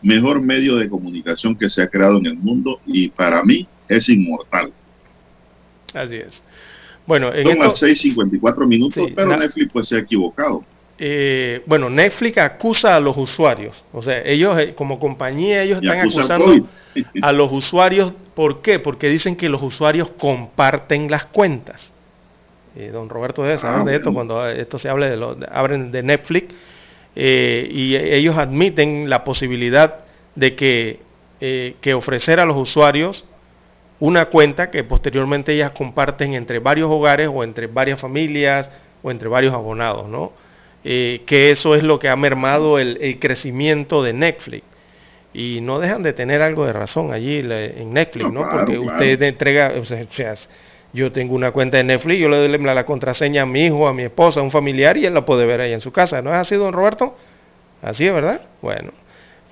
mejor 0.02 0.41
medio 0.41 0.76
de 0.76 0.90
comunicación 0.90 1.56
que 1.56 1.69
se 1.69 1.81
ha 1.81 1.88
creado 1.88 2.18
en 2.18 2.27
el 2.27 2.36
mundo 2.36 2.80
y 2.86 3.10
para 3.10 3.44
mí 3.44 3.68
es 3.90 4.07
inmortal. 4.07 4.72
Así 5.94 6.16
es. 6.16 6.41
Bueno, 7.06 7.34
en 7.34 7.44
Son 7.44 7.60
las 7.60 7.82
6.54 7.82 8.68
minutos, 8.68 9.10
pero 9.16 9.36
Netflix 9.36 9.72
pues 9.74 9.88
se 9.88 9.95
ha 9.95 9.99
equivocado. 9.99 10.64
Eh, 11.02 11.64
bueno, 11.66 11.90
Netflix 11.90 12.38
acusa 12.38 12.95
a 12.95 12.99
los 12.99 13.18
usuarios. 13.18 13.84
O 13.94 14.02
sea, 14.02 14.22
ellos 14.24 14.57
eh, 14.60 14.74
como 14.76 14.99
compañía, 14.99 15.64
ellos 15.64 15.80
están 15.82 16.02
acusando 16.02 16.68
a 17.22 17.32
los 17.32 17.52
usuarios. 17.52 18.14
¿Por 18.36 18.61
qué? 18.61 18.80
Porque 18.80 19.07
dicen 19.07 19.36
que 19.36 19.48
los 19.49 19.61
usuarios 19.64 20.10
comparten 20.20 21.10
las 21.10 21.26
cuentas. 21.26 21.94
Eh, 22.76 22.91
don 22.91 23.10
Roberto 23.10 23.44
debe 23.44 23.57
saber 23.57 23.82
ah, 23.82 23.86
de 23.86 23.95
esto 23.95 24.14
cuando 24.14 24.48
esto 24.48 24.78
se 24.78 24.90
hable 24.90 25.10
de 25.10 25.18
lo, 25.18 25.38
abren 25.52 25.91
de 25.91 26.03
Netflix. 26.03 26.53
y 27.16 27.95
ellos 27.95 28.38
admiten 28.38 29.10
la 29.10 29.24
posibilidad 29.24 30.06
de 30.36 30.56
que, 30.56 30.99
que 31.40 31.94
ofrecer 31.94 32.40
a 32.40 32.45
los 32.45 32.56
usuarios 32.56 33.26
una 34.00 34.26
cuenta 34.26 34.72
que 34.72 34.84
posteriormente 34.84 35.54
ellas 35.54 35.72
comparten 35.72 36.34
entre 36.34 36.60
varios 36.60 36.90
hogares 36.90 37.30
o 37.32 37.44
entre 37.44 37.68
varias 37.68 38.00
familias 38.00 38.70
o 39.02 39.12
entre 39.12 39.28
varios 39.28 39.54
abonados, 39.54 40.08
¿no? 40.08 40.32
Eh, 40.84 41.24
que 41.26 41.52
eso 41.52 41.76
es 41.76 41.84
lo 41.84 42.00
que 42.00 42.08
ha 42.08 42.16
mermado 42.16 42.80
el, 42.80 43.18
crecimiento 43.20 44.02
de 44.02 44.14
Netflix. 44.14 44.64
Y 45.34 45.60
no 45.62 45.80
dejan 45.80 46.02
de 46.02 46.14
tener 46.14 46.42
algo 46.42 46.66
de 46.66 46.74
razón 46.74 47.14
allí 47.14 47.38
en 47.38 47.94
Netflix, 47.94 48.32
¿no? 48.32 48.44
Porque 48.50 48.80
usted 48.80 49.22
entrega, 49.22 49.74
o 49.80 49.86
sea, 49.86 50.04
yo 50.92 51.12
tengo 51.12 51.36
una 51.36 51.52
cuenta 51.52 51.78
de 51.78 51.84
Netflix, 51.84 52.20
yo 52.20 52.30
le 52.30 52.38
doy 52.38 52.58
la, 52.58 52.86
contraseña 52.86 53.44
a 53.44 53.46
mi 53.46 53.66
hijo, 53.66 53.88
a 53.88 53.94
mi 53.94 54.04
esposa, 54.04 54.40
a 54.40 54.44
un 54.44 54.50
familiar 54.50 54.98
y 54.98 55.06
él 55.06 55.14
la 55.14 55.26
puede 55.26 55.46
ver 55.46 55.62
ahí 55.62 55.74
en 55.74 55.82
su 55.82 55.92
casa. 55.92 56.22
¿No 56.22 56.32
es 56.32 56.38
así, 56.38 56.56
don 56.56 56.74
Roberto? 56.74 57.16
Así 57.82 58.08
es, 58.08 58.14
¿verdad? 58.14 58.42
Bueno, 58.62 58.92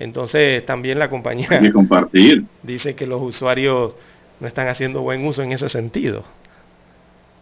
entonces 0.00 0.66
también 0.66 0.98
la 0.98 1.08
compañía 1.08 1.60
compartir. 1.72 2.44
dice 2.62 2.96
que 2.96 3.06
los 3.06 3.22
usuarios 3.22 3.96
no 4.40 4.46
están 4.46 4.68
haciendo 4.68 5.02
buen 5.02 5.26
uso 5.26 5.42
en 5.42 5.52
ese 5.52 5.68
sentido. 5.68 6.24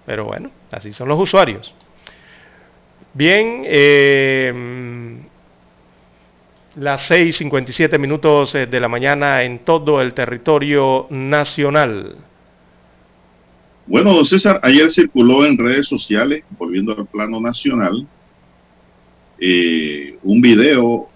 Pero 0.04 0.24
bueno, 0.24 0.50
así 0.70 0.92
son 0.92 1.08
los 1.08 1.20
usuarios. 1.20 1.74
Bien, 3.12 3.62
eh, 3.64 4.52
las 6.76 7.10
6.57 7.10 7.98
minutos 7.98 8.52
de 8.52 8.80
la 8.80 8.88
mañana 8.88 9.42
en 9.42 9.60
todo 9.60 10.00
el 10.00 10.14
territorio 10.14 11.06
nacional. 11.10 12.16
Bueno, 13.86 14.14
don 14.14 14.24
César, 14.24 14.60
ayer 14.62 14.90
circuló 14.90 15.46
en 15.46 15.56
redes 15.56 15.86
sociales, 15.86 16.44
volviendo 16.58 16.92
al 16.96 17.06
plano 17.06 17.40
nacional, 17.40 18.06
eh, 19.38 20.18
un 20.22 20.40
video 20.40 21.08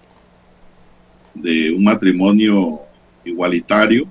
de 1.33 1.71
un 1.71 1.83
matrimonio 1.83 2.79
igualitario 3.25 4.07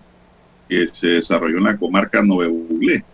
que 0.70 0.86
se 0.92 1.08
desarrolló 1.08 1.58
en 1.58 1.64
la 1.64 1.76
comarca 1.76 2.22
Nove 2.22 3.04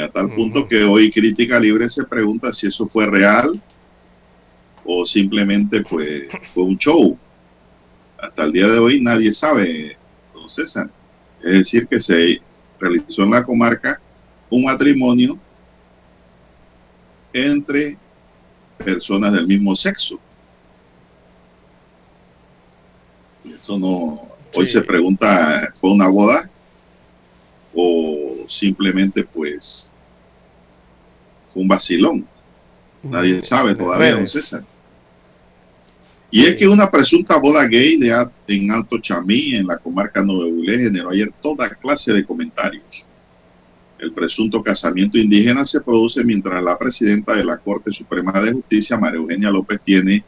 a 0.00 0.08
tal 0.08 0.32
punto 0.34 0.68
que 0.68 0.84
hoy 0.84 1.10
Crítica 1.10 1.58
Libre 1.58 1.88
se 1.88 2.04
pregunta 2.04 2.52
si 2.52 2.66
eso 2.66 2.86
fue 2.86 3.06
real 3.06 3.60
o 4.84 5.06
simplemente 5.06 5.82
fue, 5.82 6.28
fue 6.52 6.64
un 6.64 6.76
show. 6.76 7.18
Hasta 8.18 8.44
el 8.44 8.52
día 8.52 8.68
de 8.68 8.78
hoy 8.78 9.00
nadie 9.00 9.32
sabe, 9.32 9.96
don 10.34 10.48
César. 10.48 10.88
Es 11.42 11.52
decir, 11.52 11.88
que 11.88 11.98
se 11.98 12.40
realizó 12.78 13.22
en 13.22 13.30
la 13.30 13.42
comarca 13.42 14.00
un 14.50 14.64
matrimonio 14.64 15.38
entre 17.32 17.96
personas 18.76 19.32
del 19.32 19.48
mismo 19.48 19.74
sexo. 19.74 20.20
Y 23.44 23.54
eso 23.54 23.78
no, 23.78 24.31
Hoy 24.54 24.66
se 24.66 24.82
pregunta, 24.82 25.72
¿fue 25.80 25.90
una 25.90 26.08
boda? 26.08 26.48
¿O 27.74 28.44
simplemente 28.48 29.24
pues 29.24 29.90
un 31.54 31.66
vacilón? 31.66 32.26
Nadie 33.02 33.38
mm, 33.38 33.42
sabe 33.42 33.74
todavía, 33.74 34.14
don 34.14 34.28
César. 34.28 34.62
Y 36.30 36.46
es 36.46 36.56
que 36.56 36.66
una 36.66 36.90
presunta 36.90 37.36
boda 37.36 37.66
gay 37.66 37.98
de, 37.98 38.26
en 38.46 38.70
Alto 38.70 38.98
Chamí, 38.98 39.54
en 39.54 39.66
la 39.66 39.78
comarca 39.78 40.22
Nuevo 40.22 40.62
generó 40.64 41.10
ayer 41.10 41.30
toda 41.42 41.68
clase 41.68 42.12
de 42.12 42.24
comentarios. 42.24 43.04
El 43.98 44.12
presunto 44.12 44.62
casamiento 44.62 45.18
indígena 45.18 45.64
se 45.64 45.80
produce 45.80 46.24
mientras 46.24 46.62
la 46.62 46.78
presidenta 46.78 47.34
de 47.34 47.44
la 47.44 47.58
Corte 47.58 47.92
Suprema 47.92 48.32
de 48.40 48.52
Justicia, 48.52 48.96
María 48.96 49.20
Eugenia 49.20 49.50
López, 49.50 49.80
tiene 49.84 50.24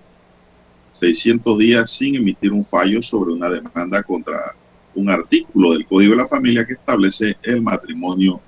600 0.95 1.59
días 1.59 1.91
sin 1.91 2.15
emitir 2.15 2.53
un 2.53 2.65
fallo 2.65 3.03
sobre 3.03 3.33
una 3.33 3.49
demanda 3.49 4.03
contra 4.05 4.55
un 4.95 5.11
artículo 5.11 5.73
del 5.73 5.87
Código 5.87 6.13
de 6.13 6.23
la 6.23 6.29
Familia 6.29 6.65
que 6.65 6.75
establece 6.75 7.37
el 7.43 7.61
matrimonio 7.61 8.41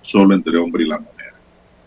solo 0.00 0.32
entre 0.34 0.56
hombre 0.58 0.84
y 0.84 0.88
la 0.88 1.00
mujer. 1.00 1.32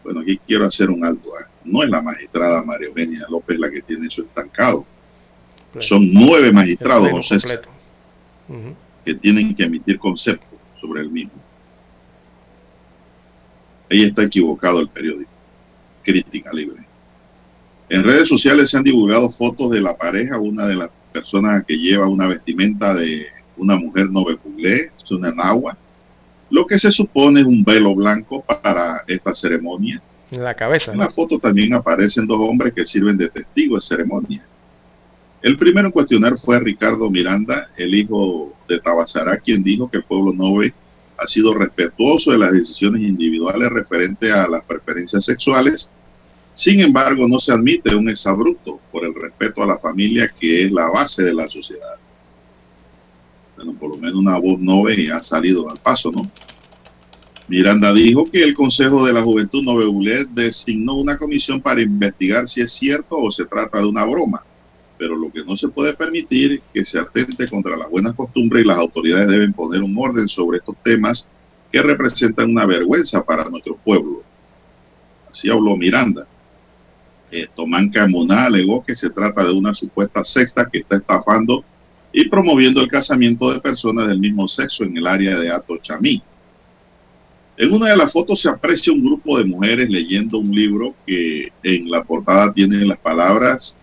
Bueno, 0.04 0.20
aquí 0.20 0.38
quiero 0.46 0.66
hacer 0.66 0.90
un 0.90 1.06
alto. 1.06 1.30
¿eh? 1.40 1.46
No 1.64 1.82
es 1.82 1.90
la 1.90 2.02
magistrada 2.02 2.62
María 2.62 2.90
Eugenia 2.90 3.26
López 3.30 3.58
la 3.58 3.72
que 3.72 3.82
tiene 3.82 4.08
eso 4.08 4.24
estancado. 4.24 4.86
Son 5.80 6.12
nueve 6.12 6.52
magistrados, 6.52 7.30
que 9.06 9.16
tienen 9.16 9.56
que 9.56 9.64
emitir 9.64 9.98
conceptos 9.98 10.60
sobre 10.82 11.02
el 11.02 11.10
mismo. 11.10 11.32
Ahí 13.90 14.04
está 14.04 14.24
equivocado 14.24 14.82
el 14.82 14.90
periódico. 14.90 15.32
Crítica 16.04 16.52
libre. 16.52 16.91
En 17.92 18.06
redes 18.06 18.30
sociales 18.30 18.70
se 18.70 18.78
han 18.78 18.86
divulgado 18.86 19.30
fotos 19.30 19.70
de 19.70 19.82
la 19.82 19.98
pareja, 19.98 20.40
una 20.40 20.66
de 20.66 20.76
las 20.76 20.90
personas 21.12 21.66
que 21.68 21.78
lleva 21.78 22.08
una 22.08 22.26
vestimenta 22.26 22.96
de 22.96 23.28
una 23.58 23.76
mujer 23.76 24.10
noveculé, 24.10 24.92
es 24.98 25.12
una 25.12 25.34
lo 26.50 26.66
que 26.66 26.80
se 26.80 26.90
supone 26.90 27.42
es 27.42 27.46
un 27.46 27.66
velo 27.66 27.94
blanco 27.94 28.46
para 28.46 29.04
esta 29.08 29.34
ceremonia. 29.34 30.02
En 30.32 30.42
la 30.42 30.54
cabeza. 30.54 30.94
En 30.94 31.00
la 31.00 31.10
foto 31.10 31.38
también 31.38 31.74
aparecen 31.74 32.26
dos 32.26 32.40
hombres 32.40 32.72
que 32.74 32.86
sirven 32.86 33.18
de 33.18 33.28
testigos 33.28 33.90
de 33.90 33.96
ceremonia. 33.98 34.46
El 35.42 35.58
primero 35.58 35.88
en 35.88 35.92
cuestionar 35.92 36.38
fue 36.38 36.62
Ricardo 36.62 37.10
Miranda, 37.10 37.72
el 37.76 37.94
hijo 37.94 38.54
de 38.70 38.80
Tabasará, 38.80 39.36
quien 39.36 39.64
dijo 39.64 39.92
que 39.92 39.98
el 39.98 40.06
pueblo 40.06 40.32
nove 40.32 40.74
ha 41.18 41.28
sido 41.28 41.54
respetuoso 41.54 42.32
de 42.32 42.38
las 42.38 42.54
decisiones 42.54 43.02
individuales 43.02 43.70
referentes 43.70 44.32
a 44.32 44.48
las 44.48 44.64
preferencias 44.64 45.26
sexuales 45.26 45.92
sin 46.54 46.82
embargo, 46.82 47.28
no 47.28 47.40
se 47.40 47.52
admite 47.52 47.96
un 47.96 48.10
exabrupto 48.10 48.80
por 48.92 49.06
el 49.06 49.16
respeto 49.16 49.64
a 49.64 49.68
la 49.68 49.78
familia 49.78 50.32
que 50.38 50.66
es 50.66 50.72
la 50.72 50.90
base 50.90 51.24
de 51.24 51.34
la 51.34 51.50
sociedad. 51.50 51.96
Bueno, 53.56 53.74
por 53.74 53.92
lo 53.92 53.98
menos 53.98 54.16
una 54.16 54.38
voz 54.38 54.60
nove 54.60 55.12
ha 55.12 55.24
salido 55.24 55.70
al 55.70 55.78
paso, 55.78 56.12
¿no? 56.12 56.30
Miranda 57.48 57.94
dijo 57.94 58.30
que 58.32 58.44
el 58.44 58.54
Consejo 58.54 59.06
de 59.06 59.12
la 59.12 59.24
Juventud 59.24 59.62
Novebulet 59.62 60.30
designó 60.30 60.96
una 60.96 61.18
comisión 61.18 61.62
para 61.62 61.82
investigar 61.82 62.48
si 62.48 62.62
es 62.62 62.72
cierto 62.72 63.18
o 63.18 63.30
se 63.30 63.46
trata 63.46 63.80
de 63.80 63.88
una 63.88 64.06
broma, 64.06 64.42
pero 64.98 65.16
lo 65.16 65.32
que 65.32 65.44
no 65.44 65.58
se 65.58 65.68
puede 65.68 65.94
permitir 65.94 66.54
es 66.54 66.62
que 66.74 66.86
se 66.86 67.00
atente 67.00 67.50
contra 67.50 67.76
las 67.76 67.90
buenas 67.90 68.16
costumbres 68.16 68.64
y 68.64 68.68
las 68.68 68.78
autoridades 68.78 69.28
deben 69.28 69.52
poner 69.52 69.84
un 69.84 69.98
orden 69.98 70.28
sobre 70.30 70.60
estos 70.60 70.78
temas 70.84 71.28
que 71.72 71.82
representan 71.82 72.52
una 72.52 72.66
vergüenza 72.66 73.24
para 73.24 73.50
nuestro 73.50 73.76
pueblo. 73.76 74.24
Así 75.30 75.50
habló 75.50 75.76
Miranda. 75.76 76.28
Eh, 77.32 77.48
Tomán 77.56 77.90
Camuná 77.90 78.46
alegó 78.46 78.84
que 78.84 78.96
se 78.96 79.10
trata 79.10 79.44
de 79.46 79.54
una 79.54 79.74
supuesta 79.74 80.24
sexta 80.24 80.68
que 80.70 80.80
está 80.80 80.98
estafando 80.98 81.64
y 82.12 82.28
promoviendo 82.28 82.82
el 82.82 82.90
casamiento 82.90 83.54
de 83.54 83.62
personas 83.62 84.10
del 84.10 84.20
mismo 84.20 84.48
sexo 84.50 84.84
en 84.84 84.98
el 84.98 85.08
área 85.08 85.38
de 85.40 85.50
Atochamí. 85.50 86.22
En 87.56 87.72
una 87.72 87.90
de 87.90 87.96
las 87.96 88.12
fotos 88.12 88.42
se 88.42 88.50
aprecia 88.50 88.92
un 88.92 89.06
grupo 89.06 89.38
de 89.38 89.46
mujeres 89.46 89.90
leyendo 89.90 90.40
un 90.40 90.54
libro 90.54 90.94
que 91.06 91.54
en 91.64 91.90
la 91.90 92.04
portada 92.04 92.52
tiene 92.52 92.86
las 92.86 93.00
palabras 93.00 93.78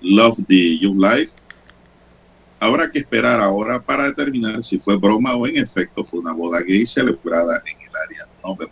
Love 0.00 0.38
the 0.46 0.78
Young 0.78 0.98
Life. 0.98 1.32
Habrá 2.60 2.90
que 2.90 3.00
esperar 3.00 3.40
ahora 3.40 3.82
para 3.82 4.04
determinar 4.04 4.64
si 4.64 4.78
fue 4.78 4.96
broma 4.96 5.34
o 5.34 5.46
en 5.46 5.58
efecto 5.58 6.04
fue 6.04 6.20
una 6.20 6.32
boda 6.32 6.60
gay 6.60 6.86
celebrada 6.86 7.62
en 7.66 7.80
el 7.80 7.96
área 7.96 8.26
no 8.44 8.56
me 8.56 8.66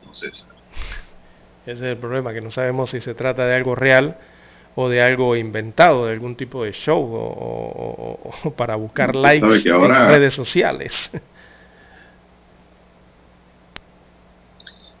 Entonces, 0.00 0.48
ese 1.66 1.72
es 1.72 1.82
el 1.82 1.96
problema, 1.96 2.32
que 2.32 2.40
no 2.40 2.50
sabemos 2.50 2.90
si 2.90 3.00
se 3.00 3.14
trata 3.14 3.46
de 3.46 3.54
algo 3.54 3.74
real 3.74 4.18
o 4.74 4.88
de 4.88 5.02
algo 5.02 5.36
inventado, 5.36 6.06
de 6.06 6.12
algún 6.12 6.36
tipo 6.36 6.64
de 6.64 6.72
show 6.72 7.00
o, 7.02 8.52
para 8.56 8.76
buscar 8.76 9.14
likes 9.14 9.46
en 9.68 9.88
redes 9.88 10.34
sociales. 10.34 11.10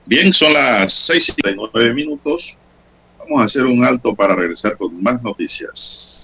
Bien, 0.06 0.32
son 0.32 0.52
las 0.52 0.92
6 0.92 1.30
y 1.30 1.34
9 1.54 1.94
minutos. 1.94 2.58
Vamos 3.18 3.40
a 3.40 3.44
hacer 3.44 3.64
un 3.64 3.82
alto 3.84 4.14
para 4.14 4.34
regresar 4.34 4.76
con 4.76 5.02
más 5.02 5.22
noticias. 5.22 6.23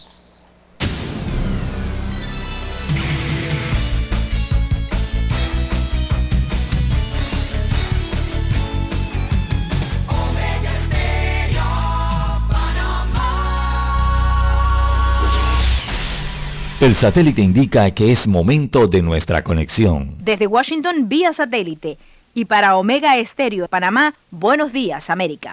El 16.80 16.94
satélite 16.94 17.42
indica 17.42 17.90
que 17.90 18.10
es 18.10 18.26
momento 18.26 18.86
de 18.86 19.02
nuestra 19.02 19.44
conexión. 19.44 20.16
Desde 20.24 20.46
Washington 20.46 21.10
vía 21.10 21.34
satélite 21.34 21.98
y 22.32 22.46
para 22.46 22.76
Omega 22.76 23.18
Estéreo 23.18 23.64
de 23.64 23.68
Panamá, 23.68 24.14
buenos 24.30 24.72
días 24.72 25.10
América. 25.10 25.50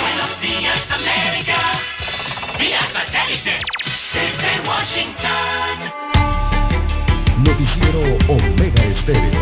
Buenos 0.00 0.40
días 0.40 0.88
América, 0.92 1.56
vía 2.56 2.78
satélite 2.82 3.58
desde 4.14 4.68
Washington. 4.68 5.90
Noticiero 7.44 8.00
Omega 8.28 8.84
Estéreo. 8.84 9.40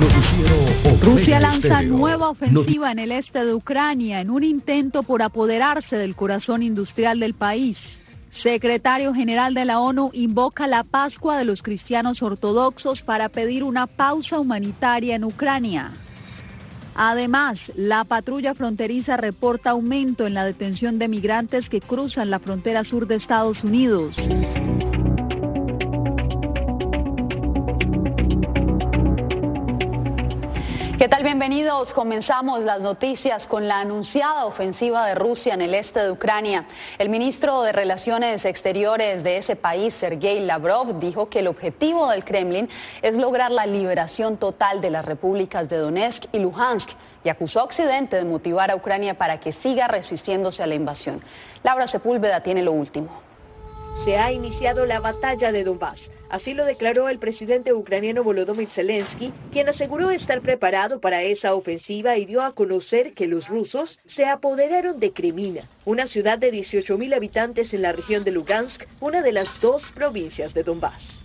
Noticiero 0.00 0.54
Omega 0.86 1.04
Rusia 1.04 1.38
lanza 1.40 1.68
Estéreo. 1.68 1.98
nueva 1.98 2.30
ofensiva 2.30 2.90
en 2.90 2.98
el 2.98 3.12
este 3.12 3.44
de 3.44 3.52
Ucrania 3.52 4.22
en 4.22 4.30
un 4.30 4.42
intento 4.42 5.02
por 5.02 5.20
apoderarse 5.20 5.96
del 5.96 6.16
corazón 6.16 6.62
industrial 6.62 7.20
del 7.20 7.34
país. 7.34 7.76
Secretario 8.40 9.12
General 9.12 9.52
de 9.52 9.66
la 9.66 9.78
ONU 9.78 10.10
invoca 10.14 10.66
la 10.66 10.84
Pascua 10.84 11.36
de 11.36 11.44
los 11.44 11.62
cristianos 11.62 12.22
ortodoxos 12.22 13.02
para 13.02 13.28
pedir 13.28 13.62
una 13.62 13.86
pausa 13.86 14.40
humanitaria 14.40 15.14
en 15.14 15.24
Ucrania. 15.24 15.92
Además, 16.94 17.60
la 17.76 18.04
patrulla 18.04 18.54
fronteriza 18.54 19.16
reporta 19.16 19.70
aumento 19.70 20.26
en 20.26 20.34
la 20.34 20.44
detención 20.44 20.98
de 20.98 21.08
migrantes 21.08 21.68
que 21.68 21.80
cruzan 21.80 22.30
la 22.30 22.38
frontera 22.38 22.84
sur 22.84 23.06
de 23.06 23.16
Estados 23.16 23.62
Unidos. 23.64 24.16
¿Qué 31.02 31.08
tal? 31.08 31.24
Bienvenidos. 31.24 31.92
Comenzamos 31.92 32.60
las 32.60 32.80
noticias 32.80 33.48
con 33.48 33.66
la 33.66 33.80
anunciada 33.80 34.46
ofensiva 34.46 35.04
de 35.08 35.16
Rusia 35.16 35.52
en 35.52 35.60
el 35.60 35.74
este 35.74 35.98
de 35.98 36.12
Ucrania. 36.12 36.64
El 36.96 37.08
ministro 37.08 37.62
de 37.62 37.72
Relaciones 37.72 38.44
Exteriores 38.44 39.24
de 39.24 39.38
ese 39.38 39.56
país, 39.56 39.92
Sergei 39.98 40.38
Lavrov, 40.38 41.00
dijo 41.00 41.28
que 41.28 41.40
el 41.40 41.48
objetivo 41.48 42.08
del 42.08 42.24
Kremlin 42.24 42.68
es 43.02 43.14
lograr 43.14 43.50
la 43.50 43.66
liberación 43.66 44.36
total 44.36 44.80
de 44.80 44.90
las 44.90 45.04
repúblicas 45.04 45.68
de 45.68 45.78
Donetsk 45.78 46.26
y 46.30 46.38
Luhansk 46.38 46.90
y 47.24 47.30
acusó 47.30 47.58
a 47.58 47.64
Occidente 47.64 48.14
de 48.14 48.24
motivar 48.24 48.70
a 48.70 48.76
Ucrania 48.76 49.18
para 49.18 49.40
que 49.40 49.50
siga 49.50 49.88
resistiéndose 49.88 50.62
a 50.62 50.68
la 50.68 50.76
invasión. 50.76 51.20
Laura 51.64 51.88
Sepúlveda 51.88 52.44
tiene 52.44 52.62
lo 52.62 52.70
último. 52.70 53.08
Se 54.04 54.16
ha 54.16 54.30
iniciado 54.30 54.86
la 54.86 55.00
batalla 55.00 55.50
de 55.50 55.64
Donbass. 55.64 55.98
Así 56.32 56.54
lo 56.54 56.64
declaró 56.64 57.10
el 57.10 57.18
presidente 57.18 57.74
ucraniano 57.74 58.24
Volodymyr 58.24 58.70
Zelensky, 58.70 59.34
quien 59.52 59.68
aseguró 59.68 60.10
estar 60.10 60.40
preparado 60.40 60.98
para 60.98 61.22
esa 61.22 61.54
ofensiva 61.54 62.16
y 62.16 62.24
dio 62.24 62.40
a 62.40 62.54
conocer 62.54 63.12
que 63.12 63.26
los 63.26 63.48
rusos 63.48 63.98
se 64.06 64.24
apoderaron 64.24 64.98
de 64.98 65.12
Kremina, 65.12 65.68
una 65.84 66.06
ciudad 66.06 66.38
de 66.38 66.50
18.000 66.50 67.14
habitantes 67.14 67.74
en 67.74 67.82
la 67.82 67.92
región 67.92 68.24
de 68.24 68.30
Lugansk, 68.30 68.84
una 69.00 69.20
de 69.20 69.32
las 69.32 69.60
dos 69.60 69.82
provincias 69.94 70.54
de 70.54 70.62
Donbass. 70.62 71.22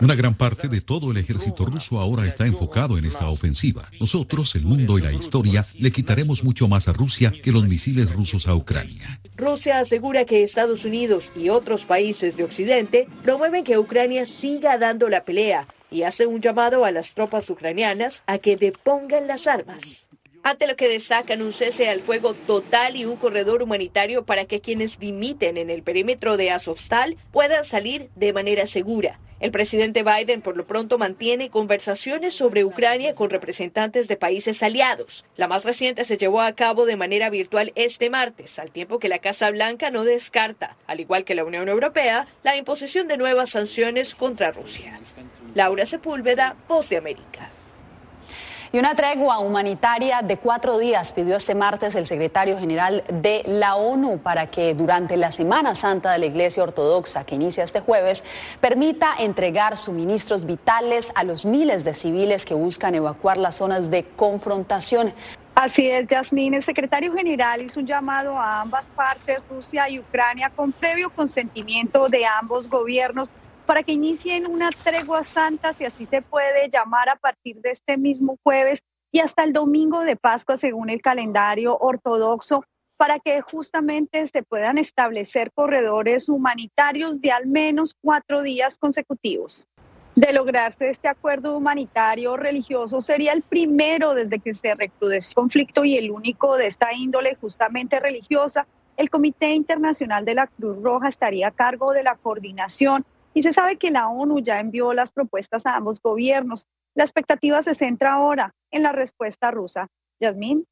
Una 0.00 0.14
gran 0.14 0.36
parte 0.36 0.68
de 0.68 0.80
todo 0.80 1.10
el 1.10 1.16
ejército 1.16 1.64
ruso 1.64 1.98
ahora 1.98 2.28
está 2.28 2.46
enfocado 2.46 2.98
en 2.98 3.06
esta 3.06 3.28
ofensiva. 3.28 3.90
Nosotros, 3.98 4.54
el 4.54 4.62
mundo 4.62 4.96
y 4.96 5.02
la 5.02 5.12
historia, 5.12 5.66
le 5.74 5.90
quitaremos 5.90 6.44
mucho 6.44 6.68
más 6.68 6.86
a 6.86 6.92
Rusia 6.92 7.32
que 7.42 7.50
los 7.50 7.66
misiles 7.66 8.12
rusos 8.12 8.46
a 8.46 8.54
Ucrania. 8.54 9.18
Rusia 9.36 9.80
asegura 9.80 10.24
que 10.24 10.44
Estados 10.44 10.84
Unidos 10.84 11.32
y 11.34 11.48
otros 11.48 11.84
países 11.84 12.36
de 12.36 12.44
Occidente 12.44 13.08
promueven 13.24 13.64
que 13.64 13.76
Ucrania 13.76 14.24
siga 14.40 14.78
dando 14.78 15.08
la 15.08 15.24
pelea 15.24 15.66
y 15.90 16.02
hace 16.02 16.26
un 16.26 16.40
llamado 16.40 16.84
a 16.84 16.90
las 16.90 17.14
tropas 17.14 17.48
ucranianas 17.48 18.22
a 18.26 18.38
que 18.38 18.56
depongan 18.56 19.26
las 19.26 19.46
armas. 19.46 20.08
Ante 20.46 20.68
lo 20.68 20.76
que 20.76 20.88
destacan 20.88 21.42
un 21.42 21.52
cese 21.52 21.88
al 21.88 22.02
fuego 22.02 22.34
total 22.34 22.94
y 22.94 23.04
un 23.04 23.16
corredor 23.16 23.64
humanitario 23.64 24.24
para 24.24 24.44
que 24.44 24.60
quienes 24.60 24.96
limiten 25.00 25.56
en 25.56 25.70
el 25.70 25.82
perímetro 25.82 26.36
de 26.36 26.52
Azovstal 26.52 27.16
puedan 27.32 27.64
salir 27.64 28.10
de 28.14 28.32
manera 28.32 28.68
segura. 28.68 29.18
El 29.40 29.50
presidente 29.50 30.04
Biden 30.04 30.42
por 30.42 30.56
lo 30.56 30.64
pronto 30.64 30.98
mantiene 30.98 31.50
conversaciones 31.50 32.34
sobre 32.34 32.64
Ucrania 32.64 33.16
con 33.16 33.28
representantes 33.28 34.06
de 34.06 34.16
países 34.16 34.62
aliados. 34.62 35.24
La 35.34 35.48
más 35.48 35.64
reciente 35.64 36.04
se 36.04 36.16
llevó 36.16 36.40
a 36.40 36.52
cabo 36.52 36.86
de 36.86 36.94
manera 36.94 37.28
virtual 37.28 37.72
este 37.74 38.08
martes, 38.08 38.56
al 38.60 38.70
tiempo 38.70 39.00
que 39.00 39.08
la 39.08 39.18
Casa 39.18 39.50
Blanca 39.50 39.90
no 39.90 40.04
descarta, 40.04 40.76
al 40.86 41.00
igual 41.00 41.24
que 41.24 41.34
la 41.34 41.44
Unión 41.44 41.68
Europea, 41.68 42.28
la 42.44 42.56
imposición 42.56 43.08
de 43.08 43.16
nuevas 43.16 43.50
sanciones 43.50 44.14
contra 44.14 44.52
Rusia. 44.52 45.00
Laura 45.56 45.86
Sepúlveda, 45.86 46.54
Voz 46.68 46.88
de 46.88 46.98
América. 46.98 47.50
Y 48.72 48.78
una 48.78 48.94
tregua 48.94 49.38
humanitaria 49.38 50.22
de 50.22 50.38
cuatro 50.38 50.78
días 50.78 51.12
pidió 51.12 51.36
este 51.36 51.54
martes 51.54 51.94
el 51.94 52.06
secretario 52.06 52.58
general 52.58 53.04
de 53.08 53.42
la 53.46 53.76
ONU 53.76 54.18
para 54.18 54.48
que 54.48 54.74
durante 54.74 55.16
la 55.16 55.30
Semana 55.30 55.74
Santa 55.74 56.12
de 56.12 56.18
la 56.18 56.26
Iglesia 56.26 56.64
Ortodoxa, 56.64 57.24
que 57.24 57.36
inicia 57.36 57.62
este 57.62 57.80
jueves, 57.80 58.24
permita 58.60 59.14
entregar 59.18 59.76
suministros 59.76 60.44
vitales 60.44 61.06
a 61.14 61.22
los 61.22 61.44
miles 61.44 61.84
de 61.84 61.94
civiles 61.94 62.44
que 62.44 62.54
buscan 62.54 62.94
evacuar 62.96 63.36
las 63.36 63.54
zonas 63.54 63.88
de 63.88 64.04
confrontación. 64.16 65.14
Así 65.54 65.88
es, 65.88 66.06
Yasmín. 66.08 66.52
El 66.52 66.64
secretario 66.64 67.14
general 67.14 67.62
hizo 67.62 67.80
un 67.80 67.86
llamado 67.86 68.36
a 68.36 68.60
ambas 68.60 68.84
partes, 68.94 69.38
Rusia 69.48 69.88
y 69.88 70.00
Ucrania, 70.00 70.50
con 70.54 70.72
previo 70.72 71.08
consentimiento 71.08 72.08
de 72.08 72.26
ambos 72.26 72.68
gobiernos 72.68 73.32
para 73.66 73.82
que 73.82 73.92
inicien 73.92 74.46
una 74.46 74.70
tregua 74.70 75.24
santa, 75.24 75.74
si 75.74 75.84
así 75.84 76.06
se 76.06 76.22
puede 76.22 76.70
llamar, 76.70 77.08
a 77.08 77.16
partir 77.16 77.60
de 77.60 77.72
este 77.72 77.96
mismo 77.96 78.38
jueves 78.42 78.80
y 79.10 79.18
hasta 79.18 79.42
el 79.42 79.52
domingo 79.52 80.00
de 80.00 80.16
Pascua, 80.16 80.56
según 80.56 80.88
el 80.88 81.02
calendario 81.02 81.76
ortodoxo, 81.76 82.64
para 82.96 83.18
que 83.18 83.40
justamente 83.42 84.26
se 84.28 84.42
puedan 84.42 84.78
establecer 84.78 85.52
corredores 85.52 86.28
humanitarios 86.28 87.20
de 87.20 87.32
al 87.32 87.46
menos 87.46 87.94
cuatro 88.00 88.42
días 88.42 88.78
consecutivos. 88.78 89.66
De 90.14 90.32
lograrse 90.32 90.88
este 90.88 91.08
acuerdo 91.08 91.56
humanitario 91.56 92.36
religioso, 92.38 93.02
sería 93.02 93.32
el 93.32 93.42
primero 93.42 94.14
desde 94.14 94.38
que 94.38 94.54
se 94.54 94.74
recrudeció 94.74 95.30
el 95.30 95.34
conflicto 95.34 95.84
y 95.84 95.98
el 95.98 96.10
único 96.10 96.56
de 96.56 96.68
esta 96.68 96.94
índole 96.94 97.34
justamente 97.34 98.00
religiosa. 98.00 98.66
El 98.96 99.10
Comité 99.10 99.50
Internacional 99.52 100.24
de 100.24 100.34
la 100.34 100.46
Cruz 100.46 100.82
Roja 100.82 101.08
estaría 101.08 101.48
a 101.48 101.50
cargo 101.50 101.92
de 101.92 102.02
la 102.02 102.14
coordinación 102.14 103.04
y 103.36 103.42
se 103.42 103.52
sabe 103.52 103.76
que 103.76 103.90
la 103.90 104.08
ONU 104.08 104.38
ya 104.40 104.60
envió 104.60 104.94
las 104.94 105.12
propuestas 105.12 105.66
a 105.66 105.76
ambos 105.76 106.00
gobiernos. 106.00 106.66
La 106.94 107.04
expectativa 107.04 107.62
se 107.62 107.74
centra 107.74 108.14
ahora 108.14 108.54
en 108.70 108.82
la 108.82 108.92
respuesta 108.92 109.50
rusa. 109.50 109.88
Yasmín. 110.18 110.64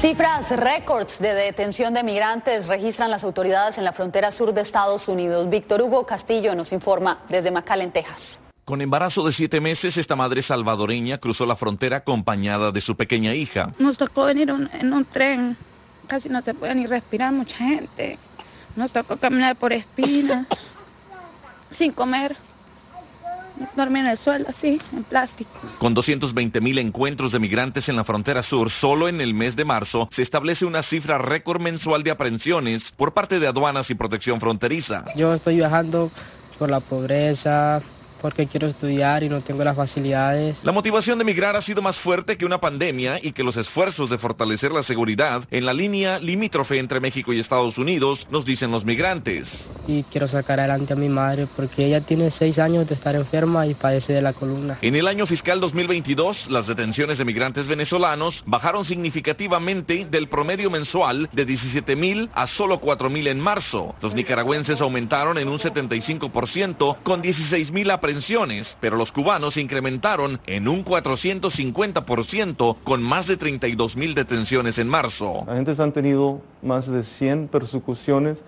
Cifras 0.00 0.48
récords 0.50 1.18
de 1.18 1.34
detención 1.34 1.92
de 1.92 2.02
migrantes 2.02 2.66
registran 2.66 3.10
las 3.10 3.22
autoridades 3.22 3.76
en 3.76 3.84
la 3.84 3.92
frontera 3.92 4.30
sur 4.30 4.54
de 4.54 4.62
Estados 4.62 5.06
Unidos. 5.08 5.48
Víctor 5.50 5.82
Hugo 5.82 6.06
Castillo 6.06 6.54
nos 6.54 6.72
informa 6.72 7.18
desde 7.28 7.50
McAllen, 7.50 7.90
Texas. 7.92 8.38
Con 8.64 8.80
embarazo 8.80 9.24
de 9.26 9.32
siete 9.32 9.60
meses, 9.60 9.96
esta 9.98 10.16
madre 10.16 10.40
salvadoreña 10.42 11.18
cruzó 11.18 11.44
la 11.44 11.56
frontera 11.56 11.98
acompañada 11.98 12.72
de 12.72 12.80
su 12.80 12.96
pequeña 12.96 13.34
hija. 13.34 13.72
Nos 13.78 13.98
tocó 13.98 14.24
venir 14.24 14.50
un- 14.52 14.70
en 14.72 14.92
un 14.92 15.04
tren, 15.04 15.56
casi 16.10 16.28
no 16.28 16.42
se 16.42 16.54
puede 16.54 16.74
ni 16.74 16.86
respirar 16.86 17.32
mucha 17.32 17.56
gente. 17.56 18.18
Nos 18.74 18.90
tocó 18.90 19.16
caminar 19.16 19.54
por 19.54 19.72
espinas, 19.72 20.46
sin 21.70 21.92
comer, 21.92 22.36
dormir 23.76 24.04
en 24.04 24.10
el 24.10 24.18
suelo 24.18 24.46
así, 24.48 24.80
en 24.92 25.04
plástico. 25.04 25.50
Con 25.78 25.94
220 25.94 26.60
mil 26.60 26.78
encuentros 26.78 27.30
de 27.30 27.38
migrantes 27.38 27.88
en 27.88 27.94
la 27.94 28.02
frontera 28.02 28.42
sur, 28.42 28.70
solo 28.70 29.08
en 29.08 29.20
el 29.20 29.34
mes 29.34 29.54
de 29.54 29.64
marzo 29.64 30.08
se 30.10 30.22
establece 30.22 30.64
una 30.64 30.82
cifra 30.82 31.16
récord 31.18 31.60
mensual 31.60 32.02
de 32.02 32.10
aprehensiones 32.10 32.90
por 32.90 33.14
parte 33.14 33.38
de 33.38 33.46
aduanas 33.46 33.88
y 33.90 33.94
protección 33.94 34.40
fronteriza. 34.40 35.04
Yo 35.14 35.32
estoy 35.32 35.56
viajando 35.56 36.10
por 36.58 36.70
la 36.70 36.80
pobreza, 36.80 37.80
porque 38.20 38.46
quiero 38.46 38.68
estudiar 38.68 39.22
y 39.22 39.28
no 39.28 39.40
tengo 39.40 39.64
las 39.64 39.76
facilidades. 39.76 40.62
La 40.64 40.72
motivación 40.72 41.18
de 41.18 41.24
migrar 41.24 41.56
ha 41.56 41.62
sido 41.62 41.82
más 41.82 41.98
fuerte 41.98 42.36
que 42.36 42.44
una 42.44 42.58
pandemia 42.58 43.18
y 43.22 43.32
que 43.32 43.42
los 43.42 43.56
esfuerzos 43.56 44.10
de 44.10 44.18
fortalecer 44.18 44.72
la 44.72 44.82
seguridad 44.82 45.44
en 45.50 45.66
la 45.66 45.72
línea 45.72 46.18
limítrofe 46.18 46.78
entre 46.78 47.00
México 47.00 47.32
y 47.32 47.40
Estados 47.40 47.78
Unidos, 47.78 48.26
nos 48.30 48.44
dicen 48.44 48.70
los 48.70 48.84
migrantes. 48.84 49.68
Y 49.86 50.02
quiero 50.04 50.28
sacar 50.28 50.60
adelante 50.60 50.92
a 50.92 50.96
mi 50.96 51.08
madre 51.08 51.46
porque 51.56 51.86
ella 51.86 52.00
tiene 52.00 52.30
seis 52.30 52.58
años 52.58 52.86
de 52.86 52.94
estar 52.94 53.14
enferma 53.14 53.66
y 53.66 53.74
padece 53.74 54.12
de 54.12 54.22
la 54.22 54.32
columna. 54.32 54.78
En 54.82 54.94
el 54.94 55.08
año 55.08 55.26
fiscal 55.26 55.60
2022, 55.60 56.50
las 56.50 56.66
detenciones 56.66 57.18
de 57.18 57.24
migrantes 57.24 57.66
venezolanos 57.66 58.42
bajaron 58.46 58.84
significativamente 58.84 60.06
del 60.10 60.28
promedio 60.28 60.70
mensual 60.70 61.28
de 61.32 61.44
17 61.44 61.96
mil 61.96 62.30
a 62.32 62.46
solo 62.46 62.78
4 62.78 63.10
mil 63.10 63.26
en 63.26 63.40
marzo. 63.40 63.94
Los 64.00 64.14
nicaragüenses 64.14 64.80
aumentaron 64.80 65.38
en 65.38 65.48
un 65.48 65.58
75% 65.58 66.98
con 67.02 67.22
16 67.22 67.72
mil 67.72 67.90
aprehensiones, 68.10 68.76
pero 68.80 68.96
los 68.96 69.12
cubanos 69.12 69.56
incrementaron 69.56 70.40
en 70.46 70.66
un 70.66 70.84
450% 70.84 72.76
con 72.82 73.02
más 73.02 73.26
de 73.28 73.36
32 73.36 73.96
mil 73.96 74.14
detenciones 74.14 74.78
en 74.78 74.88
marzo. 74.88 75.44
Agentes 75.48 75.78
han 75.78 75.92
tenido 75.92 76.42
más 76.62 76.88
de 76.88 77.04
100 77.04 77.48
persecuciones 77.48 78.38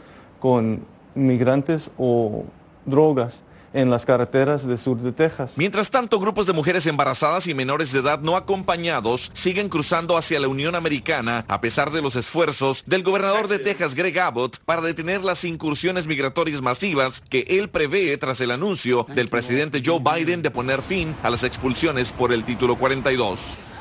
con 0.41 0.85
migrantes 1.15 1.89
o 1.97 2.45
drogas 2.87 3.41
en 3.73 3.91
las 3.91 4.05
carreteras 4.05 4.67
del 4.67 4.79
sur 4.79 4.99
de 4.99 5.13
Texas. 5.13 5.53
Mientras 5.57 5.91
tanto, 5.91 6.19
grupos 6.19 6.47
de 6.47 6.53
mujeres 6.53 6.87
embarazadas 6.87 7.47
y 7.47 7.55
menores 7.55 7.93
de 7.93 8.01
edad 8.01 8.21
no 8.21 8.37
acompañados 8.37 9.31
siguen 9.35 9.69
cruzando 9.69 10.17
hacia 10.17 10.41
la 10.41 10.49
Unión 10.49 10.75
Americana 10.75 11.45
a 11.49 11.61
pesar 11.61 11.91
de 11.91 12.03
los 12.03 12.17
esfuerzos 12.17 12.83
del 12.87 13.03
gobernador 13.03 13.49
de 13.49 13.59
Texas, 13.59 13.95
Greg 13.95 14.19
Abbott, 14.19 14.59
para 14.65 14.83
detener 14.83 15.23
las 15.23 15.45
incursiones 15.45 16.07
migratorias 16.07 16.61
masivas 16.61 17.21
que 17.29 17.45
él 17.49 17.71
prevé 17.71 18.17
tras 18.19 18.41
el 18.41 18.51
anuncio 18.51 19.07
del 19.15 19.29
presidente 19.29 19.83
Joe 19.85 20.01
Biden 20.01 20.43
de 20.43 20.51
poner 20.51 20.83
fin 20.83 21.15
a 21.23 21.31
las 21.31 21.43
expulsiones 21.43 22.13
por 22.13 22.33
el 22.33 22.45
título 22.45 22.77
42. 22.77 23.72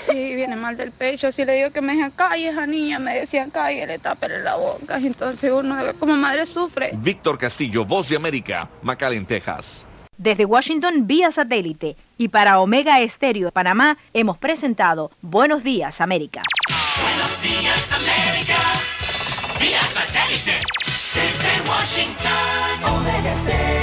Sí, 0.00 0.34
viene 0.34 0.56
mal 0.56 0.76
del 0.76 0.92
pecho. 0.92 1.32
Si 1.32 1.44
le 1.44 1.54
digo 1.54 1.70
que 1.70 1.80
me 1.80 1.94
deje 1.94 2.10
calle 2.12 2.48
esa 2.48 2.66
niña, 2.66 2.98
me 2.98 3.14
decían 3.14 3.50
calle, 3.50 3.86
le 3.86 3.98
tapen 3.98 4.44
la 4.44 4.56
boca. 4.56 4.98
Entonces 4.98 5.50
uno 5.52 5.76
como 5.98 6.16
madre 6.16 6.46
sufre. 6.46 6.90
Víctor 6.94 7.38
Castillo, 7.38 7.84
Voz 7.84 8.08
de 8.08 8.16
América, 8.16 8.68
McAllen, 8.82 9.26
Texas. 9.26 9.86
Desde 10.16 10.44
Washington 10.44 11.06
vía 11.06 11.30
satélite 11.30 11.96
y 12.18 12.28
para 12.28 12.60
Omega 12.60 13.00
Estéreo 13.00 13.46
de 13.46 13.52
Panamá 13.52 13.96
hemos 14.12 14.36
presentado 14.36 15.10
Buenos 15.22 15.64
Días 15.64 15.98
América. 16.00 16.42
Buenos 17.00 17.42
días, 17.42 17.92
América. 17.92 18.58
Vía 19.58 19.80
satélite. 19.82 20.58
Desde 21.14 21.68
Washington. 21.70 22.84
Omega 22.84 23.42
Stereo. 23.44 23.79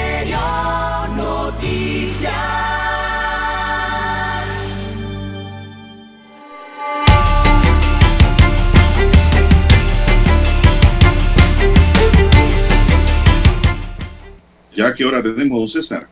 ¿Ya 14.78 14.94
qué 14.94 15.04
hora 15.04 15.20
tenemos, 15.20 15.58
don 15.58 15.68
César? 15.68 16.06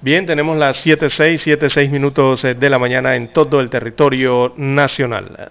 Bien, 0.00 0.24
tenemos 0.24 0.56
las 0.56 0.86
7.6, 0.86 1.58
7.6 1.58 1.90
minutos 1.90 2.42
eh, 2.44 2.54
de 2.54 2.70
la 2.70 2.78
mañana 2.78 3.14
en 3.14 3.30
todo 3.30 3.60
el 3.60 3.68
territorio 3.68 4.54
nacional. 4.56 5.50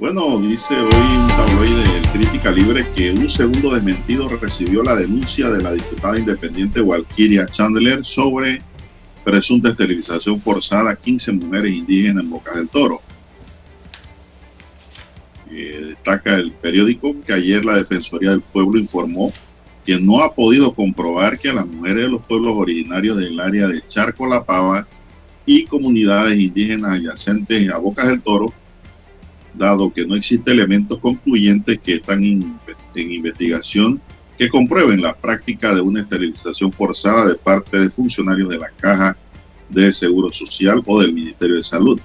Bueno, 0.00 0.40
dice 0.40 0.74
hoy 0.74 1.16
un 1.16 1.28
tabloide 1.28 1.92
del 1.92 2.08
Crítica 2.10 2.50
Libre 2.50 2.90
que 2.96 3.12
un 3.12 3.28
segundo 3.28 3.72
desmentido 3.72 4.28
recibió 4.28 4.82
la 4.82 4.96
denuncia 4.96 5.48
de 5.48 5.62
la 5.62 5.70
diputada 5.70 6.18
independiente 6.18 6.80
Walkiria 6.80 7.46
Chandler 7.46 8.04
sobre 8.04 8.60
presunta 9.22 9.68
esterilización 9.68 10.40
forzada 10.40 10.90
a 10.90 10.96
15 10.96 11.30
mujeres 11.34 11.72
indígenas 11.72 12.24
en 12.24 12.30
Bocas 12.30 12.56
del 12.56 12.68
Toro. 12.68 13.00
Eh, 15.52 15.84
destaca 15.90 16.34
el 16.34 16.50
periódico 16.50 17.14
que 17.24 17.32
ayer 17.32 17.64
la 17.64 17.76
Defensoría 17.76 18.30
del 18.30 18.40
Pueblo 18.40 18.80
informó 18.80 19.32
que 19.88 19.98
no 19.98 20.20
ha 20.20 20.34
podido 20.34 20.74
comprobar 20.74 21.38
que 21.38 21.48
a 21.48 21.54
las 21.54 21.66
mujeres 21.66 22.02
de 22.02 22.10
los 22.10 22.22
pueblos 22.26 22.54
originarios 22.54 23.16
del 23.16 23.40
área 23.40 23.66
de 23.68 23.80
Charco 23.88 24.26
La 24.26 24.44
Pava 24.44 24.86
y 25.46 25.64
comunidades 25.64 26.38
indígenas 26.38 26.98
adyacentes 26.98 27.70
a 27.72 27.78
Bocas 27.78 28.06
del 28.08 28.20
Toro, 28.20 28.52
dado 29.54 29.90
que 29.90 30.04
no 30.04 30.14
existe 30.14 30.50
elementos 30.50 30.98
concluyentes 30.98 31.80
que 31.80 31.94
están 31.94 32.22
en 32.22 32.60
investigación 32.94 33.98
que 34.36 34.50
comprueben 34.50 35.00
la 35.00 35.16
práctica 35.16 35.74
de 35.74 35.80
una 35.80 36.02
esterilización 36.02 36.70
forzada 36.70 37.24
de 37.24 37.36
parte 37.36 37.78
de 37.78 37.88
funcionarios 37.88 38.50
de 38.50 38.58
la 38.58 38.68
Caja 38.68 39.16
de 39.70 39.90
Seguro 39.90 40.30
Social 40.34 40.82
o 40.84 41.00
del 41.00 41.14
Ministerio 41.14 41.56
de 41.56 41.64
Salud. 41.64 41.98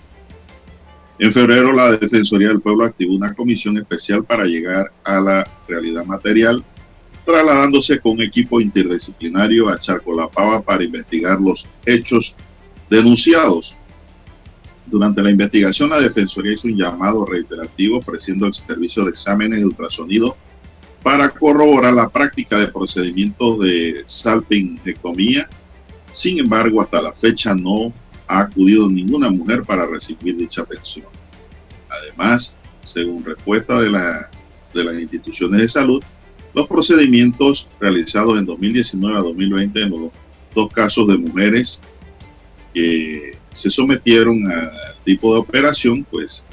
En 1.20 1.34
febrero, 1.34 1.74
la 1.74 1.98
Defensoría 1.98 2.48
del 2.48 2.62
Pueblo 2.62 2.86
activó 2.86 3.14
una 3.14 3.34
comisión 3.34 3.78
especial 3.78 4.24
para 4.24 4.46
llegar 4.46 4.94
a 5.04 5.20
la 5.20 5.52
realidad 5.68 6.06
material 6.06 6.64
trasladándose 7.26 8.00
con 8.00 8.22
equipo 8.22 8.60
interdisciplinario 8.60 9.70
a 9.70 9.80
Charcolapava 9.80 10.62
para 10.62 10.84
investigar 10.84 11.40
los 11.40 11.68
hechos 11.86 12.36
denunciados. 12.90 13.76
Durante 14.86 15.22
la 15.22 15.32
investigación, 15.32 15.90
la 15.90 16.02
Defensoría 16.02 16.54
hizo 16.54 16.68
un 16.68 16.78
llamado 16.78 17.26
reiterativo 17.26 18.00
ofreciendo 18.00 18.46
el 18.46 18.54
servicio 18.54 19.04
de 19.06 19.12
exámenes 19.12 19.60
de 19.60 19.66
ultrasonido 19.66 20.36
para 21.02 21.30
corroborar 21.30 21.94
la 21.94 22.10
práctica 22.10 22.58
de 22.58 22.68
procedimientos 22.68 23.60
de 23.60 24.04
salpingectomía. 24.06 25.50
Sin 26.12 26.40
embargo, 26.40 26.82
hasta 26.82 27.02
la 27.02 27.14
fecha 27.14 27.54
no 27.54 27.94
ha 28.28 28.42
acudido 28.42 28.90
ninguna 28.90 29.30
mujer 29.30 29.64
para 29.64 29.86
recibir 29.86 30.38
dicha 30.38 30.62
atención. 30.62 31.08
Además, 31.90 32.58
según 32.84 33.24
respuesta 33.24 33.80
de, 33.80 33.90
la, 33.90 34.30
de 34.74 34.84
las 34.84 34.96
instituciones 34.96 35.62
de 35.62 35.70
salud, 35.70 36.04
los 36.54 36.68
procedimientos 36.68 37.68
realizados 37.80 38.38
en 38.38 38.46
2019 38.46 39.18
a 39.18 39.22
2020 39.22 39.82
en 39.82 39.90
los 39.90 40.12
dos 40.54 40.72
casos 40.72 41.08
de 41.08 41.18
mujeres 41.18 41.82
que 42.74 43.38
se 43.52 43.70
sometieron 43.70 44.46
al 44.52 44.96
tipo 45.04 45.34
de 45.34 45.40
operación, 45.40 46.06
pues 46.10 46.46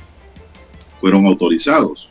fueron 1.00 1.26
autorizados. 1.26 2.10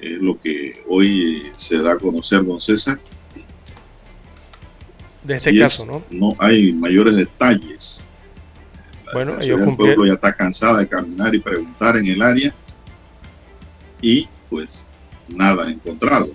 Es 0.00 0.18
lo 0.20 0.40
que 0.40 0.82
hoy 0.88 1.50
se 1.56 1.80
da 1.82 1.92
a 1.92 1.98
conocer, 1.98 2.44
don 2.44 2.60
César. 2.60 3.00
De 5.22 5.36
Así 5.36 5.58
caso, 5.58 5.82
es, 5.82 5.88
¿no? 5.88 6.02
No 6.10 6.36
hay 6.38 6.72
mayores 6.72 7.16
detalles. 7.16 8.04
Bueno, 9.12 9.36
La 9.36 9.44
ellos 9.44 9.56
ciudad 9.56 9.66
del 9.66 9.76
pueblo 9.76 10.06
ya 10.06 10.14
está 10.14 10.34
cansada 10.34 10.80
de 10.80 10.88
caminar 10.88 11.34
y 11.34 11.38
preguntar 11.38 11.96
en 11.96 12.06
el 12.06 12.20
área 12.20 12.54
y 14.02 14.28
pues 14.50 14.86
nada 15.28 15.70
encontrado. 15.70 16.28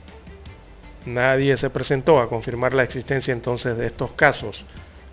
Nadie 1.05 1.57
se 1.57 1.69
presentó 1.69 2.19
a 2.19 2.29
confirmar 2.29 2.73
la 2.73 2.83
existencia 2.83 3.31
entonces 3.31 3.77
de 3.77 3.87
estos 3.87 4.11
casos 4.11 4.65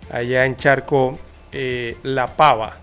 allá 0.09 0.45
en 0.45 0.57
Charco 0.57 1.19
eh, 1.51 1.97
La 2.03 2.35
Pava. 2.35 2.77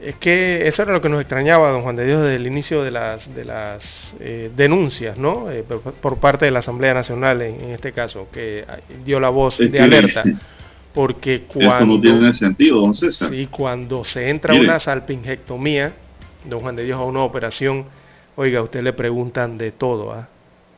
Es 0.00 0.16
que 0.16 0.66
eso 0.66 0.82
era 0.82 0.92
lo 0.92 1.00
que 1.00 1.08
nos 1.08 1.20
extrañaba, 1.20 1.70
don 1.70 1.82
Juan 1.82 1.96
de 1.96 2.04
Dios, 2.04 2.20
desde 2.20 2.36
el 2.36 2.46
inicio 2.46 2.82
de 2.82 2.90
las, 2.90 3.34
de 3.34 3.44
las 3.44 4.14
eh, 4.20 4.50
denuncias, 4.54 5.16
¿no? 5.16 5.50
Eh, 5.50 5.62
por, 5.62 6.18
parte 6.18 6.44
de 6.44 6.50
la 6.50 6.58
Asamblea 6.58 6.92
Nacional, 6.92 7.40
en, 7.40 7.58
en 7.60 7.70
este 7.70 7.92
caso, 7.92 8.28
que 8.30 8.66
ah, 8.68 8.78
dio 9.04 9.18
la 9.18 9.30
voz 9.30 9.60
Es 9.60 9.72
de 9.72 9.80
alerta. 9.80 10.22
Porque 10.92 11.46
Eso 11.48 11.58
no 11.58 11.66
cuando, 11.66 12.00
tiene 12.00 12.32
sentido, 12.34 12.80
don 12.80 12.94
César. 12.94 13.28
sí, 13.28 13.48
cuando 13.50 14.04
se 14.04 14.28
entra 14.28 14.52
Mire. 14.54 14.66
una 14.66 14.78
salpingectomía, 14.78 15.92
don 16.44 16.60
Juan 16.60 16.76
de 16.76 16.84
Dios, 16.84 17.00
a 17.00 17.02
una 17.02 17.22
operación, 17.24 17.86
oiga, 18.36 18.60
a 18.60 18.62
usted 18.62 18.82
le 18.82 18.92
preguntan 18.92 19.58
de 19.58 19.72
todo, 19.72 20.12
¿ah? 20.12 20.28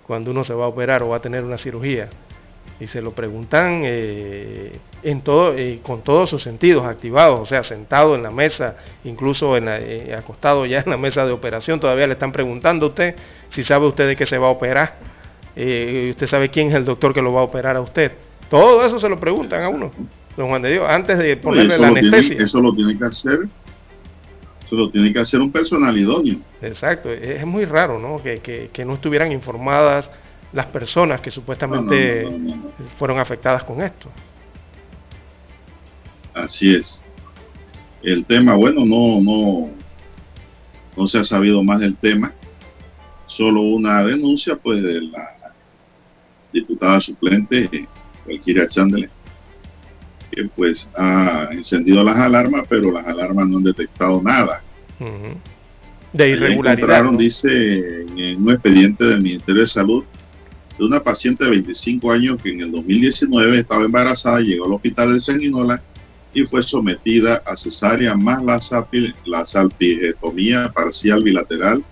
Cuando 0.06 0.30
uno 0.30 0.44
se 0.44 0.54
va 0.54 0.64
a 0.66 0.68
operar 0.68 1.02
o 1.02 1.08
va 1.08 1.16
a 1.16 1.20
tener 1.22 1.42
una 1.44 1.58
cirugía. 1.58 2.08
Y 2.78 2.88
se 2.88 3.00
lo 3.00 3.12
preguntan 3.12 3.82
eh, 3.84 4.78
en 5.02 5.22
todo, 5.22 5.54
eh, 5.56 5.80
con 5.82 6.02
todos 6.02 6.28
sus 6.28 6.42
sentidos 6.42 6.84
activados, 6.84 7.40
o 7.40 7.46
sea, 7.46 7.62
sentado 7.64 8.14
en 8.14 8.22
la 8.22 8.30
mesa, 8.30 8.76
incluso 9.04 9.56
en 9.56 9.64
la- 9.64 9.80
eh, 9.80 10.14
acostado 10.14 10.66
ya 10.66 10.80
en 10.80 10.90
la 10.90 10.96
mesa 10.98 11.24
de 11.24 11.32
operación, 11.32 11.80
todavía 11.80 12.06
le 12.06 12.12
están 12.14 12.32
preguntando 12.32 12.86
a 12.86 12.88
usted 12.90 13.14
si 13.48 13.64
sabe 13.64 13.86
usted 13.86 14.06
de 14.06 14.14
qué 14.16 14.26
se 14.26 14.36
va 14.36 14.48
a 14.48 14.50
operar, 14.50 14.96
eh, 15.54 16.08
usted 16.10 16.26
sabe 16.26 16.50
quién 16.50 16.68
es 16.68 16.74
el 16.74 16.84
doctor 16.84 17.14
que 17.14 17.22
lo 17.22 17.32
va 17.32 17.40
a 17.40 17.44
operar 17.44 17.76
a 17.76 17.80
usted. 17.80 18.12
Todo 18.50 18.84
eso 18.84 18.98
se 18.98 19.08
lo 19.08 19.18
preguntan 19.18 19.62
a 19.62 19.68
uno, 19.70 19.90
don 20.36 20.48
Juan 20.48 20.60
de 20.60 20.72
Dios, 20.72 20.84
antes 20.86 21.16
de 21.18 21.36
ponerle 21.38 21.78
la 21.78 21.88
lo 21.88 21.94
tiene, 21.94 22.08
anestesia. 22.18 22.44
eso 22.44 22.60
lo 22.60 22.74
tiene 22.74 22.98
que 22.98 23.04
hacer, 23.06 23.38
eso 24.66 24.76
lo 24.76 24.90
tiene 24.90 25.12
que 25.12 25.20
hacer 25.20 25.40
un 25.40 25.50
personal 25.52 25.96
idóneo. 25.96 26.38
Exacto, 26.60 27.10
es 27.12 27.46
muy 27.46 27.64
raro, 27.64 27.98
¿no? 27.98 28.22
Que, 28.22 28.40
que- 28.40 28.70
que 28.72 28.84
no 28.84 28.94
estuvieran 28.94 29.30
informadas 29.32 30.10
las 30.52 30.66
personas 30.66 31.20
que 31.20 31.30
supuestamente 31.30 32.22
No, 32.24 32.30
no, 32.32 32.38
no, 32.38 32.48
no, 32.56 32.56
no. 32.56 32.70
fueron 32.98 33.18
afectadas 33.18 33.62
con 33.64 33.80
esto. 33.82 34.10
Así 36.34 36.74
es. 36.74 37.02
El 38.02 38.24
tema, 38.24 38.54
bueno, 38.54 38.84
no, 38.84 39.20
no, 39.20 39.70
no 40.96 41.06
se 41.06 41.18
ha 41.18 41.24
sabido 41.24 41.62
más 41.62 41.80
del 41.80 41.96
tema. 41.96 42.32
Solo 43.26 43.60
una 43.62 44.04
denuncia, 44.04 44.56
pues, 44.56 44.82
de 44.82 45.00
la 45.02 45.36
diputada 46.52 47.00
suplente, 47.00 47.86
Valkyria 48.26 48.68
Chandler, 48.68 49.10
que 50.30 50.44
pues 50.54 50.88
ha 50.96 51.48
encendido 51.52 52.02
las 52.04 52.16
alarmas, 52.16 52.64
pero 52.68 52.90
las 52.90 53.06
alarmas 53.06 53.48
no 53.48 53.58
han 53.58 53.64
detectado 53.64 54.22
nada. 54.22 54.62
Ujú. 55.00 55.38
De 56.12 56.24
Allá 56.24 56.32
irregularidad. 56.34 56.72
encontraron, 56.78 57.12
¿no? 57.14 57.18
dice, 57.18 58.02
en 58.16 58.42
un 58.42 58.50
expediente 58.52 59.04
del 59.04 59.22
Ministerio 59.22 59.62
de 59.62 59.68
Salud, 59.68 60.04
de 60.78 60.84
una 60.84 61.00
paciente 61.00 61.44
de 61.44 61.50
25 61.50 62.10
años 62.12 62.40
que 62.42 62.50
en 62.52 62.60
el 62.60 62.70
2019 62.72 63.58
estaba 63.60 63.84
embarazada, 63.84 64.40
llegó 64.40 64.66
al 64.66 64.72
hospital 64.74 65.14
de 65.14 65.20
Sanguinola 65.20 65.82
y 66.34 66.44
fue 66.44 66.62
sometida 66.62 67.42
a 67.46 67.56
cesárea 67.56 68.14
más 68.14 68.42
la, 68.44 68.56
salpi- 68.58 69.14
la 69.24 69.44
salpingectomía 69.46 70.70
parcial 70.74 71.22
bilateral. 71.22 71.82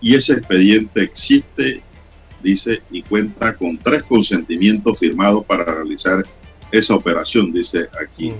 Y 0.00 0.14
ese 0.14 0.34
expediente 0.34 1.02
existe, 1.02 1.82
dice, 2.42 2.82
y 2.90 3.02
cuenta 3.02 3.54
con 3.56 3.76
tres 3.78 4.04
consentimientos 4.04 4.98
firmados 4.98 5.44
para 5.44 5.64
realizar 5.64 6.24
esa 6.72 6.94
operación, 6.94 7.52
dice 7.52 7.88
aquí 8.02 8.32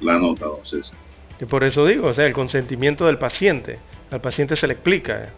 la 0.00 0.18
nota, 0.18 0.46
don 0.46 0.64
César. 0.64 0.98
Que 1.38 1.46
por 1.46 1.64
eso 1.64 1.86
digo, 1.86 2.08
o 2.08 2.14
sea, 2.14 2.26
el 2.26 2.32
consentimiento 2.32 3.06
del 3.06 3.18
paciente. 3.18 3.78
Al 4.10 4.20
paciente 4.20 4.54
se 4.56 4.66
le 4.66 4.74
explica 4.74 5.30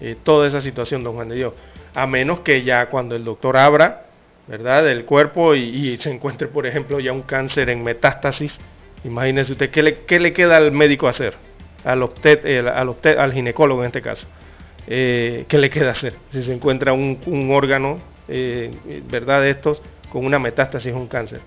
eh, 0.00 0.16
toda 0.22 0.46
esa 0.48 0.62
situación, 0.62 1.02
don 1.02 1.14
Juan 1.14 1.28
de 1.28 1.36
Dios. 1.36 1.52
a 1.94 2.06
menos 2.06 2.40
que 2.40 2.62
ya 2.62 2.86
cuando 2.88 3.16
el 3.16 3.24
doctor 3.24 3.56
abra, 3.56 4.06
¿verdad?, 4.46 4.84
del 4.84 5.04
cuerpo 5.04 5.54
y, 5.54 5.62
y 5.62 5.96
se 5.98 6.10
encuentre, 6.10 6.46
por 6.48 6.66
ejemplo, 6.66 7.00
ya 7.00 7.12
un 7.12 7.22
cáncer 7.22 7.68
en 7.70 7.82
metástasis, 7.82 8.56
imagínese 9.04 9.52
usted, 9.52 9.70
¿qué 9.70 9.82
le, 9.82 9.98
qué 10.04 10.20
le 10.20 10.32
queda 10.32 10.56
al 10.56 10.70
médico 10.72 11.08
hacer? 11.08 11.34
Al, 11.84 12.02
obstet- 12.02 12.44
el- 12.44 12.68
al, 12.68 12.88
obstet- 12.88 13.16
al 13.18 13.32
ginecólogo 13.32 13.80
en 13.82 13.86
este 13.88 14.02
caso. 14.02 14.26
Eh, 14.86 15.44
¿Qué 15.48 15.58
le 15.58 15.70
queda 15.70 15.90
hacer? 15.92 16.14
Si 16.30 16.42
se 16.42 16.52
encuentra 16.52 16.92
un, 16.92 17.18
un 17.26 17.52
órgano, 17.52 18.00
eh, 18.28 18.70
¿verdad?, 19.10 19.42
de 19.42 19.50
estos, 19.50 19.82
con 20.10 20.24
una 20.24 20.38
metástasis, 20.38 20.92
un 20.92 21.06
cáncer 21.06 21.40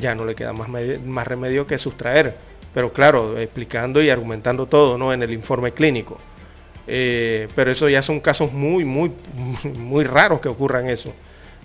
ya 0.00 0.14
no 0.14 0.24
le 0.24 0.34
queda 0.34 0.52
más, 0.52 0.68
más 1.04 1.26
remedio 1.26 1.66
que 1.66 1.78
sustraer. 1.78 2.34
Pero 2.72 2.92
claro, 2.92 3.38
explicando 3.38 4.02
y 4.02 4.10
argumentando 4.10 4.66
todo 4.66 4.96
¿no? 4.96 5.12
en 5.12 5.22
el 5.22 5.32
informe 5.32 5.72
clínico. 5.72 6.18
Eh, 6.86 7.48
pero 7.54 7.70
eso 7.70 7.88
ya 7.88 8.02
son 8.02 8.20
casos 8.20 8.52
muy, 8.52 8.84
muy, 8.84 9.12
muy 9.76 10.04
raros 10.04 10.40
que 10.40 10.48
ocurran 10.48 10.88
eso. 10.88 11.12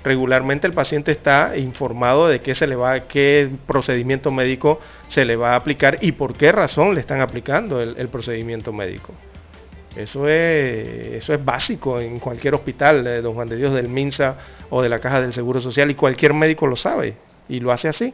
Regularmente 0.04 0.68
el 0.68 0.74
paciente 0.74 1.12
está 1.12 1.58
informado 1.58 2.28
de 2.28 2.40
qué 2.40 2.54
se 2.54 2.68
le 2.68 2.76
va, 2.76 3.08
qué 3.08 3.50
procedimiento 3.66 4.32
médico 4.32 4.80
se 5.08 5.26
le 5.26 5.36
va 5.36 5.54
a 5.54 5.56
aplicar 5.56 5.98
y 6.02 6.12
por 6.12 6.38
qué 6.38 6.52
razón 6.52 6.94
le 6.94 7.00
están 7.00 7.22
aplicando 7.22 7.82
el 7.82 8.08
procedimiento 8.10 8.72
médico. 8.72 9.14
Eso 9.96 10.28
es, 10.28 11.24
eso 11.24 11.34
es 11.34 11.44
básico 11.44 12.02
en 12.02 12.20
cualquier 12.20 12.54
hospital 12.54 13.04
de 13.04 13.22
Don 13.22 13.34
Juan 13.34 13.48
de 13.48 13.56
Dios 13.56 13.74
del 13.74 13.88
MINSA 13.88 14.38
o 14.70 14.82
de 14.82 14.90
la 14.90 15.00
Caja 15.00 15.22
del 15.22 15.32
Seguro 15.32 15.62
Social 15.62 15.90
y 15.90 15.96
cualquier 15.96 16.34
médico 16.34 16.68
lo 16.68 16.76
sabe 16.76 17.16
y 17.48 17.60
lo 17.62 17.72
hace 17.72 17.88
así. 17.88 18.14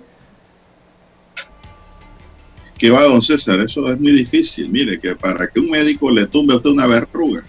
¿Qué 2.77 2.89
va, 2.89 3.03
don 3.03 3.21
César? 3.21 3.59
Eso 3.59 3.87
es 3.91 3.99
muy 3.99 4.11
difícil. 4.11 4.69
Mire, 4.69 4.99
que 4.99 5.15
para 5.15 5.47
que 5.47 5.59
un 5.59 5.69
médico 5.69 6.09
le 6.09 6.27
tumbe 6.27 6.53
a 6.53 6.57
usted 6.57 6.71
una 6.71 6.87
verruga, 6.87 7.43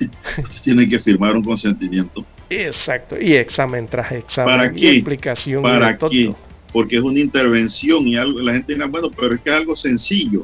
usted 0.38 0.62
tiene 0.62 0.88
que 0.88 0.98
firmar 0.98 1.36
un 1.36 1.44
consentimiento. 1.44 2.24
Exacto, 2.50 3.16
y 3.20 3.34
examen 3.34 3.88
tras 3.88 4.12
examen, 4.12 4.56
¿Para 4.56 4.72
qué? 4.72 4.92
explicación. 4.96 5.62
¿Para 5.62 5.96
qué? 5.96 6.34
Porque 6.72 6.96
es 6.96 7.02
una 7.02 7.20
intervención 7.20 8.06
y 8.06 8.16
algo, 8.16 8.40
la 8.40 8.52
gente 8.52 8.74
dirá, 8.74 8.86
bueno, 8.86 9.10
pero 9.10 9.36
es 9.36 9.40
que 9.40 9.50
es 9.50 9.56
algo 9.56 9.76
sencillo. 9.76 10.42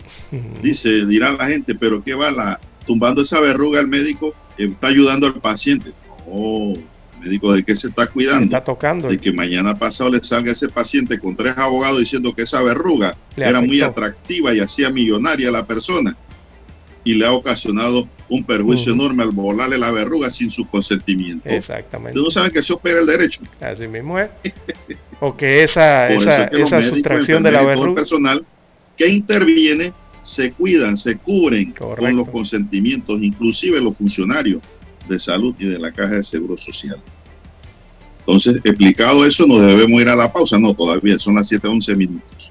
Dice, 0.63 1.07
dirá 1.07 1.33
la 1.33 1.49
gente, 1.49 1.75
pero 1.75 2.03
¿qué 2.03 2.15
va 2.15 2.31
la, 2.31 2.61
tumbando 2.91 3.23
esa 3.23 3.39
verruga 3.39 3.79
el 3.79 3.87
médico? 3.87 4.35
eh, 4.59 4.65
está 4.65 4.89
ayudando 4.89 5.29
al 5.29 5.35
paciente. 5.35 5.93
No, 6.27 6.75
el 6.75 6.85
médico 7.21 7.53
de 7.53 7.63
qué 7.63 7.77
se 7.77 7.87
está 7.87 8.09
cuidando. 8.09 8.47
Está 8.47 8.65
tocando. 8.65 9.07
De 9.07 9.17
que 9.17 9.33
mañana 9.33 9.79
pasado 9.79 10.11
le 10.11 10.19
salga 10.25 10.51
ese 10.51 10.69
paciente 10.69 11.21
con 11.21 11.37
tres 11.37 11.57
abogados 11.57 12.01
diciendo 12.01 12.35
que 12.35 12.43
esa 12.43 12.61
verruga 12.65 13.17
Le 13.37 13.49
era 13.49 13.61
muy 13.61 13.81
atractiva 13.81 14.53
y 14.53 14.59
hacía 14.59 14.91
millonaria 14.91 15.51
a 15.51 15.53
la 15.53 15.65
persona 15.65 16.17
y 17.05 17.15
le 17.15 17.27
ha 17.27 17.33
ocasionado 17.33 18.09
un 18.29 18.43
perjuicio 18.43 18.93
enorme 18.93 19.23
al 19.23 19.31
volarle 19.31 19.79
la 19.79 19.93
verruga 19.93 20.29
sin 20.31 20.51
su 20.51 20.67
consentimiento. 20.67 21.49
Exactamente. 21.49 22.19
Ustedes 22.19 22.25
no 22.25 22.31
saben 22.41 22.53
que 22.53 22.63
se 22.63 22.73
opera 22.73 22.99
el 22.99 23.07
derecho. 23.07 23.43
Así 23.61 23.87
mismo 23.87 24.19
es. 24.19 24.31
O 25.23 25.37
que 25.37 25.63
esa, 25.63 26.09
eso 26.09 26.31
esa, 26.51 26.81
sustracción 26.81 27.43
de 27.43 27.53
la 27.53 27.63
verruga. 27.63 27.95
personal 27.95 28.43
que 28.97 29.07
interviene 29.07 29.93
se 30.23 30.53
cuidan, 30.53 30.97
se 30.97 31.17
cubren 31.19 31.73
con 31.73 32.17
los 32.17 32.29
consentimientos, 32.29 33.19
inclusive 33.23 33.81
los 33.81 33.97
funcionarios 33.97 34.63
de 35.09 35.19
salud 35.19 35.55
y 35.59 35.67
de 35.67 35.79
la 35.79 35.93
Caja 35.93 36.17
de 36.17 36.23
Seguro 36.23 36.57
Social. 36.57 37.01
Entonces, 38.21 38.57
explicado 38.65 39.27
eso, 39.27 39.47
nos 39.47 39.63
debemos 39.63 40.01
ir 40.01 40.09
a 40.09 40.15
la 40.15 40.33
pausa. 40.33 40.59
No, 40.59 40.75
todavía 40.75 41.19
son 41.19 41.35
las 41.35 41.51
7:11 41.51 41.97
minutos. 41.97 42.51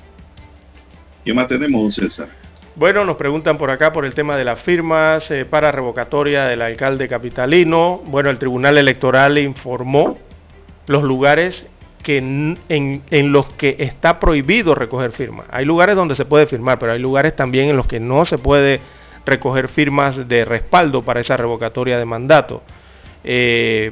¿Qué 1.23 1.33
más 1.33 1.47
tenemos, 1.47 1.81
don 1.81 1.91
César? 1.91 2.29
Bueno, 2.75 3.03
nos 3.05 3.17
preguntan 3.17 3.57
por 3.57 3.71
acá 3.71 3.91
por 3.91 4.05
el 4.05 4.13
tema 4.13 4.37
de 4.37 4.45
las 4.45 4.61
firmas 4.61 5.29
eh, 5.31 5.45
para 5.45 5.71
revocatoria 5.71 6.45
del 6.45 6.61
alcalde 6.61 7.07
capitalino. 7.07 8.01
Bueno, 8.05 8.29
el 8.29 8.39
Tribunal 8.39 8.77
Electoral 8.77 9.37
informó 9.37 10.17
los 10.87 11.03
lugares 11.03 11.67
que 12.03 12.17
en, 12.17 12.59
en 12.69 13.31
los 13.31 13.49
que 13.53 13.76
está 13.80 14.19
prohibido 14.19 14.76
recoger 14.76 15.11
firmas. 15.11 15.45
Hay 15.51 15.65
lugares 15.65 15.95
donde 15.95 16.15
se 16.15 16.26
puede 16.26 16.47
firmar, 16.47 16.80
pero 16.80 16.93
hay 16.93 16.99
lugares 16.99 17.35
también 17.35 17.69
en 17.69 17.77
los 17.77 17.88
que 17.88 17.99
no 17.99 18.26
se 18.26 18.38
puede 18.38 18.81
recoger 19.26 19.67
firmas 19.67 20.27
de 20.27 20.45
respaldo 20.45 21.03
para 21.03 21.19
esa 21.19 21.38
revocatoria 21.38 21.97
de 21.97 22.05
mandato. 22.05 22.63
Eh, 23.23 23.91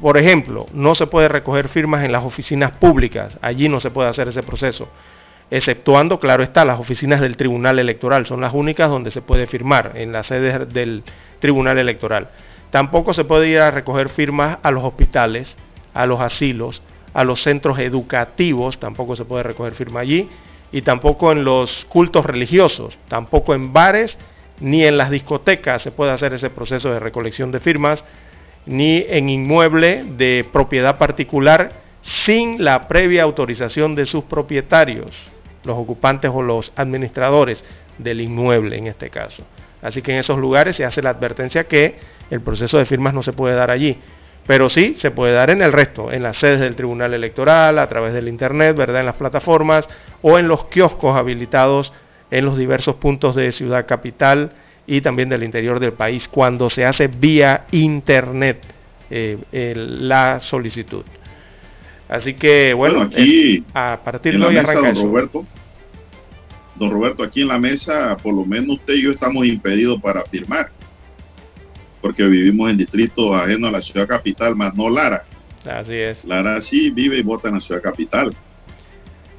por 0.00 0.18
ejemplo, 0.18 0.66
no 0.72 0.94
se 0.94 1.06
puede 1.06 1.28
recoger 1.28 1.68
firmas 1.68 2.04
en 2.04 2.12
las 2.12 2.24
oficinas 2.24 2.72
públicas. 2.72 3.38
Allí 3.40 3.68
no 3.68 3.80
se 3.80 3.90
puede 3.90 4.08
hacer 4.08 4.28
ese 4.28 4.42
proceso 4.42 4.88
exceptuando, 5.50 6.18
claro 6.18 6.42
está, 6.42 6.64
las 6.64 6.80
oficinas 6.80 7.20
del 7.20 7.36
Tribunal 7.36 7.78
Electoral, 7.78 8.26
son 8.26 8.40
las 8.40 8.54
únicas 8.54 8.88
donde 8.88 9.10
se 9.10 9.22
puede 9.22 9.46
firmar, 9.46 9.92
en 9.94 10.12
las 10.12 10.26
sedes 10.28 10.72
del 10.72 11.02
Tribunal 11.38 11.78
Electoral. 11.78 12.28
Tampoco 12.70 13.14
se 13.14 13.24
puede 13.24 13.48
ir 13.48 13.58
a 13.58 13.70
recoger 13.70 14.08
firmas 14.08 14.58
a 14.62 14.70
los 14.70 14.84
hospitales, 14.84 15.56
a 15.92 16.06
los 16.06 16.20
asilos, 16.20 16.82
a 17.14 17.24
los 17.24 17.42
centros 17.42 17.78
educativos, 17.78 18.78
tampoco 18.78 19.16
se 19.16 19.24
puede 19.24 19.44
recoger 19.44 19.74
firma 19.74 20.00
allí, 20.00 20.28
y 20.72 20.82
tampoco 20.82 21.32
en 21.32 21.44
los 21.44 21.86
cultos 21.86 22.26
religiosos, 22.26 22.98
tampoco 23.08 23.54
en 23.54 23.72
bares 23.72 24.18
ni 24.60 24.84
en 24.84 24.96
las 24.96 25.10
discotecas 25.10 25.82
se 25.82 25.92
puede 25.92 26.12
hacer 26.12 26.32
ese 26.32 26.50
proceso 26.50 26.92
de 26.92 27.00
recolección 27.00 27.52
de 27.52 27.60
firmas, 27.60 28.04
ni 28.66 29.04
en 29.08 29.28
inmueble 29.28 30.04
de 30.04 30.46
propiedad 30.52 30.98
particular 30.98 31.72
sin 32.00 32.62
la 32.62 32.88
previa 32.88 33.22
autorización 33.22 33.94
de 33.94 34.06
sus 34.06 34.24
propietarios, 34.24 35.16
los 35.64 35.78
ocupantes 35.78 36.30
o 36.34 36.42
los 36.42 36.72
administradores 36.76 37.64
del 37.98 38.20
inmueble 38.20 38.76
en 38.76 38.86
este 38.86 39.10
caso. 39.10 39.44
Así 39.80 40.02
que 40.02 40.12
en 40.12 40.18
esos 40.18 40.38
lugares 40.38 40.76
se 40.76 40.84
hace 40.84 41.02
la 41.02 41.10
advertencia 41.10 41.64
que 41.64 41.98
el 42.30 42.40
proceso 42.40 42.78
de 42.78 42.84
firmas 42.84 43.14
no 43.14 43.22
se 43.22 43.32
puede 43.32 43.54
dar 43.54 43.70
allí, 43.70 43.98
pero 44.46 44.68
sí 44.68 44.94
se 44.98 45.10
puede 45.10 45.32
dar 45.32 45.50
en 45.50 45.62
el 45.62 45.72
resto, 45.72 46.12
en 46.12 46.22
las 46.22 46.36
sedes 46.38 46.60
del 46.60 46.76
Tribunal 46.76 47.14
Electoral, 47.14 47.78
a 47.78 47.88
través 47.88 48.12
del 48.12 48.28
Internet, 48.28 48.76
¿verdad? 48.76 49.00
en 49.00 49.06
las 49.06 49.16
plataformas 49.16 49.88
o 50.22 50.38
en 50.38 50.48
los 50.48 50.66
kioscos 50.66 51.16
habilitados 51.16 51.92
en 52.30 52.44
los 52.44 52.58
diversos 52.58 52.96
puntos 52.96 53.34
de 53.36 53.52
Ciudad 53.52 53.86
Capital 53.86 54.52
y 54.86 55.00
también 55.00 55.28
del 55.28 55.44
interior 55.44 55.80
del 55.80 55.92
país, 55.92 56.28
cuando 56.28 56.68
se 56.68 56.84
hace 56.84 57.06
vía 57.08 57.64
Internet 57.70 58.60
eh, 59.10 59.38
la 59.76 60.40
solicitud. 60.40 61.04
Así 62.08 62.34
que 62.34 62.74
bueno, 62.74 62.96
Bueno, 62.96 63.10
aquí, 63.10 63.64
a 63.72 64.00
partir 64.04 64.38
de 64.38 64.44
hoy 64.44 64.54
mesa, 64.54 64.72
arranca 64.72 64.88
don 64.88 64.96
eso. 64.96 65.06
Roberto. 65.06 65.46
Don 66.76 66.90
Roberto, 66.90 67.22
aquí 67.22 67.42
en 67.42 67.48
la 67.48 67.58
mesa, 67.58 68.16
por 68.16 68.34
lo 68.34 68.44
menos 68.44 68.78
usted 68.78 68.94
y 68.94 69.02
yo 69.02 69.12
estamos 69.12 69.46
impedidos 69.46 70.00
para 70.00 70.22
firmar. 70.24 70.70
Porque 72.04 72.26
vivimos 72.26 72.68
en 72.68 72.76
distrito 72.76 73.34
ajeno 73.34 73.66
a 73.66 73.70
la 73.70 73.80
ciudad 73.80 74.06
capital, 74.06 74.54
más 74.54 74.74
no 74.74 74.90
Lara. 74.90 75.24
Así 75.64 75.94
es. 75.94 76.22
Lara 76.26 76.60
sí 76.60 76.90
vive 76.90 77.16
y 77.16 77.22
vota 77.22 77.48
en 77.48 77.54
la 77.54 77.62
ciudad 77.62 77.80
capital. 77.80 78.36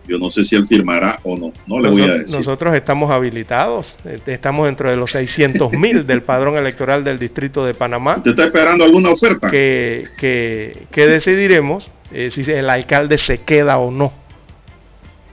Yo 0.07 0.17
no 0.17 0.31
sé 0.31 0.43
si 0.43 0.55
él 0.55 0.65
firmará 0.65 1.19
o 1.21 1.37
no. 1.37 1.53
No 1.67 1.79
le 1.79 1.91
voy 1.91 2.01
a 2.01 2.13
decir. 2.15 2.35
Nosotros 2.35 2.73
estamos 2.73 3.11
habilitados, 3.11 3.95
eh, 4.03 4.19
estamos 4.25 4.65
dentro 4.65 4.89
de 4.89 4.97
los 4.97 5.11
600 5.11 5.73
mil 5.73 6.07
del 6.07 6.23
padrón 6.23 6.57
electoral 6.57 7.03
del 7.03 7.19
distrito 7.19 7.63
de 7.63 7.75
Panamá. 7.75 8.15
¿Usted 8.17 8.31
está 8.31 8.45
esperando 8.45 8.83
alguna 8.83 9.11
oferta? 9.11 9.51
Que, 9.51 10.05
que, 10.17 10.87
que 10.89 11.05
decidiremos 11.05 11.91
eh, 12.11 12.31
si 12.31 12.41
el 12.51 12.67
alcalde 12.67 13.19
se 13.19 13.41
queda 13.41 13.77
o 13.77 13.91
no. 13.91 14.11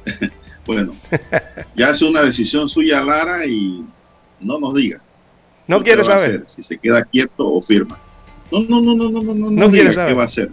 Bueno, 0.65 0.95
ya 1.75 1.91
es 1.91 2.03
una 2.03 2.23
decisión 2.23 2.69
suya, 2.69 3.03
Lara, 3.03 3.45
y 3.47 3.85
no 4.39 4.61
nos 4.61 4.77
diga. 4.77 5.01
No 5.73 5.79
¿Qué 5.79 5.85
quiere 5.85 6.03
va 6.03 6.15
a 6.15 6.19
saber. 6.19 6.37
hacer? 6.37 6.45
Si 6.49 6.63
se 6.63 6.79
queda 6.79 7.03
quieto 7.05 7.49
o 7.49 7.63
firma. 7.63 7.99
No, 8.51 8.61
no, 8.61 8.81
no, 8.81 8.95
no, 8.95 9.11
no, 9.11 9.23
no, 9.23 9.35
no, 9.35 9.51
No 9.51 9.71
quiere 9.71 9.89
qué 9.89 9.95
saber. 9.95 10.19
va 10.19 10.23
a 10.23 10.27
hacer. 10.27 10.51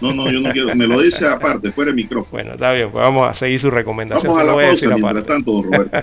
No, 0.00 0.14
no, 0.14 0.30
yo 0.30 0.38
no 0.40 0.52
quiero. 0.52 0.74
Me 0.76 0.86
lo 0.86 1.00
dice 1.00 1.26
aparte, 1.26 1.72
fuera 1.72 1.90
de 1.90 1.96
micrófono. 1.96 2.40
Bueno, 2.40 2.52
está 2.54 2.72
bien, 2.72 2.92
pues 2.92 3.02
vamos 3.02 3.28
a 3.28 3.34
seguir 3.34 3.58
su 3.58 3.68
recomendación. 3.70 4.32
Vamos 4.32 4.42
a 4.42 4.46
la 4.46 4.54
pausa 4.54 4.86
mientras 4.86 5.10
aparte. 5.10 5.28
tanto, 5.28 5.52
don 5.52 5.64
Roberto. 5.64 5.98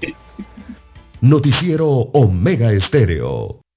Noticiero 1.20 1.88
Omega 1.88 2.70
Estéreo. 2.72 3.63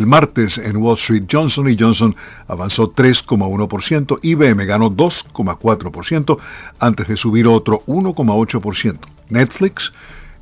El 0.00 0.06
martes 0.06 0.56
en 0.56 0.78
Wall 0.78 0.96
Street, 0.96 1.24
Johnson 1.30 1.76
Johnson 1.78 2.16
avanzó 2.48 2.90
3,1%, 2.90 4.18
IBM 4.22 4.64
ganó 4.64 4.90
2,4% 4.90 6.38
antes 6.78 7.06
de 7.06 7.18
subir 7.18 7.46
otro 7.46 7.82
1,8%. 7.86 8.98
Netflix 9.28 9.92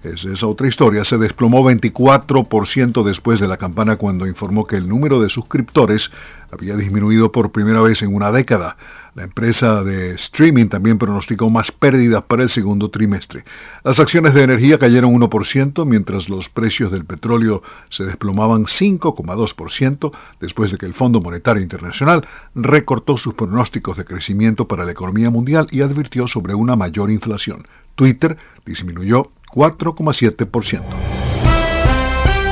esa 0.05 0.33
es 0.33 0.45
otra 0.45 0.69
historia. 0.69 1.05
Se 1.05 1.19
desplomó 1.19 1.69
24% 1.69 3.03
después 3.03 3.41
de 3.41 3.49
la 3.49 3.57
campana 3.57 3.97
cuando 3.97 4.29
informó 4.29 4.65
que 4.65 4.77
el 4.77 4.89
número 4.89 5.21
de 5.21 5.29
suscriptores 5.29 6.13
había 6.53 6.77
disminuido 6.77 7.33
por 7.33 7.51
primera 7.51 7.81
vez 7.81 8.03
en 8.03 8.15
una 8.15 8.31
década. 8.31 8.77
La 9.19 9.25
empresa 9.25 9.83
de 9.83 10.13
streaming 10.15 10.69
también 10.69 10.97
pronosticó 10.97 11.51
más 11.51 11.73
pérdidas 11.73 12.23
para 12.23 12.45
el 12.45 12.51
segundo 12.51 12.89
trimestre. 12.89 13.43
Las 13.83 13.99
acciones 13.99 14.33
de 14.33 14.45
energía 14.45 14.79
cayeron 14.79 15.13
1%, 15.13 15.85
mientras 15.85 16.29
los 16.29 16.49
precios 16.49 16.93
del 16.93 17.05
petróleo 17.05 17.65
se 17.91 18.05
desplomaban 18.05 18.67
5,2% 18.67 20.13
después 20.39 20.71
de 20.71 20.79
que 20.79 20.87
el 20.87 20.95
Fondo 20.95 21.21
Monetario 21.21 21.65
Internacional 21.65 22.29
recortó 22.55 23.17
sus 23.17 23.35
pronósticos 23.35 23.97
de 23.97 24.05
crecimiento 24.05 24.69
para 24.69 24.85
la 24.85 24.93
economía 24.93 25.31
mundial 25.31 25.67
y 25.73 25.81
advirtió 25.81 26.29
sobre 26.29 26.55
una 26.55 26.77
mayor 26.77 27.11
inflación. 27.11 27.67
Twitter 27.97 28.37
disminuyó 28.65 29.33
4,7%. 29.53 31.19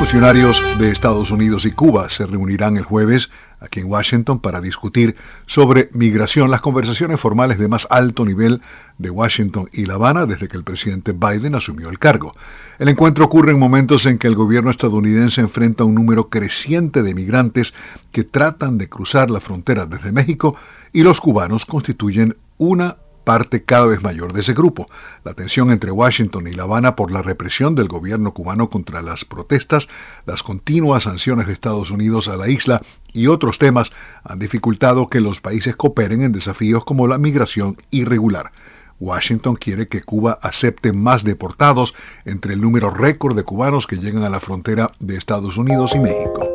Funcionarios 0.01 0.61
de 0.79 0.91
Estados 0.91 1.31
Unidos 1.31 1.65
y 1.65 1.71
Cuba 1.71 2.11
se 2.11 2.27
reunirán 2.27 2.77
el 2.77 2.83
jueves 2.83 3.31
aquí 3.61 3.81
en 3.81 3.91
Washington 3.91 4.41
para 4.41 4.61
discutir 4.61 5.17
sobre 5.47 5.89
migración, 5.93 6.51
las 6.51 6.61
conversaciones 6.61 7.21
formales 7.21 7.59
de 7.59 7.69
más 7.69 7.87
alto 7.91 8.25
nivel 8.25 8.61
de 8.99 9.11
Washington 9.11 9.69
y 9.73 9.87
La 9.87 9.95
Habana 9.95 10.27
desde 10.27 10.49
que 10.49 10.57
el 10.57 10.65
presidente 10.65 11.13
Biden 11.13 11.55
asumió 11.55 11.89
el 11.89 11.99
cargo. 11.99 12.35
El 12.79 12.89
encuentro 12.89 13.25
ocurre 13.25 13.53
en 13.53 13.59
momentos 13.59 14.07
en 14.07 14.19
que 14.19 14.27
el 14.27 14.35
gobierno 14.35 14.71
estadounidense 14.71 15.41
enfrenta 15.41 15.85
un 15.85 15.95
número 15.95 16.29
creciente 16.29 17.03
de 17.03 17.15
migrantes 17.15 17.75
que 18.13 18.25
tratan 18.25 18.79
de 18.79 18.89
cruzar 18.89 19.31
la 19.31 19.41
frontera 19.41 19.87
desde 19.87 20.13
México 20.13 20.57
y 20.93 21.03
los 21.03 21.21
cubanos 21.21 21.67
constituyen 21.67 22.37
una 22.59 22.97
parte 23.27 23.65
cada 23.65 23.87
vez 23.87 24.01
mayor 24.03 24.33
de 24.33 24.41
ese 24.43 24.55
grupo. 24.55 24.89
La 25.25 25.35
tensión 25.35 25.73
entre 25.73 25.91
Washington 25.91 26.47
y 26.47 26.53
La 26.53 26.63
Habana 26.63 26.95
por 26.95 27.11
la 27.11 27.23
represión 27.23 27.75
del 27.75 27.89
gobierno 27.89 28.33
cubano 28.33 28.71
contra 28.71 29.03
las 29.03 29.25
protestas, 29.25 29.89
las 30.27 30.45
continuas 30.45 31.03
sanciones 31.03 31.49
de 31.49 31.53
Estados 31.53 31.91
Unidos 31.91 32.29
a 32.29 32.37
la 32.37 32.49
isla 32.49 32.81
y 33.13 33.27
otros 33.27 33.59
temas 33.59 33.91
han 34.23 34.39
dificultado 34.39 35.09
que 35.09 35.21
los 35.21 35.41
países 35.41 35.75
cooperen 35.75 36.23
en 36.23 36.31
desafíos 36.31 36.85
como 36.85 37.09
la 37.09 37.19
migración 37.19 37.77
irregular. 37.91 38.53
Washington 39.01 39.57
quiere 39.57 39.89
que 39.89 40.03
Cuba 40.03 40.39
acepte 40.41 40.93
más 40.93 41.25
deportados 41.25 41.95
entre 42.25 42.55
el 42.55 42.61
número 42.61 42.91
récord 42.91 43.35
de 43.35 43.43
cubanos 43.43 43.89
que 43.89 43.97
llegan 43.97 44.23
a 44.23 44.31
la 44.31 44.39
frontera 44.39 44.93
de 45.01 45.17
Estados 45.17 45.57
Unidos 45.57 45.97
y 45.97 45.99
México. 45.99 46.49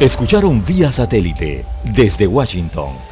Escucharon 0.00 0.62
vía 0.66 0.92
satélite 0.92 1.64
desde 1.96 2.26
Washington 2.26 3.11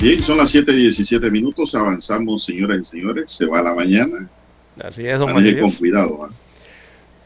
Bien, 0.00 0.22
son 0.22 0.38
las 0.38 0.50
7 0.50 0.70
y 0.72 0.82
17 0.82 1.28
minutos, 1.28 1.74
avanzamos 1.74 2.44
señoras 2.44 2.78
y 2.80 2.84
señores, 2.84 3.30
se 3.32 3.46
va 3.46 3.60
la 3.60 3.74
mañana. 3.74 4.28
Así 4.80 5.04
es, 5.04 5.18
don 5.18 5.32
Manuel. 5.32 5.58
con 5.60 5.72
cuidado. 5.72 6.28
¿eh? 6.30 6.34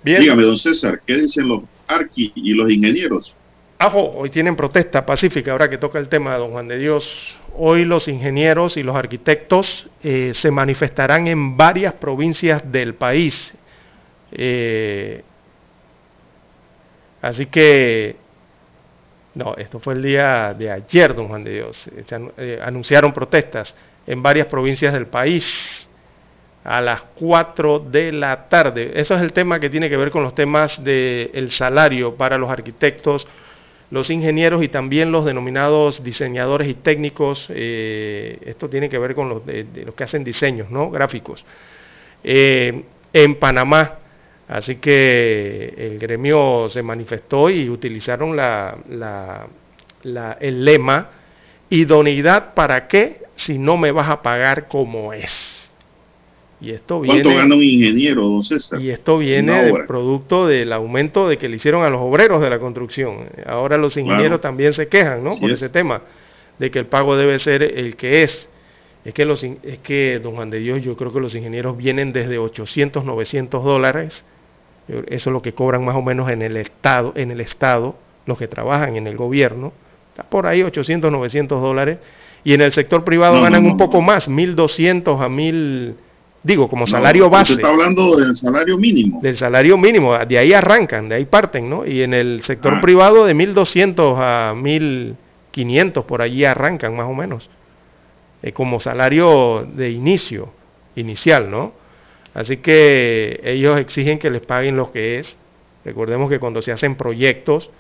Bien. 0.02 0.20
Dígame, 0.22 0.42
don 0.42 0.56
César, 0.56 1.02
¿qué 1.06 1.18
dicen 1.18 1.48
los 1.48 1.62
arqui 1.86 2.32
y 2.34 2.54
los 2.54 2.70
ingenieros? 2.70 3.36
Ajo, 3.78 4.12
hoy 4.12 4.30
tienen 4.30 4.56
protesta 4.56 5.04
pacífica, 5.04 5.52
ahora 5.52 5.68
que 5.68 5.76
toca 5.76 5.98
el 5.98 6.08
tema 6.08 6.32
de 6.32 6.38
don 6.38 6.52
Juan 6.52 6.68
de 6.68 6.78
Dios. 6.78 7.36
Hoy 7.54 7.84
los 7.84 8.08
ingenieros 8.08 8.78
y 8.78 8.82
los 8.82 8.96
arquitectos 8.96 9.88
eh, 10.02 10.30
se 10.34 10.50
manifestarán 10.50 11.26
en 11.26 11.56
varias 11.56 11.92
provincias 11.94 12.62
del 12.72 12.94
país. 12.94 13.52
Eh, 14.30 15.22
así 17.20 17.46
que 17.46 18.21
no, 19.34 19.54
esto 19.56 19.78
fue 19.78 19.94
el 19.94 20.02
día 20.02 20.54
de 20.54 20.70
ayer, 20.70 21.14
don 21.14 21.28
Juan 21.28 21.42
de 21.42 21.54
Dios. 21.54 21.90
Se 22.06 22.30
eh, 22.36 22.60
anunciaron 22.62 23.12
protestas 23.12 23.74
en 24.06 24.22
varias 24.22 24.46
provincias 24.46 24.92
del 24.92 25.06
país 25.06 25.88
a 26.64 26.80
las 26.80 27.02
4 27.14 27.78
de 27.80 28.12
la 28.12 28.48
tarde. 28.48 28.92
Eso 28.94 29.14
es 29.14 29.22
el 29.22 29.32
tema 29.32 29.58
que 29.58 29.70
tiene 29.70 29.88
que 29.88 29.96
ver 29.96 30.10
con 30.10 30.22
los 30.22 30.34
temas 30.34 30.82
del 30.84 31.50
salario 31.50 32.14
para 32.14 32.36
los 32.36 32.50
arquitectos, 32.50 33.26
los 33.90 34.10
ingenieros 34.10 34.62
y 34.62 34.68
también 34.68 35.10
los 35.10 35.24
denominados 35.24 36.04
diseñadores 36.04 36.68
y 36.68 36.74
técnicos. 36.74 37.46
Eh, 37.48 38.38
esto 38.44 38.68
tiene 38.68 38.90
que 38.90 38.98
ver 38.98 39.14
con 39.14 39.30
los, 39.30 39.46
de, 39.46 39.66
los 39.84 39.94
que 39.94 40.04
hacen 40.04 40.24
diseños 40.24 40.70
¿no? 40.70 40.90
gráficos. 40.90 41.46
Eh, 42.22 42.84
en 43.14 43.34
Panamá 43.36 43.98
Así 44.52 44.76
que 44.76 45.72
el 45.78 45.98
gremio 45.98 46.68
se 46.68 46.82
manifestó 46.82 47.48
y 47.48 47.70
utilizaron 47.70 48.36
la, 48.36 48.76
la, 50.02 50.36
el 50.40 50.62
lema, 50.62 51.08
idoneidad 51.70 52.52
para 52.52 52.86
qué 52.86 53.22
si 53.34 53.58
no 53.58 53.78
me 53.78 53.92
vas 53.92 54.10
a 54.10 54.20
pagar 54.20 54.68
como 54.68 55.14
es. 55.14 55.32
Y 56.60 56.70
esto 56.70 57.00
viene, 57.00 57.22
¿Cuánto 57.22 57.38
gana 57.38 57.54
un 57.54 57.62
ingeniero, 57.62 58.24
don 58.26 58.42
César? 58.42 58.78
Y 58.78 58.90
esto 58.90 59.16
viene 59.16 59.64
del 59.64 59.86
producto 59.86 60.46
del 60.46 60.74
aumento 60.74 61.30
de 61.30 61.38
que 61.38 61.48
le 61.48 61.56
hicieron 61.56 61.82
a 61.82 61.88
los 61.88 62.02
obreros 62.02 62.42
de 62.42 62.50
la 62.50 62.58
construcción. 62.58 63.30
Ahora 63.46 63.78
los 63.78 63.96
ingenieros 63.96 64.42
también 64.42 64.74
se 64.74 64.86
quejan, 64.86 65.24
¿no? 65.24 65.30
Por 65.40 65.50
ese 65.50 65.70
tema, 65.70 66.02
de 66.58 66.70
que 66.70 66.78
el 66.78 66.86
pago 66.88 67.16
debe 67.16 67.38
ser 67.38 67.62
el 67.62 67.96
que 67.96 68.22
es. 68.22 68.50
Es 69.06 69.14
que, 69.14 69.24
los, 69.24 69.42
es 69.42 69.78
que, 69.82 70.20
don 70.22 70.34
Juan 70.34 70.50
de 70.50 70.58
Dios, 70.58 70.82
yo 70.82 70.94
creo 70.94 71.10
que 71.10 71.20
los 71.20 71.34
ingenieros 71.34 71.74
vienen 71.74 72.12
desde 72.12 72.36
800, 72.36 73.02
900 73.02 73.64
dólares 73.64 74.24
eso 74.88 75.30
es 75.30 75.32
lo 75.32 75.42
que 75.42 75.52
cobran 75.54 75.84
más 75.84 75.96
o 75.96 76.02
menos 76.02 76.30
en 76.30 76.42
el 76.42 76.56
Estado, 76.56 77.12
en 77.16 77.30
el 77.30 77.40
Estado, 77.40 77.94
los 78.26 78.38
que 78.38 78.48
trabajan 78.48 78.96
en 78.96 79.06
el 79.06 79.16
gobierno. 79.16 79.72
Está 80.10 80.24
por 80.24 80.46
ahí 80.46 80.62
800, 80.62 81.10
900 81.10 81.60
dólares. 81.62 81.98
Y 82.44 82.54
en 82.54 82.60
el 82.60 82.72
sector 82.72 83.04
privado 83.04 83.40
ganan 83.40 83.64
un 83.64 83.76
poco 83.76 84.00
más, 84.00 84.28
1.200 84.28 85.20
a 85.20 85.28
1.000, 85.28 85.94
digo, 86.42 86.68
como 86.68 86.86
salario 86.88 87.30
base. 87.30 87.52
Usted 87.52 87.62
está 87.62 87.72
hablando 87.72 88.16
del 88.16 88.34
salario 88.34 88.76
mínimo. 88.78 89.20
Del 89.22 89.36
salario 89.36 89.78
mínimo, 89.78 90.18
de 90.18 90.38
ahí 90.38 90.52
arrancan, 90.52 91.08
de 91.08 91.14
ahí 91.14 91.24
parten, 91.24 91.70
¿no? 91.70 91.86
Y 91.86 92.02
en 92.02 92.14
el 92.14 92.42
sector 92.42 92.74
Ah. 92.74 92.80
privado 92.80 93.24
de 93.26 93.34
1.200 93.34 94.16
a 94.18 94.54
1.500, 94.54 96.04
por 96.04 96.20
allí 96.20 96.44
arrancan 96.44 96.96
más 96.96 97.06
o 97.06 97.14
menos. 97.14 97.48
Eh, 98.42 98.52
como 98.52 98.80
salario 98.80 99.64
de 99.72 99.90
inicio, 99.90 100.48
inicial, 100.96 101.48
¿no? 101.48 101.72
Así 102.34 102.58
que 102.58 103.40
ellos 103.44 103.78
exigen 103.78 104.18
que 104.18 104.30
les 104.30 104.42
paguen 104.42 104.76
lo 104.76 104.90
que 104.92 105.18
es. 105.18 105.36
Recordemos 105.84 106.30
que 106.30 106.38
cuando 106.38 106.62
se 106.62 106.72
hacen 106.72 106.94
proyectos, 106.94 107.70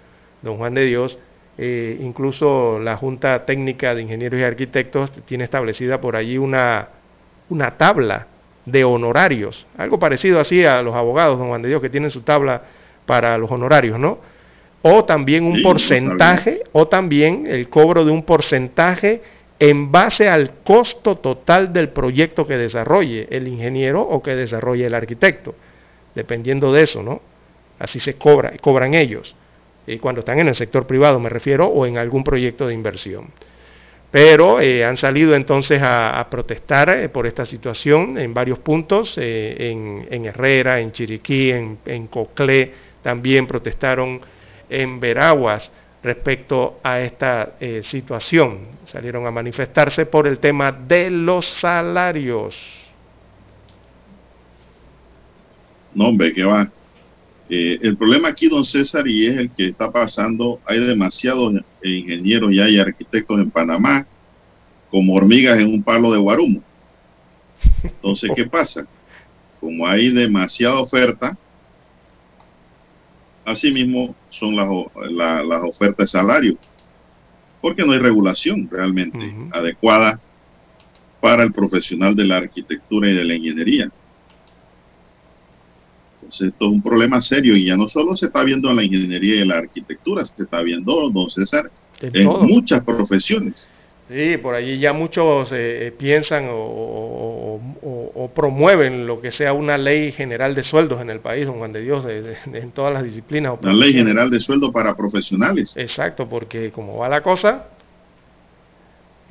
don 0.42 0.56
Juan 0.58 0.74
de 0.74 0.84
Dios, 0.86 1.18
Eh, 1.58 1.98
incluso 2.00 2.78
la 2.80 2.96
Junta 2.96 3.44
Técnica 3.44 3.94
de 3.94 4.00
Ingenieros 4.00 4.40
y 4.40 4.42
Arquitectos 4.42 5.12
tiene 5.26 5.44
establecida 5.44 6.00
por 6.00 6.16
allí 6.16 6.38
una, 6.38 6.88
una 7.50 7.76
tabla 7.76 8.26
de 8.64 8.84
honorarios, 8.84 9.66
algo 9.76 9.98
parecido 9.98 10.40
así 10.40 10.64
a 10.64 10.80
los 10.80 10.94
abogados, 10.94 11.38
don 11.38 11.48
Juan 11.48 11.60
de 11.60 11.68
Dios, 11.68 11.82
que 11.82 11.90
tienen 11.90 12.10
su 12.10 12.22
tabla 12.22 12.62
para 13.04 13.36
los 13.36 13.50
honorarios, 13.50 13.98
¿no? 13.98 14.18
O 14.80 15.04
también 15.04 15.44
un 15.44 15.56
Sí, 15.56 15.62
porcentaje, 15.62 16.62
o 16.72 16.88
también 16.88 17.44
el 17.46 17.68
cobro 17.68 18.02
de 18.06 18.12
un 18.12 18.22
porcentaje 18.22 19.20
en 19.58 19.92
base 19.92 20.28
al 20.28 20.54
costo 20.64 21.18
total 21.18 21.72
del 21.72 21.90
proyecto 21.90 22.46
que 22.46 22.56
desarrolle 22.56 23.28
el 23.30 23.46
ingeniero 23.46 24.02
o 24.02 24.22
que 24.22 24.34
desarrolle 24.34 24.86
el 24.86 24.94
arquitecto, 24.94 25.54
dependiendo 26.14 26.72
de 26.72 26.82
eso, 26.82 27.02
¿no? 27.02 27.20
Así 27.78 28.00
se 28.00 28.14
cobra, 28.14 28.52
cobran 28.60 28.94
ellos, 28.94 29.34
eh, 29.86 29.98
cuando 29.98 30.20
están 30.20 30.38
en 30.38 30.48
el 30.48 30.54
sector 30.54 30.86
privado 30.86 31.18
me 31.20 31.28
refiero, 31.28 31.66
o 31.66 31.86
en 31.86 31.98
algún 31.98 32.24
proyecto 32.24 32.66
de 32.66 32.74
inversión. 32.74 33.26
Pero 34.10 34.60
eh, 34.60 34.84
han 34.84 34.96
salido 34.96 35.34
entonces 35.34 35.80
a, 35.82 36.26
protestar 36.30 36.90
eh, 36.90 37.08
por 37.08 37.26
esta 37.26 37.46
situación 37.46 38.18
en 38.18 38.34
varios 38.34 38.58
puntos, 38.58 39.16
en, 39.16 40.06
en 40.10 40.26
Herrera, 40.26 40.80
en 40.80 40.92
Chiriquí, 40.92 41.50
en, 41.50 41.78
en 41.86 42.08
Coclé, 42.08 42.72
también 43.02 43.46
protestaron 43.46 44.20
en 44.68 45.00
Veraguas 45.00 45.70
respecto 46.02 46.80
a 46.82 47.00
esta 47.00 47.56
eh, 47.60 47.82
situación. 47.84 48.66
Salieron 48.86 49.26
a 49.26 49.30
manifestarse 49.30 50.06
por 50.06 50.26
el 50.26 50.38
tema 50.38 50.72
de 50.72 51.10
los 51.10 51.46
salarios. 51.46 52.56
No, 55.94 56.08
hombre, 56.08 56.32
que 56.32 56.44
va. 56.44 56.70
Eh, 57.48 57.78
el 57.82 57.96
problema 57.96 58.28
aquí, 58.28 58.48
don 58.48 58.64
César, 58.64 59.06
y 59.06 59.26
es 59.26 59.38
el 59.38 59.50
que 59.50 59.66
está 59.66 59.92
pasando, 59.92 60.60
hay 60.64 60.80
demasiados 60.80 61.54
ingenieros 61.82 62.52
y 62.52 62.60
hay 62.60 62.78
arquitectos 62.78 63.38
en 63.40 63.50
Panamá 63.50 64.06
como 64.90 65.14
hormigas 65.14 65.58
en 65.58 65.68
un 65.68 65.82
palo 65.82 66.12
de 66.12 66.18
guarumo. 66.18 66.62
Entonces, 67.82 68.30
¿qué 68.34 68.44
pasa? 68.50 68.86
Como 69.60 69.86
hay 69.86 70.10
demasiada 70.10 70.80
oferta, 70.80 71.36
asimismo 73.44 74.16
son 74.28 74.56
las, 74.56 74.68
la- 75.10 75.42
las 75.42 75.62
ofertas 75.64 76.12
de 76.12 76.18
salario, 76.18 76.58
porque 77.60 77.84
no 77.84 77.92
hay 77.92 77.98
regulación 77.98 78.68
realmente 78.70 79.16
adecuada 79.52 80.20
para 81.20 81.44
el 81.44 81.52
profesional 81.52 82.14
de 82.16 82.24
la 82.24 82.38
arquitectura 82.38 83.10
y 83.10 83.14
de 83.14 83.24
la 83.24 83.34
ingeniería. 83.36 83.90
Entonces, 86.20 86.48
esto 86.48 86.66
es 86.66 86.72
un 86.72 86.82
problema 86.82 87.20
serio 87.20 87.56
y 87.56 87.64
ya 87.66 87.76
no 87.76 87.88
solo 87.88 88.16
se 88.16 88.26
está 88.26 88.44
viendo 88.44 88.70
en 88.70 88.76
la 88.76 88.84
ingeniería 88.84 89.42
y 89.42 89.46
la 89.46 89.58
arquitectura, 89.58 90.24
se 90.24 90.42
está 90.42 90.62
viendo, 90.62 91.10
don 91.10 91.30
César, 91.30 91.72
En 92.00 92.26
en 92.42 92.46
muchas 92.48 92.84
profesiones. 92.84 93.74
Sí, 94.08 94.36
por 94.36 94.54
allí 94.54 94.78
ya 94.78 94.92
muchos 94.92 95.52
eh, 95.52 95.86
eh, 95.86 95.92
piensan 95.96 96.48
o, 96.48 96.54
o- 96.56 97.60
o- 97.82 98.12
o 98.14 98.28
promueven 98.34 99.06
lo 99.06 99.20
que 99.20 99.30
sea 99.30 99.52
una 99.52 99.78
ley 99.78 100.12
general 100.12 100.54
de 100.54 100.62
sueldos 100.64 101.00
en 101.00 101.08
el 101.08 101.20
país, 101.20 101.46
don 101.46 101.58
Juan 101.58 101.72
de 101.72 101.80
Dios, 101.80 102.04
de- 102.04 102.20
de- 102.20 102.36
de- 102.46 102.58
en 102.58 102.72
todas 102.72 102.92
las 102.92 103.04
disciplinas. 103.04 103.54
La 103.62 103.72
ley 103.72 103.92
general 103.92 104.28
de 104.30 104.40
sueldo 104.40 104.70
para 104.72 104.94
profesionales. 104.96 105.76
Exacto, 105.76 106.28
porque 106.28 106.70
como 106.72 106.98
va 106.98 107.08
la 107.08 107.22
cosa, 107.22 107.68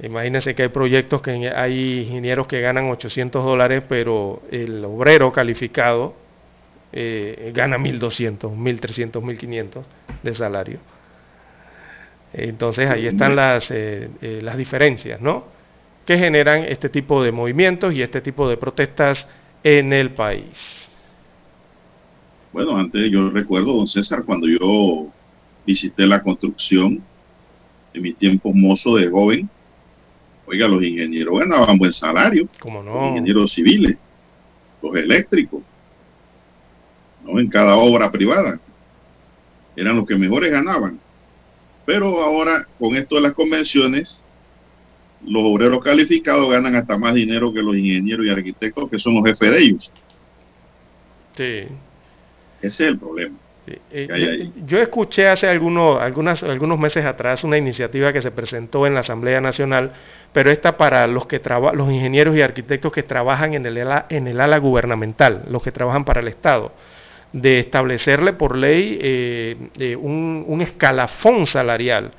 imagínense 0.01 0.55
que 0.55 0.63
hay 0.63 0.69
proyectos 0.69 1.21
que 1.21 1.49
hay 1.49 1.99
ingenieros 2.07 2.47
que 2.47 2.61
ganan 2.61 2.89
800 2.89 3.43
dólares, 3.43 3.83
pero 3.87 4.41
el 4.51 4.83
obrero 4.85 5.31
calificado 5.31 6.15
eh, 6.93 7.51
gana 7.53 7.77
1.200, 7.77 8.51
1.300, 8.51 9.21
1.500 9.21 9.85
de 10.23 10.33
salario. 10.33 10.79
Entonces 12.33 12.89
ahí 12.89 13.07
están 13.07 13.35
las, 13.35 13.71
eh, 13.71 14.09
eh, 14.21 14.39
las 14.41 14.57
diferencias, 14.57 15.19
¿no? 15.21 15.45
Que 16.05 16.17
generan 16.17 16.63
este 16.63 16.89
tipo 16.89 17.23
de 17.23 17.31
movimientos 17.31 17.93
y 17.93 18.01
este 18.01 18.21
tipo 18.21 18.47
de 18.49 18.57
protestas 18.57 19.27
en 19.63 19.93
el 19.93 20.11
país. 20.11 20.89
Bueno, 22.51 22.77
antes 22.77 23.09
yo 23.11 23.29
recuerdo, 23.29 23.73
don 23.73 23.87
César, 23.87 24.23
cuando 24.25 24.47
yo 24.47 25.07
visité 25.65 26.05
la 26.05 26.21
construcción, 26.21 27.01
en 27.93 28.01
mi 28.01 28.13
tiempo 28.13 28.53
mozo 28.53 28.95
de 28.95 29.09
joven, 29.09 29.49
oiga, 30.45 30.67
los 30.67 30.83
ingenieros 30.83 31.39
ganaban 31.39 31.77
buen 31.77 31.93
salario. 31.93 32.47
Como 32.59 32.81
Los 32.91 32.95
no, 32.95 33.07
ingenieros 33.09 33.53
civiles, 33.53 33.97
los 34.81 34.95
eléctricos, 34.95 35.61
¿no? 37.23 37.39
En 37.39 37.47
cada 37.49 37.75
obra 37.75 38.11
privada. 38.11 38.59
Eran 39.75 39.95
los 39.95 40.05
que 40.05 40.17
mejores 40.17 40.51
ganaban. 40.51 40.99
Pero 41.85 42.19
ahora, 42.21 42.65
con 42.79 42.95
esto 42.95 43.15
de 43.15 43.21
las 43.21 43.33
convenciones, 43.33 44.21
los 45.25 45.43
obreros 45.45 45.79
calificados 45.83 46.49
ganan 46.51 46.75
hasta 46.75 46.97
más 46.97 47.13
dinero 47.13 47.53
que 47.53 47.61
los 47.61 47.75
ingenieros 47.75 48.25
y 48.25 48.29
arquitectos, 48.29 48.89
que 48.89 48.99
son 48.99 49.15
los 49.15 49.23
jefes 49.25 49.51
de 49.51 49.57
ellos. 49.59 49.91
sí. 51.35 51.67
Ese 52.61 52.83
es 52.83 52.89
el 52.91 52.99
problema. 52.99 53.35
Eh, 53.65 54.07
yo, 54.07 54.65
yo 54.67 54.81
escuché 54.81 55.27
hace 55.27 55.47
algunos, 55.47 55.99
algunas, 55.99 56.43
algunos 56.43 56.77
meses 56.77 57.05
atrás 57.05 57.43
una 57.43 57.57
iniciativa 57.57 58.13
que 58.13 58.21
se 58.21 58.29
presentó 58.31 58.85
en 58.85 58.93
la 58.93 58.99
Asamblea 58.99 59.41
Nacional, 59.41 59.93
pero 60.31 60.51
esta 60.51 60.77
para 60.77 61.07
los 61.07 61.25
que 61.25 61.39
traba- 61.39 61.73
los 61.73 61.91
ingenieros 61.91 62.35
y 62.35 62.41
arquitectos 62.41 62.91
que 62.91 63.01
trabajan 63.03 63.53
en 63.55 63.65
el, 63.65 63.77
ala, 63.79 64.05
en 64.09 64.27
el 64.27 64.39
ala 64.41 64.57
gubernamental, 64.59 65.45
los 65.47 65.63
que 65.63 65.71
trabajan 65.71 66.05
para 66.05 66.19
el 66.19 66.27
Estado, 66.27 66.73
de 67.33 67.59
establecerle 67.59 68.33
por 68.33 68.57
ley 68.57 68.97
eh, 69.01 69.55
eh, 69.79 69.95
un, 69.95 70.43
un 70.47 70.61
escalafón 70.61 71.47
salarial, 71.47 72.11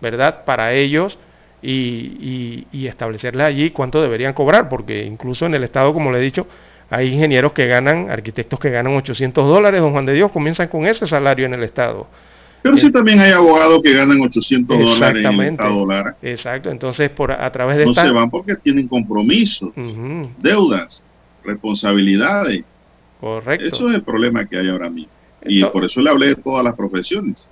¿verdad? 0.00 0.44
Para 0.44 0.72
ellos 0.74 1.18
y, 1.62 1.70
y, 1.72 2.66
y 2.72 2.86
establecerle 2.86 3.42
allí 3.44 3.70
cuánto 3.70 4.00
deberían 4.00 4.32
cobrar, 4.32 4.68
porque 4.68 5.04
incluso 5.04 5.46
en 5.46 5.54
el 5.54 5.64
Estado, 5.64 5.92
como 5.92 6.12
le 6.12 6.18
he 6.18 6.22
dicho, 6.22 6.46
hay 6.88 7.08
ingenieros 7.12 7.52
que 7.52 7.66
ganan, 7.66 8.10
arquitectos 8.10 8.58
que 8.58 8.70
ganan 8.70 8.96
800 8.96 9.46
dólares, 9.48 9.80
don 9.80 9.92
Juan 9.92 10.06
de 10.06 10.14
Dios, 10.14 10.30
comienzan 10.32 10.68
con 10.68 10.86
ese 10.86 11.06
salario 11.06 11.46
en 11.46 11.54
el 11.54 11.62
Estado. 11.62 12.06
Pero 12.62 12.76
sí 12.76 12.90
también 12.90 13.18
hay 13.20 13.32
abogados 13.32 13.80
que 13.82 13.94
ganan 13.94 14.20
800 14.20 14.78
dólares 14.78 15.24
en 15.24 15.40
el 15.40 15.48
Exactamente. 15.48 15.62
Estado 15.62 15.86
Lara. 15.86 16.16
Exacto, 16.20 16.70
entonces 16.70 17.08
por 17.10 17.32
a 17.32 17.50
través 17.50 17.78
de 17.78 17.84
No 17.86 17.90
esta... 17.92 18.02
se 18.04 18.10
van 18.10 18.28
porque 18.30 18.56
tienen 18.56 18.86
compromisos, 18.86 19.70
deudas, 20.38 21.02
responsabilidades. 21.44 22.64
Correcto. 23.20 23.66
Eso 23.76 23.88
es 23.88 23.94
el 23.96 24.04
problema 24.04 24.46
que 24.46 24.58
hay 24.58 24.68
ahora 24.68 24.90
mismo. 24.90 25.12
Y 25.42 25.64
por 25.66 25.84
eso 25.84 26.00
le 26.00 26.10
hablé 26.10 26.28
de 26.28 26.36
todas 26.36 26.64
las 26.64 26.74
profesiones. 26.74 27.50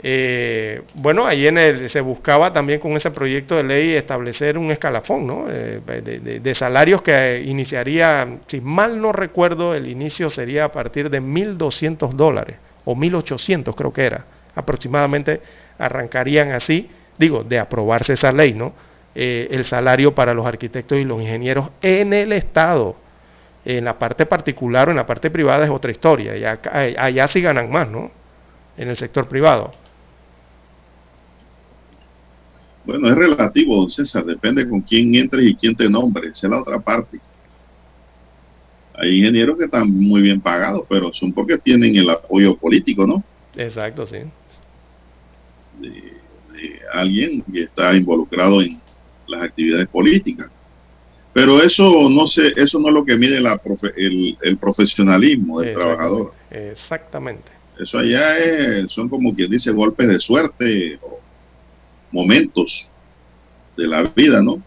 Eh, 0.00 0.82
bueno, 0.94 1.26
ahí 1.26 1.48
en 1.48 1.58
el, 1.58 1.90
se 1.90 2.00
buscaba 2.00 2.52
también 2.52 2.78
con 2.78 2.92
ese 2.92 3.10
proyecto 3.10 3.56
de 3.56 3.64
ley 3.64 3.94
establecer 3.94 4.56
un 4.56 4.70
escalafón 4.70 5.26
¿no? 5.26 5.46
Eh, 5.50 5.80
de, 5.84 6.20
de- 6.20 6.40
de 6.40 6.54
salarios 6.54 7.02
que 7.02 7.42
iniciaría, 7.44 8.38
si 8.46 8.60
mal 8.60 9.00
no 9.00 9.10
recuerdo, 9.12 9.74
el 9.74 9.88
inicio 9.88 10.30
sería 10.30 10.66
a 10.66 10.72
partir 10.72 11.10
de 11.10 11.20
1.200 11.20 12.14
dólares 12.16 12.58
o 12.84 12.94
1.800 12.94 13.74
creo 13.74 13.92
que 13.92 14.04
era. 14.06 14.24
Aproximadamente 14.54 15.40
arrancarían 15.78 16.52
así, 16.52 16.88
digo, 17.18 17.42
de 17.42 17.58
aprobarse 17.58 18.12
esa 18.12 18.30
ley, 18.32 18.52
¿no? 18.54 18.74
Eh, 19.16 19.48
el 19.50 19.64
salario 19.64 20.14
para 20.14 20.32
los 20.32 20.46
arquitectos 20.46 20.96
y 20.98 21.04
los 21.04 21.20
ingenieros 21.20 21.70
en 21.82 22.12
el 22.12 22.32
Estado. 22.32 22.94
En 23.68 23.84
la 23.84 23.98
parte 23.98 24.24
particular 24.24 24.88
o 24.88 24.92
en 24.92 24.96
la 24.96 25.06
parte 25.06 25.30
privada 25.30 25.62
es 25.66 25.70
otra 25.70 25.90
historia. 25.90 26.34
Y 26.38 26.42
acá- 26.42 26.72
allá 26.72 27.28
sí 27.28 27.42
ganan 27.42 27.70
más, 27.70 27.86
¿no? 27.86 28.10
En 28.78 28.88
el 28.88 28.96
sector 28.96 29.28
privado. 29.28 29.72
Bueno, 32.86 33.08
es 33.10 33.14
relativo, 33.14 33.76
don 33.76 33.90
César, 33.90 34.24
depende 34.24 34.66
con 34.66 34.80
quién 34.80 35.14
entres 35.14 35.46
y 35.46 35.54
quién 35.54 35.76
te 35.76 35.86
nombre, 35.86 36.28
esa 36.28 36.46
es 36.46 36.50
la 36.50 36.62
otra 36.62 36.78
parte. 36.78 37.20
Hay 38.94 39.18
ingenieros 39.18 39.58
que 39.58 39.66
están 39.66 39.90
muy 39.90 40.22
bien 40.22 40.40
pagados, 40.40 40.84
pero 40.88 41.12
son 41.12 41.30
porque 41.34 41.58
tienen 41.58 41.94
el 41.94 42.08
apoyo 42.08 42.56
político, 42.56 43.06
¿no? 43.06 43.22
Exacto, 43.54 44.06
sí. 44.06 44.16
De 45.82 46.80
alguien 46.94 47.42
que 47.52 47.64
está 47.64 47.94
involucrado 47.94 48.62
en 48.62 48.80
las 49.26 49.42
actividades 49.42 49.88
políticas. 49.88 50.50
Pero 51.40 51.62
eso 51.62 52.08
no 52.10 52.26
sé, 52.26 52.52
eso 52.56 52.80
no 52.80 52.88
es 52.88 52.94
lo 52.94 53.04
que 53.04 53.16
mide 53.16 53.40
la 53.40 53.62
profe- 53.62 53.92
el, 53.96 54.36
el 54.42 54.56
profesionalismo 54.58 55.60
del 55.60 55.74
trabajador. 55.74 56.32
Exactamente. 56.50 57.52
Eso 57.78 57.98
allá 57.98 58.38
es- 58.38 58.90
son 58.92 59.08
como 59.08 59.32
quien 59.34 59.48
dice 59.50 59.70
golpes 59.70 60.08
de 60.08 60.18
suerte 60.18 60.98
o 61.00 61.20
momentos 62.10 62.88
de 63.76 63.86
la 63.86 64.02
vida, 64.02 64.42
¿no? 64.42 64.60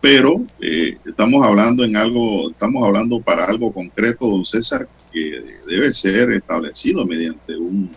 Pero 0.00 0.42
eh, 0.60 0.98
estamos 1.04 1.44
hablando 1.44 1.84
en 1.84 1.96
algo, 1.96 2.50
estamos 2.50 2.84
hablando 2.84 3.20
para 3.20 3.44
algo 3.46 3.72
concreto, 3.72 4.26
don 4.28 4.44
César, 4.44 4.88
que 5.12 5.42
debe 5.66 5.92
ser 5.94 6.30
establecido 6.30 7.04
mediante 7.06 7.56
un 7.56 7.90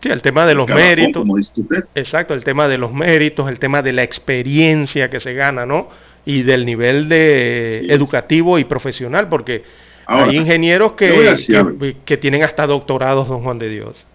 Sí, 0.00 0.08
el 0.10 0.22
tema 0.22 0.46
de 0.46 0.54
los 0.54 0.68
méritos. 0.68 1.22
como 1.22 1.36
dice 1.36 1.50
usted. 1.60 1.84
Exacto, 1.96 2.32
el 2.32 2.44
tema 2.44 2.68
de 2.68 2.78
los 2.78 2.92
méritos, 2.92 3.48
el 3.48 3.58
tema 3.58 3.82
de 3.82 3.92
la 3.92 4.04
experiencia 4.04 5.10
que 5.10 5.18
se 5.18 5.34
gana, 5.34 5.66
¿no? 5.66 5.88
Y 6.24 6.42
del 6.42 6.66
nivel 6.66 7.08
de 7.08 7.86
educativo 7.92 8.58
y 8.58 8.64
profesional, 8.64 9.28
porque 9.28 9.62
Ahora, 10.06 10.30
hay 10.30 10.38
ingenieros 10.38 10.92
que, 10.92 11.96
que 12.04 12.16
tienen 12.16 12.42
hasta 12.42 12.66
doctorados, 12.66 13.28
don 13.28 13.42
Juan 13.42 13.58
de 13.58 13.68
Dios. 13.68 14.06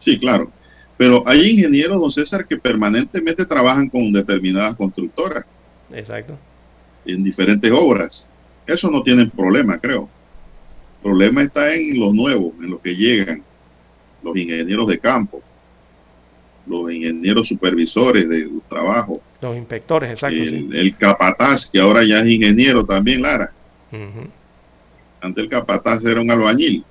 Sí, 0.00 0.18
claro. 0.18 0.50
Pero 0.96 1.22
hay 1.24 1.50
ingenieros, 1.50 2.00
don 2.00 2.10
César, 2.10 2.46
que 2.46 2.56
permanentemente 2.56 3.46
trabajan 3.46 3.88
con 3.88 4.12
determinadas 4.12 4.74
constructoras. 4.74 5.44
Exacto. 5.92 6.36
En 7.06 7.22
diferentes 7.22 7.70
obras. 7.72 8.28
Eso 8.66 8.90
no 8.90 9.02
tienen 9.02 9.30
problema, 9.30 9.78
creo. 9.78 10.08
El 10.96 11.02
problema 11.10 11.42
está 11.44 11.72
en 11.72 11.98
los 11.98 12.12
nuevos, 12.12 12.52
en 12.60 12.70
los 12.70 12.80
que 12.80 12.96
llegan, 12.96 13.42
los 14.22 14.36
ingenieros 14.36 14.88
de 14.88 14.98
campo, 14.98 15.40
los 16.68 16.92
ingenieros 16.92 17.48
supervisores 17.48 18.28
de 18.28 18.44
los 18.46 18.62
trabajos, 18.68 19.20
Los 19.40 19.56
inspectores, 19.56 20.10
exacto. 20.10 20.36
sí. 20.36 20.68
el, 20.72 20.96
capataz, 20.96 21.66
que 21.66 21.80
ahora 21.80 22.04
ya 22.04 22.20
es 22.20 22.28
ingeniero 22.28 22.84
también, 22.84 23.22
Lara. 23.22 23.52
Antes 25.20 25.44
el 25.44 25.50
capataz 25.50 26.04
era 26.04 26.20
un 26.20 26.30
albañil. 26.30 26.84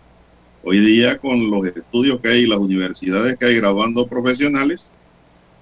Hoy 0.63 0.79
día 0.79 1.17
con 1.17 1.49
los 1.49 1.65
estudios 1.67 2.19
que 2.19 2.29
hay, 2.29 2.45
las 2.45 2.57
universidades 2.57 3.37
que 3.37 3.45
hay 3.45 3.55
graduando 3.55 4.07
profesionales, 4.07 4.89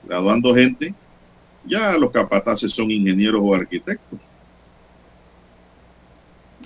graduando 0.03 0.55
gente, 0.55 0.93
ya 1.65 1.97
los 1.97 2.11
capataces 2.11 2.71
son 2.71 2.89
ingenieros 2.89 3.41
o 3.43 3.53
arquitectos. 3.53 4.19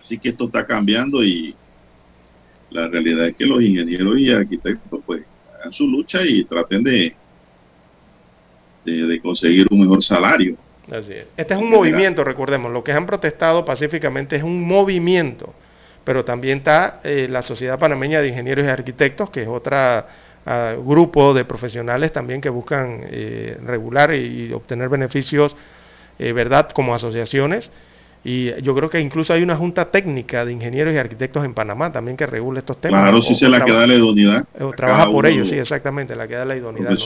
Así 0.02 0.18
que 0.18 0.30
esto 0.30 0.46
está 0.46 0.66
cambiando 0.66 1.24
y 1.24 1.56
la 2.70 2.88
realidad 2.88 3.28
es 3.28 3.36
que 3.36 3.46
los 3.46 3.62
ingenieros 3.62 4.20
y 4.20 4.30
arquitectos 4.32 5.02
pues 5.06 5.24
hagan 5.56 5.74
su 5.74 5.88
lucha 5.88 6.24
y 6.24 6.44
traten 6.44 6.84
de, 6.84 7.16
de, 8.85 9.06
de 9.07 9.22
conseguir 9.22 9.68
un 9.72 9.81
mejor 9.81 10.03
salario. 10.03 10.56
Así 10.91 11.14
es. 11.14 11.26
Este 11.38 11.53
es 11.53 11.60
un 11.60 11.69
movimiento, 11.69 12.23
recordemos, 12.23 12.72
lo 12.72 12.84
que 12.84 12.91
han 12.91 13.06
protestado 13.06 13.64
pacíficamente 13.64 14.35
es 14.35 14.43
un 14.43 14.65
movimiento, 14.68 15.53
pero 16.03 16.26
también 16.26 16.60
está 16.60 16.99
eh, 17.03 17.27
la 17.30 17.41
Sociedad 17.43 17.77
Panameña 17.77 18.22
de 18.22 18.30
Ingenieros 18.30 18.65
y 18.65 18.69
Arquitectos, 18.69 19.30
que 19.30 19.43
es 19.43 19.47
otro 19.47 19.77
grupo 20.84 21.34
de 21.35 21.45
profesionales 21.45 22.11
también 22.11 22.41
que 22.41 22.49
buscan 22.49 23.01
eh, 23.03 23.57
regular 23.65 24.15
y 24.15 24.51
obtener 24.51 24.89
beneficios, 24.89 25.56
eh, 26.18 26.34
¿verdad?, 26.34 26.69
como 26.72 26.95
asociaciones. 26.95 27.72
Y 28.23 28.60
yo 28.64 28.76
creo 28.76 28.89
que 28.89 28.99
incluso 28.99 29.31
hay 29.34 29.43
una 29.43 29.56
junta 29.56 29.91
técnica 29.91 30.43
de 30.45 30.51
ingenieros 30.51 30.93
y 30.93 30.97
arquitectos 30.97 31.45
en 31.45 31.53
Panamá 31.53 31.91
también 31.91 32.18
que 32.18 32.26
regula 32.26 32.60
estos 32.60 32.81
temas. 32.81 33.01
Claro, 33.03 33.19
o- 33.19 33.22
si 33.22 33.34
se 33.35 33.47
la 33.47 33.57
traba- 33.57 33.72
queda 33.72 33.88
la 33.88 33.95
idoneidad. 33.95 34.45
o 34.60 34.69
a 34.69 34.76
trabaja 34.76 35.11
por 35.11 35.26
ellos, 35.27 35.49
sí, 35.49 35.57
exactamente, 35.57 36.15
la 36.15 36.27
que 36.27 36.35
da 36.35 36.45
la 36.45 36.56
idoneidad. 36.57 36.89
¿no? 36.91 36.97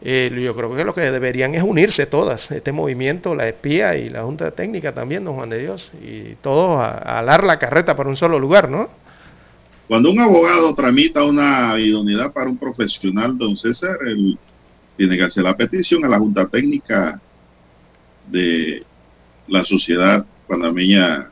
Eh, 0.00 0.30
yo 0.42 0.54
creo 0.54 0.76
que 0.76 0.84
lo 0.84 0.94
que 0.94 1.00
deberían 1.10 1.54
es 1.54 1.62
unirse 1.62 2.06
todas, 2.06 2.50
este 2.52 2.70
movimiento, 2.70 3.34
la 3.34 3.48
espía 3.48 3.96
y 3.96 4.08
la 4.08 4.22
Junta 4.22 4.52
Técnica 4.52 4.94
también, 4.94 5.24
don 5.24 5.34
Juan 5.34 5.50
de 5.50 5.58
Dios, 5.58 5.90
y 6.00 6.36
todos 6.36 6.78
a, 6.78 6.90
a 6.90 7.18
alar 7.18 7.42
la 7.44 7.58
carreta 7.58 7.96
para 7.96 8.08
un 8.08 8.16
solo 8.16 8.38
lugar, 8.38 8.70
¿no? 8.70 8.88
Cuando 9.88 10.10
un 10.10 10.20
abogado 10.20 10.74
tramita 10.74 11.24
una 11.24 11.78
idoneidad 11.80 12.32
para 12.32 12.48
un 12.50 12.58
profesional, 12.58 13.36
don 13.36 13.56
César, 13.56 13.96
él 14.06 14.38
tiene 14.96 15.16
que 15.16 15.24
hacer 15.24 15.42
la 15.44 15.56
petición 15.56 16.04
a 16.04 16.08
la 16.08 16.18
Junta 16.18 16.46
Técnica 16.46 17.20
de 18.26 18.84
la 19.46 19.64
Sociedad 19.64 20.26
Panameña 20.46 21.30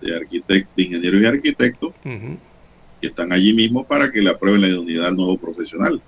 de 0.00 0.16
Arquitectos, 0.16 0.72
Ingenieros 0.76 1.22
y 1.22 1.26
Arquitectos, 1.26 1.94
Ujú, 2.04 2.38
que 3.00 3.06
están 3.06 3.32
allí 3.32 3.52
mismo 3.52 3.86
para 3.86 4.10
que 4.10 4.20
le 4.20 4.30
aprueben 4.30 4.60
la 4.62 4.68
idoneidad 4.68 5.06
al 5.06 5.16
nuevo 5.16 5.38
profesional. 5.38 6.02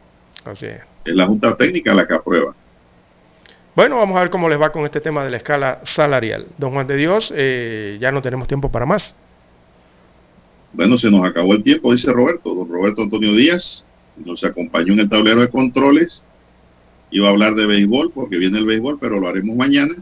Así 0.45 0.67
es. 0.67 0.94
Es 1.05 1.15
la 1.15 1.27
Junta 1.27 1.57
Técnica 1.57 1.95
la 1.95 2.07
que 2.07 2.15
aprueba. 2.15 2.55
Bueno, 3.77 3.97
vamos 3.97 4.17
a 4.17 4.21
ver 4.21 4.31
cómo 4.31 4.49
les 4.49 4.61
va 4.61 4.71
con 4.71 4.85
este 4.85 5.01
tema 5.01 5.25
de 5.25 5.31
la 5.31 5.37
escala 5.39 5.81
salarial. 5.83 6.47
Don 6.59 6.73
Juan 6.73 6.87
de 6.87 6.97
Dios, 6.97 7.33
eh, 7.35 7.99
ya 8.01 8.13
no 8.13 8.23
tenemos 8.23 8.47
tiempo 8.47 8.71
para 8.71 8.87
más. 8.87 9.15
Bueno, 10.73 10.97
se 10.97 11.11
nos 11.11 11.25
acabó 11.25 11.55
el 11.55 11.63
tiempo, 11.63 11.93
dice 11.93 12.13
Roberto. 12.13 12.55
Don 12.55 12.69
Roberto 12.69 13.03
Antonio 13.03 13.33
Díaz 13.33 13.87
nos 14.17 14.45
acompañó 14.45 14.93
en 14.93 15.01
el 15.01 15.09
tablero 15.09 15.41
de 15.41 15.49
controles. 15.49 16.25
Iba 17.11 17.29
a 17.29 17.31
hablar 17.33 17.55
de 17.55 17.67
béisbol 17.67 18.13
porque 18.13 18.39
viene 18.39 18.59
el 18.59 18.67
béisbol, 18.67 18.99
pero 19.01 19.19
lo 19.19 19.29
haremos 19.29 19.57
mañana. 19.57 19.95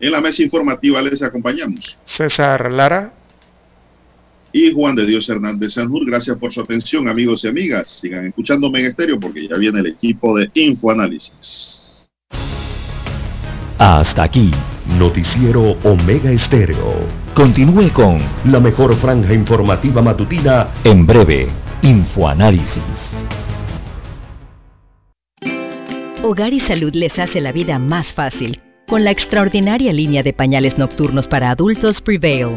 En 0.00 0.12
la 0.12 0.20
mesa 0.20 0.42
informativa 0.42 1.02
les 1.02 1.22
acompañamos. 1.22 1.98
César 2.04 2.70
Lara, 2.70 3.12
Y 4.52 4.72
Juan 4.72 4.96
de 4.96 5.06
Dios 5.06 5.28
Hernández 5.28 5.74
Sanjur, 5.74 6.06
gracias 6.06 6.36
por 6.38 6.52
su 6.52 6.60
atención, 6.60 7.08
amigos 7.08 7.44
y 7.44 7.48
amigas. 7.48 7.88
Sigan 8.00 8.26
escuchando 8.26 8.70
Mega 8.70 8.88
Estéreo 8.88 9.20
porque 9.20 9.46
ya 9.46 9.56
viene 9.56 9.80
el 9.80 9.86
equipo 9.86 10.36
de 10.36 10.50
Infoanálisis. 10.54 12.10
Hasta 13.78 14.24
aquí, 14.24 14.50
Noticiero 14.98 15.76
Omega 15.84 16.32
Estéreo. 16.32 17.06
Continúe 17.34 17.92
con 17.92 18.18
La 18.46 18.58
mejor 18.58 18.96
franja 18.96 19.32
informativa 19.32 20.02
matutina 20.02 20.68
En 20.82 21.06
breve, 21.06 21.48
Infoanálisis. 21.82 22.82
Hogar 26.22 26.52
y 26.52 26.60
Salud 26.60 26.92
les 26.94 27.16
hace 27.18 27.40
la 27.40 27.52
vida 27.52 27.78
más 27.78 28.12
fácil 28.12 28.60
con 28.88 29.04
la 29.04 29.10
extraordinaria 29.10 29.92
línea 29.92 30.22
de 30.22 30.32
pañales 30.32 30.78
nocturnos 30.78 31.28
para 31.28 31.50
adultos 31.50 32.00
Prevail. 32.00 32.56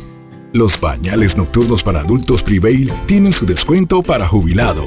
Los 0.53 0.77
pañales 0.77 1.37
nocturnos 1.37 1.81
para 1.81 2.01
adultos 2.01 2.43
Prevail 2.43 2.91
tienen 3.05 3.31
su 3.31 3.45
descuento 3.45 4.03
para 4.03 4.27
jubilado. 4.27 4.85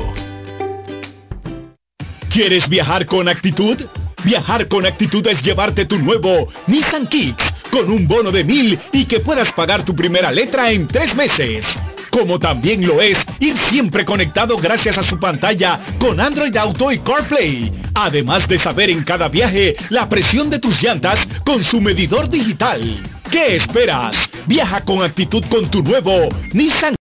¿Quieres 2.29 2.69
viajar 2.69 3.07
con 3.07 3.31
actitud? 3.31 3.77
Viajar 4.25 4.69
con 4.69 4.85
actitud 4.85 5.27
es 5.27 5.41
llevarte 5.41 5.87
tu 5.87 5.99
nuevo 5.99 6.49
Nissan 6.67 7.07
Kicks 7.07 7.45
con 7.71 7.91
un 7.91 8.07
bono 8.07 8.31
de 8.31 8.45
mil 8.45 8.79
y 8.93 9.07
que 9.07 9.21
puedas 9.21 9.53
pagar 9.53 9.87
tu 9.87 9.95
primera 9.95 10.31
letra 10.31 10.71
en 10.71 10.87
tres 10.87 11.15
meses. 11.15 11.65
Como 12.11 12.39
también 12.39 12.87
lo 12.87 13.01
es 13.01 13.17
ir 13.41 13.57
siempre 13.71 14.05
conectado 14.05 14.59
gracias 14.59 14.99
a 14.99 15.03
su 15.03 15.19
pantalla 15.19 15.81
con 15.99 16.21
Android 16.21 16.55
Auto 16.59 16.93
y 16.93 16.99
CarPlay. 16.99 17.73
Además 17.95 18.47
de 18.49 18.59
saber 18.59 18.91
en 18.91 19.03
cada 19.03 19.31
viaje 19.31 19.77
la 19.89 20.11
presión 20.11 20.51
de 20.51 20.59
tus 20.59 20.83
llantas 20.83 21.19
con 21.47 21.65
su 21.65 21.81
medidor 21.81 22.29
digital. 22.29 23.14
¿Qué 23.31 23.57
esperas? 23.57 24.15
Viaja 24.47 24.85
con 24.85 25.03
actitud 25.03 25.43
con 25.49 25.71
tu 25.71 25.83
nuevo 25.83 26.29
Nissan 26.53 26.93